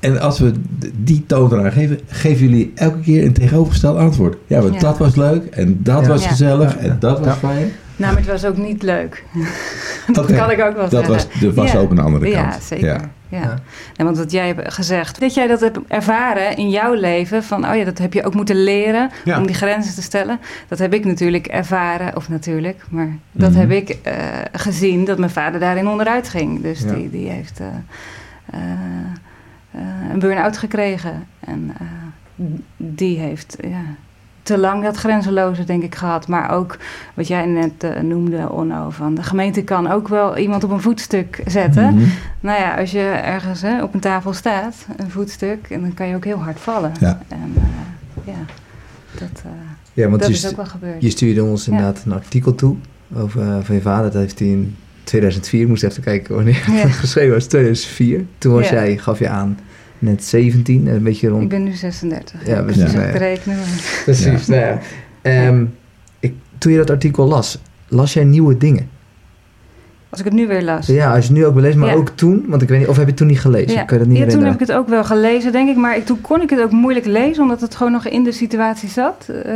En 0.00 0.20
als 0.20 0.38
we 0.38 0.52
die 0.96 1.24
toon 1.26 1.52
eraan 1.52 1.72
geven, 1.72 1.98
geven 2.06 2.48
jullie 2.48 2.72
elke 2.74 3.00
keer 3.00 3.24
een 3.24 3.32
tegenovergesteld 3.32 3.96
antwoord. 3.98 4.36
Ja, 4.46 4.60
want 4.60 4.74
Ja. 4.74 4.80
dat 4.80 4.98
was 4.98 5.16
leuk 5.16 5.44
en 5.44 5.78
dat 5.82 6.02
Ja. 6.02 6.08
was 6.08 6.22
Ja. 6.22 6.28
gezellig 6.28 6.74
Ja. 6.74 6.80
en 6.80 6.96
dat 7.00 7.18
was 7.18 7.26
Ja. 7.26 7.34
fijn. 7.34 7.70
Nou, 8.00 8.12
maar 8.12 8.22
het 8.22 8.30
was 8.30 8.44
ook 8.44 8.56
niet 8.56 8.82
leuk. 8.82 9.24
dat 10.12 10.26
kan 10.32 10.50
ik 10.50 10.60
ook 10.60 10.74
wel 10.74 10.88
Dat 10.88 10.90
zeggen. 10.90 11.12
was, 11.14 11.26
dat 11.40 11.54
was 11.54 11.72
Ja. 11.72 11.78
ook 11.78 11.90
een 11.90 11.98
andere 11.98 12.32
kant. 12.32 12.54
Ja, 12.54 12.60
zeker. 12.60 12.86
Ja. 12.86 13.00
Ja. 13.28 13.40
Ja. 13.40 13.58
En 13.96 14.04
want 14.04 14.18
wat 14.18 14.30
jij 14.32 14.46
hebt 14.46 14.74
gezegd, 14.74 15.20
dat 15.20 15.34
jij 15.34 15.46
dat 15.46 15.60
hebt 15.60 15.78
ervaren 15.88 16.56
in 16.56 16.70
jouw 16.70 16.94
leven, 16.94 17.42
van 17.44 17.68
oh 17.68 17.76
ja, 17.76 17.84
dat 17.84 17.98
heb 17.98 18.12
je 18.12 18.24
ook 18.24 18.34
moeten 18.34 18.62
leren 18.62 19.10
Ja. 19.24 19.38
om 19.38 19.46
die 19.46 19.54
grenzen 19.54 19.94
te 19.94 20.02
stellen. 20.02 20.40
Dat 20.68 20.78
heb 20.78 20.94
ik 20.94 21.04
natuurlijk 21.04 21.46
ervaren, 21.46 22.16
of 22.16 22.28
natuurlijk, 22.28 22.82
maar 22.88 23.08
dat 23.32 23.50
Mhm. 23.50 23.60
heb 23.60 23.70
ik 23.70 23.88
eh, 24.02 24.14
gezien 24.52 25.04
dat 25.04 25.18
mijn 25.18 25.30
vader 25.30 25.60
daarin 25.60 25.88
onderuit 25.88 26.28
ging. 26.28 26.62
Dus 26.62 26.80
Ja. 26.80 26.92
die, 26.92 27.10
die 27.10 27.28
heeft 27.28 27.60
eh, 27.60 27.66
eh, 28.50 28.60
eh, 29.70 29.80
een 30.12 30.18
burn-out 30.18 30.58
gekregen. 30.58 31.26
En 31.40 31.70
eh, 31.78 31.86
die 32.76 33.18
heeft 33.18 33.56
ja, 33.60 33.82
te 34.50 34.58
lang 34.58 34.82
dat 34.82 34.96
grenzeloze, 34.96 35.64
denk 35.64 35.82
ik, 35.82 35.94
gehad. 35.94 36.28
Maar 36.28 36.50
ook 36.50 36.76
wat 37.14 37.28
jij 37.28 37.46
net 37.46 37.72
eh, 37.78 38.00
noemde, 38.02 38.50
Onno, 38.52 38.90
van 38.90 39.14
de 39.14 39.22
gemeente 39.22 39.62
kan 39.62 39.90
ook 39.90 40.08
wel 40.08 40.36
iemand 40.38 40.64
op 40.64 40.70
een 40.70 40.80
voetstuk 40.80 41.40
zetten. 41.46 41.94
Mhm. 41.94 42.04
Nou 42.40 42.60
ja, 42.60 42.76
als 42.76 42.90
je 42.90 43.00
ergens 43.24 43.62
hè, 43.62 43.82
op 43.82 43.94
een 43.94 44.00
tafel 44.00 44.32
staat, 44.32 44.86
een 44.96 45.10
voetstuk, 45.10 45.66
en 45.70 45.80
dan 45.80 45.94
kan 45.94 46.06
je 46.08 46.14
ook 46.14 46.24
heel 46.24 46.38
hard 46.42 46.60
vallen. 46.60 46.92
Ja. 47.00 47.20
En 47.28 47.52
eh, 47.56 47.62
ja, 48.34 48.38
dat, 49.18 49.42
eh, 49.44 49.50
Ja, 49.92 50.08
want 50.08 50.20
dat 50.20 50.28
je, 50.30 50.34
is 50.34 50.48
ook 50.50 50.56
wel 50.56 50.66
gebeurd. 50.66 51.02
je 51.02 51.10
stuurde 51.10 51.44
ons 51.44 51.64
Ja. 51.64 51.70
inderdaad 51.72 52.02
een 52.06 52.12
artikel 52.12 52.54
toe 52.54 52.76
over, 53.14 53.64
van 53.64 53.74
je 53.74 53.80
vader. 53.80 54.10
Dat 54.10 54.20
heeft 54.20 54.38
hij 54.38 54.48
in 54.48 54.76
2004, 55.04 55.60
ik 55.62 55.68
moest 55.68 55.82
even 55.82 56.02
kijken 56.02 56.34
wanneer 56.34 56.64
Ja. 56.66 56.72
het 56.72 56.90
geschreven 56.92 57.34
was, 57.34 57.44
2004. 57.46 58.24
Toen 58.38 58.52
was 58.52 58.68
Ja. 58.68 58.74
jij, 58.74 58.96
gaf 58.96 59.18
je 59.18 59.28
aan, 59.28 59.58
net 60.00 60.24
17, 60.24 60.86
een 60.86 61.02
beetje 61.02 61.28
rond... 61.28 61.42
Ik 61.42 61.48
ben 61.48 61.62
nu 61.62 61.72
36. 61.72 62.46
Ja, 62.46 62.54
Ja, 62.54 62.64
we 62.64 62.72
dus 62.72 62.90
zijn- 62.90 63.06
ik 63.06 63.12
te 63.12 63.18
rekenen. 63.18 63.56
maar- 63.58 64.00
Precies, 64.04 64.46
nou 64.46 64.60
ja. 64.60 64.78
Ehm, 65.22 65.64
ik, 66.20 66.34
toen 66.58 66.72
je 66.72 66.78
dat 66.78 66.90
artikel 66.90 67.26
las, 67.26 67.58
las 67.88 68.12
jij 68.12 68.24
nieuwe 68.24 68.56
dingen? 68.56 68.88
Als 70.10 70.18
ik 70.18 70.24
het 70.24 70.34
nu 70.34 70.46
weer 70.46 70.62
las. 70.62 70.86
Ja, 70.86 71.06
als 71.14 71.26
je 71.26 71.30
het 71.32 71.38
nu 71.40 71.46
ook 71.46 71.52
wil 71.54 71.62
lezen, 71.62 71.80
maar 71.80 71.88
Ja. 71.88 71.94
ook 71.94 72.08
toen, 72.08 72.44
want 72.48 72.62
ik 72.62 72.68
weet 72.68 72.78
niet, 72.78 72.88
of 72.88 72.94
heb 72.94 73.04
je 73.04 73.08
het 73.10 73.18
toen 73.18 73.26
niet 73.26 73.40
gelezen? 73.40 73.72
Ja. 73.76 73.82
Kan 73.84 73.98
je 73.98 74.04
dat 74.04 74.12
niet 74.12 74.22
ja, 74.22 74.26
toen 74.30 74.44
heb 74.44 74.52
ik 74.54 74.60
het 74.60 74.72
ook 74.72 74.88
wel 74.88 75.04
gelezen, 75.04 75.52
denk 75.52 75.68
ik. 75.68 75.76
Maar 75.76 75.96
ik, 75.96 76.06
toen 76.06 76.20
kon 76.20 76.42
ik 76.42 76.50
het 76.50 76.60
ook 76.62 76.70
moeilijk 76.70 77.06
lezen, 77.06 77.42
omdat 77.42 77.60
het 77.60 77.74
gewoon 77.74 77.92
nog 77.92 78.06
in 78.06 78.24
de 78.24 78.32
situatie 78.32 78.88
zat. 78.88 79.28
Eh, 79.44 79.54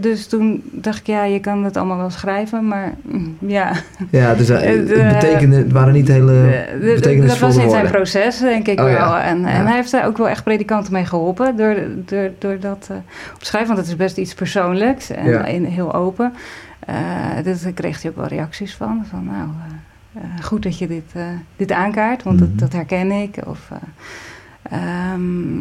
dus 0.00 0.26
toen 0.26 0.62
dacht 0.72 0.98
ik, 0.98 1.06
ja, 1.06 1.24
je 1.24 1.40
kan 1.40 1.64
het 1.64 1.76
allemaal 1.76 1.96
wel 1.96 2.10
schrijven, 2.10 2.68
maar 2.68 2.94
mm, 3.02 3.36
ja. 3.38 3.72
Ja, 4.10 4.34
dus 4.34 4.48
eh, 4.48 4.56
Eh, 4.80 4.86
de- 4.86 4.94
het 4.98 5.20
betekende, 5.20 5.56
het 5.56 5.72
waren 5.72 5.92
niet 5.92 6.08
hele 6.08 6.64
dat 7.26 7.38
was 7.38 7.54
in 7.54 7.60
zijn 7.60 7.66
woorden. 7.68 7.90
proces, 7.90 8.38
denk 8.38 8.68
ik 8.68 8.80
Oh, 8.80 8.88
ja. 8.88 8.94
wel. 8.94 9.16
En, 9.16 9.44
en 9.44 9.66
hij 9.66 9.74
heeft 9.76 9.90
daar 9.90 10.06
ook 10.06 10.16
wel 10.18 10.28
echt 10.28 10.44
predikanten 10.44 10.92
mee 10.92 11.04
geholpen 11.04 11.56
door, 11.56 11.76
door, 12.04 12.30
door 12.38 12.56
dat 12.60 12.86
eh, 12.90 12.96
op 13.34 13.38
te 13.38 13.46
schrijven. 13.46 13.68
Want 13.74 13.80
het 13.80 13.88
is 13.88 13.96
best 14.04 14.16
iets 14.16 14.34
persoonlijks 14.34 15.10
en 15.10 15.64
heel 15.64 15.94
open. 15.94 16.32
Eh 16.86 16.94
dus 17.44 17.62
daar 17.62 17.72
kreeg 17.72 18.02
hij 18.02 18.10
ook 18.10 18.16
wel 18.16 18.26
reacties 18.26 18.74
van. 18.74 19.04
Van 19.10 19.24
nou, 19.24 19.48
eh, 20.16 20.44
goed 20.44 20.62
dat 20.62 20.78
je 20.78 20.86
dit, 20.86 21.04
eh, 21.12 21.22
dit 21.56 21.72
aankaart, 21.72 22.22
want 22.22 22.40
Mhm. 22.40 22.48
dat, 22.48 22.58
dat 22.58 22.72
herken 22.72 23.10
ik. 23.10 23.36
Of, 23.46 23.70
eh, 23.70 23.78
ehm, 25.12 25.56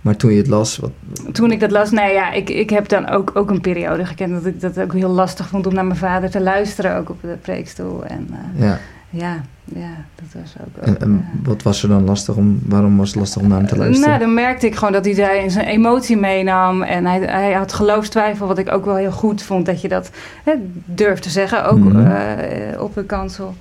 Maar 0.00 0.16
toen 0.16 0.30
je 0.30 0.36
het 0.38 0.46
las, 0.46 0.76
wat, 0.76 0.90
toen 1.32 1.50
ik 1.52 1.60
dat 1.60 1.70
las, 1.70 1.90
nou 1.90 2.12
ja, 2.12 2.32
ik, 2.32 2.50
ik 2.50 2.70
heb 2.70 2.88
dan 2.88 3.08
ook, 3.08 3.30
ook 3.34 3.50
een 3.50 3.60
periode 3.60 4.04
gekend 4.06 4.32
dat 4.32 4.46
ik 4.46 4.60
dat 4.60 4.80
ook 4.80 4.92
heel 4.92 5.08
lastig 5.10 5.48
vond 5.48 5.66
om 5.66 5.74
naar 5.74 5.84
mijn 5.86 5.98
vader 5.98 6.30
te 6.30 6.40
luisteren, 6.40 6.96
ook 6.96 7.10
op 7.10 7.20
de 7.22 7.36
preekstoel. 7.42 8.04
En 8.04 8.28
ja. 8.54 8.78
ja, 9.10 9.40
ja, 9.64 9.90
dat 10.14 10.42
was 10.42 10.54
ook. 10.60 10.84
En, 10.84 10.92
ook, 10.94 10.98
en 11.00 11.24
wat 11.42 11.62
was 11.62 11.82
er 11.82 11.88
dan 11.88 12.04
lastig 12.04 12.34
om, 12.34 12.60
waarom 12.66 12.96
was 12.96 13.08
het 13.08 13.18
lastig 13.18 13.42
om 13.42 13.48
naar 13.48 13.58
hem 13.58 13.66
te 13.66 13.76
luisteren? 13.76 14.08
Nou, 14.08 14.20
dan 14.20 14.34
merkte 14.34 14.66
ik 14.66 14.74
gewoon 14.74 14.92
dat 14.92 15.04
hij 15.04 15.14
daar 15.14 15.50
zijn 15.50 15.66
emotie 15.66 16.16
meenam. 16.16 16.82
En 16.82 17.06
hij, 17.06 17.20
hij 17.20 17.52
had 17.52 17.72
geloofstwijfel, 17.72 18.46
wat 18.46 18.58
ik 18.58 18.72
ook 18.72 18.84
wel 18.84 18.96
heel 18.96 19.12
goed 19.12 19.42
vond. 19.42 19.66
Dat 19.66 19.80
je 19.80 19.88
dat 19.88 20.10
hè, 20.44 20.52
durft 20.84 21.22
te 21.22 21.30
zeggen, 21.30 21.64
ook 21.64 21.78
Mhm. 21.78 22.78
op 22.78 22.96
een 22.96 23.06
kansel. 23.06 23.54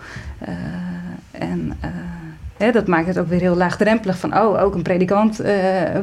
Eh, 0.46 0.54
en 1.32 1.74
eh, 1.80 1.90
hè, 2.58 2.72
dat 2.72 2.88
maakt 2.88 3.08
het 3.08 3.20
ook 3.20 3.28
weer 3.28 3.40
heel 3.40 3.56
laagdrempelig. 3.56 4.18
Van, 4.18 4.38
oh, 4.38 4.62
ook 4.62 4.76
een 4.76 4.82
predikant 4.82 5.40
eh, 5.40 5.56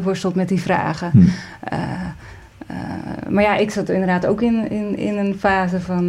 worstelt 0.02 0.34
met 0.34 0.48
die 0.48 0.60
vragen. 0.60 1.10
Hm. 1.10 1.18
Eh, 1.60 1.80
eh, 2.66 2.76
maar 3.28 3.42
ja, 3.42 3.56
ik 3.56 3.70
zat 3.70 3.88
inderdaad 3.88 4.26
ook 4.26 4.42
in, 4.42 4.70
in, 4.70 4.96
in 4.96 5.16
een 5.18 5.36
fase 5.38 5.80
van... 5.80 6.08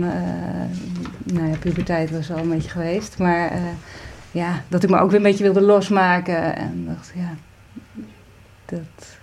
nou 1.24 1.48
ja, 1.50 1.56
puberteit 1.60 2.12
was 2.12 2.32
al 2.32 2.38
een 2.38 2.50
beetje 2.50 2.70
geweest. 2.70 3.18
Maar 3.18 3.52
ja, 4.32 4.62
dat 4.68 4.84
ik 4.84 4.90
me 4.90 5.00
ook 5.00 5.10
weer 5.10 5.18
een 5.18 5.24
beetje 5.26 5.44
wilde 5.44 5.62
losmaken. 5.62 6.56
En 6.56 6.86
dacht, 6.88 7.12
ja, 7.16 7.34
dat 8.66 9.18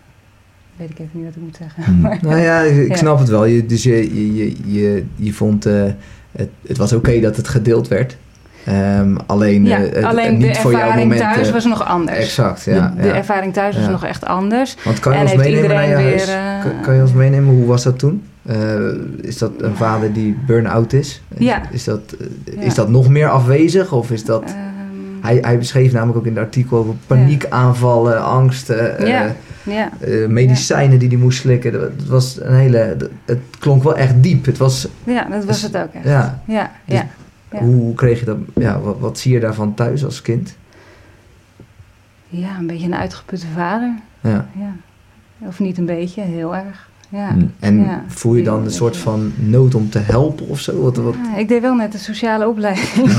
weet 0.76 0.90
ik 0.90 0.98
even 0.98 1.10
niet 1.12 1.24
wat 1.24 1.34
ik 1.36 1.42
moet 1.42 1.56
zeggen. 1.56 1.84
Hm. 1.84 2.00
Maar, 2.02 2.18
Nou 2.22 2.36
ja, 2.40 2.60
ik 2.60 2.88
Ja. 2.88 2.96
snap 2.96 3.18
het 3.18 3.28
wel. 3.28 3.44
Je, 3.44 3.66
dus 3.66 3.82
je, 3.82 4.14
je, 4.14 4.34
je, 4.34 4.72
je, 4.72 5.04
je 5.14 5.32
vond 5.32 5.64
het, 5.64 5.96
het 6.66 6.76
was 6.76 6.92
oké 6.92 7.20
dat 7.20 7.36
het 7.36 7.48
gedeeld 7.48 7.88
werd. 7.88 8.16
Ehm, 8.66 9.16
alleen 9.26 9.64
ja, 9.64 9.78
het- 9.78 10.02
alleen 10.04 10.36
niet 10.38 10.54
de 10.54 10.60
voor 10.60 10.70
jouw 10.72 10.80
ervaring 10.80 11.08
moment. 11.12 11.34
thuis 11.34 11.50
was 11.50 11.64
nog 11.64 11.84
anders. 11.86 12.18
Exact, 12.18 12.62
ja. 12.64 12.92
de, 12.96 13.02
de 13.02 13.08
ja. 13.08 13.14
ervaring 13.14 13.52
thuis 13.52 13.74
was 13.74 13.84
Ja. 13.84 13.90
nog 13.90 14.04
echt 14.04 14.24
anders. 14.24 14.76
Want 14.84 14.98
kan 15.00 15.12
je 15.12 15.18
en 15.18 15.24
ons 15.24 15.34
meenemen 15.34 15.68
naar 15.70 15.88
je 15.88 15.94
huis? 15.94 16.24
weer, 16.24 16.34
eh, 16.34 16.62
Kan, 16.62 16.70
kan 16.82 16.94
je 16.94 17.00
ons 17.00 17.12
meenemen? 17.12 17.54
Hoe 17.54 17.66
was 17.66 17.82
dat 17.82 17.98
toen? 17.98 18.22
Eh, 18.46 18.56
is 19.20 19.38
dat 19.38 19.50
een 19.58 19.76
vader 19.76 20.12
die 20.12 20.38
burn-out 20.46 20.92
is? 20.92 21.22
Ja. 21.38 21.60
Is 21.70 21.84
dat, 21.84 22.00
Ja. 22.44 22.60
is 22.62 22.74
dat 22.74 22.88
nog 22.88 23.08
meer 23.08 23.28
afwezig? 23.28 23.92
Of 23.92 24.10
is 24.10 24.24
dat... 24.24 24.42
Ehm, 24.42 24.54
Hij, 25.20 25.38
hij 25.40 25.58
beschreef 25.58 25.92
namelijk 25.92 26.18
ook 26.18 26.26
in 26.26 26.36
het 26.36 26.44
artikel 26.44 26.78
over 26.78 26.94
paniekaanvallen, 27.06 28.24
angsten, 28.24 29.06
Ja. 29.06 29.34
ja. 29.62 29.88
medicijnen 30.28 30.98
die 30.98 31.08
hij 31.08 31.16
moest 31.16 31.38
slikken. 31.40 31.72
Dat 31.72 31.80
het 31.82 32.06
was 32.08 32.38
een 32.40 32.54
hele, 32.54 32.94
dat- 32.98 33.08
het 33.24 33.38
klonk 33.58 33.82
wel 33.82 33.96
echt 33.96 34.22
diep. 34.22 34.44
Het 34.46 34.58
was, 34.58 34.88
ja, 35.04 35.26
dat 35.30 35.44
was 35.44 35.62
het 35.62 35.76
ook 35.76 35.92
echt. 35.92 36.04
ja, 36.04 36.40
Ja, 36.46 36.70
Dus- 36.86 36.98
ja. 37.52 37.58
Hoe 37.58 37.94
kreeg 37.94 38.18
je 38.18 38.24
dat, 38.24 38.36
ja, 38.54 38.80
wat, 38.80 38.96
wat 38.98 39.18
zie 39.18 39.32
je 39.32 39.40
daarvan 39.40 39.74
thuis 39.74 40.04
als 40.04 40.22
kind? 40.22 40.56
ja, 42.28 42.56
een 42.58 42.66
beetje 42.66 42.86
een 42.86 42.94
uitgeputte 42.94 43.46
vader. 43.54 43.94
Ja. 44.20 44.46
Ja. 44.58 44.72
Of 45.38 45.58
niet 45.60 45.78
een 45.78 45.86
beetje, 45.86 46.22
heel 46.22 46.54
erg. 46.56 46.88
Ja. 47.08 47.28
Hm. 47.32 47.44
En 47.60 47.78
Ja. 47.80 48.04
voel 48.06 48.34
je 48.34 48.42
dan 48.42 48.64
een 48.64 48.70
soort 48.70 48.96
van 48.96 49.32
nood 49.36 49.74
om 49.74 49.90
te 49.90 49.98
helpen 49.98 50.48
of 50.48 50.60
zo? 50.60 50.82
Wat, 50.82 50.96
wat, 50.96 51.14
Ja, 51.32 51.36
ik 51.36 51.48
deed 51.48 51.60
wel 51.60 51.74
net 51.74 51.94
een 51.94 52.00
sociale 52.00 52.48
opleiding. 52.52 53.12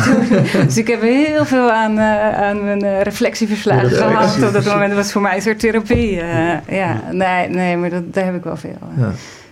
dus 0.66 0.78
ik 0.78 0.88
heb 0.88 1.02
heel 1.02 1.46
veel 1.46 1.72
aan, 1.72 1.98
eh, 1.98 2.42
aan 2.42 2.64
mijn 2.64 2.82
eh, 2.82 3.02
reflectieverslagen 3.02 3.90
gehad. 3.90 4.44
Op 4.44 4.54
dat 4.54 4.66
moment 4.66 4.94
was 4.94 5.12
voor 5.12 5.22
mij 5.22 5.36
een 5.36 5.42
soort 5.42 5.60
therapie. 5.60 6.20
eh, 6.22 6.58
ja, 6.78 7.02
nee, 7.12 7.50
nee, 7.50 7.78
maar 7.78 7.90
dat, 7.90 8.14
daar 8.14 8.26
heb 8.26 8.36
ik 8.36 8.44
wel 8.44 8.58
veel. 8.58 8.78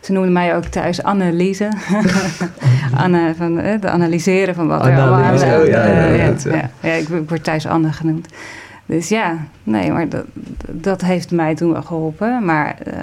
Ze 0.05 0.11
noemden 0.11 0.31
mij 0.33 0.55
ook 0.55 0.63
thuis 0.65 1.03
Anneliese. 1.03 1.69
Anne, 3.03 3.33
van, 3.37 3.59
eh, 3.59 3.81
de 3.81 3.89
analyseren 3.89 4.55
van 4.55 4.67
wat 4.67 4.85
er 4.85 4.99
Anneliese, 4.99 5.45
allemaal... 5.45 5.61
oh, 5.61 5.67
ja, 5.67 5.83
eh, 5.83 6.17
ja, 6.17 6.33
ja, 6.51 6.69
ja. 6.81 6.91
ik, 6.93 7.07
ik 7.09 7.29
word 7.29 7.43
thuis 7.43 7.67
Anne 7.67 7.91
genoemd. 7.91 8.27
Dus 8.85 9.09
ja, 9.09 9.37
nee, 9.63 9.91
maar 9.91 10.09
dat, 10.09 10.25
dat 10.71 11.01
heeft 11.01 11.31
mij 11.31 11.55
toen 11.55 11.71
wel 11.71 11.81
geholpen. 11.83 12.45
Maar 12.45 12.75
eh, 12.83 12.93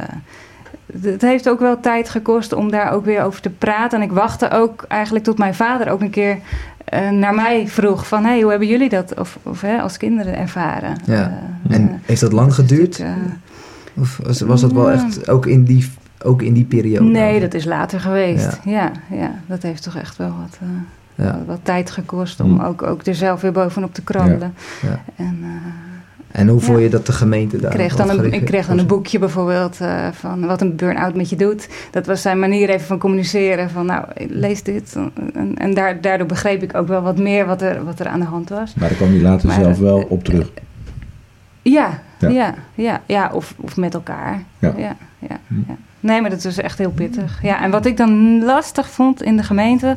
het 1.11 1.23
heeft 1.23 1.49
ook 1.49 1.61
wel 1.61 1.81
tijd 1.81 2.09
gekost 2.09 2.53
om 2.53 2.71
daar 2.71 2.93
ook 2.93 3.05
weer 3.05 3.23
over 3.23 3.41
te 3.41 3.51
praten. 3.51 3.99
En 4.01 4.05
ik 4.05 4.13
wachtte 4.13 4.51
ook 4.51 4.85
eigenlijk 4.89 5.25
tot 5.25 5.39
mijn 5.39 5.55
vader 5.55 5.91
ook 5.91 6.01
een 6.01 6.11
keer 6.11 6.39
eh, 6.85 7.11
naar 7.11 7.35
mij 7.35 7.69
vroeg 7.69 8.07
van... 8.07 8.25
Hey, 8.25 8.41
hoe 8.41 8.51
hebben 8.51 8.69
jullie 8.69 8.89
dat 8.89 9.15
of, 9.19 9.39
of, 9.43 9.61
hè, 9.61 9.79
als 9.81 9.97
kinderen 9.97 10.37
ervaren? 10.37 10.97
Ja. 11.05 11.39
Eh, 11.69 11.77
En 11.77 11.89
eh, 11.89 11.95
heeft 12.03 12.21
dat 12.21 12.33
lang 12.33 12.49
is 12.49 12.55
geduurd? 12.55 12.99
eh, 12.99 13.11
Of 13.99 14.21
was, 14.23 14.41
was 14.41 14.61
dat 14.61 14.73
wel 14.73 14.91
Ja. 14.91 15.05
echt 15.05 15.29
ook 15.29 15.47
in 15.47 15.65
die, 15.65 15.91
ook 16.25 16.43
in 16.43 16.53
die 16.53 16.65
periode? 16.65 17.05
Nee, 17.11 17.41
dat 17.41 17.55
is 17.55 17.65
later 17.65 18.01
geweest. 18.01 18.59
Ja. 18.65 18.93
Ja, 19.11 19.17
ja, 19.17 19.35
dat 19.47 19.63
heeft 19.63 19.83
toch 19.83 19.97
echt 19.97 20.17
wel 20.17 20.35
wat, 20.41 20.59
eh, 20.61 20.69
Ja. 21.15 21.39
Wat 21.47 21.59
tijd 21.63 21.91
gekost 21.91 22.41
om 22.41 22.51
Mm. 22.51 22.61
ook, 22.61 22.83
ook 22.83 23.07
er 23.07 23.15
zelf 23.15 23.41
weer 23.41 23.53
bovenop 23.53 23.95
te 23.95 24.03
krabbelen. 24.03 24.55
Ja. 24.83 25.03
En, 25.17 25.39
eh, 25.43 25.49
En 26.41 26.49
hoe 26.49 26.61
vond 26.61 26.79
Ja. 26.79 26.85
je 26.85 26.91
dat 26.91 27.07
de 27.07 27.13
gemeente 27.13 27.57
daar? 27.61 27.71
ik 27.71 27.77
kreeg 27.77 27.97
dan 27.97 28.11
een, 28.11 28.33
ik 28.33 28.45
kreeg 28.45 28.67
dan 28.67 28.79
een 28.79 28.87
boekje 28.87 29.19
bijvoorbeeld 29.19 29.81
eh, 29.81 30.09
van 30.13 30.47
wat 30.47 30.61
een 30.61 30.77
burn-out 30.77 31.15
met 31.15 31.31
je 31.31 31.37
doet. 31.37 31.69
Dat 31.91 32.07
was 32.07 32.23
zijn 32.23 32.39
manier 32.39 32.69
even 32.69 32.87
van 32.87 32.99
communiceren. 32.99 33.71
Van 33.71 33.87
nou, 33.87 34.05
lees 34.29 34.63
dit. 34.63 34.97
En, 35.35 35.55
en 35.59 35.75
daar, 35.75 36.01
daardoor 36.01 36.27
begreep 36.27 36.63
ik 36.63 36.75
ook 36.75 36.89
wel 36.89 37.03
wat 37.03 37.19
meer 37.19 37.47
wat 37.47 37.63
er, 37.63 37.85
wat 37.85 38.01
er 38.01 38.07
aan 38.09 38.21
de 38.21 38.27
hand 38.27 38.49
was. 38.49 38.75
Maar 38.75 38.89
daar 38.89 38.97
kwam 38.99 39.13
je 39.13 39.21
later 39.21 39.47
Maar, 39.47 39.61
zelf 39.61 39.79
wel 39.79 40.07
op 40.09 40.25
terug. 40.25 40.51
Ja, 41.63 42.01
Ja. 42.19 42.29
ja, 42.29 42.55
ja, 42.75 43.01
ja, 43.07 43.31
of, 43.33 43.55
of 43.61 43.77
met 43.77 43.95
elkaar. 43.95 44.43
Ja. 44.59 44.73
Ja. 44.77 44.97
Ja, 45.19 45.39
Hm. 45.47 45.55
ja, 45.69 45.77
Nee, 46.03 46.21
maar 46.21 46.31
dat 46.31 46.45
was 46.45 46.59
echt 46.59 46.79
heel 46.79 46.91
pittig. 46.91 47.39
Ja, 47.43 47.63
en 47.63 47.71
wat 47.71 47.87
ik 47.87 47.97
dan 47.97 48.45
lastig 48.45 48.91
vond 48.91 49.23
in 49.23 49.37
de 49.37 49.43
gemeente, 49.43 49.97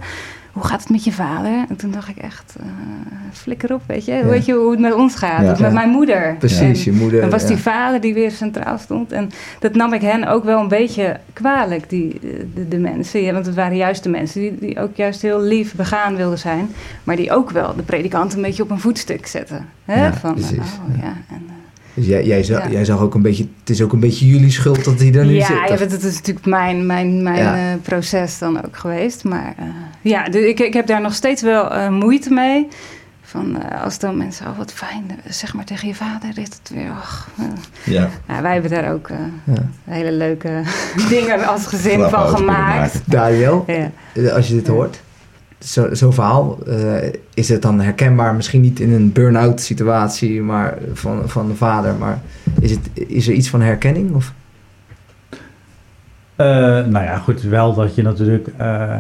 hoe 0.52 0.64
gaat 0.64 0.80
het 0.80 0.90
met 0.90 1.04
je 1.04 1.12
vader? 1.12 1.66
En 1.70 1.76
toen 1.76 1.92
dacht 1.92 2.08
ik 2.08 2.18
echt, 2.18 2.56
eh, 2.60 2.66
flikker 3.32 3.74
op, 3.74 3.82
weet 3.86 4.06
je. 4.06 4.14
Ja. 4.14 4.26
Weet 4.26 4.46
je 4.46 4.54
hoe 4.54 4.72
het 4.72 4.80
met 4.80 4.94
ons 4.94 5.16
gaat? 5.16 5.42
Ja. 5.42 5.52
Of 5.52 5.60
met 5.60 5.74
mijn 5.74 5.90
moeder. 5.90 6.36
Precies, 6.40 6.84
je 6.84 6.92
moeder. 6.92 7.22
Dan 7.22 7.30
was 7.30 7.42
ja. 7.42 7.48
die 7.48 7.58
vader 7.58 8.02
die 8.02 8.14
weer 8.14 8.32
centraal 8.32 8.78
stond. 8.78 9.12
En 9.12 9.32
dat 9.60 9.76
nam 9.76 9.94
ik 9.94 10.02
hen 10.02 10.28
ook 10.28 10.44
wel 10.44 10.60
een 10.60 10.68
beetje 10.68 11.20
kwalijk, 11.34 11.90
die, 11.90 12.20
de, 12.54 12.68
de 12.68 12.78
mensen. 12.78 13.22
Ja, 13.22 13.34
want 13.34 13.46
het 13.46 13.56
waren 13.56 13.78
juist 13.78 14.04
de 14.04 14.10
mensen 14.10 14.42
die, 14.42 14.58
die 14.60 14.80
ook 14.80 14.96
juist 14.96 15.22
heel 15.22 15.42
lief 15.42 15.76
begaan 15.76 16.16
wilden 16.16 16.40
zijn. 16.40 16.70
Maar 17.04 17.16
die 17.16 17.32
ook 17.32 17.50
wel 17.50 17.76
de 17.76 17.84
predikant 17.84 18.34
een 18.34 18.42
beetje 18.42 18.64
op 18.64 18.70
een 18.70 18.80
voetstuk 18.80 19.28
zetten. 19.28 19.70
Hè? 19.86 20.14
Van, 20.14 20.34
precies, 20.34 20.58
oh, 20.58 20.98
ja. 20.98 21.04
ja. 21.04 21.14
En, 21.30 21.44
eh, 21.48 21.65
Dus 21.96 22.06
jij, 22.06 22.26
jij, 22.26 22.44
zag, 22.44 22.64
Ja. 22.64 22.70
jij 22.72 22.86
zag 22.86 23.00
ook 23.00 23.14
een 23.14 23.22
beetje, 23.22 23.48
het 23.60 23.70
is 23.70 23.82
ook 23.82 23.94
een 23.94 24.00
beetje 24.00 24.28
jullie 24.28 24.52
schuld 24.52 24.84
dat 24.86 25.00
hij 25.00 25.14
er 25.14 25.26
nu 25.26 25.34
ja, 25.34 25.46
zit. 25.46 25.80
ja, 25.80 25.86
het 25.86 26.04
is 26.04 26.14
natuurlijk 26.16 26.46
mijn, 26.46 26.86
mijn, 26.86 27.24
mijn 27.24 27.38
Ja. 27.38 27.56
eh, 27.56 27.62
proces 27.82 28.38
dan 28.38 28.66
ook 28.66 28.78
geweest. 28.78 29.24
Maar 29.24 29.54
eh, 29.58 29.66
ja, 30.02 30.24
dus 30.30 30.44
ik, 30.46 30.60
ik 30.60 30.74
heb 30.74 30.88
daar 30.88 31.02
nog 31.02 31.14
steeds 31.14 31.42
wel 31.42 31.72
eh, 31.74 31.90
moeite 31.90 32.30
mee. 32.34 32.68
Van 33.22 33.62
eh, 33.62 33.84
als 33.84 34.00
dan 34.00 34.18
mensen, 34.18 34.48
oh 34.48 34.58
wat 34.58 34.72
fijn, 34.74 35.20
zeg 35.30 35.54
maar 35.54 35.66
tegen 35.66 35.88
je 35.88 35.96
vader 35.96 36.30
is 36.30 36.44
het 36.62 36.72
weer. 36.74 36.90
Och. 36.90 37.28
Ja. 37.84 38.10
Ja, 38.28 38.42
wij 38.42 38.54
hebben 38.54 38.72
daar 38.72 38.94
ook 38.94 39.08
eh, 39.10 39.18
Ja. 39.44 39.70
hele 39.84 40.12
leuke 40.12 40.62
dingen 41.10 41.48
als 41.48 41.66
gezin 41.68 42.10
van 42.10 42.28
gemaakt. 42.38 43.02
Daniel, 43.06 43.66
Ja. 44.14 44.30
als 44.32 44.48
je 44.48 44.54
dit 44.54 44.68
Ja. 44.68 44.74
Hoort, 45.60 45.66
zo- 45.72 45.94
zo'n 45.96 46.14
verhaal, 46.14 46.58
eh, 46.68 47.14
is 47.34 47.50
het 47.50 47.62
dan 47.62 47.80
herkenbaar? 47.82 48.36
Misschien 48.36 48.62
niet 48.62 48.80
in 48.80 48.94
een 48.94 49.12
burn-out 49.12 49.62
situatie 49.62 50.42
maar 50.42 50.78
van, 50.94 51.22
van 51.30 51.48
de 51.48 51.56
vader, 51.56 51.96
maar 51.96 52.20
is, 52.60 52.72
het, 52.72 52.90
is 52.94 53.28
er 53.28 53.34
iets 53.34 53.50
van 53.50 53.62
herkenning? 53.62 54.14
Of? 54.16 54.34
Eh, 56.36 56.46
nou 56.86 57.00
ja, 57.04 57.18
goed, 57.18 57.42
wel 57.42 57.74
dat 57.74 57.96
je 57.96 58.02
natuurlijk... 58.02 58.48
eh, 58.58 58.94
eh, 58.94 59.00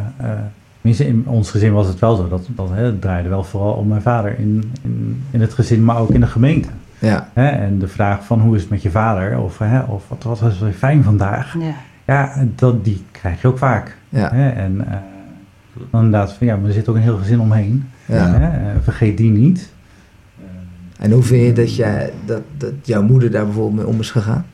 tenminste, 0.75 1.07
in 1.07 1.23
ons 1.27 1.51
gezin 1.51 1.73
was 1.73 1.87
het 1.87 1.99
wel 1.99 2.15
zo. 2.15 2.27
Dat, 2.27 2.47
dat 2.49 2.69
hè, 2.69 2.83
het 2.83 3.01
draaide 3.01 3.29
wel 3.29 3.43
vooral 3.43 3.73
om 3.73 3.87
mijn 3.87 4.01
vader 4.01 4.39
in, 4.39 4.71
in, 4.81 5.23
in 5.31 5.41
het 5.41 5.53
gezin, 5.53 5.83
maar 5.85 5.97
ook 5.97 6.09
in 6.09 6.19
de 6.19 6.27
gemeente. 6.27 6.67
Ja, 6.99 7.29
Hè? 7.33 7.47
En 7.47 7.79
de 7.79 7.87
vraag 7.87 8.25
van 8.25 8.39
hoe 8.39 8.55
is 8.55 8.61
het 8.61 8.69
met 8.71 8.81
je 8.81 8.91
vader? 8.91 9.39
Of, 9.39 9.57
hè, 9.57 9.79
of 9.79 10.03
wat, 10.07 10.23
wat 10.23 10.39
was 10.39 10.59
weer 10.59 10.71
fijn 10.73 11.03
vandaag? 11.03 11.55
Ja. 11.59 11.73
Ja, 12.05 12.45
dat, 12.55 12.85
die 12.85 13.03
krijg 13.11 13.41
je 13.41 13.47
ook 13.47 13.57
vaak. 13.57 13.97
ja, 14.09 14.29
Hè? 14.33 14.49
En 14.49 14.85
eh, 14.87 14.97
dan 15.91 16.03
inderdaad, 16.05 16.33
van, 16.33 16.47
ja, 16.47 16.55
maar 16.55 16.67
er 16.67 16.73
zit 16.73 16.89
ook 16.89 16.95
een 16.95 17.01
heel 17.01 17.17
gezin 17.17 17.39
omheen. 17.39 17.89
ja. 18.05 18.27
Hè? 18.33 18.45
Eh, 18.69 18.75
vergeet 18.83 19.17
die 19.17 19.31
niet. 19.31 19.69
En 20.99 21.11
hoe 21.11 21.23
vind 21.23 21.45
je 21.45 21.53
dat, 21.53 21.75
jij, 21.75 22.11
dat, 22.25 22.41
dat 22.57 22.71
jouw 22.83 23.03
moeder 23.03 23.31
daar 23.31 23.45
bijvoorbeeld 23.45 23.75
mee 23.75 23.87
om 23.93 23.99
is 23.99 24.11
gegaan? 24.11 24.45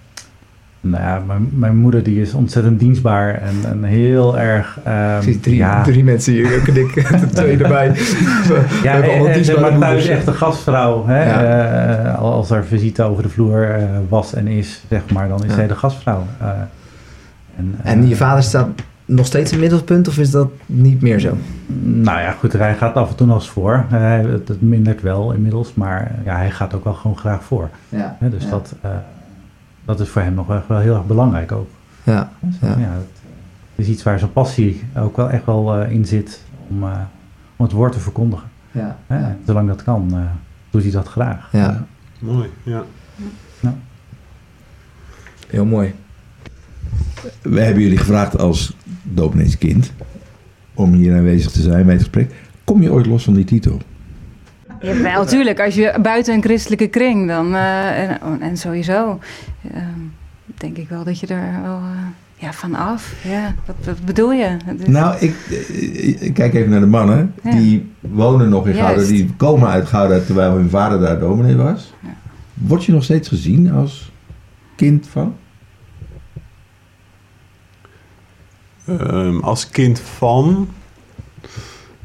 Nou 0.84 1.04
ja, 1.04 1.22
mijn, 1.28 1.50
mijn 1.54 1.78
moeder 1.78 2.04
die 2.04 2.22
is 2.22 2.34
ontzettend 2.34 2.80
dienstbaar 2.80 3.34
en, 3.42 3.56
en 3.66 3.84
heel 3.84 4.40
erg... 4.40 4.80
ehm, 4.84 5.18
Ik 5.18 5.24
zie 5.24 5.40
drie, 5.40 5.56
ja, 5.56 5.84
drie 5.84 6.04
mensen 6.04 6.34
hier, 6.34 6.56
ook 6.60 6.68
en 6.68 6.78
ik, 6.78 6.94
de 7.22 7.28
twee 7.34 7.58
erbij. 7.58 7.92
We 7.92 8.80
Ja, 8.84 8.92
hebben 8.92 9.10
allemaal 9.10 9.28
en, 9.28 9.34
en, 9.34 9.42
dienstbare 9.42 9.78
maar 9.78 9.90
thuis 9.90 10.08
echt 10.08 10.28
een 10.28 10.34
gastvrouw. 10.34 11.06
Hè? 11.06 11.24
Ja. 11.24 12.04
Eh, 12.06 12.20
als 12.20 12.50
er 12.52 12.66
visite 12.66 13.04
over 13.04 13.24
de 13.24 13.30
vloer 13.30 13.70
eh, 13.76 13.84
was 14.10 14.34
en 14.34 14.48
is, 14.48 14.84
zeg 14.90 15.02
maar, 15.14 15.28
dan 15.28 15.44
is 15.44 15.50
Ja. 15.50 15.56
zij 15.56 15.68
de 15.68 15.76
gastvrouw. 15.76 16.24
Eh, 16.40 16.48
en, 17.58 17.76
eh, 17.84 17.92
En 17.92 18.08
je 18.08 18.16
vader 18.16 18.44
staat 18.44 18.68
nog 19.16 19.26
steeds 19.26 19.52
in 19.52 19.60
het 19.62 19.70
middelpunt 19.70 20.08
of 20.08 20.18
is 20.18 20.32
dat 20.32 20.50
niet 20.66 21.02
meer 21.02 21.20
zo? 21.20 21.38
Nou 21.84 22.20
ja, 22.20 22.32
goed, 22.32 22.54
hij 22.54 22.76
gaat 22.76 22.96
af 22.96 23.10
en 23.10 23.16
toe 23.16 23.28
nog 23.28 23.36
eens 23.36 23.50
voor. 23.50 23.86
Hij 23.90 24.22
het, 24.22 24.48
het 24.48 24.62
mindert 24.62 25.02
wel 25.02 25.32
inmiddels, 25.32 25.74
maar 25.74 26.16
ja, 26.26 26.36
hij 26.36 26.52
gaat 26.52 26.74
ook 26.74 26.84
wel 26.84 26.94
gewoon 26.94 27.18
graag 27.18 27.44
voor. 27.44 27.70
Ja, 27.90 28.18
Hè? 28.20 28.30
Dus 28.30 28.44
ja. 28.44 28.50
dat, 28.50 28.76
eh, 28.82 28.92
dat 29.86 30.00
is 30.00 30.10
voor 30.10 30.22
hem 30.22 30.34
nog 30.34 30.48
wel, 30.48 30.62
wel 30.68 30.80
heel 30.80 30.96
erg 30.96 31.06
belangrijk 31.06 31.52
ook. 31.52 31.70
ja, 32.04 32.32
Dus, 32.40 32.56
Ja. 32.62 32.68
ja. 32.68 32.92
het 32.94 33.06
is 33.76 33.88
iets 33.88 34.04
waar 34.04 34.20
zijn 34.20 34.32
passie 34.34 34.84
ook 34.98 35.18
wel 35.18 35.30
echt 35.30 35.46
wel 35.46 35.76
eh, 35.76 35.92
in 35.92 36.06
zit 36.06 36.44
om, 36.70 36.84
eh, 36.84 36.90
om 37.56 37.66
het 37.66 37.74
woord 37.74 37.92
te 37.92 38.00
verkondigen. 38.00 38.48
ja, 38.72 38.98
Hè? 39.08 39.20
ja. 39.20 39.36
Zolang 39.46 39.68
dat 39.68 39.84
kan, 39.84 40.08
eh, 40.14 40.20
doet 40.70 40.84
hij 40.84 40.92
dat 40.92 41.08
graag. 41.08 41.50
ja. 41.52 41.86
Mooi, 42.20 42.50
ja. 42.64 42.84
heel 45.48 45.66
mooi. 45.66 45.94
We 47.42 47.62
hebben 47.62 47.84
jullie 47.84 47.98
gevraagd 47.98 48.38
als 48.38 48.76
domineeskind 49.14 49.92
om 50.74 50.94
hier 50.94 51.16
aanwezig 51.16 51.52
te 51.52 51.62
zijn 51.62 51.84
bij 51.84 51.94
het 51.94 52.04
gesprek. 52.04 52.32
Kom 52.64 52.82
je 52.82 52.92
ooit 52.92 53.06
los 53.06 53.24
van 53.24 53.34
die 53.34 53.44
titel? 53.44 53.80
Jawel, 54.82 55.26
tuurlijk. 55.26 55.60
Als 55.60 55.76
je 55.76 55.94
buiten 56.02 56.34
een 56.34 56.42
christelijke 56.42 56.88
kring, 56.88 57.28
dan... 57.28 57.56
eh, 57.56 58.00
en, 58.00 58.42
en 58.42 58.58
sowieso 58.58 59.20
eh, 59.74 59.82
denk 60.58 60.78
ik 60.78 60.90
wel 60.90 61.04
dat 61.04 61.20
je 61.20 61.28
er 61.28 61.62
wel... 61.62 61.76
eh, 61.76 62.06
ja, 62.36 62.54
vanaf. 62.54 63.16
Ja, 63.24 63.56
wat, 63.66 63.76
wat 63.86 64.06
bedoel 64.06 64.32
je? 64.32 64.58
Nou, 64.86 65.16
ik, 65.20 65.36
ik 66.20 66.34
kijk 66.34 66.54
even 66.54 66.70
naar 66.70 66.80
de 66.80 66.86
mannen. 66.86 67.34
Ja. 67.44 67.52
Die 67.52 67.92
wonen 68.00 68.50
nog 68.50 68.68
in 68.68 68.74
Gouda. 68.74 68.94
Juist. 68.94 69.10
Die 69.10 69.34
komen 69.38 69.70
uit 69.70 69.88
Gouda 69.88 70.20
terwijl 70.20 70.56
hun 70.56 70.70
vader 70.70 71.00
daar 71.00 71.20
dominee 71.20 71.56
was. 71.56 71.94
Ja. 72.00 72.10
Word 72.54 72.86
je 72.86 72.92
nog 72.92 73.04
steeds 73.04 73.28
gezien 73.28 73.72
als 73.72 74.12
kind 74.76 75.08
van? 75.08 75.36
Ehm, 78.86 79.40
als 79.40 79.70
kind 79.70 80.00
van. 80.00 80.70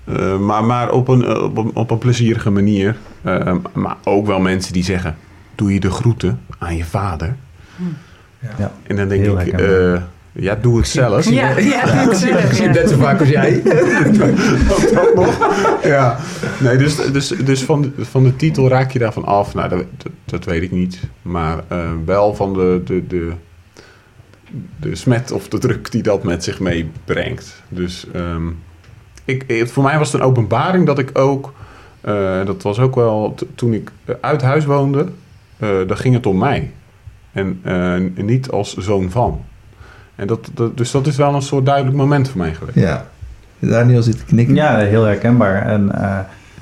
Eh, 0.05 0.39
maar 0.39 0.65
maar 0.65 0.91
op, 0.91 1.09
een, 1.09 1.25
eh, 1.25 1.43
op, 1.43 1.57
een, 1.57 1.71
op 1.75 1.91
een 1.91 1.99
plezierige 1.99 2.51
manier. 2.51 2.97
Ehm, 3.25 3.59
maar 3.73 3.97
ook 4.05 4.27
wel 4.27 4.41
mensen 4.41 4.73
die 4.73 4.85
zeggen: 4.85 5.17
Doe 5.55 5.73
je 5.73 5.81
de 5.81 5.91
groeten 5.91 6.41
aan 6.59 6.77
je 6.77 6.85
vader? 6.85 7.37
Ja. 8.59 8.73
En 8.83 8.97
dan 8.97 9.09
denk 9.09 9.23
Heel 9.23 9.41
ik: 9.41 9.49
eh, 9.53 10.03
Ja, 10.33 10.55
doe 10.55 10.79
ik 10.79 10.85
zelf. 10.85 11.29
Ja, 11.29 11.59
ja, 11.59 12.05
doe 12.05 12.13
ik 12.13 12.19
zelf, 12.29 12.45
Ik 12.45 12.53
zie 12.53 12.63
ja. 12.63 12.71
het 12.71 12.81
net 12.81 12.89
zo 12.91 12.97
vaak 12.97 13.21
als 13.21 13.29
jij. 13.29 13.63
ja, 15.95 16.19
nee, 16.61 16.77
dus, 16.77 16.97
dus, 16.97 17.29
dus 17.29 17.63
van, 17.63 17.83
de, 17.83 18.05
van 18.05 18.25
de 18.25 18.37
titel 18.37 18.69
raak 18.69 18.91
je 18.91 18.99
daarvan 18.99 19.25
af. 19.25 19.55
Nou, 19.55 19.69
dat, 19.69 19.85
dat, 19.97 20.13
dat 20.25 20.45
weet 20.45 20.63
ik 20.63 20.71
niet. 20.71 21.01
Maar 21.23 21.65
wel 22.05 22.35
van 22.35 22.55
de, 22.55 22.83
de, 22.85 23.07
de, 23.07 23.33
de 24.81 24.95
smet 24.95 25.33
of 25.33 25.49
de 25.49 25.59
druk 25.59 25.91
die 25.91 26.03
dat 26.03 26.23
met 26.23 26.45
zich 26.45 26.61
meebrengt. 26.61 27.63
Dus 27.69 28.07
ehm, 28.13 28.47
ik, 29.25 29.69
voor 29.69 29.83
mij 29.83 29.99
was 29.99 30.13
het 30.13 30.21
een 30.21 30.27
openbaring 30.27 30.87
dat 30.87 30.99
ik 30.99 31.19
ook... 31.19 31.53
eh, 32.01 32.45
dat 32.45 32.63
was 32.63 32.79
ook 32.79 32.95
wel 32.95 33.35
toen 33.55 33.73
ik 33.73 33.91
eh, 34.05 34.15
uit 34.21 34.43
huis 34.43 34.65
woonde. 34.65 35.07
eh 35.59 35.69
dan 35.87 35.97
ging 35.97 36.15
het 36.15 36.27
om 36.27 36.39
mij. 36.39 36.71
En 37.33 37.61
eh, 37.63 38.25
niet 38.25 38.51
als 38.51 38.77
zoon 38.77 39.11
van. 39.11 39.45
En 40.15 40.27
dat, 40.27 40.51
dat, 40.55 40.77
dus 40.77 40.91
dat 40.91 41.07
is 41.07 41.17
wel 41.17 41.35
een 41.35 41.43
soort 41.43 41.67
duidelijk 41.67 41.97
moment 41.97 42.29
voor 42.29 42.39
mij 42.41 42.55
geweest. 42.55 42.79
Ja. 42.79 43.07
Daniel 43.59 44.03
zit 44.03 44.19
te 44.19 44.25
knikken. 44.25 44.55
Ja, 44.55 44.77
heel 44.79 45.05
herkenbaar. 45.05 45.67
En 45.67 45.93
eh, 45.93 46.19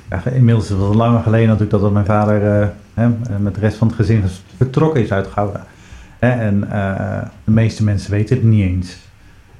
ja, 0.09 0.31
inmiddels 0.31 0.63
is 0.63 0.69
het 0.69 0.95
langer 0.95 1.21
geleden 1.21 1.47
natuurlijk 1.47 1.81
dat 1.81 1.91
mijn 1.91 2.05
vader 2.05 2.61
eh, 2.61 2.67
hè, 2.93 3.09
met 3.39 3.53
de 3.55 3.59
rest 3.59 3.77
van 3.77 3.87
het 3.87 3.95
gezin 3.95 4.23
vertrokken 4.57 5.01
is 5.01 5.11
uit 5.11 5.27
Gouda. 5.27 5.65
Hè, 6.25 6.29
en 6.45 6.71
eh, 6.71 7.21
de 7.43 7.51
meeste 7.51 7.83
mensen 7.83 8.11
weten 8.11 8.35
het 8.35 8.45
niet 8.45 8.61
eens. 8.63 8.97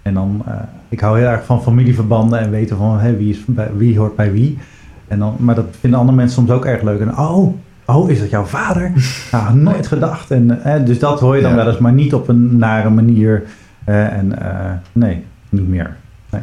En 0.01 0.13
dan, 0.13 0.41
eh, 0.47 0.53
ik 0.89 0.99
hou 0.99 1.17
heel 1.19 1.27
erg 1.27 1.45
van 1.45 1.63
familieverbanden 1.63 2.39
en 2.39 2.49
weten 2.51 2.77
van 2.77 2.99
hè, 2.99 3.15
wie, 3.17 3.29
is 3.33 3.45
bij, 3.45 3.69
wie 3.77 3.97
hoort 3.97 4.15
bij 4.15 4.31
wie. 4.31 4.57
En 5.07 5.19
dan, 5.19 5.35
maar 5.39 5.55
dat 5.55 5.65
vinden 5.79 5.99
andere 5.99 6.17
mensen 6.17 6.35
soms 6.35 6.49
ook 6.49 6.65
erg 6.65 6.81
leuk. 6.81 6.99
En 6.99 7.17
oh, 7.17 7.53
oh 7.85 8.09
is 8.09 8.19
dat 8.19 8.29
jouw 8.29 8.43
vader? 8.43 8.91
Nou, 9.31 9.55
nooit 9.57 9.87
gedacht. 9.87 10.31
En, 10.31 10.63
eh, 10.63 10.85
dus 10.85 10.99
dat 10.99 11.19
hoor 11.19 11.35
je 11.35 11.41
dan 11.41 11.51
Ja. 11.51 11.57
wel 11.57 11.67
eens, 11.67 11.77
maar 11.77 11.93
niet 11.93 12.13
op 12.13 12.27
een 12.27 12.57
nare 12.57 12.89
manier. 12.89 13.43
Eh, 13.83 14.13
en 14.13 14.41
eh, 14.41 14.71
nee, 14.91 15.23
niet 15.49 15.67
meer. 15.67 15.95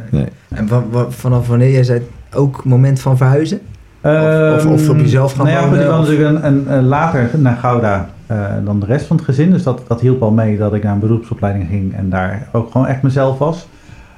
Nee. 0.09 0.25
En 0.49 0.67
wa- 0.67 0.83
wa- 0.91 1.09
vanaf 1.09 1.47
wanneer 1.47 1.71
jij 1.71 1.83
zei 1.83 2.01
ook 2.33 2.63
moment 2.65 2.99
van 2.99 3.17
verhuizen? 3.17 3.59
Of- 4.03 4.65
of- 4.65 4.65
of 4.65 4.89
op 4.89 4.97
jezelf 4.97 5.33
gaan 5.33 5.45
nou 5.45 5.57
ja, 5.57 5.63
wonen, 5.63 5.79
ik 5.79 5.85
kwam 5.85 5.99
of- 5.99 6.07
natuurlijk 6.09 6.43
een, 6.43 6.83
later 6.85 7.29
naar 7.37 7.55
Gouda 7.55 8.09
eh, 8.27 8.37
dan 8.65 8.79
de 8.79 8.85
rest 8.85 9.05
van 9.05 9.15
het 9.15 9.25
gezin. 9.25 9.51
Dus 9.51 9.63
dat, 9.63 9.81
dat 9.87 10.01
hielp 10.01 10.21
al 10.21 10.31
mee 10.31 10.57
dat 10.57 10.73
ik 10.73 10.83
naar 10.83 10.93
een 10.93 10.99
beroepsopleiding 10.99 11.67
ging 11.69 11.95
en 11.95 12.09
daar 12.09 12.47
ook 12.51 12.71
gewoon 12.71 12.87
echt 12.87 13.01
mezelf 13.01 13.37
was. 13.37 13.67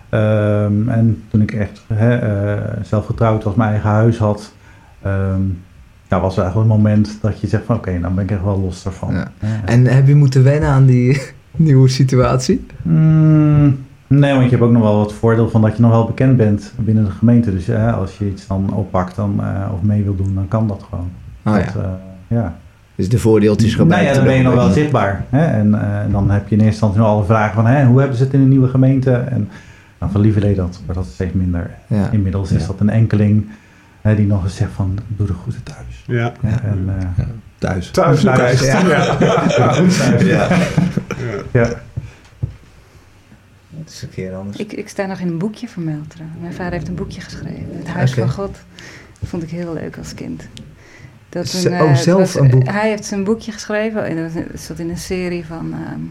Ehm, 0.10 0.90
en 0.90 1.24
toen 1.32 1.42
ik 1.42 1.52
echt 1.52 1.82
hè, 1.94 2.16
eh, 2.16 2.62
zelf 2.84 3.06
getrouwd 3.06 3.44
was, 3.44 3.56
mijn 3.56 3.72
eigen 3.72 3.90
huis 3.90 4.18
had, 4.18 4.54
ehm 5.02 5.42
daar 6.08 6.22
was 6.22 6.38
eigenlijk 6.38 6.70
een 6.70 6.76
moment 6.76 7.18
dat 7.22 7.40
je 7.40 7.48
zegt 7.48 7.64
van 7.66 7.76
oké, 7.76 8.00
dan 8.02 8.16
ben 8.16 8.24
ik 8.24 8.32
echt 8.32 8.44
wel 8.44 8.60
los 8.60 8.84
daarvan. 8.84 9.14
Ja. 9.14 9.28
En 9.66 9.86
heb 9.86 10.08
je 10.08 10.16
moeten 10.16 10.44
wennen 10.44 10.70
aan 10.70 10.86
die 10.86 11.22
nieuwe 11.52 11.88
situatie? 11.88 12.66
Mm, 12.82 13.85
Nee, 14.08 14.32
want 14.34 14.44
je 14.44 14.50
hebt 14.50 14.62
ook 14.62 14.72
nog 14.72 14.82
wel 14.82 15.00
het 15.00 15.14
voordeel 15.14 15.50
van 15.50 15.62
dat 15.62 15.76
je 15.76 15.82
nog 15.82 15.92
wel 15.92 16.06
bekend 16.06 16.38
bent 16.38 16.74
binnen 16.78 17.06
de 17.06 17.12
gemeente. 17.12 17.52
Dus 17.52 17.66
ja, 17.66 17.90
als 17.92 18.18
je 18.18 18.30
iets 18.30 18.48
dan 18.48 18.74
oppakt 18.74 19.16
dan, 19.16 19.40
eh, 19.40 19.74
of 19.74 19.82
mee 19.82 20.04
wil 20.04 20.16
doen, 20.16 20.36
dan 20.36 20.48
kan 20.48 20.68
dat 20.68 20.86
gewoon. 20.90 21.10
Dat, 21.44 21.54
ja, 21.54 21.82
eh, 21.82 21.88
ja. 22.28 22.56
dus 22.96 23.10
de 23.10 23.20
voordeeltjes 23.20 23.76
Nou 23.76 23.82
gebruiken. 23.84 24.10
ja, 24.14 24.18
dan 24.20 24.28
ben 24.28 24.38
je 24.38 24.44
nog 24.44 24.54
wel 24.54 24.70
zichtbaar. 24.70 25.26
Hè? 25.30 25.46
En 25.46 25.74
eh, 25.82 26.12
dan 26.12 26.32
heb 26.32 26.48
je 26.48 26.56
in 26.56 26.62
eerste 26.62 26.66
instantie 26.72 27.00
nog 27.00 27.08
alle 27.10 27.24
vragen 27.26 27.54
van 27.56 27.66
hè, 27.66 27.86
hoe 27.86 28.00
hebben 28.00 28.18
ze 28.18 28.24
het 28.24 28.34
in 28.34 28.42
een 28.42 28.50
nieuwe 28.50 28.68
gemeente? 28.68 29.12
En 29.12 29.50
nou, 30.00 30.12
van 30.12 30.22
lieverlee 30.22 30.56
dat 30.56 30.80
wordt 30.86 31.02
dat 31.02 31.10
steeds 31.14 31.34
minder. 31.34 31.70
Ja. 31.88 32.10
Inmiddels 32.12 32.52
is 32.52 32.62
Ja. 32.62 32.68
dat 32.68 32.80
een 32.80 32.90
enkeling 32.90 33.46
hè, 34.02 34.16
die 34.16 34.26
nog 34.28 34.44
eens 34.44 34.56
zegt 34.56 34.72
van 34.72 34.98
doe 35.08 35.28
de 35.28 35.34
groeten 35.42 35.64
thuis. 35.64 36.04
Ja. 36.08 36.32
Ja. 36.42 36.62
En, 36.64 36.90
eh, 37.00 37.26
Thuis. 37.58 37.92
Thuis 37.92 38.24
nog 38.24 38.36
Thuis. 38.36 38.62
eens. 38.62 38.82
Ja. 41.52 41.68
Dat 43.86 43.94
is 43.94 44.02
een 44.02 44.10
keer 44.10 44.36
anders. 44.36 44.58
Ik, 44.58 44.74
ik 44.74 44.90
sta 44.90 45.06
nog 45.06 45.20
in 45.20 45.28
een 45.28 45.38
boekje 45.38 45.68
vermeld 45.68 46.10
trouwens. 46.10 46.42
Mijn 46.42 46.54
vader 46.54 46.72
heeft 46.72 46.88
een 46.88 46.96
boekje 46.96 47.22
geschreven. 47.22 47.78
Het 47.78 47.88
Huis 47.88 48.14
van 48.14 48.30
God. 48.30 48.58
Dat 49.20 49.30
vond 49.30 49.44
ik 49.44 49.50
heel 49.50 49.74
leuk 49.74 49.98
als 49.98 50.14
kind. 50.14 50.48
Dat 51.30 51.54
een, 51.54 51.74
oh, 51.74 51.90
eh, 51.90 51.96
zelf 51.96 52.36
een 52.36 52.50
boek. 52.50 52.68
Hij 52.68 52.90
heeft 52.90 53.06
zijn 53.06 53.24
boekje 53.24 53.52
geschreven. 53.52 54.06
En 54.06 54.16
dat 54.16 54.60
zat 54.60 54.80
in 54.80 54.90
een 54.90 54.98
serie 54.98 55.46
van 55.46 55.74
ehm, 55.74 56.02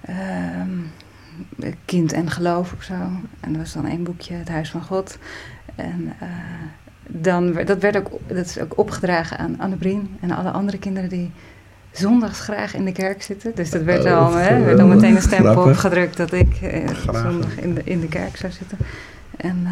ehm, 0.00 1.74
Kind 1.84 2.12
en 2.12 2.30
Geloof 2.30 2.72
of 2.72 2.82
zo. 2.82 2.94
En 3.40 3.52
dat 3.52 3.56
was 3.56 3.72
dan 3.72 3.86
één 3.86 4.02
boekje, 4.02 4.34
Het 4.34 4.48
Huis 4.48 4.70
van 4.70 4.82
God. 4.82 5.18
En 5.74 6.12
eh, 6.20 6.28
dan, 7.06 7.52
dat, 7.52 7.78
werd 7.78 7.96
ook, 7.96 8.10
dat 8.26 8.46
is 8.46 8.58
ook 8.58 8.78
opgedragen 8.78 9.38
aan 9.38 9.58
Anne 9.58 9.76
Brien 9.76 10.16
en 10.20 10.30
alle 10.30 10.50
andere 10.50 10.78
kinderen 10.78 11.08
die 11.08 11.30
zondags 11.98 12.40
graag 12.40 12.74
in 12.74 12.84
de 12.84 12.92
kerk 12.92 13.22
zitten. 13.22 13.52
Dus 13.54 13.70
dat 13.70 13.82
werd, 13.82 14.04
Oh, 14.04 14.16
al, 14.26 14.34
hè, 14.34 14.64
werd 14.64 14.78
al 14.78 14.86
meteen 14.86 15.16
een 15.16 15.22
stempel 15.22 15.52
grappig. 15.52 15.72
opgedrukt 15.72 16.16
dat 16.16 16.32
ik 16.32 16.56
eh, 16.62 16.88
zondag 17.04 17.56
in 17.60 17.74
de, 17.74 17.80
in 17.84 18.00
de 18.00 18.08
kerk 18.08 18.36
zou 18.36 18.52
zitten. 18.52 18.78
En, 19.36 19.66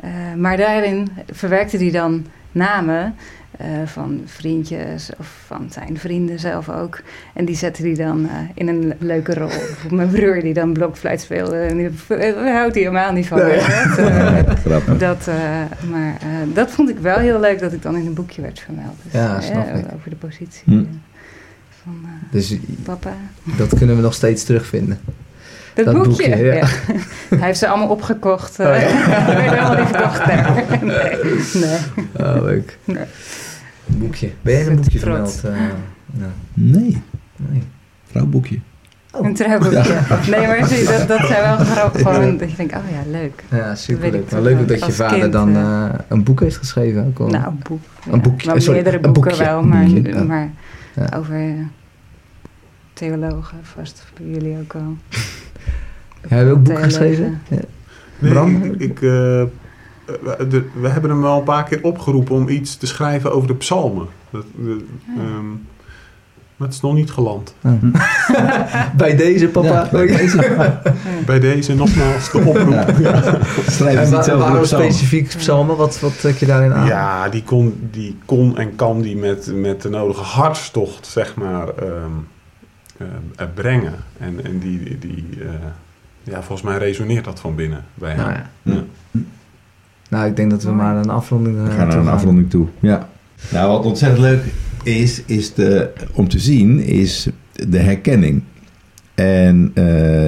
eh, 0.00 0.08
eh, 0.30 0.36
maar 0.36 0.56
daarin 0.56 1.08
verwerkte 1.32 1.76
hij 1.76 1.90
dan 1.90 2.26
namen 2.52 3.14
eh, 3.58 3.66
van 3.84 4.22
vriendjes 4.24 5.10
of 5.18 5.42
van 5.46 5.66
zijn 5.70 5.98
vrienden 5.98 6.38
zelf 6.38 6.68
ook. 6.68 7.00
En 7.34 7.44
die 7.44 7.56
zette 7.56 7.82
hij 7.82 7.94
dan 7.94 8.28
eh, 8.28 8.34
in 8.54 8.68
een 8.68 8.92
leuke 8.98 9.34
rol. 9.34 9.50
Mijn 9.90 10.08
broer 10.10 10.40
die 10.40 10.54
dan 10.54 10.72
blokfluit 10.72 11.20
speelde. 11.20 11.56
En 11.58 11.76
die, 11.76 11.90
houdt 12.34 12.74
hij 12.74 12.82
helemaal 12.82 13.12
niet 13.12 13.26
van. 13.26 13.38
Nee. 13.38 13.60
Dat, 14.98 15.28
eh, 15.28 15.60
eh, 15.62 15.66
maar 15.90 16.14
eh, 16.20 16.54
dat 16.54 16.70
vond 16.70 16.88
ik 16.88 16.98
wel 16.98 17.18
heel 17.18 17.40
leuk 17.40 17.58
dat 17.58 17.72
ik 17.72 17.82
dan 17.82 17.96
in 17.96 18.06
een 18.06 18.14
boekje 18.14 18.42
werd 18.42 18.60
vermeld. 18.60 18.94
Dus, 19.02 19.12
Ja, 19.12 19.40
eh. 19.42 19.74
Over 19.94 20.10
de 20.10 20.16
positie 20.16 20.62
Hm. 20.64 20.84
Eh, 21.86 21.92
van 21.92 22.00
eh, 22.04 22.32
Dus 22.32 22.54
papa. 22.82 23.12
dat 23.56 23.74
kunnen 23.78 23.96
we 23.96 24.02
nog 24.02 24.14
steeds 24.14 24.44
terugvinden. 24.44 24.98
Dat, 25.74 25.84
Dat 25.84 25.94
boekje, 25.94 26.10
boekje, 26.28 26.36
ja. 26.44 26.54
ja. 26.54 26.66
Hij 27.28 27.46
heeft 27.46 27.58
ze 27.58 27.68
allemaal 27.68 27.88
opgekocht. 27.88 28.58
eh. 28.58 28.66
Oh, 28.66 28.80
ja. 28.80 28.86
Die 29.26 29.34
werden 29.34 29.50
helemaal 29.50 29.76
niet 29.76 29.88
verkocht. 29.88 30.26
Nee, 30.82 31.64
nee. 31.64 31.78
Oh, 32.36 32.42
leuk. 32.42 32.78
Nee. 32.84 32.96
Een 33.88 33.98
boekje. 33.98 34.30
Ben 34.42 34.52
jij 34.52 34.62
een 34.62 34.68
Met 34.68 34.76
boekje 34.80 34.98
trots. 34.98 35.36
vermeld? 35.40 35.60
eh, 35.60 35.74
nou, 36.06 36.30
Nee, 36.54 37.02
nee. 37.36 37.62
vrouwboekje. 38.10 38.58
Oh. 39.12 39.26
Een 39.26 39.34
trouwboekje. 39.34 39.94
Nee, 40.30 40.46
maar 40.46 40.66
zie, 40.66 40.84
dat, 40.84 41.08
dat 41.08 41.26
zijn 41.26 41.42
wel 41.42 41.56
grappig. 41.56 42.02
Gewoon 42.02 42.36
dat 42.36 42.50
je 42.50 42.56
denkt, 42.56 42.74
oh 42.74 42.80
ja, 42.90 43.10
leuk. 43.10 43.44
Ja, 43.50 43.68
weet 43.68 43.78
superleuk. 43.78 44.14
ik 44.14 44.20
Maar 44.20 44.40
toch 44.40 44.48
leuk 44.50 44.58
ook 44.60 44.68
dat 44.68 44.86
je 44.86 44.92
vader 44.92 45.18
kind, 45.18 45.32
dan 45.32 45.56
eh, 45.56 45.84
eh, 45.84 45.90
een 46.08 46.22
boek 46.22 46.40
heeft 46.40 46.56
geschreven. 46.56 47.06
Ook 47.06 47.18
al. 47.18 47.26
Nou, 47.28 47.46
een 47.46 47.60
boek. 47.62 47.80
Een 48.10 48.20
boekje, 48.22 48.50
sorry, 48.60 48.72
meerdere 48.72 48.96
een 48.96 49.12
boeken 49.12 49.22
boekje, 49.30 49.44
wel, 49.44 49.58
een 49.58 49.68
maar, 49.68 49.84
boekje, 49.84 50.12
ja. 50.12 50.22
maar 50.22 50.50
Ja. 50.96 51.16
over 51.18 51.68
theologen 52.92 53.58
vast 53.62 54.04
jullie 54.22 54.58
ook 54.58 54.74
al. 54.74 54.96
Jij 56.28 56.38
hebt 56.38 56.50
ook 56.50 56.56
een 56.56 56.62
boek 56.62 56.64
Theologen. 56.64 56.84
geschreven? 56.84 57.40
Ja. 57.48 57.56
Nee, 58.18 58.32
Bram? 58.32 58.62
ik, 58.62 58.80
ik, 58.80 58.94
eh, 59.02 59.42
we, 60.72 60.88
hebben 60.88 61.10
hem 61.10 61.22
wel 61.22 61.38
een 61.38 61.44
paar 61.44 61.64
keer 61.64 61.82
opgeroepen 61.82 62.34
om 62.34 62.48
iets 62.48 62.76
te 62.76 62.86
schrijven 62.86 63.32
over 63.32 63.48
de 63.48 63.54
psalmen. 63.54 64.06
Dat, 64.30 64.44
de- 64.54 64.86
Ja. 65.16 65.22
Maar 66.56 66.66
het 66.68 66.76
is 66.76 66.82
nog 66.82 66.94
niet 66.94 67.10
geland. 67.10 67.54
Bij 68.96 69.16
deze, 69.16 69.48
papa. 69.48 69.66
Ja, 69.66 69.88
bij 69.92 70.06
deze. 70.06 70.56
Bij 71.26 71.38
deze 71.40 71.74
nogmaals 71.74 72.30
de 72.30 72.38
oproep. 72.38 72.72
Ja. 72.72 72.86
Ja, 73.00 73.38
Schrijf 73.68 73.94
En 73.94 74.00
eens 74.00 74.10
wa- 74.10 74.18
iets 74.18 74.28
over 74.30 74.38
waarom 74.38 74.64
specifiek 74.64 75.28
psalmen? 75.36 75.76
Wat, 75.76 76.00
wat 76.00 76.20
trek 76.20 76.36
je 76.36 76.46
daarin 76.46 76.72
aan? 76.72 76.86
Ja, 76.86 77.28
die, 77.28 77.42
kon, 77.42 77.88
die 77.90 78.18
kon 78.24 78.58
en 78.58 78.76
kan 78.76 79.00
die 79.00 79.16
met, 79.16 79.52
met 79.54 79.82
de 79.82 79.88
nodige 79.88 80.22
hartstocht, 80.22 81.06
zeg 81.06 81.34
maar, 81.34 81.68
ehm, 81.68 82.10
eh, 82.96 83.06
eh, 83.36 83.46
brengen. 83.54 83.94
En, 84.18 84.44
en 84.44 84.58
die, 84.58 84.98
die, 84.98 85.24
eh, 85.40 85.48
ja, 86.22 86.42
volgens 86.42 86.62
mij 86.62 86.78
resoneert 86.78 87.24
dat 87.24 87.40
van 87.40 87.54
binnen 87.54 87.84
bij 87.94 88.10
hem. 88.12 88.18
Nou, 88.18 88.30
ja. 88.32 88.46
Ja. 88.62 88.82
nou, 90.08 90.26
ik 90.26 90.36
denk 90.36 90.50
dat 90.50 90.62
we 90.62 90.70
maar 90.70 90.96
een 90.96 91.10
afronding 91.10 91.56
eh, 91.56 91.64
We 91.64 91.70
gaan 91.70 91.78
naar 91.78 91.90
toe 91.90 92.00
een 92.00 92.08
afronding 92.08 92.50
toe. 92.50 92.66
Ja. 92.80 93.08
Nou, 93.48 93.70
wat 93.70 93.84
ontzettend 93.84 94.20
leuk 94.22 94.44
is, 94.86 95.22
is 95.26 95.54
de, 95.54 95.90
om 96.12 96.28
te 96.28 96.38
zien, 96.38 96.78
is 96.78 97.28
de 97.68 97.78
herkenning. 97.78 98.42
En 99.14 99.70
eh, 99.74 99.84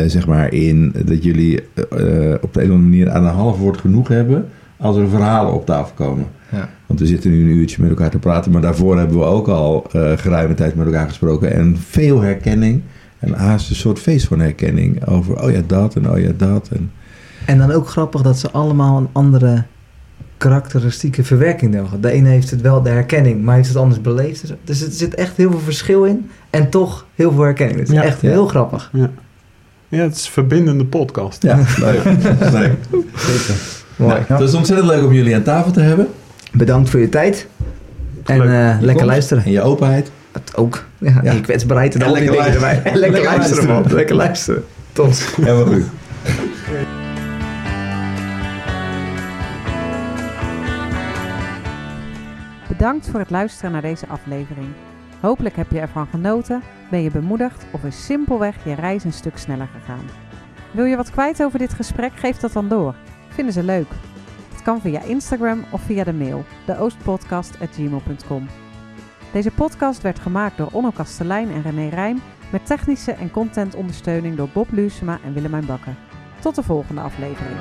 zeg 0.07 0.27
maar 0.27 0.53
in 0.53 0.95
dat 1.05 1.23
jullie 1.23 1.61
eh, 1.61 2.35
op 2.41 2.55
de 2.55 2.63
een 2.63 2.71
of 2.71 2.75
andere 2.75 2.79
manier 2.79 3.11
aan 3.11 3.25
een 3.25 3.35
half 3.35 3.59
woord 3.59 3.79
genoeg 3.79 4.09
hebben 4.09 4.49
als 4.77 4.97
er 4.97 5.09
verhalen 5.09 5.53
op 5.53 5.67
tafel 5.67 5.95
komen. 5.95 6.27
Ja. 6.51 6.69
Want 6.87 7.01
we 7.01 7.07
zitten 7.07 7.31
nu 7.31 7.41
een 7.41 7.57
uurtje 7.57 7.83
met 7.83 7.91
elkaar 7.91 8.11
te 8.11 8.19
praten, 8.19 8.53
maar 8.53 8.61
daarvoor 8.61 8.99
hebben 8.99 9.19
we 9.19 9.25
ook 9.25 9.49
al 9.49 9.87
eh 9.93 10.13
geruime 10.17 10.55
tijd 10.55 10.75
met 10.75 10.87
elkaar 10.87 11.09
gesproken. 11.09 11.53
En 11.53 11.77
veel 11.79 12.21
herkenning. 12.21 12.83
En 13.19 13.33
haast 13.33 13.71
een 13.71 13.77
soort 13.77 13.99
feest 13.99 14.27
van 14.27 14.41
herkenning 14.41 15.07
over, 15.07 15.43
oh 15.43 15.51
ja, 15.51 15.61
dat 15.67 15.95
en 15.95 16.11
oh 16.11 16.19
ja, 16.19 16.31
dat. 16.37 16.69
En, 16.73 16.91
En 17.45 17.59
dan 17.59 17.71
ook 17.71 17.89
grappig 17.89 18.23
dat 18.23 18.39
ze 18.39 18.51
allemaal 18.51 18.97
een 18.99 19.09
andere 19.13 19.65
karakteristieke 20.39 21.25
verwerking 21.25 21.75
hebben. 21.75 22.01
De 22.01 22.11
ene 22.11 22.29
heeft 22.29 22.51
het 22.51 22.61
wel 22.61 22.83
de 22.83 22.89
herkenning, 22.91 23.43
maar 23.43 23.55
heeft 23.57 23.69
het 23.69 23.77
anders 23.77 24.01
beleefd. 24.01 24.47
zo. 24.47 24.55
Dus 24.65 24.83
er 24.83 24.91
zit 24.93 25.15
echt 25.15 25.37
heel 25.37 25.51
veel 25.51 25.61
verschil 25.61 26.05
in. 26.05 26.31
En 26.51 26.69
toch 26.71 27.07
heel 27.15 27.33
veel 27.33 27.43
herkenning. 27.43 27.79
Het 27.79 27.89
is 27.89 27.95
Ja. 27.95 28.03
echt 28.03 28.21
Ja. 28.21 28.31
heel 28.31 28.47
grappig. 28.47 28.91
Ja, 29.89 29.99
het 30.03 30.15
is 30.17 30.25
een 30.27 30.33
verbindende 30.33 30.85
podcast. 30.85 31.43
ja, 31.43 31.59
leuk. 31.81 32.03
leuk. 32.53 32.73
Mooi. 33.97 34.15
Nou, 34.15 34.23
het 34.27 34.41
is 34.41 34.55
ontzettend 34.55 34.89
leuk 34.91 35.05
om 35.05 35.13
jullie 35.13 35.35
aan 35.35 35.43
tafel 35.43 35.71
te 35.73 35.81
hebben. 35.81 36.09
Bedankt 36.53 36.91
voor 36.91 37.01
je 37.01 37.09
tijd. 37.09 37.47
En 38.25 38.43
eh, 38.43 38.81
Je 38.81 38.87
lekker 38.87 39.07
luisteren. 39.07 39.45
En 39.45 39.51
je 39.51 39.63
openheid. 39.63 40.11
Het 40.33 40.57
ook. 40.57 40.85
Ja, 40.99 41.21
Ja. 41.23 41.33
Je 41.33 41.41
kwetsbaarheid 41.41 41.95
en 41.95 42.01
En 42.01 42.07
al 42.07 42.15
die 42.15 42.23
lekker 42.23 42.39
dingen 42.43 42.55
erbij. 42.55 42.69
luisteren. 42.71 42.93
En 42.93 42.99
lekker, 43.01 43.21
Lekker 43.21 43.39
luisteren, 43.39 43.65
luisteren. 43.67 43.89
man. 43.89 43.97
Lekker 43.99 44.17
luisteren. 44.17 44.65
Tot. 44.93 45.33
Helemaal 45.37 45.67
goed. 45.67 45.83
Bedankt 52.79 53.09
voor 53.09 53.21
het 53.21 53.31
luisteren 53.31 53.73
naar 53.73 53.83
deze 53.83 54.07
aflevering. 54.07 54.69
Hopelijk 55.21 55.57
heb 55.57 55.71
je 55.71 55.81
ervan 55.81 56.07
genoten, 56.07 56.63
ben 56.91 57.03
je 57.03 57.11
bemoedigd 57.11 57.67
of 57.71 57.85
is 57.85 58.05
simpelweg 58.05 58.65
je 58.65 58.75
reis 58.75 59.05
een 59.05 59.13
stuk 59.13 59.39
sneller 59.39 59.67
gegaan. 59.67 60.05
Wil 60.71 60.85
je 60.85 60.97
wat 60.97 61.11
kwijt 61.11 61.43
over 61.43 61.59
dit 61.59 61.73
gesprek? 61.73 62.13
Geef 62.15 62.37
dat 62.37 62.53
dan 62.53 62.69
door. 62.69 62.95
Vinden 63.29 63.53
ze 63.53 63.63
leuk? 63.63 63.87
Het 64.53 64.63
kan 64.63 64.81
via 64.81 65.03
Instagram 65.03 65.65
of 65.71 65.81
via 65.81 66.05
de 66.05 66.13
mail, 66.13 66.45
deoostpodcast.gmail.com. 66.67 68.49
Deze 69.33 69.51
podcast 69.51 70.03
werd 70.03 70.19
gemaakt 70.19 70.57
door 70.57 70.69
Onno 70.73 70.91
Kastelein 70.91 71.51
en 71.51 71.63
René 71.63 71.89
Rijn 71.89 72.21
met 72.53 72.67
technische 72.67 73.13
en 73.13 73.31
contentondersteuning 73.31 74.37
door 74.37 74.49
Bob 74.53 74.73
Luusema 74.73 75.19
en 75.25 75.33
Willemijn 75.33 75.67
Bakker. 75.67 75.95
Tot 76.41 76.55
de 76.55 76.63
volgende 76.63 77.01
aflevering. 77.01 77.57